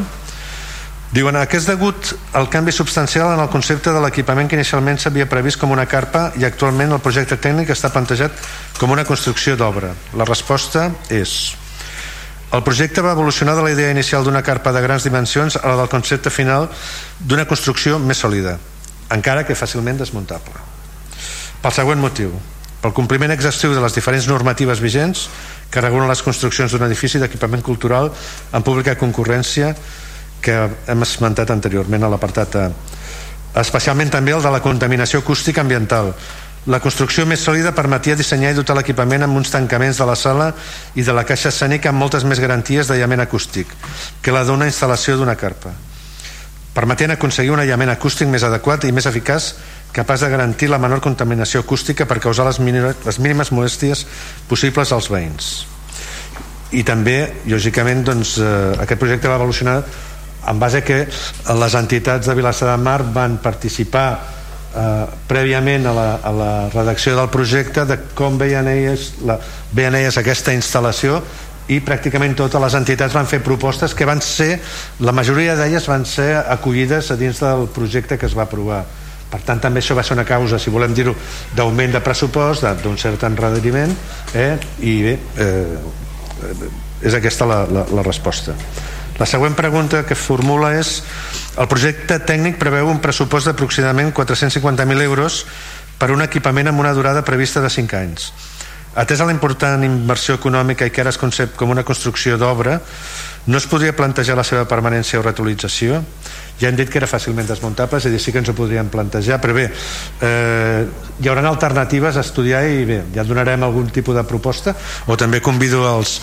Diuen 1.11 1.35
que 1.51 1.59
és 1.59 1.65
degut 1.67 2.13
al 2.39 2.47
canvi 2.47 2.71
substancial 2.71 3.33
en 3.33 3.41
el 3.43 3.49
concepte 3.51 3.91
de 3.91 3.99
l'equipament 3.99 4.47
que 4.47 4.55
inicialment 4.55 4.95
s'havia 4.95 5.27
previst 5.27 5.59
com 5.59 5.73
una 5.75 5.83
carpa 5.83 6.29
i 6.39 6.45
actualment 6.47 6.93
el 6.95 7.01
projecte 7.03 7.35
tècnic 7.35 7.73
està 7.73 7.89
plantejat 7.91 8.37
com 8.79 8.93
una 8.95 9.03
construcció 9.03 9.57
d'obra. 9.59 9.91
La 10.15 10.27
resposta 10.29 10.87
és... 11.11 11.57
El 12.51 12.63
projecte 12.63 13.03
va 13.03 13.11
evolucionar 13.15 13.55
de 13.55 13.63
la 13.63 13.71
idea 13.71 13.91
inicial 13.91 14.23
d'una 14.23 14.41
carpa 14.43 14.71
de 14.75 14.81
grans 14.83 15.03
dimensions 15.07 15.55
a 15.55 15.67
la 15.67 15.77
del 15.79 15.91
concepte 15.91 16.31
final 16.31 16.69
d'una 17.19 17.45
construcció 17.47 17.99
més 17.99 18.19
sòlida, 18.23 18.57
encara 19.11 19.45
que 19.47 19.55
fàcilment 19.55 19.99
desmuntable. 19.99 20.63
Pel 21.63 21.75
següent 21.75 21.99
motiu, 22.03 22.33
pel 22.83 22.95
compliment 22.95 23.31
exhaustiu 23.31 23.75
de 23.75 23.83
les 23.83 23.95
diferents 23.95 24.27
normatives 24.27 24.79
vigents 24.83 25.27
que 25.71 25.83
regulen 25.83 26.11
les 26.11 26.23
construccions 26.23 26.71
d'un 26.71 26.87
edifici 26.87 27.19
d'equipament 27.19 27.63
cultural 27.63 28.11
en 28.51 28.67
pública 28.67 28.97
concurrència 28.99 29.75
que 30.41 30.55
hem 30.87 31.05
esmentat 31.05 31.51
anteriorment 31.53 32.03
a 32.03 32.09
l'apartat 32.11 32.55
A 32.61 33.61
especialment 33.61 34.09
també 34.09 34.31
el 34.31 34.41
de 34.41 34.51
la 34.51 34.61
contaminació 34.63 35.19
acústica 35.19 35.61
ambiental. 35.61 36.13
La 36.71 36.79
construcció 36.79 37.25
més 37.25 37.41
sòlida 37.41 37.73
permetia 37.75 38.15
dissenyar 38.15 38.51
i 38.53 38.55
dotar 38.55 38.75
l'equipament 38.77 39.25
amb 39.25 39.35
uns 39.35 39.49
tancaments 39.51 39.97
de 39.97 40.05
la 40.05 40.15
sala 40.15 40.51
i 40.95 41.01
de 41.03 41.13
la 41.13 41.25
caixa 41.25 41.49
escènica 41.49 41.89
amb 41.89 41.99
moltes 41.99 42.23
més 42.23 42.39
garanties 42.39 42.87
d'aïllament 42.87 43.23
acústic 43.25 43.67
que 44.21 44.31
la 44.31 44.43
d'una 44.45 44.69
instal·lació 44.69 45.17
d'una 45.17 45.35
carpa 45.35 45.73
permetent 46.73 47.11
aconseguir 47.11 47.51
un 47.51 47.59
aïllament 47.59 47.91
acústic 47.91 48.29
més 48.31 48.45
adequat 48.47 48.85
i 48.87 48.93
més 48.95 49.09
eficaç 49.09 49.51
capaç 49.91 50.21
de 50.23 50.29
garantir 50.31 50.69
la 50.71 50.79
menor 50.79 51.01
contaminació 51.03 51.59
acústica 51.65 52.05
per 52.07 52.21
causar 52.23 52.45
les 52.47 52.61
mínimes, 52.63 53.01
les 53.05 53.19
mínimes 53.19 53.51
molèsties 53.51 54.05
possibles 54.47 54.91
als 54.95 55.09
veïns. 55.11 55.49
I 56.71 56.85
també, 56.87 57.43
lògicament, 57.51 58.05
doncs, 58.07 58.37
eh, 58.39 58.77
aquest 58.79 58.99
projecte 59.01 59.27
va 59.27 59.35
evolucionar 59.35 59.81
en 60.47 60.59
base 60.59 60.83
que 60.83 61.05
les 61.05 61.75
entitats 61.77 62.27
de 62.27 62.35
Vilassar 62.35 62.71
de 62.71 62.83
Mar 62.83 63.01
van 63.13 63.37
participar 63.43 64.07
eh, 64.75 65.05
prèviament 65.27 65.85
a 65.85 65.93
la, 65.93 66.07
a 66.23 66.31
la 66.33 66.51
redacció 66.73 67.15
del 67.17 67.29
projecte 67.33 67.85
de 67.85 67.99
com 68.17 68.39
veien 68.41 68.67
elles, 68.71 69.13
la, 69.27 69.37
veien 69.73 69.99
elles 69.99 70.17
aquesta 70.17 70.55
instal·lació 70.55 71.21
i 71.71 71.79
pràcticament 71.85 72.33
totes 72.35 72.61
les 72.63 72.75
entitats 72.79 73.15
van 73.15 73.29
fer 73.29 73.39
propostes 73.45 73.93
que 73.95 74.07
van 74.07 74.21
ser, 74.25 74.57
la 74.99 75.13
majoria 75.15 75.55
d'elles 75.55 75.85
van 75.87 76.05
ser 76.09 76.33
acollides 76.41 77.11
a 77.13 77.19
dins 77.19 77.39
del 77.43 77.67
projecte 77.71 78.17
que 78.17 78.27
es 78.27 78.35
va 78.37 78.47
aprovar 78.49 78.83
per 79.31 79.39
tant 79.47 79.61
també 79.63 79.79
això 79.79 79.95
va 79.95 80.03
ser 80.03 80.17
una 80.17 80.27
causa 80.27 80.59
si 80.59 80.73
volem 80.73 80.93
dir-ho 80.95 81.13
d'augment 81.55 81.93
de 81.95 82.01
pressupost 82.03 82.65
d'un 82.83 82.97
cert 82.99 83.23
enredariment 83.23 83.93
eh? 84.35 84.57
i 84.83 84.95
bé 85.05 85.13
eh, 85.39 86.57
és 87.07 87.15
aquesta 87.15 87.47
la, 87.47 87.61
la, 87.69 87.85
la 87.95 88.03
resposta 88.03 88.57
la 89.21 89.27
següent 89.29 89.53
pregunta 89.53 89.99
que 90.01 90.15
formula 90.17 90.71
és 90.73 90.95
el 91.61 91.67
projecte 91.69 92.15
tècnic 92.25 92.55
preveu 92.57 92.87
un 92.89 92.97
pressupost 93.03 93.45
d'aproximadament 93.45 94.09
450.000 94.17 95.05
euros 95.05 95.43
per 96.01 96.09
un 96.09 96.25
equipament 96.25 96.71
amb 96.71 96.81
una 96.81 96.95
durada 96.97 97.21
prevista 97.21 97.61
de 97.61 97.69
5 97.69 97.99
anys. 97.99 98.31
Atès 98.97 99.21
a 99.21 99.27
la 99.29 99.35
important 99.35 99.85
inversió 99.85 100.39
econòmica 100.39 100.87
i 100.89 100.91
que 100.91 101.03
ara 101.05 101.13
es 101.13 101.21
concep 101.21 101.53
com 101.55 101.69
una 101.69 101.85
construcció 101.85 102.39
d'obra, 102.41 102.79
no 103.45 103.61
es 103.61 103.69
podria 103.69 103.93
plantejar 103.93 104.39
la 104.39 104.47
seva 104.47 104.65
permanència 104.65 105.21
o 105.21 105.23
reutilització 105.27 106.01
ja 106.61 106.69
hem 106.69 106.77
dit 106.77 106.89
que 106.91 106.99
era 107.01 107.09
fàcilment 107.09 107.47
desmuntable 107.49 107.97
és 107.97 108.05
a 108.05 108.11
dir, 108.13 108.19
sí 108.21 108.31
que 108.31 108.37
ens 108.41 108.51
ho 108.51 108.55
podríem 108.57 108.89
plantejar 108.93 109.39
però 109.41 109.55
bé, 109.57 109.65
eh, 110.21 110.85
hi 111.19 111.29
haurà 111.29 111.41
alternatives 111.49 112.17
a 112.17 112.25
estudiar 112.25 112.61
i 112.69 112.85
bé, 112.85 112.99
ja 113.15 113.25
donarem 113.25 113.63
algun 113.65 113.89
tipus 113.89 114.15
de 114.15 114.23
proposta. 114.27 114.75
O 115.07 115.17
també 115.17 115.41
convido 115.41 115.81
els, 115.89 116.19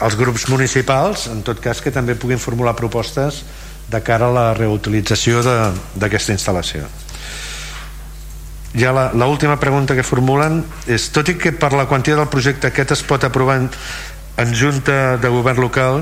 els 0.00 0.16
grups 0.16 0.48
municipals 0.48 1.28
en 1.28 1.42
tot 1.44 1.60
cas 1.60 1.84
que 1.84 1.92
també 1.92 2.16
puguin 2.16 2.40
formular 2.40 2.74
propostes 2.78 3.42
de 3.92 4.00
cara 4.00 4.30
a 4.30 4.32
la 4.32 4.46
reutilització 4.56 5.42
d'aquesta 5.44 6.32
instal·lació. 6.32 6.88
Ja 8.72 8.94
l'última 9.12 9.58
pregunta 9.60 9.92
que 9.92 10.06
formulen 10.06 10.62
és 10.88 11.10
tot 11.12 11.28
i 11.28 11.36
que 11.36 11.52
per 11.52 11.74
la 11.76 11.84
quantia 11.90 12.16
del 12.16 12.30
projecte 12.32 12.70
aquest 12.70 12.96
es 12.96 13.04
pot 13.04 13.24
aprovar 13.28 13.58
en, 13.60 13.68
en 14.40 14.54
Junta 14.56 15.18
de 15.20 15.28
Govern 15.28 15.60
Local 15.60 16.00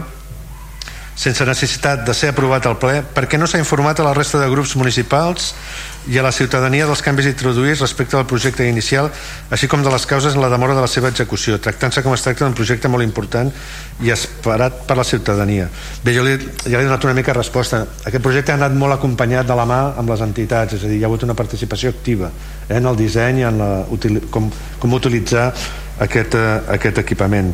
sense 1.20 1.44
necessitat 1.44 2.06
de 2.06 2.14
ser 2.16 2.30
aprovat 2.32 2.64
al 2.64 2.78
ple 2.80 3.02
perquè 3.14 3.36
no 3.36 3.44
s'ha 3.50 3.60
informat 3.60 3.98
a 4.00 4.06
la 4.06 4.14
resta 4.16 4.38
de 4.40 4.48
grups 4.48 4.72
municipals 4.80 5.50
i 6.08 6.16
a 6.16 6.22
la 6.24 6.32
ciutadania 6.32 6.86
dels 6.88 7.02
canvis 7.04 7.28
introduïts 7.28 7.82
respecte 7.84 8.16
al 8.16 8.24
projecte 8.24 8.64
inicial 8.64 9.10
així 9.52 9.68
com 9.68 9.84
de 9.84 9.92
les 9.92 10.06
causes 10.08 10.32
en 10.32 10.40
la 10.40 10.48
demora 10.48 10.72
de 10.74 10.80
la 10.80 10.88
seva 10.88 11.10
execució. 11.12 11.58
Tractant-se 11.60 12.00
com 12.00 12.16
es 12.16 12.24
tracta 12.24 12.46
d'un 12.46 12.56
projecte 12.56 12.88
molt 12.88 13.04
important 13.04 13.52
i 14.00 14.08
esperat 14.14 14.80
per 14.88 14.96
la 14.96 15.04
ciutadania. 15.04 15.68
Bé, 16.00 16.16
jo 16.16 16.24
li, 16.24 16.38
ja 16.64 16.78
li 16.78 16.80
he 16.80 16.88
donat 16.88 17.04
una 17.04 17.14
mica 17.18 17.36
resposta. 17.36 17.82
Aquest 18.08 18.24
projecte 18.24 18.54
ha 18.54 18.56
anat 18.56 18.72
molt 18.72 18.96
acompanyat 18.96 19.44
de 19.50 19.60
la 19.60 19.68
mà 19.68 19.80
amb 20.00 20.14
les 20.14 20.24
entitats, 20.24 20.78
és 20.78 20.88
a 20.88 20.88
dir, 20.88 21.02
hi 21.02 21.04
ha 21.04 21.10
hagut 21.10 21.28
una 21.28 21.36
participació 21.36 21.92
activa 21.92 22.32
eh, 22.32 22.78
en 22.80 22.88
el 22.88 22.96
disseny 22.96 23.44
en 23.44 23.60
la, 23.60 23.70
com, 24.32 24.48
com 24.80 24.96
utilitzar 24.96 25.50
aquest, 26.00 26.40
eh, 26.40 26.60
aquest 26.80 27.04
equipament 27.04 27.52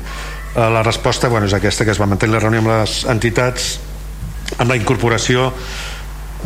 la 0.57 0.83
resposta 0.83 1.29
bueno, 1.29 1.47
és 1.47 1.55
aquesta 1.55 1.85
que 1.85 1.93
es 1.93 2.01
va 2.01 2.09
mantenir 2.09 2.37
la 2.37 2.41
reunió 2.41 2.63
amb 2.65 2.73
les 2.73 3.03
entitats 3.13 3.77
amb 4.57 4.71
la 4.71 4.77
incorporació 4.79 5.51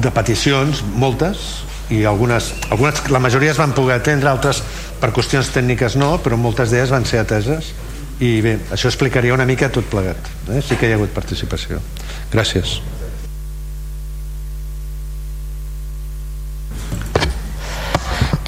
de 0.01 0.11
peticions, 0.15 0.83
moltes 0.83 1.63
i 1.95 2.05
algunes, 2.07 2.53
algunes 2.71 3.03
la 3.11 3.23
majoria 3.23 3.55
es 3.55 3.61
van 3.61 3.75
poder 3.77 4.01
atendre 4.01 4.31
altres 4.31 4.63
per 5.01 5.13
qüestions 5.15 5.51
tècniques 5.55 5.97
no, 6.01 6.17
però 6.23 6.39
moltes 6.39 6.71
d'elles 6.71 6.91
van 6.91 7.07
ser 7.07 7.23
ateses 7.23 7.73
i 8.21 8.39
bé, 8.45 8.59
això 8.75 8.91
explicaria 8.91 9.35
una 9.35 9.47
mica 9.49 9.71
tot 9.73 9.87
plegat 9.91 10.31
eh? 10.51 10.61
sí 10.63 10.77
que 10.77 10.89
hi 10.89 10.95
ha 10.95 10.99
hagut 11.01 11.15
participació 11.15 11.81
gràcies 12.33 12.81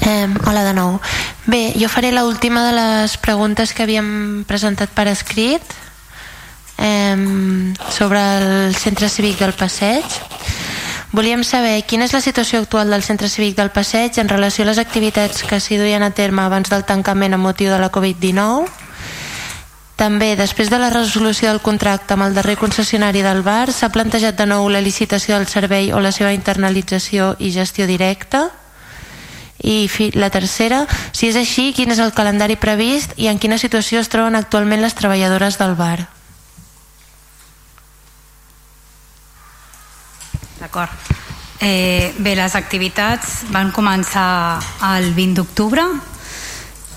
Eh, 0.05 0.27
hola 0.45 0.65
de 0.67 0.73
nou. 0.75 0.97
Bé, 1.45 1.73
jo 1.75 1.89
faré 1.91 2.13
l 2.15 2.23
última 2.23 2.63
de 2.63 2.71
les 2.71 3.17
preguntes 3.19 3.73
que 3.75 3.83
havíem 3.83 4.45
presentat 4.47 4.87
per 4.95 5.09
escrit 5.11 5.59
eh, 6.79 7.19
sobre 7.91 8.21
el 8.69 8.75
centre 8.79 9.09
cívic 9.11 9.43
del 9.43 9.51
Passeig. 9.51 10.07
Volíem 11.11 11.43
saber 11.43 11.83
quina 11.83 12.07
és 12.07 12.15
la 12.15 12.23
situació 12.23 12.63
actual 12.63 12.95
del 12.95 13.03
centre 13.03 13.27
cívic 13.27 13.57
del 13.59 13.75
Passeig 13.75 14.15
en 14.23 14.31
relació 14.31 14.63
a 14.63 14.71
les 14.71 14.79
activitats 14.79 15.43
que 15.43 15.59
s'hi 15.59 15.77
duien 15.77 16.01
a 16.01 16.13
terme 16.15 16.47
abans 16.47 16.71
del 16.71 16.87
tancament 16.87 17.35
amb 17.35 17.43
motiu 17.43 17.75
de 17.75 17.81
la 17.83 17.91
Covid-19. 17.91 18.63
També, 19.99 20.33
després 20.39 20.71
de 20.71 20.79
la 20.79 20.89
resolució 20.95 21.51
del 21.51 21.61
contracte 21.61 22.15
amb 22.15 22.23
el 22.23 22.39
darrer 22.39 22.55
concessionari 22.55 23.21
del 23.21 23.43
bar, 23.43 23.67
s'ha 23.75 23.91
plantejat 23.91 24.39
de 24.39 24.47
nou 24.47 24.71
la 24.71 24.81
licitació 24.81 25.35
del 25.35 25.51
servei 25.51 25.91
o 25.91 25.99
la 25.99 26.15
seva 26.15 26.31
internalització 26.31 27.35
i 27.37 27.51
gestió 27.51 27.83
directa 27.85 28.47
i 29.63 29.87
la 30.19 30.29
tercera, 30.29 30.83
si 31.15 31.29
és 31.31 31.39
així, 31.39 31.71
quin 31.73 31.91
és 31.95 32.01
el 32.03 32.13
calendari 32.13 32.57
previst 32.59 33.15
i 33.15 33.29
en 33.31 33.39
quina 33.39 33.57
situació 33.57 34.03
es 34.03 34.11
troben 34.11 34.35
actualment 34.35 34.83
les 34.83 34.95
treballadores 34.95 35.57
del 35.57 35.75
bar. 35.79 36.07
D'acord. 40.59 40.91
Eh, 41.63 42.13
bé, 42.19 42.35
les 42.35 42.55
activitats 42.59 43.45
van 43.55 43.71
començar 43.71 44.59
el 44.97 45.13
20 45.15 45.39
d'octubre. 45.39 45.85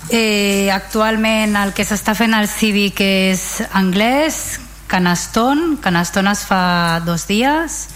Eh, 0.09 0.67
actualment 0.71 1.55
el 1.55 1.73
que 1.75 1.85
s'està 1.87 2.15
fent 2.15 2.35
al 2.35 2.47
cívic 2.51 2.99
és 3.03 3.63
anglès, 3.75 4.59
canaston, 4.87 5.77
canaston 5.83 6.27
es 6.31 6.43
fa 6.47 6.99
dos 7.03 7.27
dies, 7.27 7.87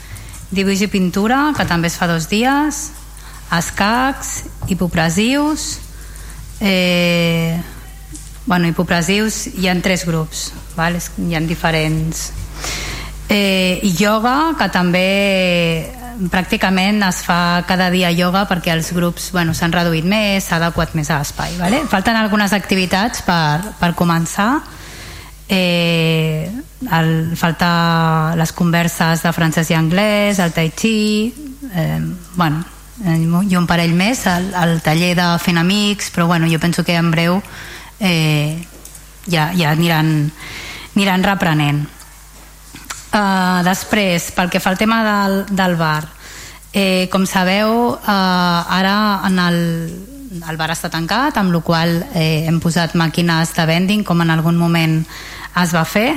dibuix 0.51 0.83
i 0.83 0.89
pintura, 0.91 1.51
que 1.55 1.67
també 1.67 1.87
es 1.87 1.95
fa 1.99 2.07
dos 2.07 2.27
dies, 2.31 2.89
escacs, 3.57 4.43
hipopresius 4.67 5.79
eh, 6.61 7.59
bueno, 8.45 8.67
hipopresius 8.67 9.47
hi 9.57 9.67
ha 9.67 9.75
tres 9.81 10.05
grups 10.05 10.51
val? 10.77 10.97
hi 10.97 11.35
ha 11.35 11.41
diferents 11.45 12.29
eh, 13.29 13.81
yoga 13.97 14.53
que 14.59 14.69
també 14.73 15.07
pràcticament 16.29 17.01
es 17.07 17.21
fa 17.25 17.63
cada 17.67 17.89
dia 17.93 18.11
yoga 18.13 18.43
perquè 18.49 18.73
els 18.75 18.91
grups 18.93 19.31
bueno, 19.33 19.55
s'han 19.57 19.73
reduït 19.73 20.05
més, 20.05 20.45
s'ha 20.45 20.59
adequat 20.59 20.93
més 20.97 21.09
a 21.09 21.21
l'espai 21.21 21.55
vale? 21.59 21.85
falten 21.89 22.19
algunes 22.19 22.53
activitats 22.53 23.23
per, 23.25 23.73
per 23.79 23.93
començar 23.97 24.51
eh, 25.49 26.51
el, 26.91 27.09
falta 27.39 27.71
les 28.39 28.53
converses 28.57 29.23
de 29.25 29.33
francès 29.35 29.71
i 29.71 29.79
anglès 29.79 30.39
el 30.43 30.53
tai 30.55 30.69
chi 30.75 31.31
eh, 31.73 31.99
bueno, 32.35 32.63
i 33.01 33.55
un 33.57 33.67
parell 33.67 33.95
més 33.97 34.25
al, 34.29 34.51
al 34.53 34.79
taller 34.85 35.15
de 35.17 35.27
Fent 35.41 35.57
Amics 35.57 36.11
però 36.13 36.27
bueno, 36.27 36.47
jo 36.47 36.59
penso 36.59 36.83
que 36.83 36.95
en 36.95 37.11
breu 37.11 37.41
eh, 37.99 38.61
ja, 39.27 39.51
ja 39.57 39.71
aniran, 39.71 40.31
aniran 40.95 41.23
reprenent. 41.23 41.85
Uh, 43.11 43.59
després 43.67 44.29
pel 44.31 44.49
que 44.49 44.61
fa 44.63 44.71
al 44.71 44.79
tema 44.79 45.01
del, 45.03 45.41
del 45.51 45.75
bar 45.75 46.05
eh, 46.71 47.09
com 47.11 47.25
sabeu 47.27 47.91
uh, 47.91 48.07
ara 48.07 49.19
en 49.27 49.39
el, 49.43 49.57
el 50.39 50.57
bar 50.57 50.71
està 50.71 50.89
tancat 50.91 51.37
amb 51.37 51.51
la 51.51 51.59
qual 51.65 51.97
eh, 52.13 52.47
hem 52.47 52.61
posat 52.63 52.95
màquines 52.95 53.51
de 53.57 53.65
vending 53.67 54.05
com 54.07 54.21
en 54.23 54.31
algun 54.31 54.55
moment 54.57 55.01
es 55.61 55.73
va 55.75 55.83
fer. 55.83 56.13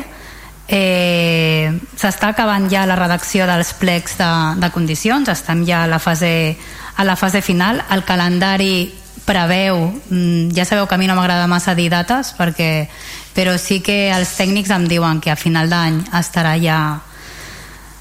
Eh, 0.65 1.69
s'està 1.98 2.31
acabant 2.31 2.70
ja 2.73 2.86
la 2.89 2.97
redacció 2.97 3.44
dels 3.51 3.74
plecs 3.77 4.16
de, 4.20 4.31
de 4.62 4.70
condicions 4.73 5.28
estem 5.28 5.65
ja 5.69 5.82
a 5.85 5.90
la 5.90 5.98
fase, 5.98 6.55
a 6.97 7.05
la 7.05 7.16
fase 7.16 7.43
final 7.43 7.83
el 7.91 8.05
calendari 8.05 8.93
preveu 9.25 9.89
mm, 10.11 10.53
ja 10.55 10.65
sabeu 10.65 10.87
que 10.87 10.95
a 10.95 10.99
mi 10.99 11.09
no 11.09 11.16
m'agrada 11.16 11.49
massa 11.49 11.75
dir 11.75 11.91
dates 11.91 12.35
perquè, 12.37 12.89
però 13.35 13.57
sí 13.59 13.81
que 13.81 14.12
els 14.12 14.37
tècnics 14.37 14.71
em 14.71 14.87
diuen 14.89 15.21
que 15.21 15.33
a 15.33 15.37
final 15.37 15.71
d'any 15.71 16.03
estarà 16.21 16.55
ja 16.61 16.79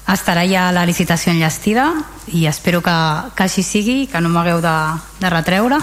estarà 0.06 0.44
ja 0.44 0.70
la 0.72 0.84
licitació 0.84 1.32
enllestida 1.32 1.88
i 2.28 2.44
espero 2.46 2.82
que, 2.84 2.96
que 3.34 3.46
així 3.48 3.62
sigui 3.64 4.06
que 4.06 4.20
no 4.20 4.28
m'hagueu 4.28 4.60
de, 4.60 4.76
de 5.20 5.30
retreure 5.32 5.80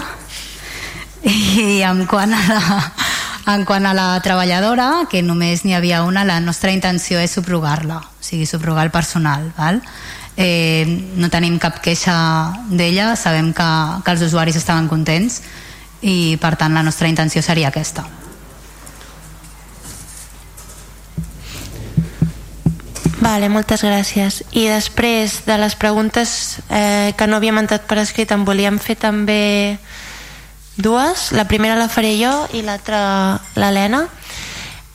i 1.26 1.82
en 1.86 2.06
quant 2.06 2.32
a 2.34 2.42
la, 2.48 2.78
en 3.54 3.64
quant 3.64 3.86
a 3.86 3.94
la 3.94 4.08
treballadora, 4.22 5.06
que 5.10 5.22
només 5.22 5.64
n'hi 5.64 5.74
havia 5.74 6.02
una, 6.06 6.24
la 6.26 6.38
nostra 6.40 6.72
intenció 6.74 7.20
és 7.22 7.34
subrogar-la, 7.34 7.98
o 7.98 8.22
sigui, 8.22 8.46
subrogar 8.46 8.86
el 8.86 8.94
personal. 8.94 9.50
Val? 9.58 9.80
Eh, 10.36 10.86
no 11.20 11.28
tenim 11.28 11.58
cap 11.60 11.82
queixa 11.84 12.14
d'ella, 12.70 13.12
sabem 13.20 13.52
que, 13.52 13.68
que 14.04 14.14
els 14.14 14.24
usuaris 14.24 14.56
estaven 14.56 14.88
contents 14.88 15.42
i 16.00 16.38
per 16.40 16.56
tant 16.56 16.72
la 16.72 16.82
nostra 16.82 17.10
intenció 17.10 17.42
seria 17.44 17.68
aquesta. 17.68 18.06
Vale, 23.22 23.46
moltes 23.52 23.84
gràcies. 23.86 24.40
I 24.50 24.66
després 24.66 25.44
de 25.46 25.54
les 25.60 25.76
preguntes 25.78 26.58
eh, 26.66 27.12
que 27.14 27.28
no 27.30 27.38
havíem 27.38 27.60
entrat 27.60 27.84
per 27.86 28.00
escrit, 28.02 28.32
en 28.34 28.42
volíem 28.48 28.80
fer 28.82 28.96
també 28.98 29.78
dues, 30.74 31.28
la 31.36 31.46
primera 31.46 31.76
la 31.78 31.86
faré 31.92 32.16
jo 32.18 32.32
i 32.56 32.64
l'altra 32.66 33.38
l'Helena 33.54 34.08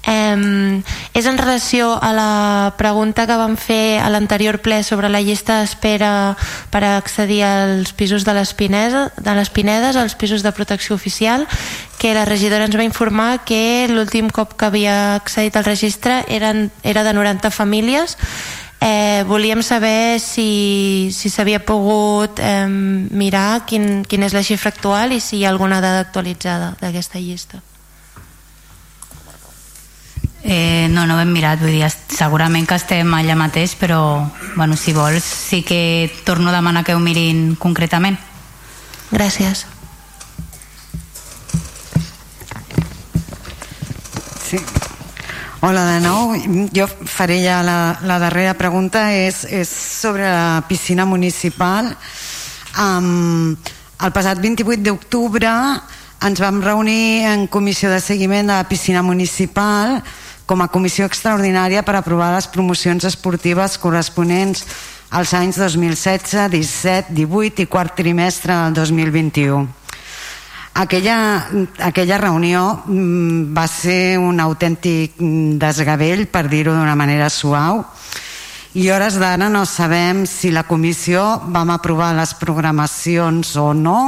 eh, 0.07 0.81
és 1.13 1.25
en 1.27 1.37
relació 1.37 1.91
a 2.01 2.13
la 2.15 2.73
pregunta 2.79 3.27
que 3.27 3.37
vam 3.37 3.57
fer 3.59 3.99
a 4.01 4.09
l'anterior 4.09 4.61
ple 4.65 4.81
sobre 4.83 5.11
la 5.13 5.21
llista 5.21 5.59
d'espera 5.61 6.37
per 6.71 6.83
accedir 6.87 7.43
als 7.43 7.93
pisos 7.93 8.25
de 8.25 8.33
les, 8.33 8.53
Pineda, 8.57 9.11
de 9.17 9.33
les 9.35 9.51
Pinedes, 9.51 9.95
als 9.95 10.15
pisos 10.15 10.41
de 10.41 10.51
protecció 10.51 10.95
oficial, 10.95 11.47
que 11.99 12.13
la 12.13 12.25
regidora 12.25 12.65
ens 12.65 12.77
va 12.77 12.87
informar 12.87 13.43
que 13.45 13.89
l'últim 13.91 14.31
cop 14.31 14.55
que 14.57 14.71
havia 14.71 15.15
accedit 15.15 15.57
al 15.57 15.67
registre 15.67 16.23
eren, 16.29 16.71
era 16.83 17.03
de 17.03 17.13
90 17.13 17.51
famílies 17.51 18.17
Eh, 18.79 19.23
volíem 19.25 19.63
saber 19.63 20.19
si 20.19 21.09
s'havia 21.11 21.57
si 21.57 21.65
pogut 21.65 22.37
eh, 22.37 22.67
mirar 22.69 23.65
quin, 23.65 24.05
quin 24.05 24.21
és 24.21 24.37
la 24.37 24.45
xifra 24.45 24.69
actual 24.69 25.15
i 25.17 25.19
si 25.19 25.39
hi 25.39 25.45
ha 25.45 25.49
alguna 25.49 25.81
dada 25.81 26.05
actualitzada 26.05 26.75
d'aquesta 26.77 27.17
llista. 27.17 27.63
Eh, 30.49 30.87
no, 30.89 31.05
no 31.05 31.17
ho 31.17 31.19
hem 31.19 31.33
mirat, 31.35 31.59
vull 31.59 31.73
dir, 31.75 31.89
segurament 31.91 32.63
que 32.63 32.77
estem 32.79 33.11
allà 33.17 33.35
mateix, 33.35 33.73
però 33.75 33.99
bueno, 34.55 34.77
si 34.79 34.93
vols 34.95 35.25
sí 35.27 35.59
que 35.59 36.07
torno 36.23 36.47
a 36.47 36.55
demanar 36.55 36.85
que 36.87 36.95
ho 36.95 37.01
mirin 37.03 37.57
concretament. 37.59 38.15
Gràcies. 39.11 39.65
Sí, 44.47 44.61
Hola 45.59 45.83
de 45.89 45.99
nou, 45.99 46.31
jo 46.71 46.85
faré 46.87 47.41
ja 47.43 47.57
la, 47.65 47.97
la 48.07 48.19
darrera 48.21 48.53
pregunta, 48.55 49.09
és, 49.11 49.41
és 49.51 49.67
sobre 49.67 50.29
la 50.29 50.61
piscina 50.69 51.03
municipal. 51.03 51.89
Um, 52.79 53.57
el 53.99 54.13
passat 54.15 54.39
28 54.39 54.79
d'octubre 54.85 55.51
ens 56.23 56.39
vam 56.39 56.61
reunir 56.63 57.25
en 57.27 57.47
comissió 57.51 57.91
de 57.91 57.99
seguiment 57.99 58.47
de 58.47 58.53
la 58.53 58.69
piscina 58.69 59.03
municipal 59.03 59.97
com 60.47 60.63
a 60.63 60.69
comissió 60.71 61.05
extraordinària 61.05 61.83
per 61.83 61.97
aprovar 61.99 62.31
les 62.33 62.47
promocions 62.47 63.03
esportives 63.05 63.77
corresponents 63.77 64.63
als 65.11 65.33
anys 65.35 65.59
2016, 65.59 66.47
17, 66.55 67.13
18 67.15 67.63
i 67.63 67.67
quart 67.67 67.93
trimestre 67.99 68.55
del 68.55 68.79
2021 68.79 69.67
aquella, 70.77 71.47
aquella 71.79 72.17
reunió 72.21 72.83
mm, 72.85 73.53
va 73.55 73.65
ser 73.67 74.17
un 74.21 74.39
autèntic 74.39 75.17
desgavell, 75.17 76.27
per 76.29 76.47
dir-ho 76.51 76.75
d'una 76.75 76.95
manera 76.95 77.29
suau, 77.33 77.83
i 78.77 78.89
hores 78.93 79.17
d'ara 79.17 79.49
no 79.49 79.65
sabem 79.65 80.25
si 80.29 80.51
la 80.53 80.67
comissió 80.69 81.23
vam 81.49 81.73
aprovar 81.73 82.13
les 82.17 82.35
programacions 82.37 83.55
o 83.57 83.73
no, 83.73 83.99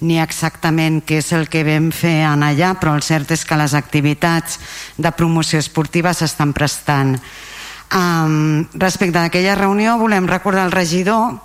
ni 0.00 0.20
exactament 0.20 1.00
què 1.04 1.20
és 1.20 1.32
el 1.36 1.48
que 1.52 1.64
vam 1.66 1.90
fer 1.92 2.22
en 2.28 2.44
allà, 2.46 2.74
però 2.80 2.94
el 2.96 3.04
cert 3.04 3.30
és 3.34 3.44
que 3.44 3.58
les 3.60 3.74
activitats 3.76 4.58
de 4.96 5.12
promoció 5.12 5.60
esportiva 5.60 6.14
s'estan 6.16 6.54
prestant. 6.56 7.16
Um, 7.90 8.64
respecte 8.78 9.18
a 9.18 9.26
aquella 9.26 9.56
reunió 9.58 9.96
volem 9.98 10.28
recordar 10.30 10.62
al 10.62 10.72
regidor 10.72 11.40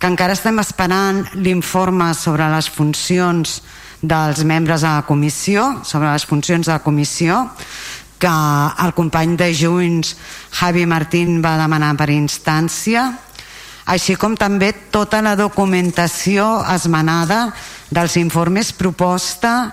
que 0.00 0.08
encara 0.08 0.34
estem 0.34 0.56
esperant 0.58 1.20
l'informe 1.38 2.08
sobre 2.18 2.48
les 2.50 2.66
funcions 2.72 3.60
dels 4.02 4.42
membres 4.42 4.82
de 4.82 4.90
la 4.90 5.04
comissió, 5.06 5.84
sobre 5.86 6.10
les 6.10 6.24
funcions 6.26 6.66
de 6.66 6.72
la 6.72 6.82
comissió, 6.82 7.44
que 8.18 8.30
el 8.82 8.94
company 8.94 9.36
de 9.36 9.52
Junts, 9.54 10.16
Javi 10.58 10.86
Martín, 10.86 11.38
va 11.42 11.54
demanar 11.58 11.92
per 11.98 12.10
instància, 12.10 13.12
així 13.86 14.16
com 14.16 14.36
també 14.38 14.72
tota 14.94 15.22
la 15.24 15.34
documentació 15.38 16.62
esmenada 16.70 17.48
dels 17.90 18.16
informes 18.20 18.72
proposta 18.72 19.72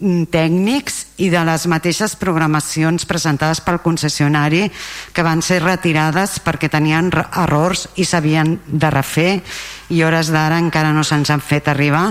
mm, 0.00 0.30
tècnics 0.32 1.00
i 1.22 1.28
de 1.32 1.42
les 1.46 1.66
mateixes 1.68 2.16
programacions 2.16 3.04
presentades 3.08 3.60
pel 3.60 3.82
concessionari 3.84 4.68
que 5.12 5.26
van 5.26 5.42
ser 5.42 5.62
retirades 5.62 6.38
perquè 6.44 6.70
tenien 6.72 7.12
errors 7.44 7.88
i 7.96 8.06
s'havien 8.08 8.56
de 8.66 8.90
refer 8.90 9.42
i 9.90 10.02
hores 10.02 10.32
d'ara 10.32 10.58
encara 10.62 10.94
no 10.96 11.04
se'ns 11.04 11.30
han 11.30 11.44
fet 11.44 11.68
arribar 11.68 12.08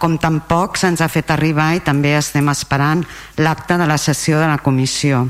com 0.00 0.16
tampoc 0.16 0.80
se'ns 0.80 1.02
ha 1.04 1.10
fet 1.12 1.30
arribar 1.30 1.74
i 1.76 1.84
també 1.84 2.16
estem 2.16 2.48
esperant 2.48 3.04
l'acte 3.36 3.76
de 3.76 3.86
la 3.86 3.98
sessió 4.00 4.40
de 4.40 4.48
la 4.48 4.58
comissió. 4.64 5.26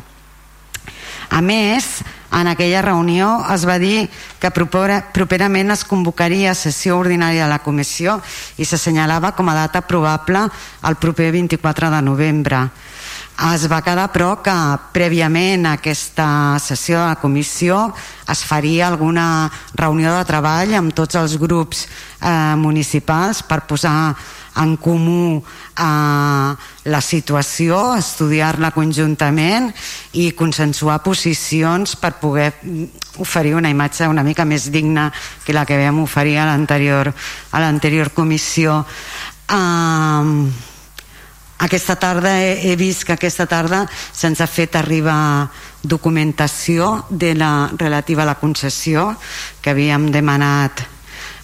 A 1.30 1.40
més, 1.40 2.02
en 2.34 2.50
aquella 2.50 2.82
reunió 2.82 3.28
es 3.54 3.64
va 3.66 3.78
dir 3.78 4.08
que 4.42 4.50
properament 4.50 5.70
es 5.70 5.84
convocaria 5.86 6.56
sessió 6.58 6.98
ordinària 6.98 7.46
de 7.46 7.52
la 7.52 7.62
comissió 7.62 8.18
i 8.58 8.66
s'assenyalava 8.66 9.32
com 9.38 9.50
a 9.50 9.54
data 9.54 9.82
probable 9.86 10.48
el 10.86 10.98
proper 10.98 11.30
24 11.38 11.90
de 11.94 12.02
novembre. 12.02 12.64
Es 13.54 13.64
va 13.72 13.80
quedar, 13.80 14.10
però, 14.12 14.34
que 14.44 14.52
prèviament 14.92 15.64
a 15.64 15.78
aquesta 15.78 16.58
sessió 16.60 16.98
de 16.98 17.06
la 17.08 17.20
comissió 17.22 17.78
es 18.28 18.42
faria 18.44 18.90
alguna 18.90 19.48
reunió 19.72 20.12
de 20.12 20.26
treball 20.28 20.74
amb 20.76 20.92
tots 20.92 21.16
els 21.16 21.38
grups 21.40 21.86
eh, 21.86 22.54
municipals 22.60 23.40
per 23.48 23.62
posar 23.70 24.12
en 24.56 24.76
comú 24.76 25.38
eh, 25.40 26.50
la 26.90 27.00
situació, 27.04 27.78
estudiar-la 27.98 28.72
conjuntament 28.74 29.70
i 30.18 30.30
consensuar 30.38 31.00
posicions 31.04 31.94
per 32.00 32.16
poder 32.20 32.50
oferir 33.20 33.54
una 33.54 33.70
imatge 33.70 34.08
una 34.08 34.24
mica 34.26 34.44
més 34.44 34.70
digna 34.72 35.10
que 35.44 35.54
la 35.54 35.66
que 35.66 35.78
vam 35.78 36.02
oferir 36.02 36.38
a 36.40 36.48
l'anterior 36.50 37.12
a 37.12 37.60
l'anterior 37.62 38.10
comissió. 38.10 38.82
Eh, 39.46 40.68
aquesta 41.60 41.96
tarda 42.00 42.38
he, 42.40 42.72
he 42.72 42.76
vist 42.76 43.04
que 43.04 43.12
aquesta 43.18 43.44
tarda 43.44 43.84
se'ns 43.92 44.40
ha 44.40 44.48
fet 44.48 44.78
arribar 44.80 45.50
documentació 45.82 47.04
de 47.10 47.34
la, 47.36 47.70
relativa 47.76 48.24
a 48.24 48.30
la 48.30 48.38
concessió 48.40 49.10
que 49.60 49.74
havíem 49.74 50.08
demanat 50.12 50.80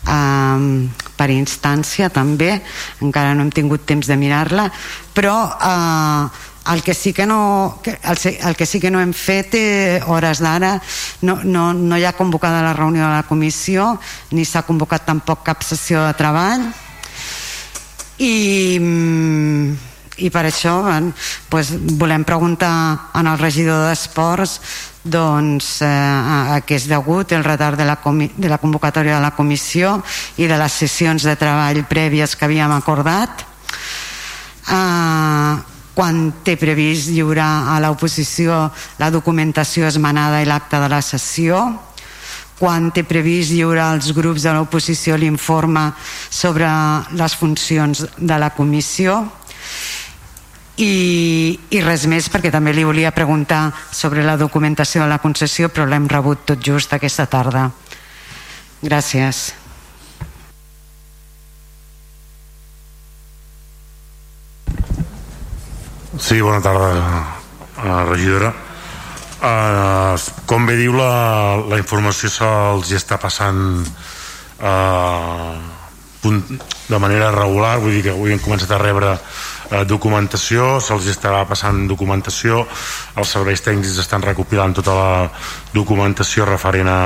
eh, 0.08 0.88
per 1.16 1.30
instància 1.32 2.10
també, 2.12 2.60
encara 3.02 3.34
no 3.34 3.46
hem 3.46 3.54
tingut 3.54 3.86
temps 3.88 4.06
de 4.06 4.16
mirar-la, 4.20 4.68
però 5.16 5.36
eh, 5.56 6.44
el 6.72 6.82
que 6.82 6.94
sí 6.94 7.12
que 7.12 7.26
no, 7.26 7.80
el, 7.84 8.18
el 8.48 8.56
que 8.56 8.66
sí 8.66 8.80
que 8.80 8.90
no 8.90 9.00
hem 9.00 9.12
fet 9.14 9.54
eh, 9.54 10.00
hores 10.06 10.42
d'ara 10.42 10.76
no, 11.22 11.38
no, 11.44 11.70
no 11.72 11.98
hi 11.98 12.04
ha 12.04 12.16
convocada 12.18 12.64
la 12.64 12.74
reunió 12.74 13.04
de 13.06 13.12
la 13.14 13.26
comissió 13.28 13.94
ni 14.34 14.44
s'ha 14.44 14.66
convocat 14.66 15.06
tampoc 15.06 15.44
cap 15.46 15.62
sessió 15.62 16.02
de 16.06 16.14
treball. 16.18 16.66
I, 18.18 18.78
mm, 18.80 19.85
i 20.16 20.30
per 20.32 20.46
això 20.48 20.78
doncs, 20.86 21.72
volem 22.00 22.24
preguntar 22.24 22.72
al 23.12 23.32
regidor 23.38 23.84
d'Esports 23.88 24.60
doncs, 25.04 25.82
eh, 25.84 25.86
a, 25.86 26.56
a 26.56 26.60
què 26.64 26.78
és 26.80 26.88
degut 26.90 27.32
el 27.36 27.44
retard 27.44 27.78
de 27.78 27.84
la, 27.86 27.98
de 28.36 28.48
la 28.50 28.58
convocatòria 28.58 29.16
de 29.18 29.22
la 29.22 29.34
comissió 29.36 30.00
i 30.40 30.48
de 30.48 30.58
les 30.58 30.72
sessions 30.72 31.22
de 31.22 31.36
treball 31.38 31.84
prèvies 31.86 32.34
que 32.34 32.48
havíem 32.48 32.72
acordat. 32.74 33.44
Eh, 34.66 35.54
quan 35.96 36.26
té 36.44 36.58
previst 36.60 37.08
lliurar 37.08 37.72
a 37.72 37.78
l'oposició 37.80 38.66
la 39.00 39.08
documentació 39.12 39.86
esmenada 39.88 40.42
i 40.42 40.48
l'acte 40.48 40.80
de 40.80 40.90
la 40.92 41.00
sessió? 41.00 41.62
Quan 42.56 42.90
té 42.92 43.04
previst 43.04 43.52
lliurar 43.52 43.92
als 43.92 44.10
grups 44.16 44.44
de 44.44 44.52
l'oposició 44.52 45.16
l'informe 45.16 45.90
sobre 46.28 46.68
les 47.12 47.36
funcions 47.36 48.06
de 48.16 48.38
la 48.40 48.50
comissió 48.56 49.22
i, 50.76 51.58
i 51.72 51.80
res 51.80 52.04
més 52.10 52.28
perquè 52.32 52.50
també 52.52 52.74
li 52.76 52.84
volia 52.84 53.14
preguntar 53.16 53.70
sobre 53.92 54.24
la 54.24 54.36
documentació 54.36 55.04
de 55.04 55.10
la 55.10 55.20
concessió 55.22 55.70
però 55.72 55.86
l'hem 55.88 56.08
rebut 56.08 56.44
tot 56.52 56.60
just 56.60 56.92
aquesta 56.92 57.26
tarda. 57.26 57.70
Gràcies. 58.82 59.54
Sí, 66.16 66.40
bona 66.40 66.60
tarda 66.64 66.92
uh, 66.96 68.04
regidora. 68.08 68.52
Uh, 69.36 70.16
com 70.48 70.64
bé 70.68 70.78
diu 70.78 70.94
la, 70.96 71.56
la 71.68 71.76
informació 71.80 72.30
se'ls 72.32 72.92
està 72.96 73.18
passant 73.20 73.58
uh, 73.84 75.56
de 76.26 76.98
manera 76.98 77.28
regular 77.34 77.76
vull 77.82 77.92
dir 77.94 78.06
que 78.06 78.14
avui 78.14 78.32
hem 78.32 78.40
començat 78.42 78.72
a 78.74 78.80
rebre 78.80 79.12
eh, 79.70 79.84
documentació, 79.88 80.76
se'ls 80.80 81.08
estarà 81.12 81.44
passant 81.48 81.86
documentació, 81.88 82.64
els 83.16 83.32
serveis 83.32 83.62
tècnics 83.64 83.98
estan 84.02 84.24
recopilant 84.24 84.74
tota 84.76 84.94
la 84.96 85.10
documentació 85.74 86.46
referent 86.48 86.90
a, 86.90 87.00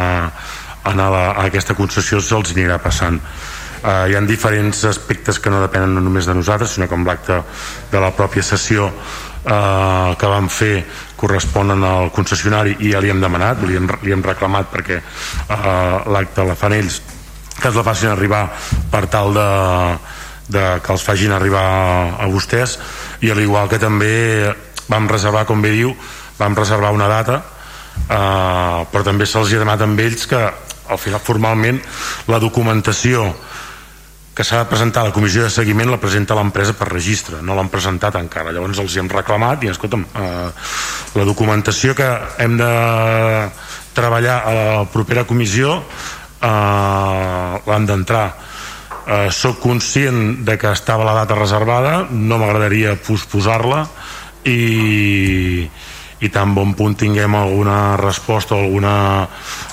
a, 0.83 0.93
la, 0.95 1.25
a 1.31 1.47
aquesta 1.47 1.77
concessió, 1.79 2.21
se'ls 2.21 2.55
anirà 2.57 2.81
passant. 2.83 3.21
Eh, 3.81 4.11
hi 4.11 4.17
ha 4.17 4.21
diferents 4.29 4.85
aspectes 4.85 5.41
que 5.41 5.51
no 5.51 5.63
depenen 5.63 5.95
no 5.97 6.05
només 6.05 6.29
de 6.29 6.37
nosaltres, 6.37 6.77
sinó 6.77 6.89
com 6.89 7.07
l'acte 7.07 7.41
de 7.93 8.01
la 8.01 8.13
pròpia 8.17 8.45
sessió 8.45 8.91
eh, 8.91 10.17
que 10.19 10.33
vam 10.35 10.49
fer 10.53 10.85
corresponen 11.21 11.85
al 11.85 12.11
concessionari 12.13 12.77
i 12.81 12.93
ja 12.93 13.01
li 13.01 13.13
hem 13.13 13.21
demanat, 13.21 13.65
li 13.65 13.77
hem, 13.77 13.89
li 14.05 14.13
hem 14.13 14.25
reclamat 14.25 14.69
perquè 14.73 15.01
eh, 15.01 15.97
l'acte 16.13 16.45
la 16.45 16.57
fan 16.57 16.77
ells 16.77 17.01
que 17.61 17.69
es 17.69 17.77
la 17.77 17.85
facin 17.85 18.09
arribar 18.09 18.47
per 18.91 19.05
tal 19.13 19.35
de, 19.37 19.49
de 20.51 20.65
que 20.83 20.93
els 20.93 21.07
facin 21.07 21.33
arribar 21.33 21.65
a 22.19 22.27
vostès. 22.31 22.77
I 23.23 23.31
al 23.31 23.41
igual 23.41 23.71
que 23.71 23.79
també 23.79 24.51
vam 24.91 25.09
reservar, 25.09 25.47
com 25.47 25.63
bé 25.63 25.71
diu 25.77 25.95
vam 26.41 26.57
reservar 26.57 26.91
una 26.97 27.09
data 27.09 27.43
eh, 28.09 28.81
però 28.91 29.05
també 29.05 29.27
se'ls 29.29 29.53
ha 29.53 29.63
demanat 29.63 29.85
amb 29.87 30.01
ells 30.01 30.27
que 30.31 30.41
al 30.91 30.99
final 30.99 31.23
formalment 31.23 31.81
la 32.31 32.41
documentació 32.43 33.29
que 34.35 34.47
s'ha 34.47 34.63
de 34.63 34.71
presentar 34.71 35.03
a 35.03 35.11
la 35.11 35.15
comissió 35.15 35.43
de 35.45 35.51
seguiment 35.53 35.91
la 35.91 36.01
presenta 36.01 36.37
l'empresa 36.39 36.73
per 36.79 36.89
registre, 36.89 37.43
no 37.43 37.57
l'han 37.59 37.69
presentat 37.69 38.15
encara. 38.17 38.55
Llavors 38.55 38.79
els 38.81 38.95
hi 38.95 39.03
hem 39.03 39.11
reclamat 39.11 39.67
i 39.67 39.73
escolta'm 39.73 40.07
eh, 40.07 40.49
la 41.19 41.27
documentació 41.29 41.95
que 41.99 42.09
hem 42.41 42.57
de 42.61 42.71
treballar 43.95 44.39
a 44.47 44.55
la 44.55 44.87
propera 44.91 45.27
comissió 45.29 45.77
eh, 45.77 46.47
l'han 47.67 47.91
d'entrar 47.91 48.25
eh, 49.07 49.29
sóc 49.31 49.61
conscient 49.61 50.45
de 50.45 50.57
que 50.59 50.73
estava 50.73 51.07
la 51.07 51.15
data 51.15 51.39
reservada 51.39 52.07
no 52.11 52.39
m'agradaria 52.41 52.97
posposar-la 53.01 53.85
i, 54.49 55.67
i 56.21 56.29
tan 56.33 56.55
bon 56.57 56.75
punt 56.79 56.99
tinguem 57.01 57.35
alguna 57.37 57.97
resposta 58.01 58.57
o 58.57 58.65
alguna, 58.65 59.29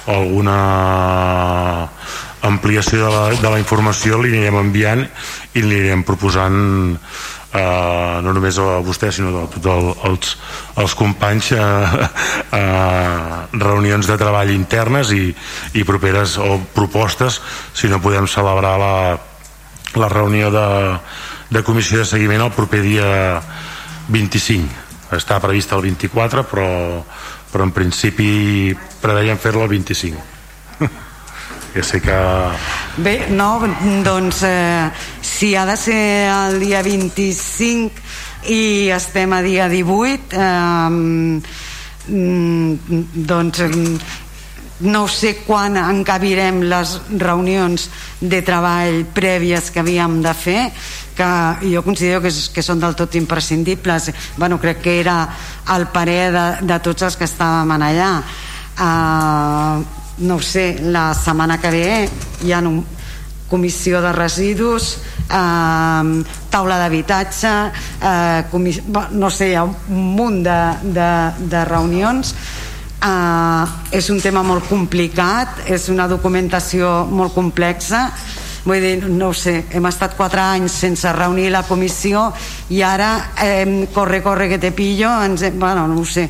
alguna 0.07 0.57
ampliació 2.47 3.05
de 3.05 3.11
la, 3.11 3.23
de 3.35 3.49
la 3.49 3.59
informació 3.59 4.21
li 4.21 4.35
anirem 4.35 4.61
enviant 4.61 5.03
i 5.55 5.63
li 5.63 5.81
anirem 5.81 6.05
proposant 6.07 6.59
eh, 7.57 8.21
no 8.23 8.33
només 8.35 8.57
a 8.61 8.77
vostè 8.85 9.09
sinó 9.13 9.43
a 9.43 9.47
tots 9.51 9.69
el, 9.73 9.89
els, 10.09 10.33
els 10.83 10.95
companys 10.97 11.51
eh, 11.57 11.61
eh, 12.59 13.37
reunions 13.57 14.09
de 14.09 14.17
treball 14.19 14.53
internes 14.53 15.13
i, 15.15 15.31
i 15.73 15.87
properes 15.87 16.37
o 16.43 16.59
propostes 16.75 17.41
si 17.73 17.89
no 17.91 18.01
podem 18.03 18.29
celebrar 18.29 18.75
la, 18.81 18.95
la 19.97 20.11
reunió 20.13 20.51
de, 20.53 20.67
de 21.49 21.63
comissió 21.63 22.03
de 22.03 22.09
seguiment 22.09 22.45
el 22.45 22.55
proper 22.55 22.83
dia 22.85 23.11
25 24.13 25.15
està 25.17 25.41
prevista 25.43 25.77
el 25.77 25.85
24 25.89 26.47
però, 26.47 26.71
però 27.51 27.67
en 27.67 27.75
principi 27.75 28.73
preveiem 29.01 29.39
fer-la 29.39 29.67
el 29.67 29.77
25 29.77 30.36
ja 31.75 31.83
sé 31.83 32.01
que... 32.01 32.17
Bé, 33.03 33.27
no, 33.29 33.61
doncs 34.05 34.43
eh, 34.47 34.89
si 35.21 35.55
ha 35.55 35.65
de 35.65 35.77
ser 35.77 36.29
el 36.31 36.59
dia 36.63 36.81
25 36.85 37.91
i 38.53 38.89
estem 38.95 39.33
a 39.33 39.41
dia 39.45 39.67
18 39.69 40.37
eh, 40.37 41.41
doncs 42.07 43.63
no 44.79 45.07
sé 45.09 45.33
quan 45.41 45.75
encabirem 45.81 46.61
les 46.69 46.93
reunions 47.17 47.89
de 48.21 48.41
treball 48.45 49.05
prèvies 49.13 49.71
que 49.73 49.81
havíem 49.81 50.21
de 50.21 50.33
fer 50.37 50.61
que 51.17 51.29
jo 51.73 51.81
considero 51.81 52.21
que, 52.21 52.29
que 52.29 52.61
són 52.61 52.79
del 52.79 52.93
tot 52.93 53.15
imprescindibles. 53.17 54.11
Bueno, 54.37 54.59
crec 54.61 54.83
que 54.85 54.99
era 55.01 55.17
el 55.73 55.87
parer 55.89 56.29
de, 56.31 56.45
de 56.69 56.77
tots 56.85 57.07
els 57.09 57.17
que 57.17 57.25
estàvem 57.25 57.73
allà. 57.73 58.11
Uh, 58.77 59.81
no 60.19 60.39
sé, 60.39 60.77
la 60.81 61.13
setmana 61.13 61.59
que 61.61 61.71
ve 61.71 61.89
hi 62.43 62.53
ha 62.53 62.61
un 62.65 62.83
comissió 63.47 64.01
de 64.01 64.11
residus 64.11 64.97
eh, 65.29 66.23
taula 66.49 66.77
d'habitatge 66.81 67.53
eh, 68.01 68.43
no 69.11 69.29
sé, 69.29 69.51
hi 69.51 69.55
ha 69.55 69.63
un 69.63 69.75
munt 70.15 70.43
de, 70.43 70.59
de, 70.83 71.11
de 71.47 71.63
reunions. 71.65 72.33
Eh, 72.97 73.65
és 73.93 74.09
un 74.09 74.19
tema 74.19 74.41
molt 74.43 74.67
complicat 74.67 75.67
és 75.69 75.87
una 75.93 76.07
documentació 76.09 77.05
molt 77.05 77.35
complexa. 77.35 78.07
Vull 78.67 78.83
dir, 78.83 78.97
no 79.07 79.29
ho 79.31 79.35
sé 79.37 79.61
hem 79.71 79.85
estat 79.87 80.17
quatre 80.17 80.41
anys 80.43 80.73
sense 80.81 81.11
reunir 81.15 81.51
la 81.53 81.63
comissió 81.63 82.25
i 82.73 82.81
ara 82.83 83.31
eh, 83.39 83.87
corre, 83.93 84.19
corre 84.25 84.49
que 84.49 84.59
te 84.59 84.73
pillo 84.75 85.13
ens, 85.23 85.45
bueno, 85.55 85.87
no 85.87 86.01
ho 86.01 86.05
sé 86.05 86.27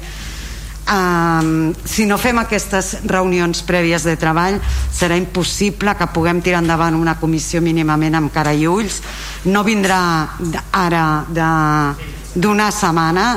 Um, 0.87 1.73
si 1.83 2.05
no 2.07 2.15
fem 2.15 2.37
aquestes 2.39 2.93
reunions 3.11 3.59
prèvies 3.67 4.05
de 4.07 4.13
treball 4.15 4.55
serà 4.71 5.17
impossible 5.19 5.91
que 5.99 6.07
puguem 6.15 6.39
tirar 6.39 6.61
endavant 6.63 6.95
una 6.95 7.17
comissió 7.19 7.59
mínimament 7.59 8.15
amb 8.15 8.31
cara 8.31 8.53
i 8.55 8.63
ulls. 8.71 9.01
No 9.51 9.65
vindrà 9.67 9.99
ara 10.71 11.03
d'una 11.27 12.69
setmana. 12.71 13.27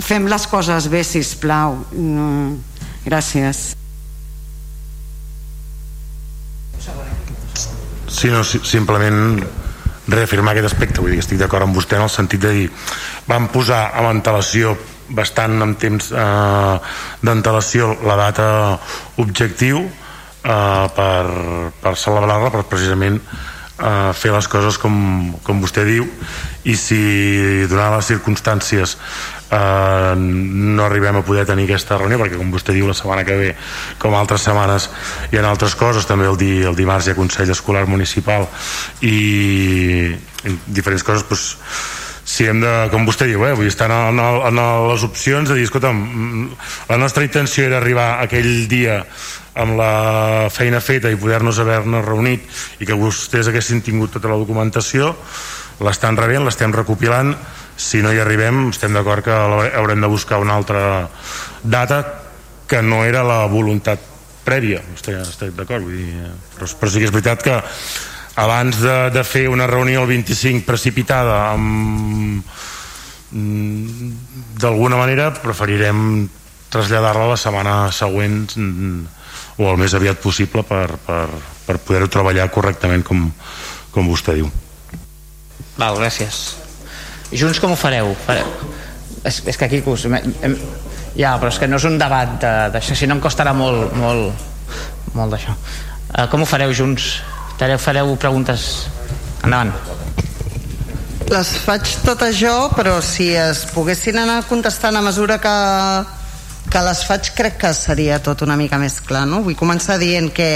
Fem 0.00 0.24
les 0.28 0.48
coses 0.48 0.88
bé 0.88 1.04
si 1.04 1.20
plau 1.40 1.82
no. 1.92 2.56
gràcies. 3.04 3.76
Sí, 8.08 8.28
no, 8.32 8.42
simplement 8.44 9.44
reafirmar 10.08 10.54
aquest 10.54 10.72
aspecte. 10.72 11.02
Vull 11.02 11.12
dir, 11.12 11.20
estic 11.20 11.40
d'acord 11.40 11.66
amb 11.66 11.76
vostè 11.76 11.98
en 11.98 12.06
el 12.06 12.12
sentit 12.12 12.40
de 12.40 12.52
dir 12.56 12.68
vam 13.28 13.50
posar 13.52 13.90
amb 13.92 14.14
antelació 14.14 14.76
bastant 15.08 15.60
amb 15.62 15.78
temps 15.80 16.10
eh, 16.12 16.76
d'antelació 17.22 17.92
la 18.06 18.16
data 18.20 18.48
objectiu 19.22 19.84
eh, 19.84 20.86
per, 20.96 21.22
per 21.82 21.94
celebrar-la 21.98 22.50
per 22.54 22.66
precisament 22.70 23.20
eh, 23.20 24.12
fer 24.16 24.32
les 24.34 24.48
coses 24.48 24.78
com, 24.80 24.96
com 25.46 25.62
vostè 25.62 25.84
diu 25.86 26.06
i 26.66 26.76
si 26.78 27.00
donant 27.70 27.96
les 27.96 28.08
circumstàncies 28.12 28.96
eh, 29.50 30.14
no 30.16 30.86
arribem 30.86 31.20
a 31.20 31.24
poder 31.26 31.46
tenir 31.48 31.66
aquesta 31.68 31.98
reunió 32.00 32.20
perquè 32.22 32.38
com 32.40 32.52
vostè 32.54 32.74
diu 32.76 32.88
la 32.88 32.96
setmana 32.96 33.26
que 33.26 33.36
ve 33.38 33.52
com 34.02 34.16
altres 34.16 34.46
setmanes 34.48 34.88
hi 35.30 35.38
ha 35.38 35.44
altres 35.48 35.76
coses 35.78 36.08
també 36.08 36.28
el, 36.30 36.38
di, 36.40 36.62
el 36.64 36.78
dimarts 36.78 37.08
hi 37.08 37.14
ha 37.14 37.18
Consell 37.18 37.52
Escolar 37.54 37.86
Municipal 37.90 38.48
i, 39.02 40.14
i 40.16 40.58
diferents 40.66 41.06
coses 41.06 41.26
doncs, 41.28 41.46
si 42.26 42.44
hem 42.50 42.58
de, 42.60 42.74
com 42.90 43.06
vostè 43.06 43.28
diu, 43.30 43.44
eh, 43.46 43.54
vull 43.54 43.70
estar 43.70 43.86
en, 43.86 44.18
en, 44.18 44.46
en 44.50 44.62
les 44.90 45.04
opcions 45.06 45.48
de 45.48 45.54
dir, 45.54 45.66
escolta'm, 45.68 46.00
la 46.90 46.98
nostra 46.98 47.22
intenció 47.24 47.68
era 47.68 47.78
arribar 47.78 48.16
aquell 48.24 48.66
dia 48.68 49.04
amb 49.56 49.78
la 49.78 49.92
feina 50.52 50.82
feta 50.84 51.08
i 51.08 51.16
poder-nos 51.16 51.60
haver-nos 51.62 52.04
reunit 52.04 52.82
i 52.82 52.88
que 52.88 52.98
vostès 52.98 53.48
haguessin 53.48 53.80
tingut 53.86 54.12
tota 54.18 54.28
la 54.32 54.40
documentació 54.42 55.14
l'estan 55.86 56.16
rebent, 56.16 56.44
l'estem 56.44 56.72
recopilant. 56.72 57.34
Si 57.76 58.00
no 58.00 58.12
hi 58.12 58.20
arribem 58.22 58.70
estem 58.70 58.94
d'acord 58.96 59.24
que 59.24 59.32
haurem 59.32 60.00
de 60.00 60.08
buscar 60.08 60.40
una 60.40 60.56
altra 60.56 61.08
data 61.62 62.02
que 62.66 62.80
no 62.82 63.04
era 63.04 63.22
la 63.24 63.44
voluntat 63.46 64.00
prèvia. 64.46 64.80
Estic, 64.94 65.20
estic 65.20 65.56
d'acord 65.58 65.84
però, 66.56 66.68
però 66.80 66.90
sí 66.90 67.02
que 67.02 67.10
és 67.10 67.14
veritat 67.14 67.44
que 67.44 67.58
abans 68.36 68.80
de, 68.80 69.10
de 69.10 69.24
fer 69.24 69.48
una 69.48 69.66
reunió 69.66 70.02
el 70.04 70.08
25 70.12 70.66
precipitada 70.68 71.38
amb 71.54 72.44
mm, 73.32 74.10
d'alguna 74.60 74.98
manera 75.00 75.30
preferirem 75.40 76.28
traslladar-la 76.72 77.30
la 77.32 77.38
setmana 77.40 77.76
següent 77.96 78.44
mm, 78.52 78.98
o 79.56 79.70
el 79.70 79.80
més 79.80 79.94
aviat 79.96 80.20
possible 80.20 80.62
per, 80.68 80.98
per, 81.06 81.24
per 81.64 81.78
poder-ho 81.80 82.10
treballar 82.12 82.50
correctament 82.52 83.04
com, 83.06 83.24
com 83.94 84.12
vostè 84.12 84.36
diu 84.36 84.50
Val, 85.80 85.96
gràcies 85.96 86.42
Junts 87.32 87.58
com 87.58 87.72
ho 87.72 87.78
fareu? 87.78 88.12
És, 89.26 89.40
és 89.48 89.56
que 89.56 89.66
aquí 89.66 89.80
hem, 89.80 90.58
ja, 91.16 91.32
però 91.40 91.48
és 91.48 91.58
que 91.58 91.66
no 91.66 91.80
és 91.80 91.88
un 91.88 91.96
debat 91.98 92.36
d'això, 92.74 92.94
si 92.94 93.08
no 93.08 93.16
em 93.16 93.24
costarà 93.24 93.56
molt 93.56 93.96
molt, 93.96 94.44
molt 95.16 95.32
d'això 95.32 95.56
uh, 95.56 96.28
com 96.28 96.44
ho 96.44 96.48
fareu 96.48 96.76
Junts? 96.76 97.16
Fareu, 97.56 97.78
fareu 97.80 98.16
preguntes. 98.20 98.86
Endavant. 99.44 99.72
Les 101.32 101.48
faig 101.64 101.88
totes 102.04 102.36
jo, 102.38 102.52
però 102.76 103.00
si 103.02 103.32
es 103.34 103.64
poguessin 103.74 104.20
anar 104.20 104.42
contestant 104.46 104.94
a 104.94 105.02
mesura 105.02 105.40
que, 105.42 105.54
que 106.70 106.82
les 106.86 107.02
faig 107.08 107.32
crec 107.34 107.58
que 107.64 107.72
seria 107.74 108.20
tot 108.22 108.44
una 108.46 108.58
mica 108.60 108.78
més 108.78 109.00
clar, 109.02 109.24
no? 109.26 109.40
Vull 109.42 109.58
començar 109.58 109.98
dient 109.98 110.30
que 110.36 110.50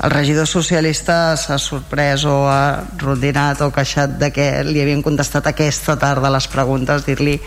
el 0.00 0.12
regidor 0.12 0.48
socialista 0.50 1.36
s'ha 1.40 1.56
sorprès 1.62 2.26
o 2.28 2.42
ha 2.50 2.82
rondinat 3.00 3.62
o 3.64 3.70
queixat 3.72 4.18
de 4.20 4.32
que 4.34 4.50
li 4.66 4.82
havien 4.82 5.04
contestat 5.06 5.48
aquesta 5.48 5.96
tarda 6.00 6.32
les 6.32 6.48
preguntes, 6.50 7.06
dir-li 7.06 7.38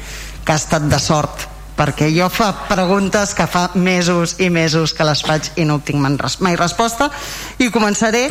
que 0.43 0.55
ha 0.55 0.61
estat 0.61 0.87
de 0.89 0.99
sort 1.01 1.52
perquè 1.77 2.09
jo 2.13 2.29
fa 2.29 2.51
preguntes 2.69 3.33
que 3.33 3.47
fa 3.49 3.69
mesos 3.73 4.35
i 4.39 4.49
mesos 4.53 4.93
que 4.93 5.03
les 5.07 5.23
faig 5.25 5.51
i 5.57 5.65
no 5.65 5.75
obtinc 5.81 5.99
mai 6.39 6.55
resposta 6.59 7.09
i 7.59 7.69
començaré 7.73 8.29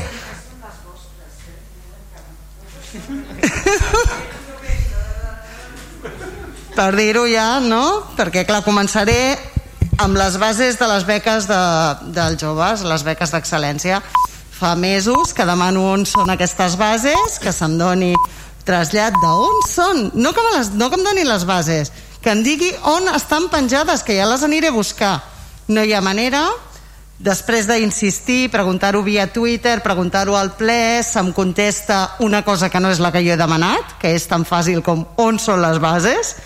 per 6.77 6.97
dir-ho 6.97 7.27
ja, 7.29 7.61
no? 7.61 8.03
Perquè 8.17 8.45
clar, 8.49 8.63
començaré 8.67 9.37
amb 10.03 10.17
les 10.17 10.39
bases 10.41 10.79
de 10.81 10.89
les 10.89 11.05
beques 11.09 11.47
de, 11.51 11.63
dels 12.17 12.41
joves, 12.41 12.83
les 12.87 13.05
beques 13.07 13.33
d'excel·lència. 13.35 14.01
Fa 14.53 14.75
mesos 14.79 15.33
que 15.35 15.47
demano 15.49 15.85
on 15.93 16.07
són 16.09 16.31
aquestes 16.33 16.77
bases, 16.81 17.39
que 17.43 17.53
se'm 17.53 17.79
doni 17.81 18.13
trasllat 18.67 19.15
d'on 19.19 19.63
són, 19.67 20.11
no 20.15 20.31
que, 20.35 20.43
me 20.45 20.51
les, 20.57 20.71
no 20.79 20.89
que 20.89 20.99
em 21.01 21.05
doni 21.07 21.25
les 21.27 21.45
bases, 21.49 21.91
que 22.23 22.31
em 22.31 22.43
digui 22.47 22.71
on 22.87 23.11
estan 23.11 23.49
penjades, 23.51 24.05
que 24.07 24.17
ja 24.17 24.29
les 24.31 24.45
aniré 24.47 24.71
a 24.71 24.77
buscar. 24.77 25.17
No 25.69 25.83
hi 25.83 25.93
ha 25.93 26.01
manera, 26.05 26.47
després 27.23 27.67
d'insistir, 27.67 28.51
preguntar-ho 28.51 29.03
via 29.03 29.29
Twitter, 29.35 29.81
preguntar-ho 29.83 30.37
al 30.39 30.53
ple, 30.59 31.03
se'm 31.07 31.33
contesta 31.35 32.17
una 32.21 32.43
cosa 32.47 32.71
que 32.71 32.81
no 32.81 32.91
és 32.91 33.03
la 33.03 33.13
que 33.15 33.23
jo 33.27 33.35
he 33.35 33.41
demanat, 33.41 33.99
que 34.03 34.15
és 34.15 34.27
tan 34.31 34.47
fàcil 34.47 34.83
com 34.83 35.05
on 35.23 35.39
són 35.39 35.63
les 35.63 35.79
bases, 35.83 36.37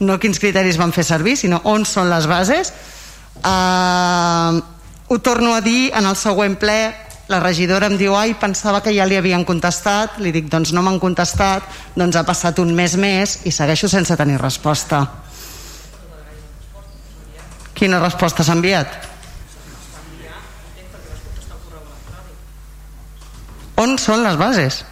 no 0.00 0.18
quins 0.18 0.40
criteris 0.40 0.80
van 0.80 0.92
fer 0.92 1.04
servir, 1.04 1.36
sinó 1.36 1.60
on 1.64 1.84
són 1.88 2.10
les 2.10 2.26
bases. 2.26 2.72
Uh, 3.42 4.60
ho 5.08 5.18
torno 5.20 5.54
a 5.54 5.60
dir 5.60 5.92
en 5.96 6.08
el 6.08 6.16
següent 6.16 6.56
ple, 6.60 6.92
la 7.30 7.38
regidora 7.40 7.86
em 7.86 7.96
diu 7.98 8.16
ai, 8.18 8.34
pensava 8.34 8.80
que 8.82 8.92
ja 8.94 9.06
li 9.06 9.16
havien 9.16 9.44
contestat 9.46 10.18
li 10.22 10.32
dic, 10.34 10.48
doncs 10.50 10.72
no 10.74 10.82
m'han 10.82 10.98
contestat 11.02 11.68
doncs 11.94 12.18
ha 12.18 12.24
passat 12.26 12.58
un 12.58 12.74
mes 12.74 12.96
més 12.98 13.38
i 13.46 13.52
segueixo 13.54 13.88
sense 13.88 14.16
tenir 14.18 14.40
resposta 14.42 15.06
quina 17.78 18.00
resposta 18.02 18.44
s'ha 18.44 18.56
enviat? 18.58 19.10
on 23.82 23.96
són 23.98 24.22
les 24.26 24.36
bases? 24.38 24.82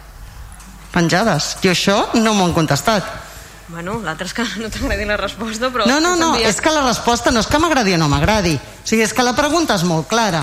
penjades 0.91 1.57
i 1.63 1.71
això 1.71 1.97
no 2.19 2.33
m'ho 2.33 2.47
han 2.49 2.55
contestat 2.55 3.17
Bueno, 3.71 4.01
l'altre 4.03 4.25
és 4.27 4.33
que 4.35 4.43
no 4.59 4.67
t'agradi 4.67 5.05
la 5.07 5.15
resposta, 5.15 5.69
però... 5.71 5.85
No, 5.87 6.01
no, 6.03 6.17
no, 6.19 6.33
és 6.35 6.57
que 6.59 6.73
la 6.75 6.81
resposta 6.83 7.31
no 7.31 7.39
és 7.39 7.47
que 7.47 7.55
m'agradi 7.55 7.93
o 7.95 7.99
no 8.01 8.09
m'agradi. 8.11 8.57
O 8.57 8.83
sigui, 8.83 9.05
és 9.05 9.13
que 9.15 9.23
la 9.23 9.31
pregunta 9.31 9.77
és 9.79 9.85
molt 9.87 10.09
clara. 10.11 10.41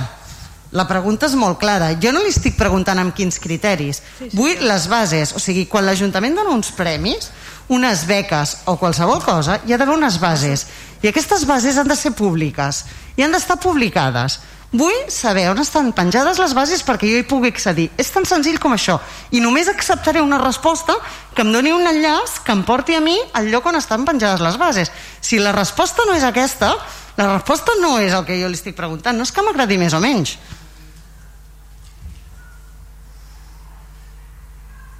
La 0.76 0.84
pregunta 0.84 1.24
és 1.26 1.34
molt 1.38 1.56
clara. 1.60 1.94
Jo 1.96 2.12
no 2.12 2.20
li 2.20 2.28
estic 2.28 2.58
preguntant 2.58 2.98
amb 3.00 3.14
quins 3.16 3.40
criteris. 3.40 4.02
Sí, 4.18 4.28
sí, 4.28 4.36
Vull 4.36 4.60
les 4.68 4.88
bases. 4.90 5.32
O 5.32 5.40
sigui, 5.40 5.64
quan 5.70 5.86
l'Ajuntament 5.88 6.36
dona 6.36 6.52
uns 6.52 6.70
premis, 6.76 7.30
unes 7.72 8.04
beques 8.08 8.58
o 8.68 8.76
qualsevol 8.80 9.22
cosa, 9.24 9.60
hi 9.64 9.72
ha 9.72 9.80
d'haver 9.80 9.96
unes 9.96 10.20
bases. 10.20 10.66
I 11.00 11.08
aquestes 11.08 11.46
bases 11.48 11.78
han 11.78 11.88
de 11.88 11.96
ser 11.96 12.12
públiques 12.16 12.84
i 13.16 13.24
han 13.24 13.32
d'estar 13.32 13.56
publicades. 13.62 14.40
Vull 14.68 15.06
saber 15.08 15.46
on 15.48 15.62
estan 15.62 15.94
penjades 15.96 16.36
les 16.36 16.52
bases 16.52 16.82
perquè 16.84 17.08
jo 17.08 17.22
hi 17.22 17.24
pugui 17.24 17.48
accedir. 17.48 17.88
És 17.96 18.12
tan 18.12 18.28
senzill 18.28 18.60
com 18.60 18.74
això. 18.76 18.98
I 19.32 19.40
només 19.40 19.70
acceptaré 19.72 20.20
una 20.20 20.36
resposta 20.42 20.98
que 21.32 21.40
em 21.40 21.52
doni 21.54 21.72
un 21.72 21.88
enllaç 21.88 22.42
que 22.44 22.52
em 22.52 22.60
porti 22.68 22.98
a 22.98 23.00
mi 23.00 23.16
al 23.32 23.48
lloc 23.48 23.72
on 23.72 23.80
estan 23.80 24.04
penjades 24.04 24.44
les 24.44 24.60
bases. 24.60 24.92
Si 25.24 25.40
la 25.40 25.56
resposta 25.56 26.04
no 26.04 26.12
és 26.12 26.28
aquesta, 26.28 26.74
la 27.16 27.32
resposta 27.32 27.72
no 27.80 27.96
és 27.98 28.12
el 28.12 28.28
que 28.28 28.36
jo 28.36 28.52
li 28.52 28.60
estic 28.60 28.76
preguntant. 28.76 29.16
No 29.16 29.24
és 29.24 29.32
que 29.32 29.42
m'agradi 29.42 29.80
més 29.80 29.96
o 29.96 30.04
menys. 30.04 30.36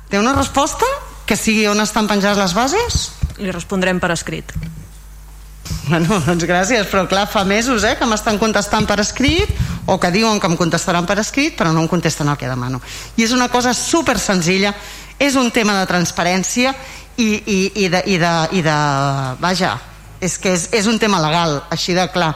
Té 0.09 0.19
una 0.19 0.33
resposta 0.33 0.89
que 1.29 1.37
sigui 1.37 1.67
on 1.69 1.81
estan 1.85 2.09
penjades 2.09 2.41
les 2.41 2.55
bases? 2.57 3.01
Li 3.39 3.53
respondrem 3.53 4.01
per 4.01 4.11
escrit. 4.15 4.55
Bueno, 5.89 6.17
doncs 6.29 6.47
gràcies, 6.49 6.89
però 6.89 7.05
clar, 7.09 7.27
fa 7.29 7.45
mesos 7.45 7.85
eh, 7.85 7.95
que 7.99 8.09
m'estan 8.09 8.41
contestant 8.41 8.89
per 8.89 8.99
escrit 9.03 9.53
o 9.89 9.99
que 10.01 10.13
diuen 10.13 10.41
que 10.41 10.49
em 10.49 10.57
contestaran 10.57 11.07
per 11.09 11.19
escrit 11.21 11.57
però 11.59 11.73
no 11.73 11.85
em 11.85 11.91
contesten 11.91 12.29
el 12.29 12.41
que 12.41 12.49
demano. 12.49 12.81
I 13.17 13.27
és 13.29 13.37
una 13.37 13.51
cosa 13.53 13.75
super 13.77 14.19
senzilla, 14.21 14.73
és 15.19 15.37
un 15.37 15.51
tema 15.53 15.77
de 15.81 15.87
transparència 15.91 16.73
i, 17.17 17.29
i, 17.45 17.59
i, 17.85 17.89
de, 17.93 18.03
i, 18.07 18.17
de, 18.21 18.35
i 18.57 18.63
de... 18.65 18.79
Vaja, 19.43 19.77
és 20.25 20.39
que 20.41 20.55
és, 20.57 20.69
és 20.73 20.89
un 20.89 20.99
tema 20.99 21.21
legal, 21.21 21.61
així 21.75 21.97
de 21.97 22.07
clar 22.15 22.33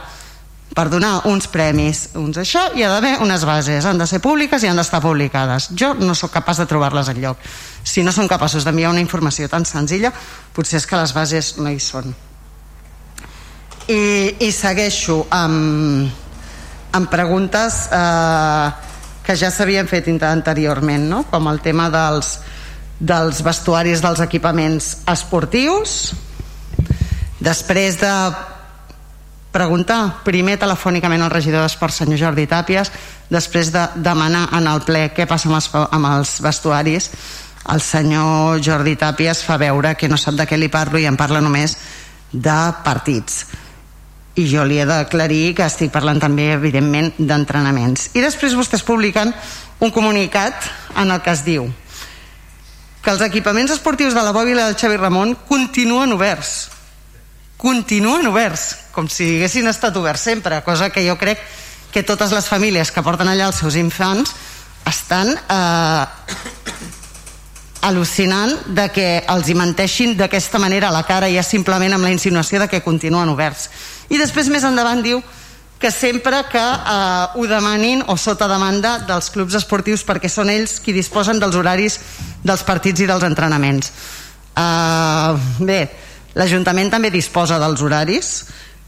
per 0.73 0.89
donar 0.89 1.27
uns 1.29 1.45
premis, 1.53 2.07
uns 2.17 2.39
això, 2.41 2.65
hi 2.73 2.81
ha 2.81 2.89
d'haver 2.89 3.13
unes 3.21 3.45
bases, 3.45 3.85
han 3.85 3.99
de 4.01 4.07
ser 4.09 4.19
públiques 4.23 4.63
i 4.63 4.69
han 4.71 4.79
d'estar 4.79 5.01
publicades. 5.03 5.69
Jo 5.77 5.93
no 5.93 6.15
sóc 6.17 6.33
capaç 6.33 6.63
de 6.63 6.67
trobar-les 6.69 7.11
en 7.13 7.19
lloc. 7.21 7.43
Si 7.83 8.01
no 8.03 8.11
són 8.11 8.29
capaços 8.31 8.65
d'enviar 8.65 8.89
una 8.89 9.03
informació 9.03 9.49
tan 9.51 9.67
senzilla, 9.69 10.11
potser 10.53 10.79
és 10.81 10.87
que 10.89 10.97
les 10.97 11.13
bases 11.13 11.53
no 11.59 11.69
hi 11.69 11.79
són. 11.79 12.09
I, 13.85 14.01
i 14.39 14.49
segueixo 14.55 15.25
amb, 15.29 16.09
amb 16.95 17.11
preguntes 17.11 17.83
eh, 17.93 18.71
que 19.23 19.35
ja 19.37 19.51
s'havien 19.51 19.87
fet 19.91 20.09
anteriorment, 20.23 21.05
no? 21.09 21.23
com 21.29 21.51
el 21.51 21.61
tema 21.61 21.89
dels, 21.93 22.39
dels 22.99 23.43
vestuaris 23.45 24.01
dels 24.01 24.23
equipaments 24.25 24.89
esportius. 25.11 26.13
Després 27.43 27.99
de 27.99 28.13
preguntar 29.53 30.23
primer 30.25 30.57
telefònicament 30.59 31.21
al 31.21 31.31
regidor 31.31 31.61
d'Esport 31.63 31.93
senyor 31.93 32.19
Jordi 32.19 32.47
Tàpies 32.49 32.89
després 33.29 33.69
de 33.71 33.85
demanar 34.01 34.47
en 34.57 34.67
el 34.67 34.81
ple 34.87 35.05
què 35.13 35.27
passa 35.29 35.47
amb 35.49 35.59
els, 35.59 35.69
amb 35.73 36.09
els 36.09 36.39
vestuaris. 36.43 37.11
El 37.71 37.83
senyor 37.85 38.59
Jordi 38.65 38.97
Tàpies 38.99 39.43
fa 39.45 39.59
veure 39.61 39.93
que 39.95 40.09
no 40.09 40.17
sap 40.17 40.35
de 40.39 40.47
què 40.49 40.57
li 40.57 40.71
parlo 40.73 40.99
i 40.99 41.05
em 41.07 41.19
parla 41.19 41.41
només 41.41 41.77
de 42.33 42.57
partits. 42.83 43.45
I 44.35 44.47
jo 44.49 44.65
li 44.65 44.81
he 44.81 44.89
d'aclarir 44.89 45.53
que 45.53 45.69
estic 45.69 45.93
parlant 45.93 46.19
també 46.19 46.49
evidentment 46.55 47.13
d'entrenaments. 47.19 48.09
I 48.17 48.25
després 48.25 48.57
vostès 48.57 48.81
publiquen 48.83 49.31
un 49.79 49.93
comunicat 49.93 50.65
en 50.97 51.13
el 51.13 51.21
que 51.21 51.31
es 51.31 51.45
diu 51.45 51.69
que 53.03 53.11
els 53.11 53.21
equipaments 53.21 53.71
esportius 53.75 54.15
de 54.15 54.21
la 54.23 54.31
Bòbila 54.31 54.65
del 54.65 54.79
Xavi 54.79 54.97
Ramon 54.97 55.35
continuen 55.45 56.15
oberts 56.15 56.72
continuen 57.63 58.27
oberts 58.27 58.91
com 58.91 59.07
si 59.07 59.37
haguessin 59.37 59.69
estat 59.71 59.95
oberts 59.95 60.27
sempre, 60.27 60.59
cosa 60.67 60.91
que 60.91 61.05
jo 61.07 61.15
crec 61.17 61.39
que 61.93 62.03
totes 62.03 62.33
les 62.35 62.49
famílies 62.49 62.91
que 62.91 63.03
porten 63.05 63.29
allà 63.31 63.47
els 63.47 63.61
seus 63.63 63.77
infants 63.79 64.33
estan 64.89 65.31
eh, 65.31 66.05
al·lucinant 67.87 68.51
de 68.75 68.89
que 68.91 69.07
els 69.31 69.47
hi 69.47 69.55
menteixin 69.55 70.17
d'aquesta 70.19 70.59
manera 70.59 70.89
a 70.89 70.95
la 70.95 71.05
cara 71.07 71.31
ja 71.31 71.43
simplement 71.45 71.95
amb 71.95 72.03
la 72.03 72.11
insinuació 72.11 72.59
de 72.59 72.67
que 72.67 72.83
continuen 72.83 73.31
oberts. 73.31 73.69
I 74.11 74.19
després 74.19 74.51
més 74.51 74.67
endavant 74.67 75.03
diu 75.03 75.23
que 75.79 75.91
sempre 75.91 76.43
que 76.51 76.61
eh, 76.63 77.25
ho 77.35 77.47
demanin 77.47 78.03
o 78.07 78.15
sota 78.17 78.47
demanda 78.51 78.97
dels 79.07 79.31
clubs 79.31 79.55
esportius 79.59 80.03
perquè 80.07 80.31
són 80.31 80.51
ells 80.51 80.79
qui 80.83 80.95
disposen 80.95 81.39
dels 81.39 81.55
horaris 81.59 81.99
dels 82.43 82.63
partits 82.63 83.03
i 83.03 83.07
dels 83.09 83.23
entrenaments. 83.27 83.91
Eh, 84.55 85.31
bé, 85.59 85.81
l'Ajuntament 86.35 86.91
també 86.93 87.11
disposa 87.13 87.59
dels 87.61 87.81
horaris. 87.81 88.33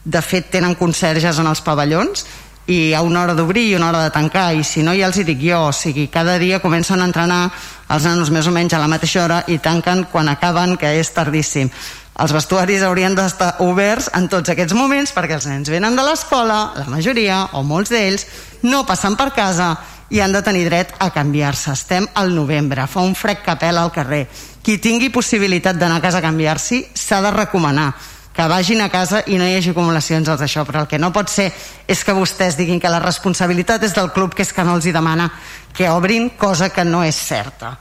De 0.05 0.21
fet 0.21 0.51
tenen 0.53 0.75
conserges 0.77 1.39
en 1.41 1.47
els 1.49 1.61
pavellons 1.65 2.25
i 2.67 2.93
ha 2.93 3.01
una 3.05 3.21
hora 3.21 3.35
d'obrir 3.37 3.67
i 3.69 3.75
una 3.77 3.89
hora 3.89 4.03
de 4.03 4.13
tancar. 4.13 4.53
I 4.53 4.63
si 4.63 4.83
no 4.83 4.93
ja 4.97 5.09
els 5.09 5.17
hi 5.17 5.25
dic 5.25 5.41
jo, 5.41 5.67
o 5.69 5.73
sigui, 5.73 6.07
cada 6.13 6.37
dia 6.41 6.61
comencen 6.61 7.01
a 7.01 7.09
entrenar 7.09 7.49
els 7.89 8.05
nanos 8.05 8.31
més 8.33 8.47
o 8.47 8.53
menys 8.53 8.73
a 8.73 8.81
la 8.81 8.89
mateixa 8.89 9.23
hora 9.23 9.43
i 9.47 9.59
tanquen 9.59 10.05
quan 10.11 10.29
acaben 10.29 10.77
que 10.77 10.97
és 10.99 11.13
tardíssim 11.13 11.69
els 12.15 12.31
vestuaris 12.31 12.83
haurien 12.87 13.15
d'estar 13.15 13.57
oberts 13.65 14.07
en 14.15 14.29
tots 14.31 14.53
aquests 14.53 14.75
moments 14.77 15.11
perquè 15.11 15.35
els 15.35 15.47
nens 15.49 15.71
venen 15.71 15.97
de 15.97 16.05
l'escola, 16.05 16.71
la 16.77 16.87
majoria 16.87 17.41
o 17.59 17.63
molts 17.67 17.91
d'ells 17.91 18.23
no 18.63 18.85
passen 18.87 19.17
per 19.19 19.33
casa 19.35 19.73
i 20.09 20.21
han 20.21 20.31
de 20.31 20.41
tenir 20.45 20.63
dret 20.69 20.93
a 21.01 21.09
canviar-se. 21.11 21.73
Estem 21.73 22.07
al 22.15 22.31
novembre, 22.35 22.85
fa 22.87 23.03
un 23.03 23.15
fred 23.19 23.41
que 23.43 23.55
pela 23.59 23.83
al 23.83 23.91
carrer. 23.91 24.25
Qui 24.63 24.77
tingui 24.79 25.11
possibilitat 25.11 25.75
d'anar 25.75 25.99
a 25.99 26.05
casa 26.05 26.21
a 26.21 26.25
canviar-s'hi 26.25 26.85
s'ha 26.93 27.19
de 27.25 27.33
recomanar 27.35 27.89
que 28.35 28.47
vagin 28.51 28.81
a 28.83 28.89
casa 28.91 29.21
i 29.31 29.37
no 29.39 29.47
hi 29.47 29.55
hagi 29.55 29.71
acumulacions 29.71 30.27
als 30.27 30.41
això, 30.43 30.65
però 30.67 30.83
el 30.83 30.89
que 30.91 30.99
no 30.99 31.13
pot 31.15 31.31
ser 31.31 31.47
és 31.87 32.03
que 32.03 32.13
vostès 32.13 32.57
diguin 32.59 32.81
que 32.83 32.91
la 32.91 32.99
responsabilitat 32.99 33.83
és 33.87 33.95
del 33.95 34.11
club, 34.11 34.35
que 34.35 34.43
és 34.43 34.51
que 34.51 34.65
no 34.67 34.75
els 34.75 34.85
hi 34.85 34.91
demana 34.95 35.29
que 35.75 35.89
obrin, 35.89 36.29
cosa 36.39 36.69
que 36.69 36.83
no 36.83 37.03
és 37.03 37.15
certa. 37.15 37.77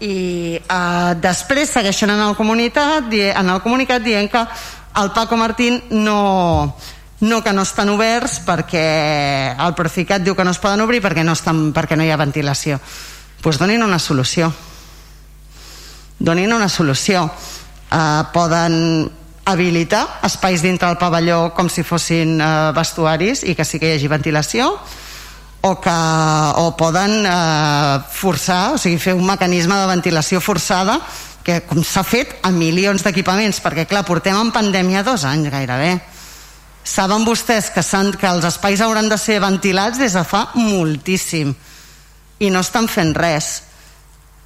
I 0.00 0.56
eh, 0.60 1.14
després 1.20 1.72
segueixen 1.72 2.12
en 2.12 2.20
el, 2.28 2.36
comunitat, 2.36 3.08
en 3.12 3.50
el 3.52 3.62
comunicat 3.64 4.04
dient 4.04 4.28
que 4.32 4.44
el 4.96 5.10
Paco 5.12 5.36
Martín 5.36 5.82
no, 5.90 6.76
no 7.20 7.42
que 7.44 7.52
no 7.52 7.64
estan 7.64 7.88
oberts 7.92 8.40
perquè 8.44 9.56
el 9.56 9.76
Proficat 9.76 10.24
diu 10.24 10.36
que 10.36 10.44
no 10.44 10.52
es 10.52 10.60
poden 10.60 10.84
obrir 10.84 11.02
perquè 11.04 11.24
no, 11.24 11.36
estan, 11.36 11.70
perquè 11.76 11.96
no 11.96 12.04
hi 12.04 12.12
ha 12.12 12.20
ventilació. 12.20 12.76
Doncs 12.76 13.42
pues 13.42 13.58
donin 13.60 13.84
una 13.84 13.98
solució. 13.98 14.50
Donin 16.18 16.52
una 16.52 16.68
solució. 16.68 17.28
Uh, 17.86 18.24
poden 18.32 19.06
habilitar 19.46 20.20
espais 20.26 20.60
dintre 20.62 20.90
el 20.90 20.98
pavelló 20.98 21.52
com 21.54 21.70
si 21.70 21.86
fossin 21.86 22.40
eh, 22.42 22.46
vestuaris 22.74 23.44
i 23.46 23.54
que 23.54 23.64
sí 23.64 23.78
que 23.78 23.92
hi 23.92 23.96
hagi 23.96 24.10
ventilació 24.10 24.72
o 25.66 25.72
que 25.82 25.94
o 26.62 26.66
poden 26.78 27.22
eh, 27.26 27.94
forçar, 28.10 28.74
o 28.74 28.78
sigui, 28.78 28.98
fer 29.02 29.14
un 29.14 29.26
mecanisme 29.26 29.74
de 29.74 29.86
ventilació 29.90 30.42
forçada 30.42 30.98
que 31.46 31.60
com 31.62 31.82
s'ha 31.86 32.02
fet 32.02 32.36
a 32.42 32.50
milions 32.50 33.06
d'equipaments 33.06 33.62
perquè 33.62 33.86
clar, 33.86 34.02
portem 34.06 34.34
en 34.34 34.50
pandèmia 34.54 35.04
dos 35.06 35.24
anys 35.24 35.50
gairebé. 35.54 35.94
Saben 36.86 37.26
vostès 37.26 37.70
que, 37.74 37.82
que 37.82 38.30
els 38.30 38.46
espais 38.46 38.82
hauran 38.82 39.08
de 39.10 39.18
ser 39.18 39.38
ventilats 39.42 39.98
des 39.98 40.14
de 40.14 40.22
fa 40.26 40.48
moltíssim 40.54 41.54
i 42.42 42.50
no 42.50 42.62
estan 42.66 42.90
fent 42.90 43.14
res 43.14 43.65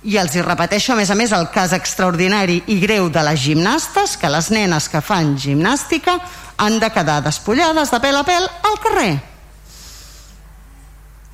i 0.02 0.16
els 0.16 0.35
hi 0.35 0.43
repeteixo 0.44 0.94
a 0.94 0.97
més 0.97 1.10
a 1.12 1.16
més 1.18 1.32
el 1.36 1.48
cas 1.52 1.74
extraordinari 1.77 2.62
i 2.72 2.78
greu 2.81 3.10
de 3.12 3.22
les 3.27 3.40
gimnastes 3.40 4.16
que 4.16 4.31
les 4.32 4.51
nenes 4.55 4.89
que 4.89 5.02
fan 5.05 5.35
gimnàstica 5.36 6.16
han 6.60 6.78
de 6.81 6.90
quedar 6.93 7.20
despullades 7.24 7.93
de 7.93 8.01
pèl 8.01 8.16
a 8.16 8.24
pèl 8.24 8.48
al 8.48 8.81
carrer. 8.81 9.12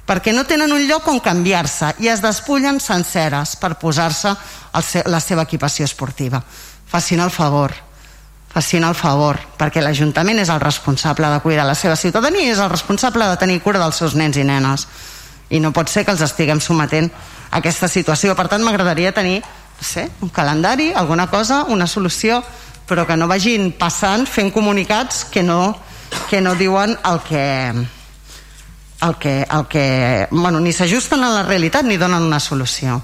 Perquè 0.06 0.34
no 0.34 0.46
tenen 0.46 0.70
un 0.74 0.84
lloc 0.86 1.06
on 1.10 1.18
canviar-se 1.22 1.96
i 2.02 2.10
es 2.10 2.22
despullen 2.22 2.78
senceres 2.82 3.56
per 3.58 3.74
posar-se 3.78 4.34
la 5.06 5.20
seva 5.20 5.46
equipació 5.46 5.86
esportiva. 5.86 6.42
Facin 6.86 7.22
el 7.22 7.34
favor 7.34 7.74
facin 8.56 8.86
el 8.88 8.94
favor 8.96 9.36
perquè 9.60 9.82
l'Ajuntament 9.84 10.38
és 10.40 10.48
el 10.48 10.62
responsable 10.62 11.28
de 11.28 11.40
cuidar 11.44 11.66
la 11.68 11.74
seva 11.76 11.96
ciutadania 12.00 12.46
i 12.46 12.54
és 12.54 12.62
el 12.62 12.70
responsable 12.72 13.26
de 13.28 13.36
tenir 13.36 13.60
cura 13.60 13.82
dels 13.82 13.98
seus 14.00 14.14
nens 14.16 14.38
i 14.40 14.46
nenes. 14.48 14.86
I 15.52 15.60
no 15.60 15.74
pot 15.76 15.92
ser 15.92 16.06
que 16.06 16.14
els 16.14 16.24
estiguem 16.24 16.62
sometent 16.64 17.10
aquesta 17.56 17.88
situació. 17.88 18.36
Per 18.36 18.48
tant, 18.52 18.64
m'agradaria 18.64 19.14
tenir 19.16 19.40
no 19.40 19.84
sé, 19.84 20.10
un 20.20 20.30
calendari, 20.30 20.92
alguna 20.92 21.28
cosa, 21.28 21.64
una 21.64 21.86
solució, 21.86 22.42
però 22.86 23.06
que 23.06 23.16
no 23.16 23.28
vagin 23.28 23.72
passant 23.76 24.26
fent 24.30 24.52
comunicats 24.54 25.24
que 25.32 25.42
no, 25.42 25.76
que 26.30 26.40
no 26.40 26.54
diuen 26.54 26.94
el 27.04 27.20
que, 27.26 27.42
el 29.02 29.16
que, 29.18 29.34
el 29.42 29.66
que 29.68 30.28
bueno, 30.30 30.60
ni 30.60 30.72
s'ajusten 30.72 31.24
a 31.24 31.34
la 31.34 31.42
realitat 31.44 31.84
ni 31.84 31.98
donen 31.98 32.22
una 32.22 32.40
solució. 32.40 33.02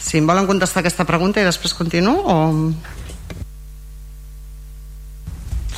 Si 0.00 0.18
em 0.18 0.26
volen 0.26 0.48
contestar 0.48 0.80
aquesta 0.80 1.04
pregunta 1.04 1.42
i 1.42 1.48
després 1.48 1.76
continuo 1.76 2.22
o... 2.24 2.38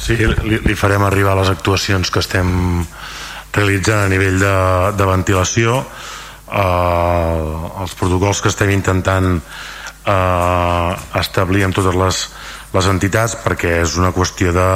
Sí, 0.02 0.16
li, 0.18 0.59
li 0.62 0.74
farem 0.74 1.02
arribar 1.06 1.36
les 1.39 1.51
actuacions 1.51 2.10
que 2.10 2.22
estem 2.22 2.48
realitzant 3.52 4.06
a 4.06 4.09
nivell 4.10 4.40
de, 4.40 4.55
de 4.98 5.06
ventilació 5.06 5.82
eh, 6.53 7.83
els 7.83 7.97
protocols 7.99 8.43
que 8.43 8.53
estem 8.53 8.70
intentant 8.74 9.35
eh, 9.39 10.91
establir 11.20 11.66
amb 11.66 11.77
totes 11.77 11.99
les, 11.99 12.23
les 12.77 12.89
entitats 12.93 13.37
perquè 13.45 13.81
és 13.83 13.99
una 14.01 14.15
qüestió 14.16 14.55
de 14.55 14.70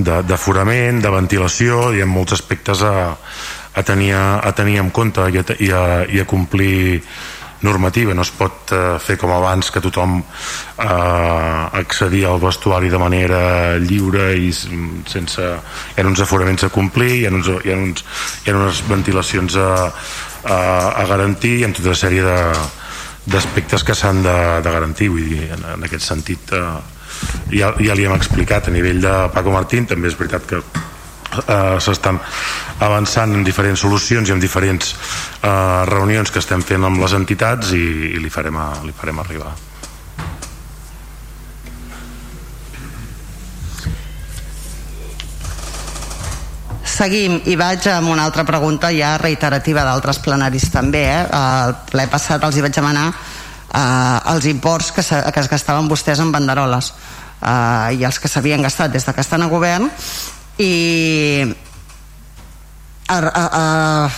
d'aforament, 0.00 0.96
de, 0.96 1.04
de 1.04 1.10
ventilació 1.12 1.90
i 1.92 2.00
en 2.00 2.08
molts 2.08 2.32
aspectes 2.32 2.80
a, 2.80 3.12
a, 3.12 3.82
tenir, 3.84 4.14
a 4.16 4.48
tenir 4.56 4.78
en 4.80 4.88
compte 4.88 5.26
i 5.28 5.36
a, 5.36 5.44
i 5.60 5.68
a, 5.76 5.82
i 6.08 6.22
a 6.22 6.24
complir 6.24 7.02
normativa, 7.62 8.14
no 8.14 8.24
es 8.24 8.32
pot 8.32 8.72
eh, 8.72 8.98
fer 9.02 9.16
com 9.20 9.32
abans 9.34 9.70
que 9.72 9.82
tothom 9.84 10.18
eh, 10.20 10.84
accedia 11.80 12.30
al 12.30 12.40
vestuari 12.40 12.90
de 12.92 13.00
manera 13.00 13.40
lliure 13.78 14.30
i 14.38 14.50
sense 14.52 15.44
hi 15.44 16.00
ha 16.00 16.06
uns 16.08 16.22
aforaments 16.24 16.64
a 16.64 16.72
complir 16.72 17.20
hi 17.20 17.26
ha, 17.28 17.32
uns, 17.34 17.50
hi 17.64 17.72
ha, 17.72 17.76
uns, 17.76 18.04
hi 18.44 18.52
ha 18.52 18.56
unes 18.56 18.82
ventilacions 18.88 19.56
a, 19.60 19.70
a, 20.44 20.60
a 21.02 21.08
garantir 21.10 21.58
i 21.60 21.66
en 21.68 21.76
tota 21.76 21.92
una 21.92 22.00
sèrie 22.00 22.38
d'aspectes 23.30 23.84
que 23.84 23.94
s'han 23.94 24.22
de, 24.24 24.38
de 24.64 24.70
garantir. 24.72 25.10
Vull 25.12 25.28
dir, 25.28 25.50
en, 25.52 25.66
en 25.76 25.84
aquest 25.86 26.06
sentit 26.08 26.54
eh, 26.56 26.64
ja, 27.52 27.74
ja 27.76 27.96
li 27.96 28.06
hem 28.08 28.16
explicat 28.16 28.68
a 28.68 28.74
nivell 28.74 29.02
de 29.04 29.16
Paco 29.34 29.52
Martín 29.54 29.88
també 29.90 30.08
és 30.08 30.16
veritat 30.18 30.48
que 30.48 30.62
eh, 31.46 31.78
s'estan 31.80 32.20
avançant 32.80 33.34
en 33.36 33.44
diferents 33.44 33.80
solucions 33.80 34.28
i 34.28 34.34
en 34.34 34.40
diferents 34.42 34.94
eh, 35.42 35.84
reunions 35.90 36.30
que 36.30 36.42
estem 36.42 36.62
fent 36.62 36.84
amb 36.84 37.02
les 37.02 37.16
entitats 37.16 37.74
i, 37.76 37.84
i 38.14 38.22
li, 38.22 38.30
farem 38.30 38.56
a, 38.56 38.70
li 38.84 38.96
farem 38.96 39.20
arribar 39.22 39.52
Seguim 47.00 47.38
i 47.48 47.54
vaig 47.56 47.86
amb 47.88 48.10
una 48.12 48.26
altra 48.28 48.42
pregunta 48.44 48.90
ja 48.92 49.14
reiterativa 49.16 49.86
d'altres 49.86 50.18
plenaris 50.20 50.66
també. 50.68 51.06
Eh? 51.08 51.22
El 51.32 51.72
ple 51.88 52.04
passat 52.12 52.42
els 52.44 52.58
hi 52.58 52.64
vaig 52.66 52.74
demanar 52.76 53.06
eh, 53.08 54.32
els 54.34 54.48
imports 54.50 54.90
que, 54.92 55.02
que 55.02 55.40
es 55.40 55.48
gastaven 55.48 55.88
vostès 55.88 56.20
en 56.20 56.32
banderoles 56.34 56.90
eh, 57.40 57.96
i 57.96 58.04
els 58.04 58.20
que 58.20 58.28
s'havien 58.28 58.60
gastat 58.60 58.92
des 58.92 59.06
de 59.06 59.14
que 59.16 59.24
estan 59.24 59.46
a 59.46 59.48
govern 59.48 59.88
i 60.60 61.46
a, 63.08 63.16
a, 63.16 63.44
a, 63.48 64.10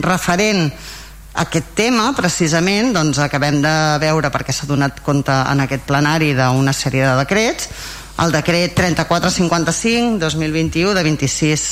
referent 0.00 0.70
a 0.70 1.44
aquest 1.44 1.74
tema 1.78 2.10
precisament 2.16 2.94
doncs 2.96 3.20
acabem 3.22 3.60
de 3.62 3.74
veure 4.02 4.32
perquè 4.32 4.54
s'ha 4.56 4.68
donat 4.68 5.02
compte 5.04 5.32
en 5.32 5.62
aquest 5.62 5.84
plenari 5.86 6.32
d'una 6.34 6.74
sèrie 6.74 7.04
de 7.06 7.16
decrets 7.20 7.68
el 8.20 8.32
decret 8.32 8.74
3455 8.76 10.18
2021 10.24 10.96
de 10.96 11.04
26 11.06 11.68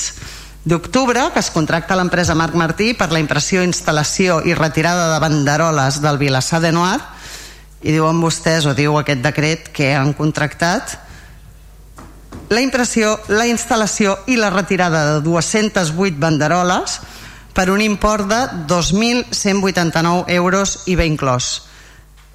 d'octubre 0.68 1.24
que 1.32 1.40
es 1.40 1.50
contracta 1.50 1.96
l'empresa 1.96 2.36
Marc 2.36 2.54
Martí 2.54 2.92
per 2.94 3.10
la 3.12 3.20
impressió, 3.20 3.64
instal·lació 3.64 4.42
i 4.44 4.54
retirada 4.54 5.08
de 5.14 5.20
banderoles 5.24 6.02
del 6.04 6.20
Vilassar 6.20 6.60
de 6.60 6.72
Noir. 6.72 7.00
I 7.80 7.94
diuen 7.94 8.20
vostès, 8.20 8.66
o 8.66 8.74
diu 8.74 8.98
aquest 8.98 9.22
decret 9.22 9.68
que 9.72 9.94
han 9.96 10.12
contractat 10.18 10.98
la 12.48 12.62
impressió, 12.64 13.18
la 13.28 13.44
instal·lació 13.48 14.14
i 14.26 14.38
la 14.40 14.48
retirada 14.48 15.04
de 15.12 15.20
208 15.20 16.16
banderoles 16.16 16.98
per 17.52 17.68
un 17.70 17.82
import 17.82 18.28
de 18.30 18.40
2.189 18.70 20.30
euros 20.32 20.78
i 20.86 20.96
ben 20.96 21.12
inclòs. 21.12 21.48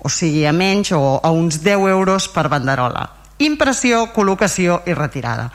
O 0.03 0.11
sigui 0.11 0.43
a 0.45 0.53
menys 0.53 0.91
o 0.93 1.19
a 1.23 1.31
uns 1.31 1.61
10 1.63 1.87
euros 1.89 2.27
per 2.29 2.49
banderola. 2.51 3.07
Impressió, 3.39 4.09
col·locació 4.13 4.81
i 4.85 4.93
retirada. 4.93 5.47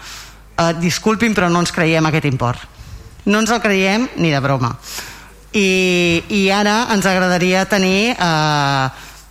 Uh, 0.58 0.72
disculpin 0.80 1.36
però 1.36 1.50
no 1.52 1.60
ens 1.62 1.70
creiem 1.70 2.08
aquest 2.08 2.26
import. 2.26 2.64
No 3.28 3.38
ens 3.44 3.52
el 3.52 3.60
creiem 3.62 4.08
ni 4.16 4.32
de 4.32 4.40
broma. 4.40 4.72
I, 5.52 6.24
i 6.34 6.48
ara 6.50 6.88
ens 6.94 7.06
agradaria 7.06 7.66
tenir 7.70 8.16
uh, 8.16 8.88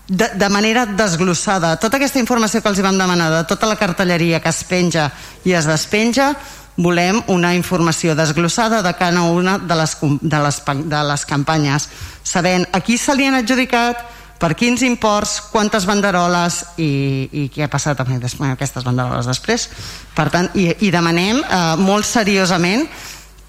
de, 0.07 0.29
de 0.35 0.49
manera 0.49 0.85
desglossada 0.85 1.75
tota 1.79 1.97
aquesta 1.99 2.19
informació 2.19 2.61
que 2.61 2.71
els 2.71 2.81
vam 2.83 2.97
demanar 2.99 3.31
de 3.33 3.43
tota 3.49 3.67
la 3.67 3.75
cartelleria 3.79 4.39
que 4.39 4.49
es 4.49 4.63
penja 4.63 5.09
i 5.43 5.53
es 5.53 5.67
despenja 5.67 6.33
volem 6.77 7.19
una 7.33 7.55
informació 7.57 8.15
desglossada 8.15 8.83
de 8.85 8.93
cada 8.95 9.23
una 9.23 9.57
de 9.57 9.75
les, 9.75 9.97
de 10.01 10.43
les, 10.43 10.61
de 10.85 11.01
les 11.09 11.25
campanyes 11.25 11.89
sabent 12.23 12.67
a 12.71 12.81
qui 12.81 12.97
se 12.97 13.15
li 13.17 13.27
han 13.27 13.39
adjudicat 13.41 14.05
per 14.37 14.53
quins 14.53 14.83
imports, 14.85 15.39
quantes 15.51 15.87
banderoles 15.89 16.61
i, 16.77 16.89
i 17.31 17.45
què 17.49 17.65
ha 17.65 17.71
passat 17.73 17.99
amb 18.03 18.19
aquestes 18.51 18.85
banderoles 18.85 19.25
després. 19.25 19.67
Per 20.13 20.27
tant, 20.29 20.51
i, 20.53 20.69
i 20.85 20.91
demanem 20.93 21.41
eh, 21.41 21.61
molt 21.81 22.05
seriosament 22.05 22.85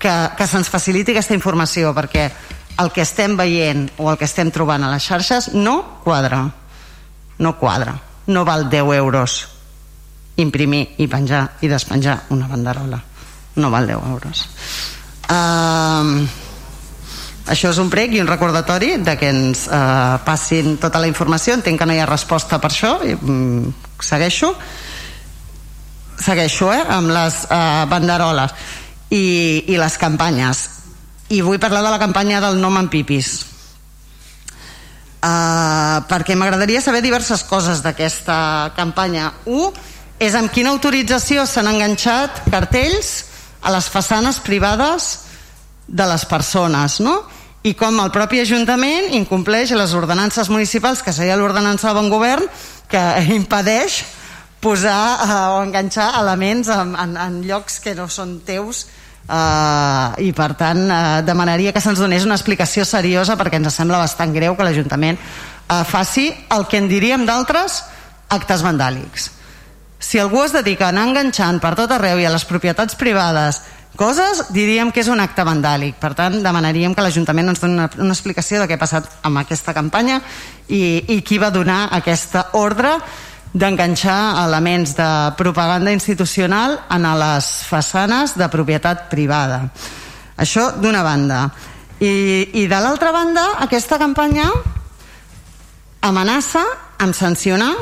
que, 0.00 0.14
que 0.38 0.46
se'ns 0.48 0.70
faciliti 0.72 1.12
aquesta 1.12 1.36
informació 1.36 1.92
perquè 1.96 2.30
el 2.78 2.92
que 2.94 3.02
estem 3.02 3.36
veient 3.36 3.88
o 3.98 4.10
el 4.10 4.18
que 4.18 4.26
estem 4.28 4.52
trobant 4.54 4.84
a 4.86 4.90
les 4.92 5.04
xarxes 5.04 5.52
no 5.54 6.00
quadra. 6.04 6.44
No 7.38 7.56
quadra. 7.58 7.96
No 8.26 8.44
val 8.44 8.68
10 8.70 8.94
euros 8.98 9.38
imprimir 10.38 10.94
i 11.02 11.08
penjar 11.10 11.58
i 11.62 11.68
despenjar 11.68 12.20
una 12.30 12.46
banderola. 12.46 13.00
No 13.56 13.70
val 13.70 13.86
10 13.86 14.12
euros. 14.12 14.44
Uh, 15.28 16.22
això 17.48 17.72
és 17.72 17.80
un 17.80 17.90
prec 17.90 18.14
i 18.14 18.20
un 18.20 18.28
recordatori 18.28 18.98
de 19.02 19.16
que 19.18 19.30
ens 19.32 19.66
eh, 19.72 20.16
passin 20.24 20.76
tota 20.80 21.00
la 21.00 21.08
informació 21.08 21.56
entenc 21.56 21.80
que 21.80 21.86
no 21.88 21.96
hi 21.96 22.02
ha 22.02 22.08
resposta 22.08 22.58
per 22.60 22.70
això 22.70 22.98
i, 23.04 23.14
mm, 23.16 23.72
segueixo 24.04 24.52
segueixo 26.20 26.68
eh, 26.74 26.82
amb 26.98 27.12
les 27.14 27.38
eh, 27.48 27.86
banderoles 27.88 28.52
i, 29.08 29.24
i 29.72 29.78
les 29.80 29.96
campanyes 29.96 30.64
i 31.28 31.40
vull 31.44 31.60
parlar 31.60 31.82
de 31.84 31.92
la 31.92 32.00
campanya 32.00 32.40
del 32.44 32.60
nom 32.60 32.76
en 32.80 32.88
pipis 32.92 33.30
uh, 35.22 36.00
perquè 36.08 36.36
m'agradaria 36.36 36.80
saber 36.84 37.02
diverses 37.04 37.44
coses 37.48 37.82
d'aquesta 37.84 38.72
campanya 38.76 39.32
un 39.46 39.72
és 40.18 40.34
amb 40.34 40.50
quina 40.50 40.72
autorització 40.74 41.46
s'han 41.46 41.70
enganxat 41.70 42.42
cartells 42.50 43.24
a 43.62 43.72
les 43.74 43.88
façanes 43.90 44.40
privades 44.42 45.10
de 45.86 46.06
les 46.06 46.24
persones 46.26 46.98
no? 47.00 47.20
i 47.66 47.74
com 47.74 47.98
el 48.00 48.12
propi 48.14 48.40
Ajuntament 48.42 49.12
incompleix 49.18 49.72
les 49.74 49.94
ordenances 49.94 50.48
municipals, 50.48 51.02
que 51.02 51.12
seria 51.12 51.36
l'ordenança 51.36 51.90
de 51.90 51.98
bon 51.98 52.08
govern, 52.12 52.46
que 52.88 53.02
impedeix 53.38 54.04
posar 54.62 55.02
eh, 55.22 55.40
o 55.54 55.62
enganxar 55.62 56.12
elements 56.20 56.70
en, 56.74 56.94
en, 56.98 57.16
en 57.18 57.42
llocs 57.46 57.78
que 57.82 57.94
no 57.98 58.08
són 58.10 58.40
teus 58.46 58.86
eh, 59.28 60.24
i 60.24 60.32
per 60.32 60.50
tant 60.58 60.82
eh, 60.88 61.22
demanaria 61.26 61.72
que 61.72 61.84
se'ns 61.84 62.00
donés 62.00 62.26
una 62.26 62.38
explicació 62.38 62.84
seriosa 62.88 63.36
perquè 63.36 63.60
ens 63.60 63.74
sembla 63.74 64.02
bastant 64.02 64.34
greu 64.34 64.56
que 64.56 64.66
l'Ajuntament 64.66 65.18
eh, 65.20 65.82
faci 65.84 66.30
el 66.56 66.66
que 66.66 66.80
en 66.80 66.88
diríem 66.88 67.26
d'altres 67.28 67.82
actes 68.34 68.64
vandàlics 68.64 69.30
si 69.98 70.18
algú 70.18 70.44
es 70.44 70.54
dedica 70.54 70.86
a 70.86 70.92
anar 70.94 71.08
enganxant 71.08 71.58
per 71.60 71.74
tot 71.76 71.90
arreu 71.92 72.20
i 72.22 72.26
a 72.26 72.32
les 72.32 72.46
propietats 72.46 72.94
privades 72.96 73.60
coses, 73.98 74.44
diríem 74.54 74.92
que 74.94 75.02
és 75.02 75.08
un 75.10 75.18
acte 75.18 75.42
vandàlic. 75.42 75.96
Per 75.98 76.12
tant, 76.14 76.38
demanaríem 76.44 76.94
que 76.94 77.02
l'Ajuntament 77.02 77.50
ens 77.50 77.60
doni 77.60 77.74
una, 77.80 77.88
una 77.98 78.14
explicació 78.14 78.60
de 78.62 78.68
què 78.70 78.78
ha 78.78 78.80
passat 78.80 79.08
amb 79.26 79.42
aquesta 79.42 79.74
campanya 79.74 80.20
i, 80.68 81.02
i 81.16 81.18
qui 81.26 81.40
va 81.42 81.50
donar 81.50 81.88
aquesta 81.98 82.46
ordre 82.56 82.94
d'enganxar 83.58 84.44
elements 84.44 84.94
de 84.96 85.08
propaganda 85.38 85.92
institucional 85.92 86.76
en 86.94 87.06
les 87.20 87.48
façanes 87.66 88.36
de 88.38 88.48
propietat 88.52 89.08
privada. 89.10 89.64
Això 90.38 90.70
d'una 90.78 91.02
banda. 91.02 91.48
I, 91.98 92.12
i 92.62 92.66
de 92.70 92.78
l'altra 92.78 93.10
banda, 93.10 93.44
aquesta 93.64 93.98
campanya 93.98 94.46
amenaça 96.06 96.62
amb 97.02 97.14
sancionar 97.14 97.72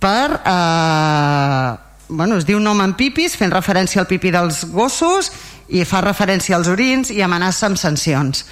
per 0.00 0.40
eh, 0.40 1.76
bueno, 2.08 2.38
es 2.38 2.48
diu 2.48 2.60
nom 2.60 2.80
en 2.80 2.96
pipis 2.96 3.36
fent 3.36 3.52
referència 3.52 4.00
al 4.00 4.08
pipí 4.08 4.32
dels 4.32 4.64
gossos 4.72 5.28
i 5.68 5.84
fa 5.84 6.00
referència 6.00 6.56
als 6.56 6.70
orins 6.72 7.12
i 7.12 7.20
amenaça 7.20 7.68
amb 7.68 7.76
sancions 7.76 8.46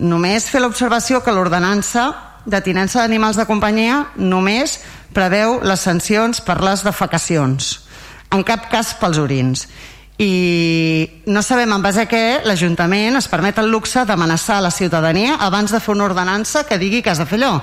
només 0.00 0.48
fer 0.48 0.60
l'observació 0.60 1.20
que 1.24 1.32
l'ordenança 1.32 2.10
de 2.46 2.60
tinença 2.64 3.02
d'animals 3.02 3.36
de 3.36 3.46
companyia 3.48 4.06
només 4.16 4.78
preveu 5.12 5.58
les 5.66 5.80
sancions 5.80 6.40
per 6.44 6.60
les 6.64 6.84
defecacions 6.86 7.76
en 8.30 8.44
cap 8.46 8.68
cas 8.70 8.94
pels 8.98 9.18
orins. 9.18 9.66
I 10.20 11.22
no 11.32 11.42
sabem 11.42 11.70
en 11.72 11.82
base 11.82 12.04
a 12.04 12.08
què 12.08 12.42
l'Ajuntament 12.44 13.16
es 13.16 13.28
permet 13.30 13.58
el 13.58 13.70
luxe 13.72 14.04
d'amenaçar 14.06 14.60
la 14.60 14.70
ciutadania 14.70 15.38
abans 15.40 15.72
de 15.72 15.80
fer 15.80 15.94
una 15.94 16.04
ordenança 16.04 16.66
que 16.68 16.78
digui 16.78 17.00
que 17.02 17.10
has 17.10 17.22
de 17.22 17.26
fer 17.26 17.40
allò. 17.40 17.62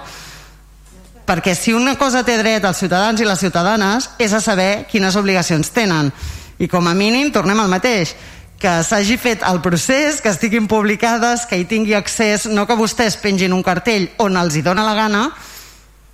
Perquè 1.28 1.54
si 1.56 1.76
una 1.76 1.98
cosa 2.00 2.24
té 2.26 2.38
dret 2.40 2.66
als 2.66 2.80
ciutadans 2.82 3.22
i 3.22 3.28
les 3.28 3.40
ciutadanes 3.40 4.10
és 4.18 4.34
a 4.34 4.42
saber 4.42 4.88
quines 4.90 5.16
obligacions 5.16 5.70
tenen. 5.76 6.12
I 6.58 6.68
com 6.68 6.88
a 6.88 6.96
mínim 6.98 7.30
tornem 7.32 7.60
al 7.62 7.70
mateix 7.70 8.16
que 8.58 8.72
s'hagi 8.84 9.20
fet 9.22 9.44
el 9.46 9.62
procés, 9.62 10.22
que 10.22 10.32
estiguin 10.34 10.68
publicades, 10.68 11.46
que 11.46 11.60
hi 11.60 11.68
tingui 11.70 11.94
accés, 11.94 12.48
no 12.50 12.66
que 12.66 12.78
vostès 12.78 13.20
pengin 13.22 13.54
un 13.54 13.64
cartell 13.66 14.10
on 14.24 14.38
els 14.38 14.58
hi 14.58 14.64
dóna 14.66 14.86
la 14.86 14.96
gana 14.98 15.28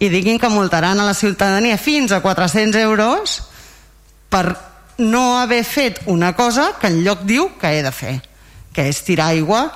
i 0.03 0.09
diguin 0.11 0.39
que 0.39 0.51
multaran 0.51 0.99
a 0.99 1.07
la 1.07 1.15
ciutadania 1.15 1.77
fins 1.77 2.11
a 2.11 2.19
400 2.19 2.81
euros 2.81 3.37
per 4.27 4.57
no 4.97 5.39
haver 5.39 5.63
fet 5.63 6.01
una 6.05 6.33
cosa 6.35 6.73
que 6.79 6.91
en 6.91 7.03
lloc 7.05 7.23
diu 7.23 7.47
que 7.59 7.71
he 7.77 7.83
de 7.83 7.91
fer, 7.95 8.19
que 8.73 8.89
és 8.91 9.03
tirar 9.07 9.31
aigua 9.31 9.69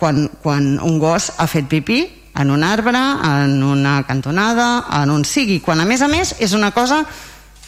quan, 0.00 0.30
quan 0.42 0.78
un 0.80 0.98
gos 0.98 1.32
ha 1.36 1.46
fet 1.46 1.68
pipí 1.68 2.00
en 2.36 2.50
un 2.50 2.64
arbre, 2.64 2.96
en 2.96 3.62
una 3.62 4.02
cantonada, 4.04 4.86
en 5.02 5.10
un 5.10 5.24
sigui, 5.24 5.60
quan 5.60 5.80
a 5.80 5.88
més 5.88 6.02
a 6.02 6.08
més 6.08 6.34
és 6.40 6.52
una 6.56 6.72
cosa 6.72 7.04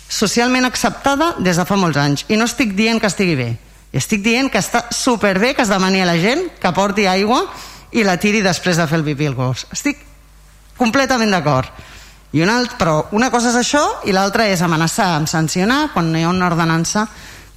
socialment 0.09 0.65
acceptada 0.65 1.35
des 1.39 1.57
de 1.57 1.65
fa 1.69 1.77
molts 1.77 2.01
anys. 2.01 2.25
I 2.29 2.37
no 2.37 2.49
estic 2.49 2.75
dient 2.77 3.01
que 3.01 3.09
estigui 3.09 3.37
bé, 3.37 3.51
estic 3.99 4.23
dient 4.25 4.51
que 4.53 4.61
està 4.63 4.87
superbé 4.95 5.55
que 5.55 5.65
es 5.65 5.73
demani 5.73 6.03
a 6.03 6.09
la 6.09 6.19
gent 6.21 6.47
que 6.61 6.73
porti 6.77 7.07
aigua 7.11 7.43
i 7.93 8.05
la 8.05 8.19
tiri 8.21 8.43
després 8.45 8.79
de 8.79 8.87
fer 8.89 9.01
el 9.01 9.07
pipí 9.07 9.27
al 9.29 9.37
gos. 9.39 9.67
Estic 9.75 10.01
completament 10.79 11.33
d'acord. 11.35 11.69
I 12.33 12.43
una, 12.45 12.61
però 12.79 13.07
una 13.17 13.31
cosa 13.33 13.51
és 13.51 13.57
això 13.57 13.83
i 14.05 14.13
l'altra 14.13 14.47
és 14.53 14.61
amenaçar 14.63 15.15
amb 15.17 15.29
sancionar 15.31 15.89
quan 15.95 16.13
no 16.13 16.21
hi 16.21 16.27
ha 16.27 16.33
una 16.33 16.51
ordenança 16.51 17.07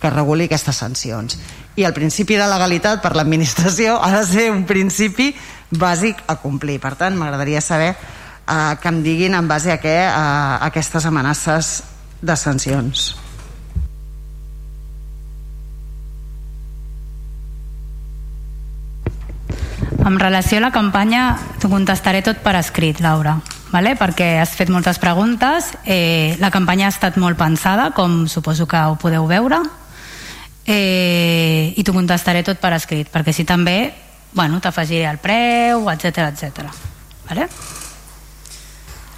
que 0.01 0.09
reguli 0.09 0.47
aquestes 0.47 0.80
sancions. 0.81 1.38
I 1.76 1.85
el 1.88 1.93
principi 1.93 2.38
de 2.39 2.47
legalitat 2.49 3.03
per 3.03 3.13
l'administració 3.15 3.99
ha 4.01 4.11
de 4.15 4.23
ser 4.27 4.49
un 4.51 4.63
principi 4.68 5.30
bàsic 5.72 6.23
a 6.27 6.39
complir. 6.41 6.80
Per 6.81 6.95
tant, 6.99 7.15
m'agradaria 7.19 7.61
saber 7.61 7.93
eh, 7.93 8.76
que 8.81 8.89
em 8.89 9.03
diguin 9.03 9.38
en 9.38 9.47
base 9.47 9.72
a 9.72 9.80
què 9.84 9.97
eh, 10.07 10.13
aquestes 10.72 11.05
amenaces 11.05 11.81
de 12.22 12.35
sancions. 12.35 13.11
En 19.99 20.19
relació 20.19 20.59
a 20.59 20.61
la 20.61 20.72
campanya, 20.72 21.38
t'ho 21.59 21.69
contestaré 21.69 22.22
tot 22.23 22.39
per 22.43 22.55
escrit, 22.59 23.01
Laura, 23.03 23.35
vale? 23.72 23.95
perquè 23.99 24.38
has 24.39 24.55
fet 24.55 24.72
moltes 24.72 24.99
preguntes. 24.99 25.73
Eh, 25.85 26.38
la 26.39 26.51
campanya 26.51 26.88
ha 26.88 26.93
estat 26.95 27.19
molt 27.22 27.38
pensada, 27.38 27.91
com 27.91 28.26
suposo 28.31 28.68
que 28.68 28.80
ho 28.80 28.95
podeu 28.95 29.27
veure, 29.27 29.59
eh, 30.65 31.73
i 31.76 31.84
t'ho 31.84 31.93
contestaré 31.93 32.41
tot 32.47 32.57
per 32.61 32.73
escrit, 32.80 33.11
perquè 33.11 33.35
si 33.35 33.43
també 33.43 33.91
bueno, 34.34 34.61
t'afegiré 34.61 35.05
el 35.09 35.19
preu, 35.19 35.89
etc 35.91 36.31
etc. 36.31 36.65
Vale? 37.27 37.47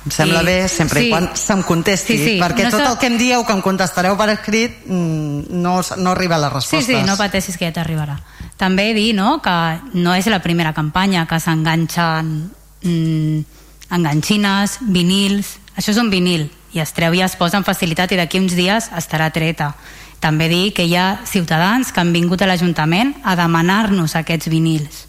Em 0.03 0.11
sembla 0.11 0.41
I, 0.41 0.45
bé 0.45 0.55
sempre 0.67 0.99
sí. 0.99 1.07
i 1.07 1.11
quan 1.13 1.29
se'm 1.39 1.61
contesti, 1.63 2.17
sí, 2.17 2.25
sí. 2.25 2.33
perquè 2.41 2.65
no 2.65 2.73
tot 2.73 2.83
el 2.89 2.97
que 2.99 3.07
em 3.07 3.15
dieu 3.21 3.45
que 3.47 3.55
em 3.55 3.61
contestareu 3.63 4.17
per 4.19 4.33
escrit 4.33 4.81
mm, 4.83 5.61
no, 5.63 5.77
no 5.79 6.11
arriba 6.11 6.35
a 6.35 6.43
les 6.43 6.53
respostes. 6.57 6.89
Sí, 6.89 6.97
sí, 6.97 7.07
no 7.07 7.15
pateixis 7.19 7.55
que 7.59 7.69
ja 7.69 7.75
t'arribarà. 7.77 8.17
També 8.63 8.93
dir 8.95 9.11
no, 9.17 9.41
que 9.43 9.53
no 9.99 10.13
és 10.15 10.29
la 10.31 10.39
primera 10.39 10.71
campanya 10.71 11.25
que 11.27 11.35
s'enganxen 11.43 12.29
mm, 12.79 13.39
enganxines, 13.91 14.77
vinils, 14.87 15.57
això 15.75 15.91
és 15.91 15.99
un 15.99 16.11
vinil 16.13 16.47
i 16.71 16.79
es 16.79 16.93
treu 16.95 17.13
i 17.13 17.21
es 17.25 17.35
posa 17.35 17.59
en 17.59 17.67
facilitat 17.67 18.13
i 18.15 18.17
d'aquí 18.17 18.39
uns 18.39 18.55
dies 18.55 18.87
estarà 18.95 19.27
treta. 19.35 19.73
També 20.23 20.47
dir 20.47 20.71
que 20.71 20.85
hi 20.87 20.95
ha 20.95 21.19
ciutadans 21.27 21.91
que 21.91 21.99
han 21.99 22.13
vingut 22.15 22.41
a 22.41 22.47
l'Ajuntament 22.47 23.11
a 23.27 23.35
demanar-nos 23.35 24.15
aquests 24.15 24.47
vinils. 24.47 25.03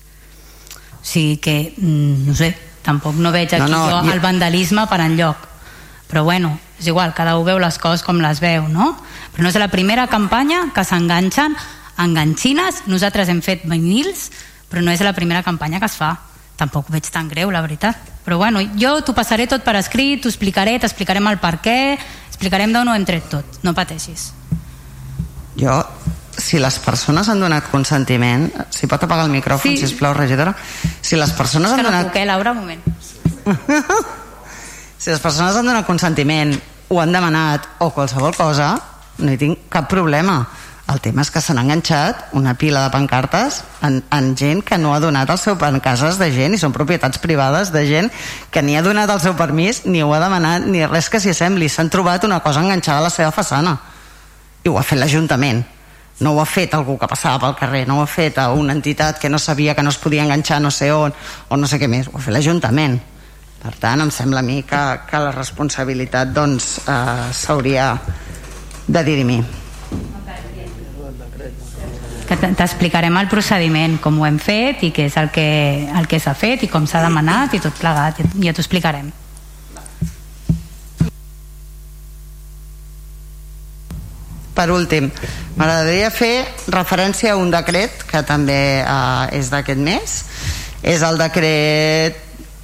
O 0.98 1.04
sigui 1.06 1.36
que, 1.38 1.74
mm, 1.78 2.26
no 2.26 2.34
sé 2.34 2.50
tampoc 2.84 3.14
no 3.16 3.32
veig 3.32 3.54
aquí 3.54 3.70
no, 3.70 3.86
no, 3.86 4.02
jo 4.02 4.12
el 4.12 4.20
vandalisme 4.20 4.88
per 4.90 5.00
enlloc. 5.00 5.46
Però 6.10 6.24
bueno, 6.26 6.58
és 6.78 6.90
igual, 6.90 7.14
cada 7.14 7.38
un 7.38 7.46
veu 7.46 7.62
les 7.62 7.78
coses 7.78 8.02
com 8.04 8.18
les 8.20 8.42
veu, 8.42 8.66
no? 8.68 8.92
Però 9.32 9.46
no 9.46 9.48
és 9.48 9.56
la 9.62 9.70
primera 9.72 10.08
campanya 10.10 10.66
que 10.74 10.84
s'enganxen 10.84 11.56
enganxines, 11.98 12.84
nosaltres 12.90 13.30
hem 13.30 13.42
fet 13.44 13.64
vinils, 13.68 14.30
però 14.70 14.82
no 14.82 14.94
és 14.94 15.02
la 15.04 15.14
primera 15.14 15.44
campanya 15.46 15.80
que 15.80 15.90
es 15.90 15.98
fa. 15.98 16.14
Tampoc 16.58 16.88
ho 16.88 16.94
veig 16.94 17.06
tan 17.10 17.28
greu, 17.30 17.50
la 17.50 17.62
veritat. 17.62 17.98
Però 18.24 18.38
bueno, 18.38 18.62
jo 18.80 18.96
t'ho 19.04 19.14
passaré 19.14 19.46
tot 19.50 19.64
per 19.66 19.76
escrit, 19.78 20.22
t'ho 20.22 20.30
explicaré, 20.30 20.78
t'explicarem 20.80 21.26
el 21.30 21.38
per 21.42 21.58
què, 21.62 21.78
explicarem 22.30 22.72
d'on 22.72 22.88
ho 22.88 22.94
hem 22.96 23.04
tret 23.06 23.26
tot, 23.30 23.60
no 23.66 23.74
pateixis. 23.76 24.30
Jo, 25.58 25.76
si 26.38 26.58
les 26.58 26.78
persones 26.82 27.28
han 27.30 27.42
donat 27.42 27.68
consentiment, 27.70 28.48
si 28.74 28.88
pot 28.90 29.02
apagar 29.06 29.28
el 29.28 29.34
micròfon, 29.34 29.76
sí. 29.76 29.86
sisplau, 29.86 30.14
regidora, 30.16 30.54
si 31.00 31.18
les 31.20 31.34
persones 31.36 31.70
és 31.70 31.76
han 31.78 31.84
no 31.84 31.90
donat... 31.90 32.10
Puc, 32.10 32.18
eh, 32.22 32.26
Laura, 32.26 32.54
un 32.54 32.62
moment. 32.62 32.82
si 35.02 35.12
les 35.12 35.20
persones 35.20 35.58
han 35.58 35.68
donat 35.68 35.86
consentiment, 35.86 36.54
ho 36.88 37.00
han 37.00 37.14
demanat 37.14 37.68
o 37.84 37.90
qualsevol 37.94 38.34
cosa, 38.38 38.72
no 39.20 39.30
hi 39.30 39.38
tinc 39.38 39.68
cap 39.70 39.86
problema 39.90 40.40
el 40.92 41.00
tema 41.00 41.22
és 41.24 41.30
que 41.32 41.40
s'han 41.40 41.58
enganxat 41.62 42.34
una 42.36 42.52
pila 42.60 42.82
de 42.84 42.90
pancartes 42.92 43.62
en, 43.86 44.02
en 44.12 44.34
gent 44.36 44.60
que 44.66 44.76
no 44.76 44.92
ha 44.92 45.00
donat 45.00 45.30
el 45.32 45.38
seu 45.40 45.56
en 45.56 45.80
cases 45.80 46.18
de 46.20 46.28
gent 46.32 46.52
i 46.54 46.60
són 46.60 46.74
propietats 46.76 47.18
privades 47.22 47.72
de 47.72 47.86
gent 47.88 48.10
que 48.52 48.62
ni 48.62 48.76
ha 48.76 48.82
donat 48.84 49.08
el 49.10 49.20
seu 49.20 49.34
permís 49.34 49.86
ni 49.86 50.02
ho 50.02 50.12
ha 50.12 50.20
demanat 50.20 50.66
ni 50.68 50.84
res 50.84 51.08
que 51.08 51.20
s'hi 51.20 51.32
assembli. 51.32 51.68
S'han 51.68 51.88
trobat 51.88 52.24
una 52.24 52.40
cosa 52.40 52.60
enganxada 52.60 52.98
a 52.98 53.06
la 53.08 53.10
seva 53.10 53.32
façana. 53.32 53.78
I 54.64 54.68
ho 54.68 54.76
ha 54.76 54.84
fet 54.84 55.00
l'Ajuntament. 55.00 55.64
No 56.20 56.34
ho 56.34 56.40
ha 56.40 56.46
fet 56.46 56.76
algú 56.76 56.98
que 56.98 57.08
passava 57.08 57.40
pel 57.40 57.56
carrer 57.58 57.86
no 57.88 57.98
ho 57.98 58.04
ha 58.04 58.10
fet 58.10 58.38
a 58.38 58.50
una 58.52 58.76
entitat 58.76 59.18
que 59.18 59.32
no 59.32 59.38
sabia 59.38 59.74
que 59.74 59.82
no 59.82 59.90
es 59.90 59.98
podia 59.98 60.22
enganxar 60.22 60.60
no 60.60 60.70
sé 60.70 60.92
on 60.92 61.16
o 61.48 61.56
no 61.56 61.66
sé 61.66 61.80
què 61.80 61.88
més. 61.88 62.12
Ho 62.12 62.18
ha 62.20 62.22
fet 62.28 62.36
l'Ajuntament. 62.36 63.00
Per 63.64 63.72
tant 63.80 64.04
em 64.04 64.12
sembla 64.12 64.44
a 64.44 64.46
mi 64.46 64.60
que, 64.68 64.84
que 65.08 65.18
la 65.18 65.32
responsabilitat 65.32 66.36
doncs 66.36 66.74
eh, 66.84 67.32
s'hauria 67.32 67.94
de 68.86 69.02
dirimir 69.02 69.42
que 72.40 72.52
t'explicarem 72.58 73.16
el 73.20 73.28
procediment, 73.32 73.98
com 74.02 74.20
ho 74.20 74.26
hem 74.28 74.38
fet 74.42 74.84
i 74.86 74.92
què 74.94 75.08
és 75.10 75.18
el 75.20 75.30
que, 75.34 75.48
el 75.88 76.08
que 76.10 76.20
s'ha 76.20 76.34
fet 76.38 76.64
i 76.66 76.70
com 76.72 76.86
s'ha 76.86 77.02
demanat 77.04 77.54
i 77.56 77.60
tot 77.62 77.76
plegat, 77.80 78.22
ja 78.40 78.54
t'ho 78.54 78.64
explicarem. 78.64 79.12
Per 84.54 84.68
últim, 84.70 85.08
m'agradaria 85.58 86.12
fer 86.14 86.44
referència 86.70 87.32
a 87.34 87.40
un 87.40 87.50
decret 87.50 88.04
que 88.06 88.22
també 88.22 88.84
eh, 88.84 89.38
és 89.40 89.50
d'aquest 89.50 89.82
mes. 89.82 90.14
És 90.84 91.02
el 91.02 91.18
decret 91.18 92.20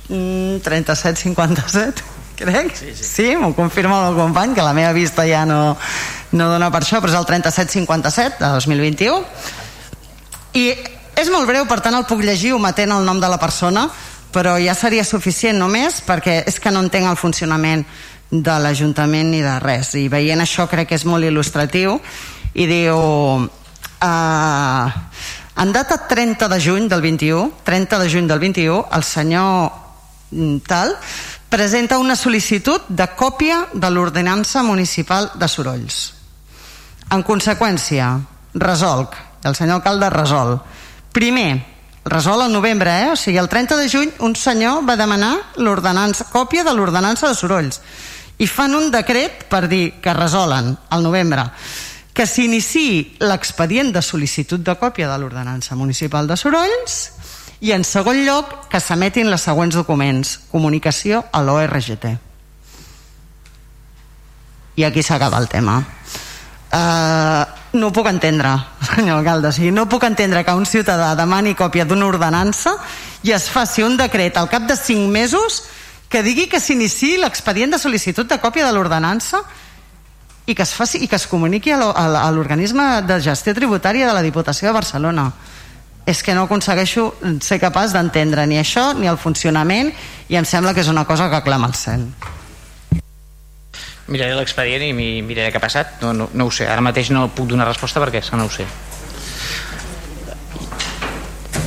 3757, 0.07 2.05
mm, 2.05 2.21
crec. 2.41 2.77
Sí, 2.77 2.93
sí. 2.95 3.09
sí 3.09 3.29
m'ho 3.37 3.51
confirma 3.59 4.05
el 4.09 4.19
company, 4.19 4.55
que 4.55 4.63
la 4.63 4.75
meva 4.77 4.93
vista 4.95 5.27
ja 5.27 5.43
no, 5.49 5.77
no 6.33 6.51
dona 6.53 6.71
per 6.71 6.85
això, 6.85 7.01
però 7.03 7.11
és 7.11 7.19
el 7.19 7.27
3757 7.27 8.39
de 8.39 8.53
2021 8.55 9.60
i 10.55 10.71
és 11.21 11.29
molt 11.31 11.47
breu, 11.49 11.67
per 11.69 11.81
tant 11.85 11.95
el 11.95 12.07
puc 12.09 12.23
llegir 12.25 12.55
ometent 12.57 12.93
el 12.95 13.05
nom 13.05 13.21
de 13.21 13.29
la 13.29 13.39
persona 13.39 13.89
però 14.31 14.57
ja 14.63 14.75
seria 14.79 15.05
suficient 15.05 15.59
només 15.59 16.01
perquè 16.07 16.45
és 16.47 16.61
que 16.63 16.71
no 16.71 16.83
entenc 16.85 17.11
el 17.11 17.19
funcionament 17.19 17.85
de 18.31 18.57
l'Ajuntament 18.63 19.33
ni 19.33 19.43
de 19.43 19.57
res. 19.63 19.95
I 19.99 20.07
veient 20.09 20.41
això 20.41 20.69
crec 20.71 20.89
que 20.91 20.99
és 20.99 21.07
molt 21.07 21.27
il·lustratiu. 21.27 21.99
I 22.55 22.67
diu 22.71 22.97
uh, 22.97 24.91
en 25.61 25.73
data 25.75 25.99
30 26.09 26.49
de 26.51 26.61
juny 26.63 26.89
del 26.91 27.03
21 27.03 27.51
30 27.67 27.99
de 28.01 28.09
juny 28.11 28.27
del 28.31 28.41
21 28.43 28.79
el 28.97 29.05
senyor 29.05 29.71
mm, 30.31 30.57
tal 30.67 30.95
presenta 31.51 31.99
una 31.99 32.17
sol·licitud 32.19 32.89
de 32.89 33.07
còpia 33.19 33.67
de 33.75 33.91
l'ordenança 33.91 34.63
municipal 34.63 35.33
de 35.35 35.49
Sorolls. 35.51 36.15
En 37.11 37.25
conseqüència, 37.27 38.13
resolc, 38.55 39.17
el 39.45 39.57
senyor 39.57 39.81
alcalde 39.81 40.11
resol. 40.11 40.59
Primer, 41.13 41.65
resol 42.05 42.43
al 42.43 42.53
novembre, 42.53 42.91
eh? 43.03 43.11
o 43.13 43.17
sigui, 43.17 43.39
el 43.39 43.49
30 43.49 43.77
de 43.77 43.89
juny 43.89 44.11
un 44.21 44.37
senyor 44.37 44.85
va 44.89 44.97
demanar 44.97 45.35
l'ordenança, 45.57 46.27
còpia 46.33 46.65
de 46.65 46.75
l'ordenança 46.75 47.29
de 47.29 47.37
Sorolls 47.37 47.81
i 48.41 48.49
fan 48.49 48.75
un 48.75 48.89
decret 48.91 49.45
per 49.53 49.67
dir 49.69 50.01
que 50.01 50.15
resolen 50.17 50.73
al 50.89 51.05
novembre 51.05 51.51
que 52.17 52.27
s'iniciï 52.27 53.21
l'expedient 53.21 53.93
de 53.93 54.03
sol·licitud 54.03 54.65
de 54.65 54.75
còpia 54.81 55.11
de 55.11 55.19
l'ordenança 55.21 55.77
municipal 55.77 56.27
de 56.27 56.39
Sorolls 56.41 56.97
i 57.61 57.75
en 57.77 57.85
segon 57.85 58.25
lloc 58.25 58.71
que 58.73 58.81
s'emetin 58.81 59.29
les 59.29 59.45
següents 59.45 59.77
documents 59.77 60.39
comunicació 60.51 61.27
a 61.33 61.45
l'ORGT 61.45 62.09
i 64.81 64.89
aquí 64.89 65.05
s'acaba 65.05 65.39
el 65.39 65.49
tema 65.53 65.83
Uh, 66.71 67.43
no 67.73 67.89
ho 67.89 67.93
puc 67.95 68.09
entendre, 68.11 68.53
senyor 68.95 69.21
alcalde. 69.21 69.51
O 69.51 69.53
sigui, 69.53 69.71
no 69.75 69.89
puc 69.89 70.05
entendre 70.09 70.45
que 70.45 70.57
un 70.57 70.67
ciutadà 70.67 71.13
demani 71.19 71.55
còpia 71.59 71.87
d'una 71.87 72.09
ordenança 72.09 72.77
i 73.23 73.33
es 73.37 73.49
faci 73.53 73.85
un 73.87 73.97
decret 74.01 74.37
al 74.37 74.49
cap 74.49 74.67
de 74.69 74.77
5 74.77 75.09
mesos 75.11 75.63
que 76.11 76.25
digui 76.27 76.49
que 76.51 76.59
s'iniciï 76.61 77.21
l'expedient 77.23 77.71
de 77.71 77.79
sol·licitud 77.79 78.27
de 78.27 78.41
còpia 78.43 78.67
de 78.67 78.75
l'ordenança 78.75 79.45
i 80.51 80.57
que 80.57 80.65
es 80.67 80.73
faci 80.75 80.99
i 81.05 81.09
que 81.09 81.17
es 81.21 81.29
comuniqui 81.31 81.71
a 81.71 82.33
l'organisme 82.35 83.03
de 83.07 83.21
gestió 83.23 83.55
tributària 83.55 84.09
de 84.09 84.17
la 84.17 84.25
Diputació 84.27 84.69
de 84.69 84.75
Barcelona 84.75 85.31
és 86.11 86.25
que 86.27 86.35
no 86.35 86.49
aconsegueixo 86.49 87.13
ser 87.45 87.61
capaç 87.63 87.95
d'entendre 87.95 88.47
ni 88.51 88.59
això 88.59 88.91
ni 88.99 89.07
el 89.07 89.21
funcionament 89.21 89.93
i 90.29 90.37
em 90.41 90.49
sembla 90.49 90.75
que 90.75 90.83
és 90.83 90.91
una 90.91 91.07
cosa 91.07 91.31
que 91.31 91.45
clama 91.47 91.71
al 91.71 91.79
cel 91.79 92.09
miraré 94.11 94.37
l'expedient 94.37 94.85
i 94.85 94.93
miraré 95.25 95.51
què 95.53 95.61
ha 95.61 95.65
passat. 95.65 95.99
No, 96.03 96.13
no, 96.17 96.29
no 96.35 96.47
ho 96.47 96.55
sé, 96.55 96.69
ara 96.69 96.85
mateix 96.85 97.13
no 97.15 97.29
puc 97.35 97.49
donar 97.51 97.69
resposta 97.71 98.03
perquè 98.03 98.23
no 98.37 98.47
ho 98.47 98.53
sé. 98.53 98.67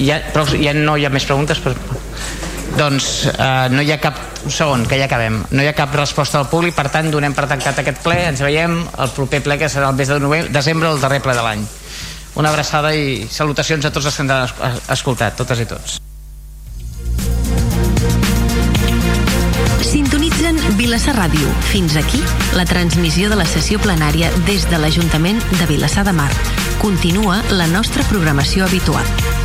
Ja, 0.03 0.19
però 0.33 0.45
ja 0.57 0.73
no 0.73 0.97
hi 0.97 1.05
ha 1.05 1.11
més 1.13 1.25
preguntes 1.29 1.59
però... 1.61 1.75
doncs 2.73 3.27
eh, 3.29 3.67
no 3.69 3.83
hi 3.85 3.91
ha 3.93 3.99
cap 4.01 4.17
un 4.43 4.51
segon, 4.51 4.87
que 4.89 4.97
ja 4.99 5.05
acabem. 5.05 5.43
No 5.51 5.63
hi 5.63 5.69
ha 5.69 5.75
cap 5.77 5.93
resposta 5.95 6.41
del 6.41 6.49
públic, 6.51 6.75
per 6.75 6.89
tant 6.91 7.11
donem 7.13 7.35
per 7.37 7.47
tancat 7.47 7.79
aquest 7.79 8.01
ple, 8.03 8.17
ens 8.31 8.41
veiem 8.43 8.79
el 8.81 9.13
proper 9.15 9.43
ple 9.45 9.59
que 9.61 9.69
serà 9.71 9.91
el 9.93 9.99
mes 9.99 10.11
de 10.11 10.19
novembre, 10.19 10.51
desembre, 10.53 10.91
el 10.91 11.03
darrer 11.03 11.21
ple 11.23 11.37
de 11.37 11.45
l'any. 11.45 11.67
Una 12.41 12.49
abraçada 12.49 12.95
i 12.97 13.27
salutacions 13.29 13.85
a 13.85 13.93
tots 13.93 14.09
els 14.09 14.17
que 14.17 14.25
ens 14.25 14.33
han 14.33 14.81
escoltat, 14.97 15.37
totes 15.37 15.61
i 15.63 15.69
tots 15.69 16.01
Vilassar 20.93 21.15
Ràdio. 21.17 21.47
Fins 21.71 21.95
aquí 21.97 22.19
la 22.53 22.67
transmissió 22.69 23.25
de 23.31 23.39
la 23.39 23.47
sessió 23.49 23.79
plenària 23.81 24.29
des 24.45 24.67
de 24.69 24.77
l'Ajuntament 24.77 25.41
de 25.57 25.65
Vilassar 25.65 26.05
de 26.05 26.13
Mar. 26.13 26.29
Continua 26.85 27.41
la 27.49 27.65
nostra 27.65 28.05
programació 28.11 28.67
habitual. 28.67 29.41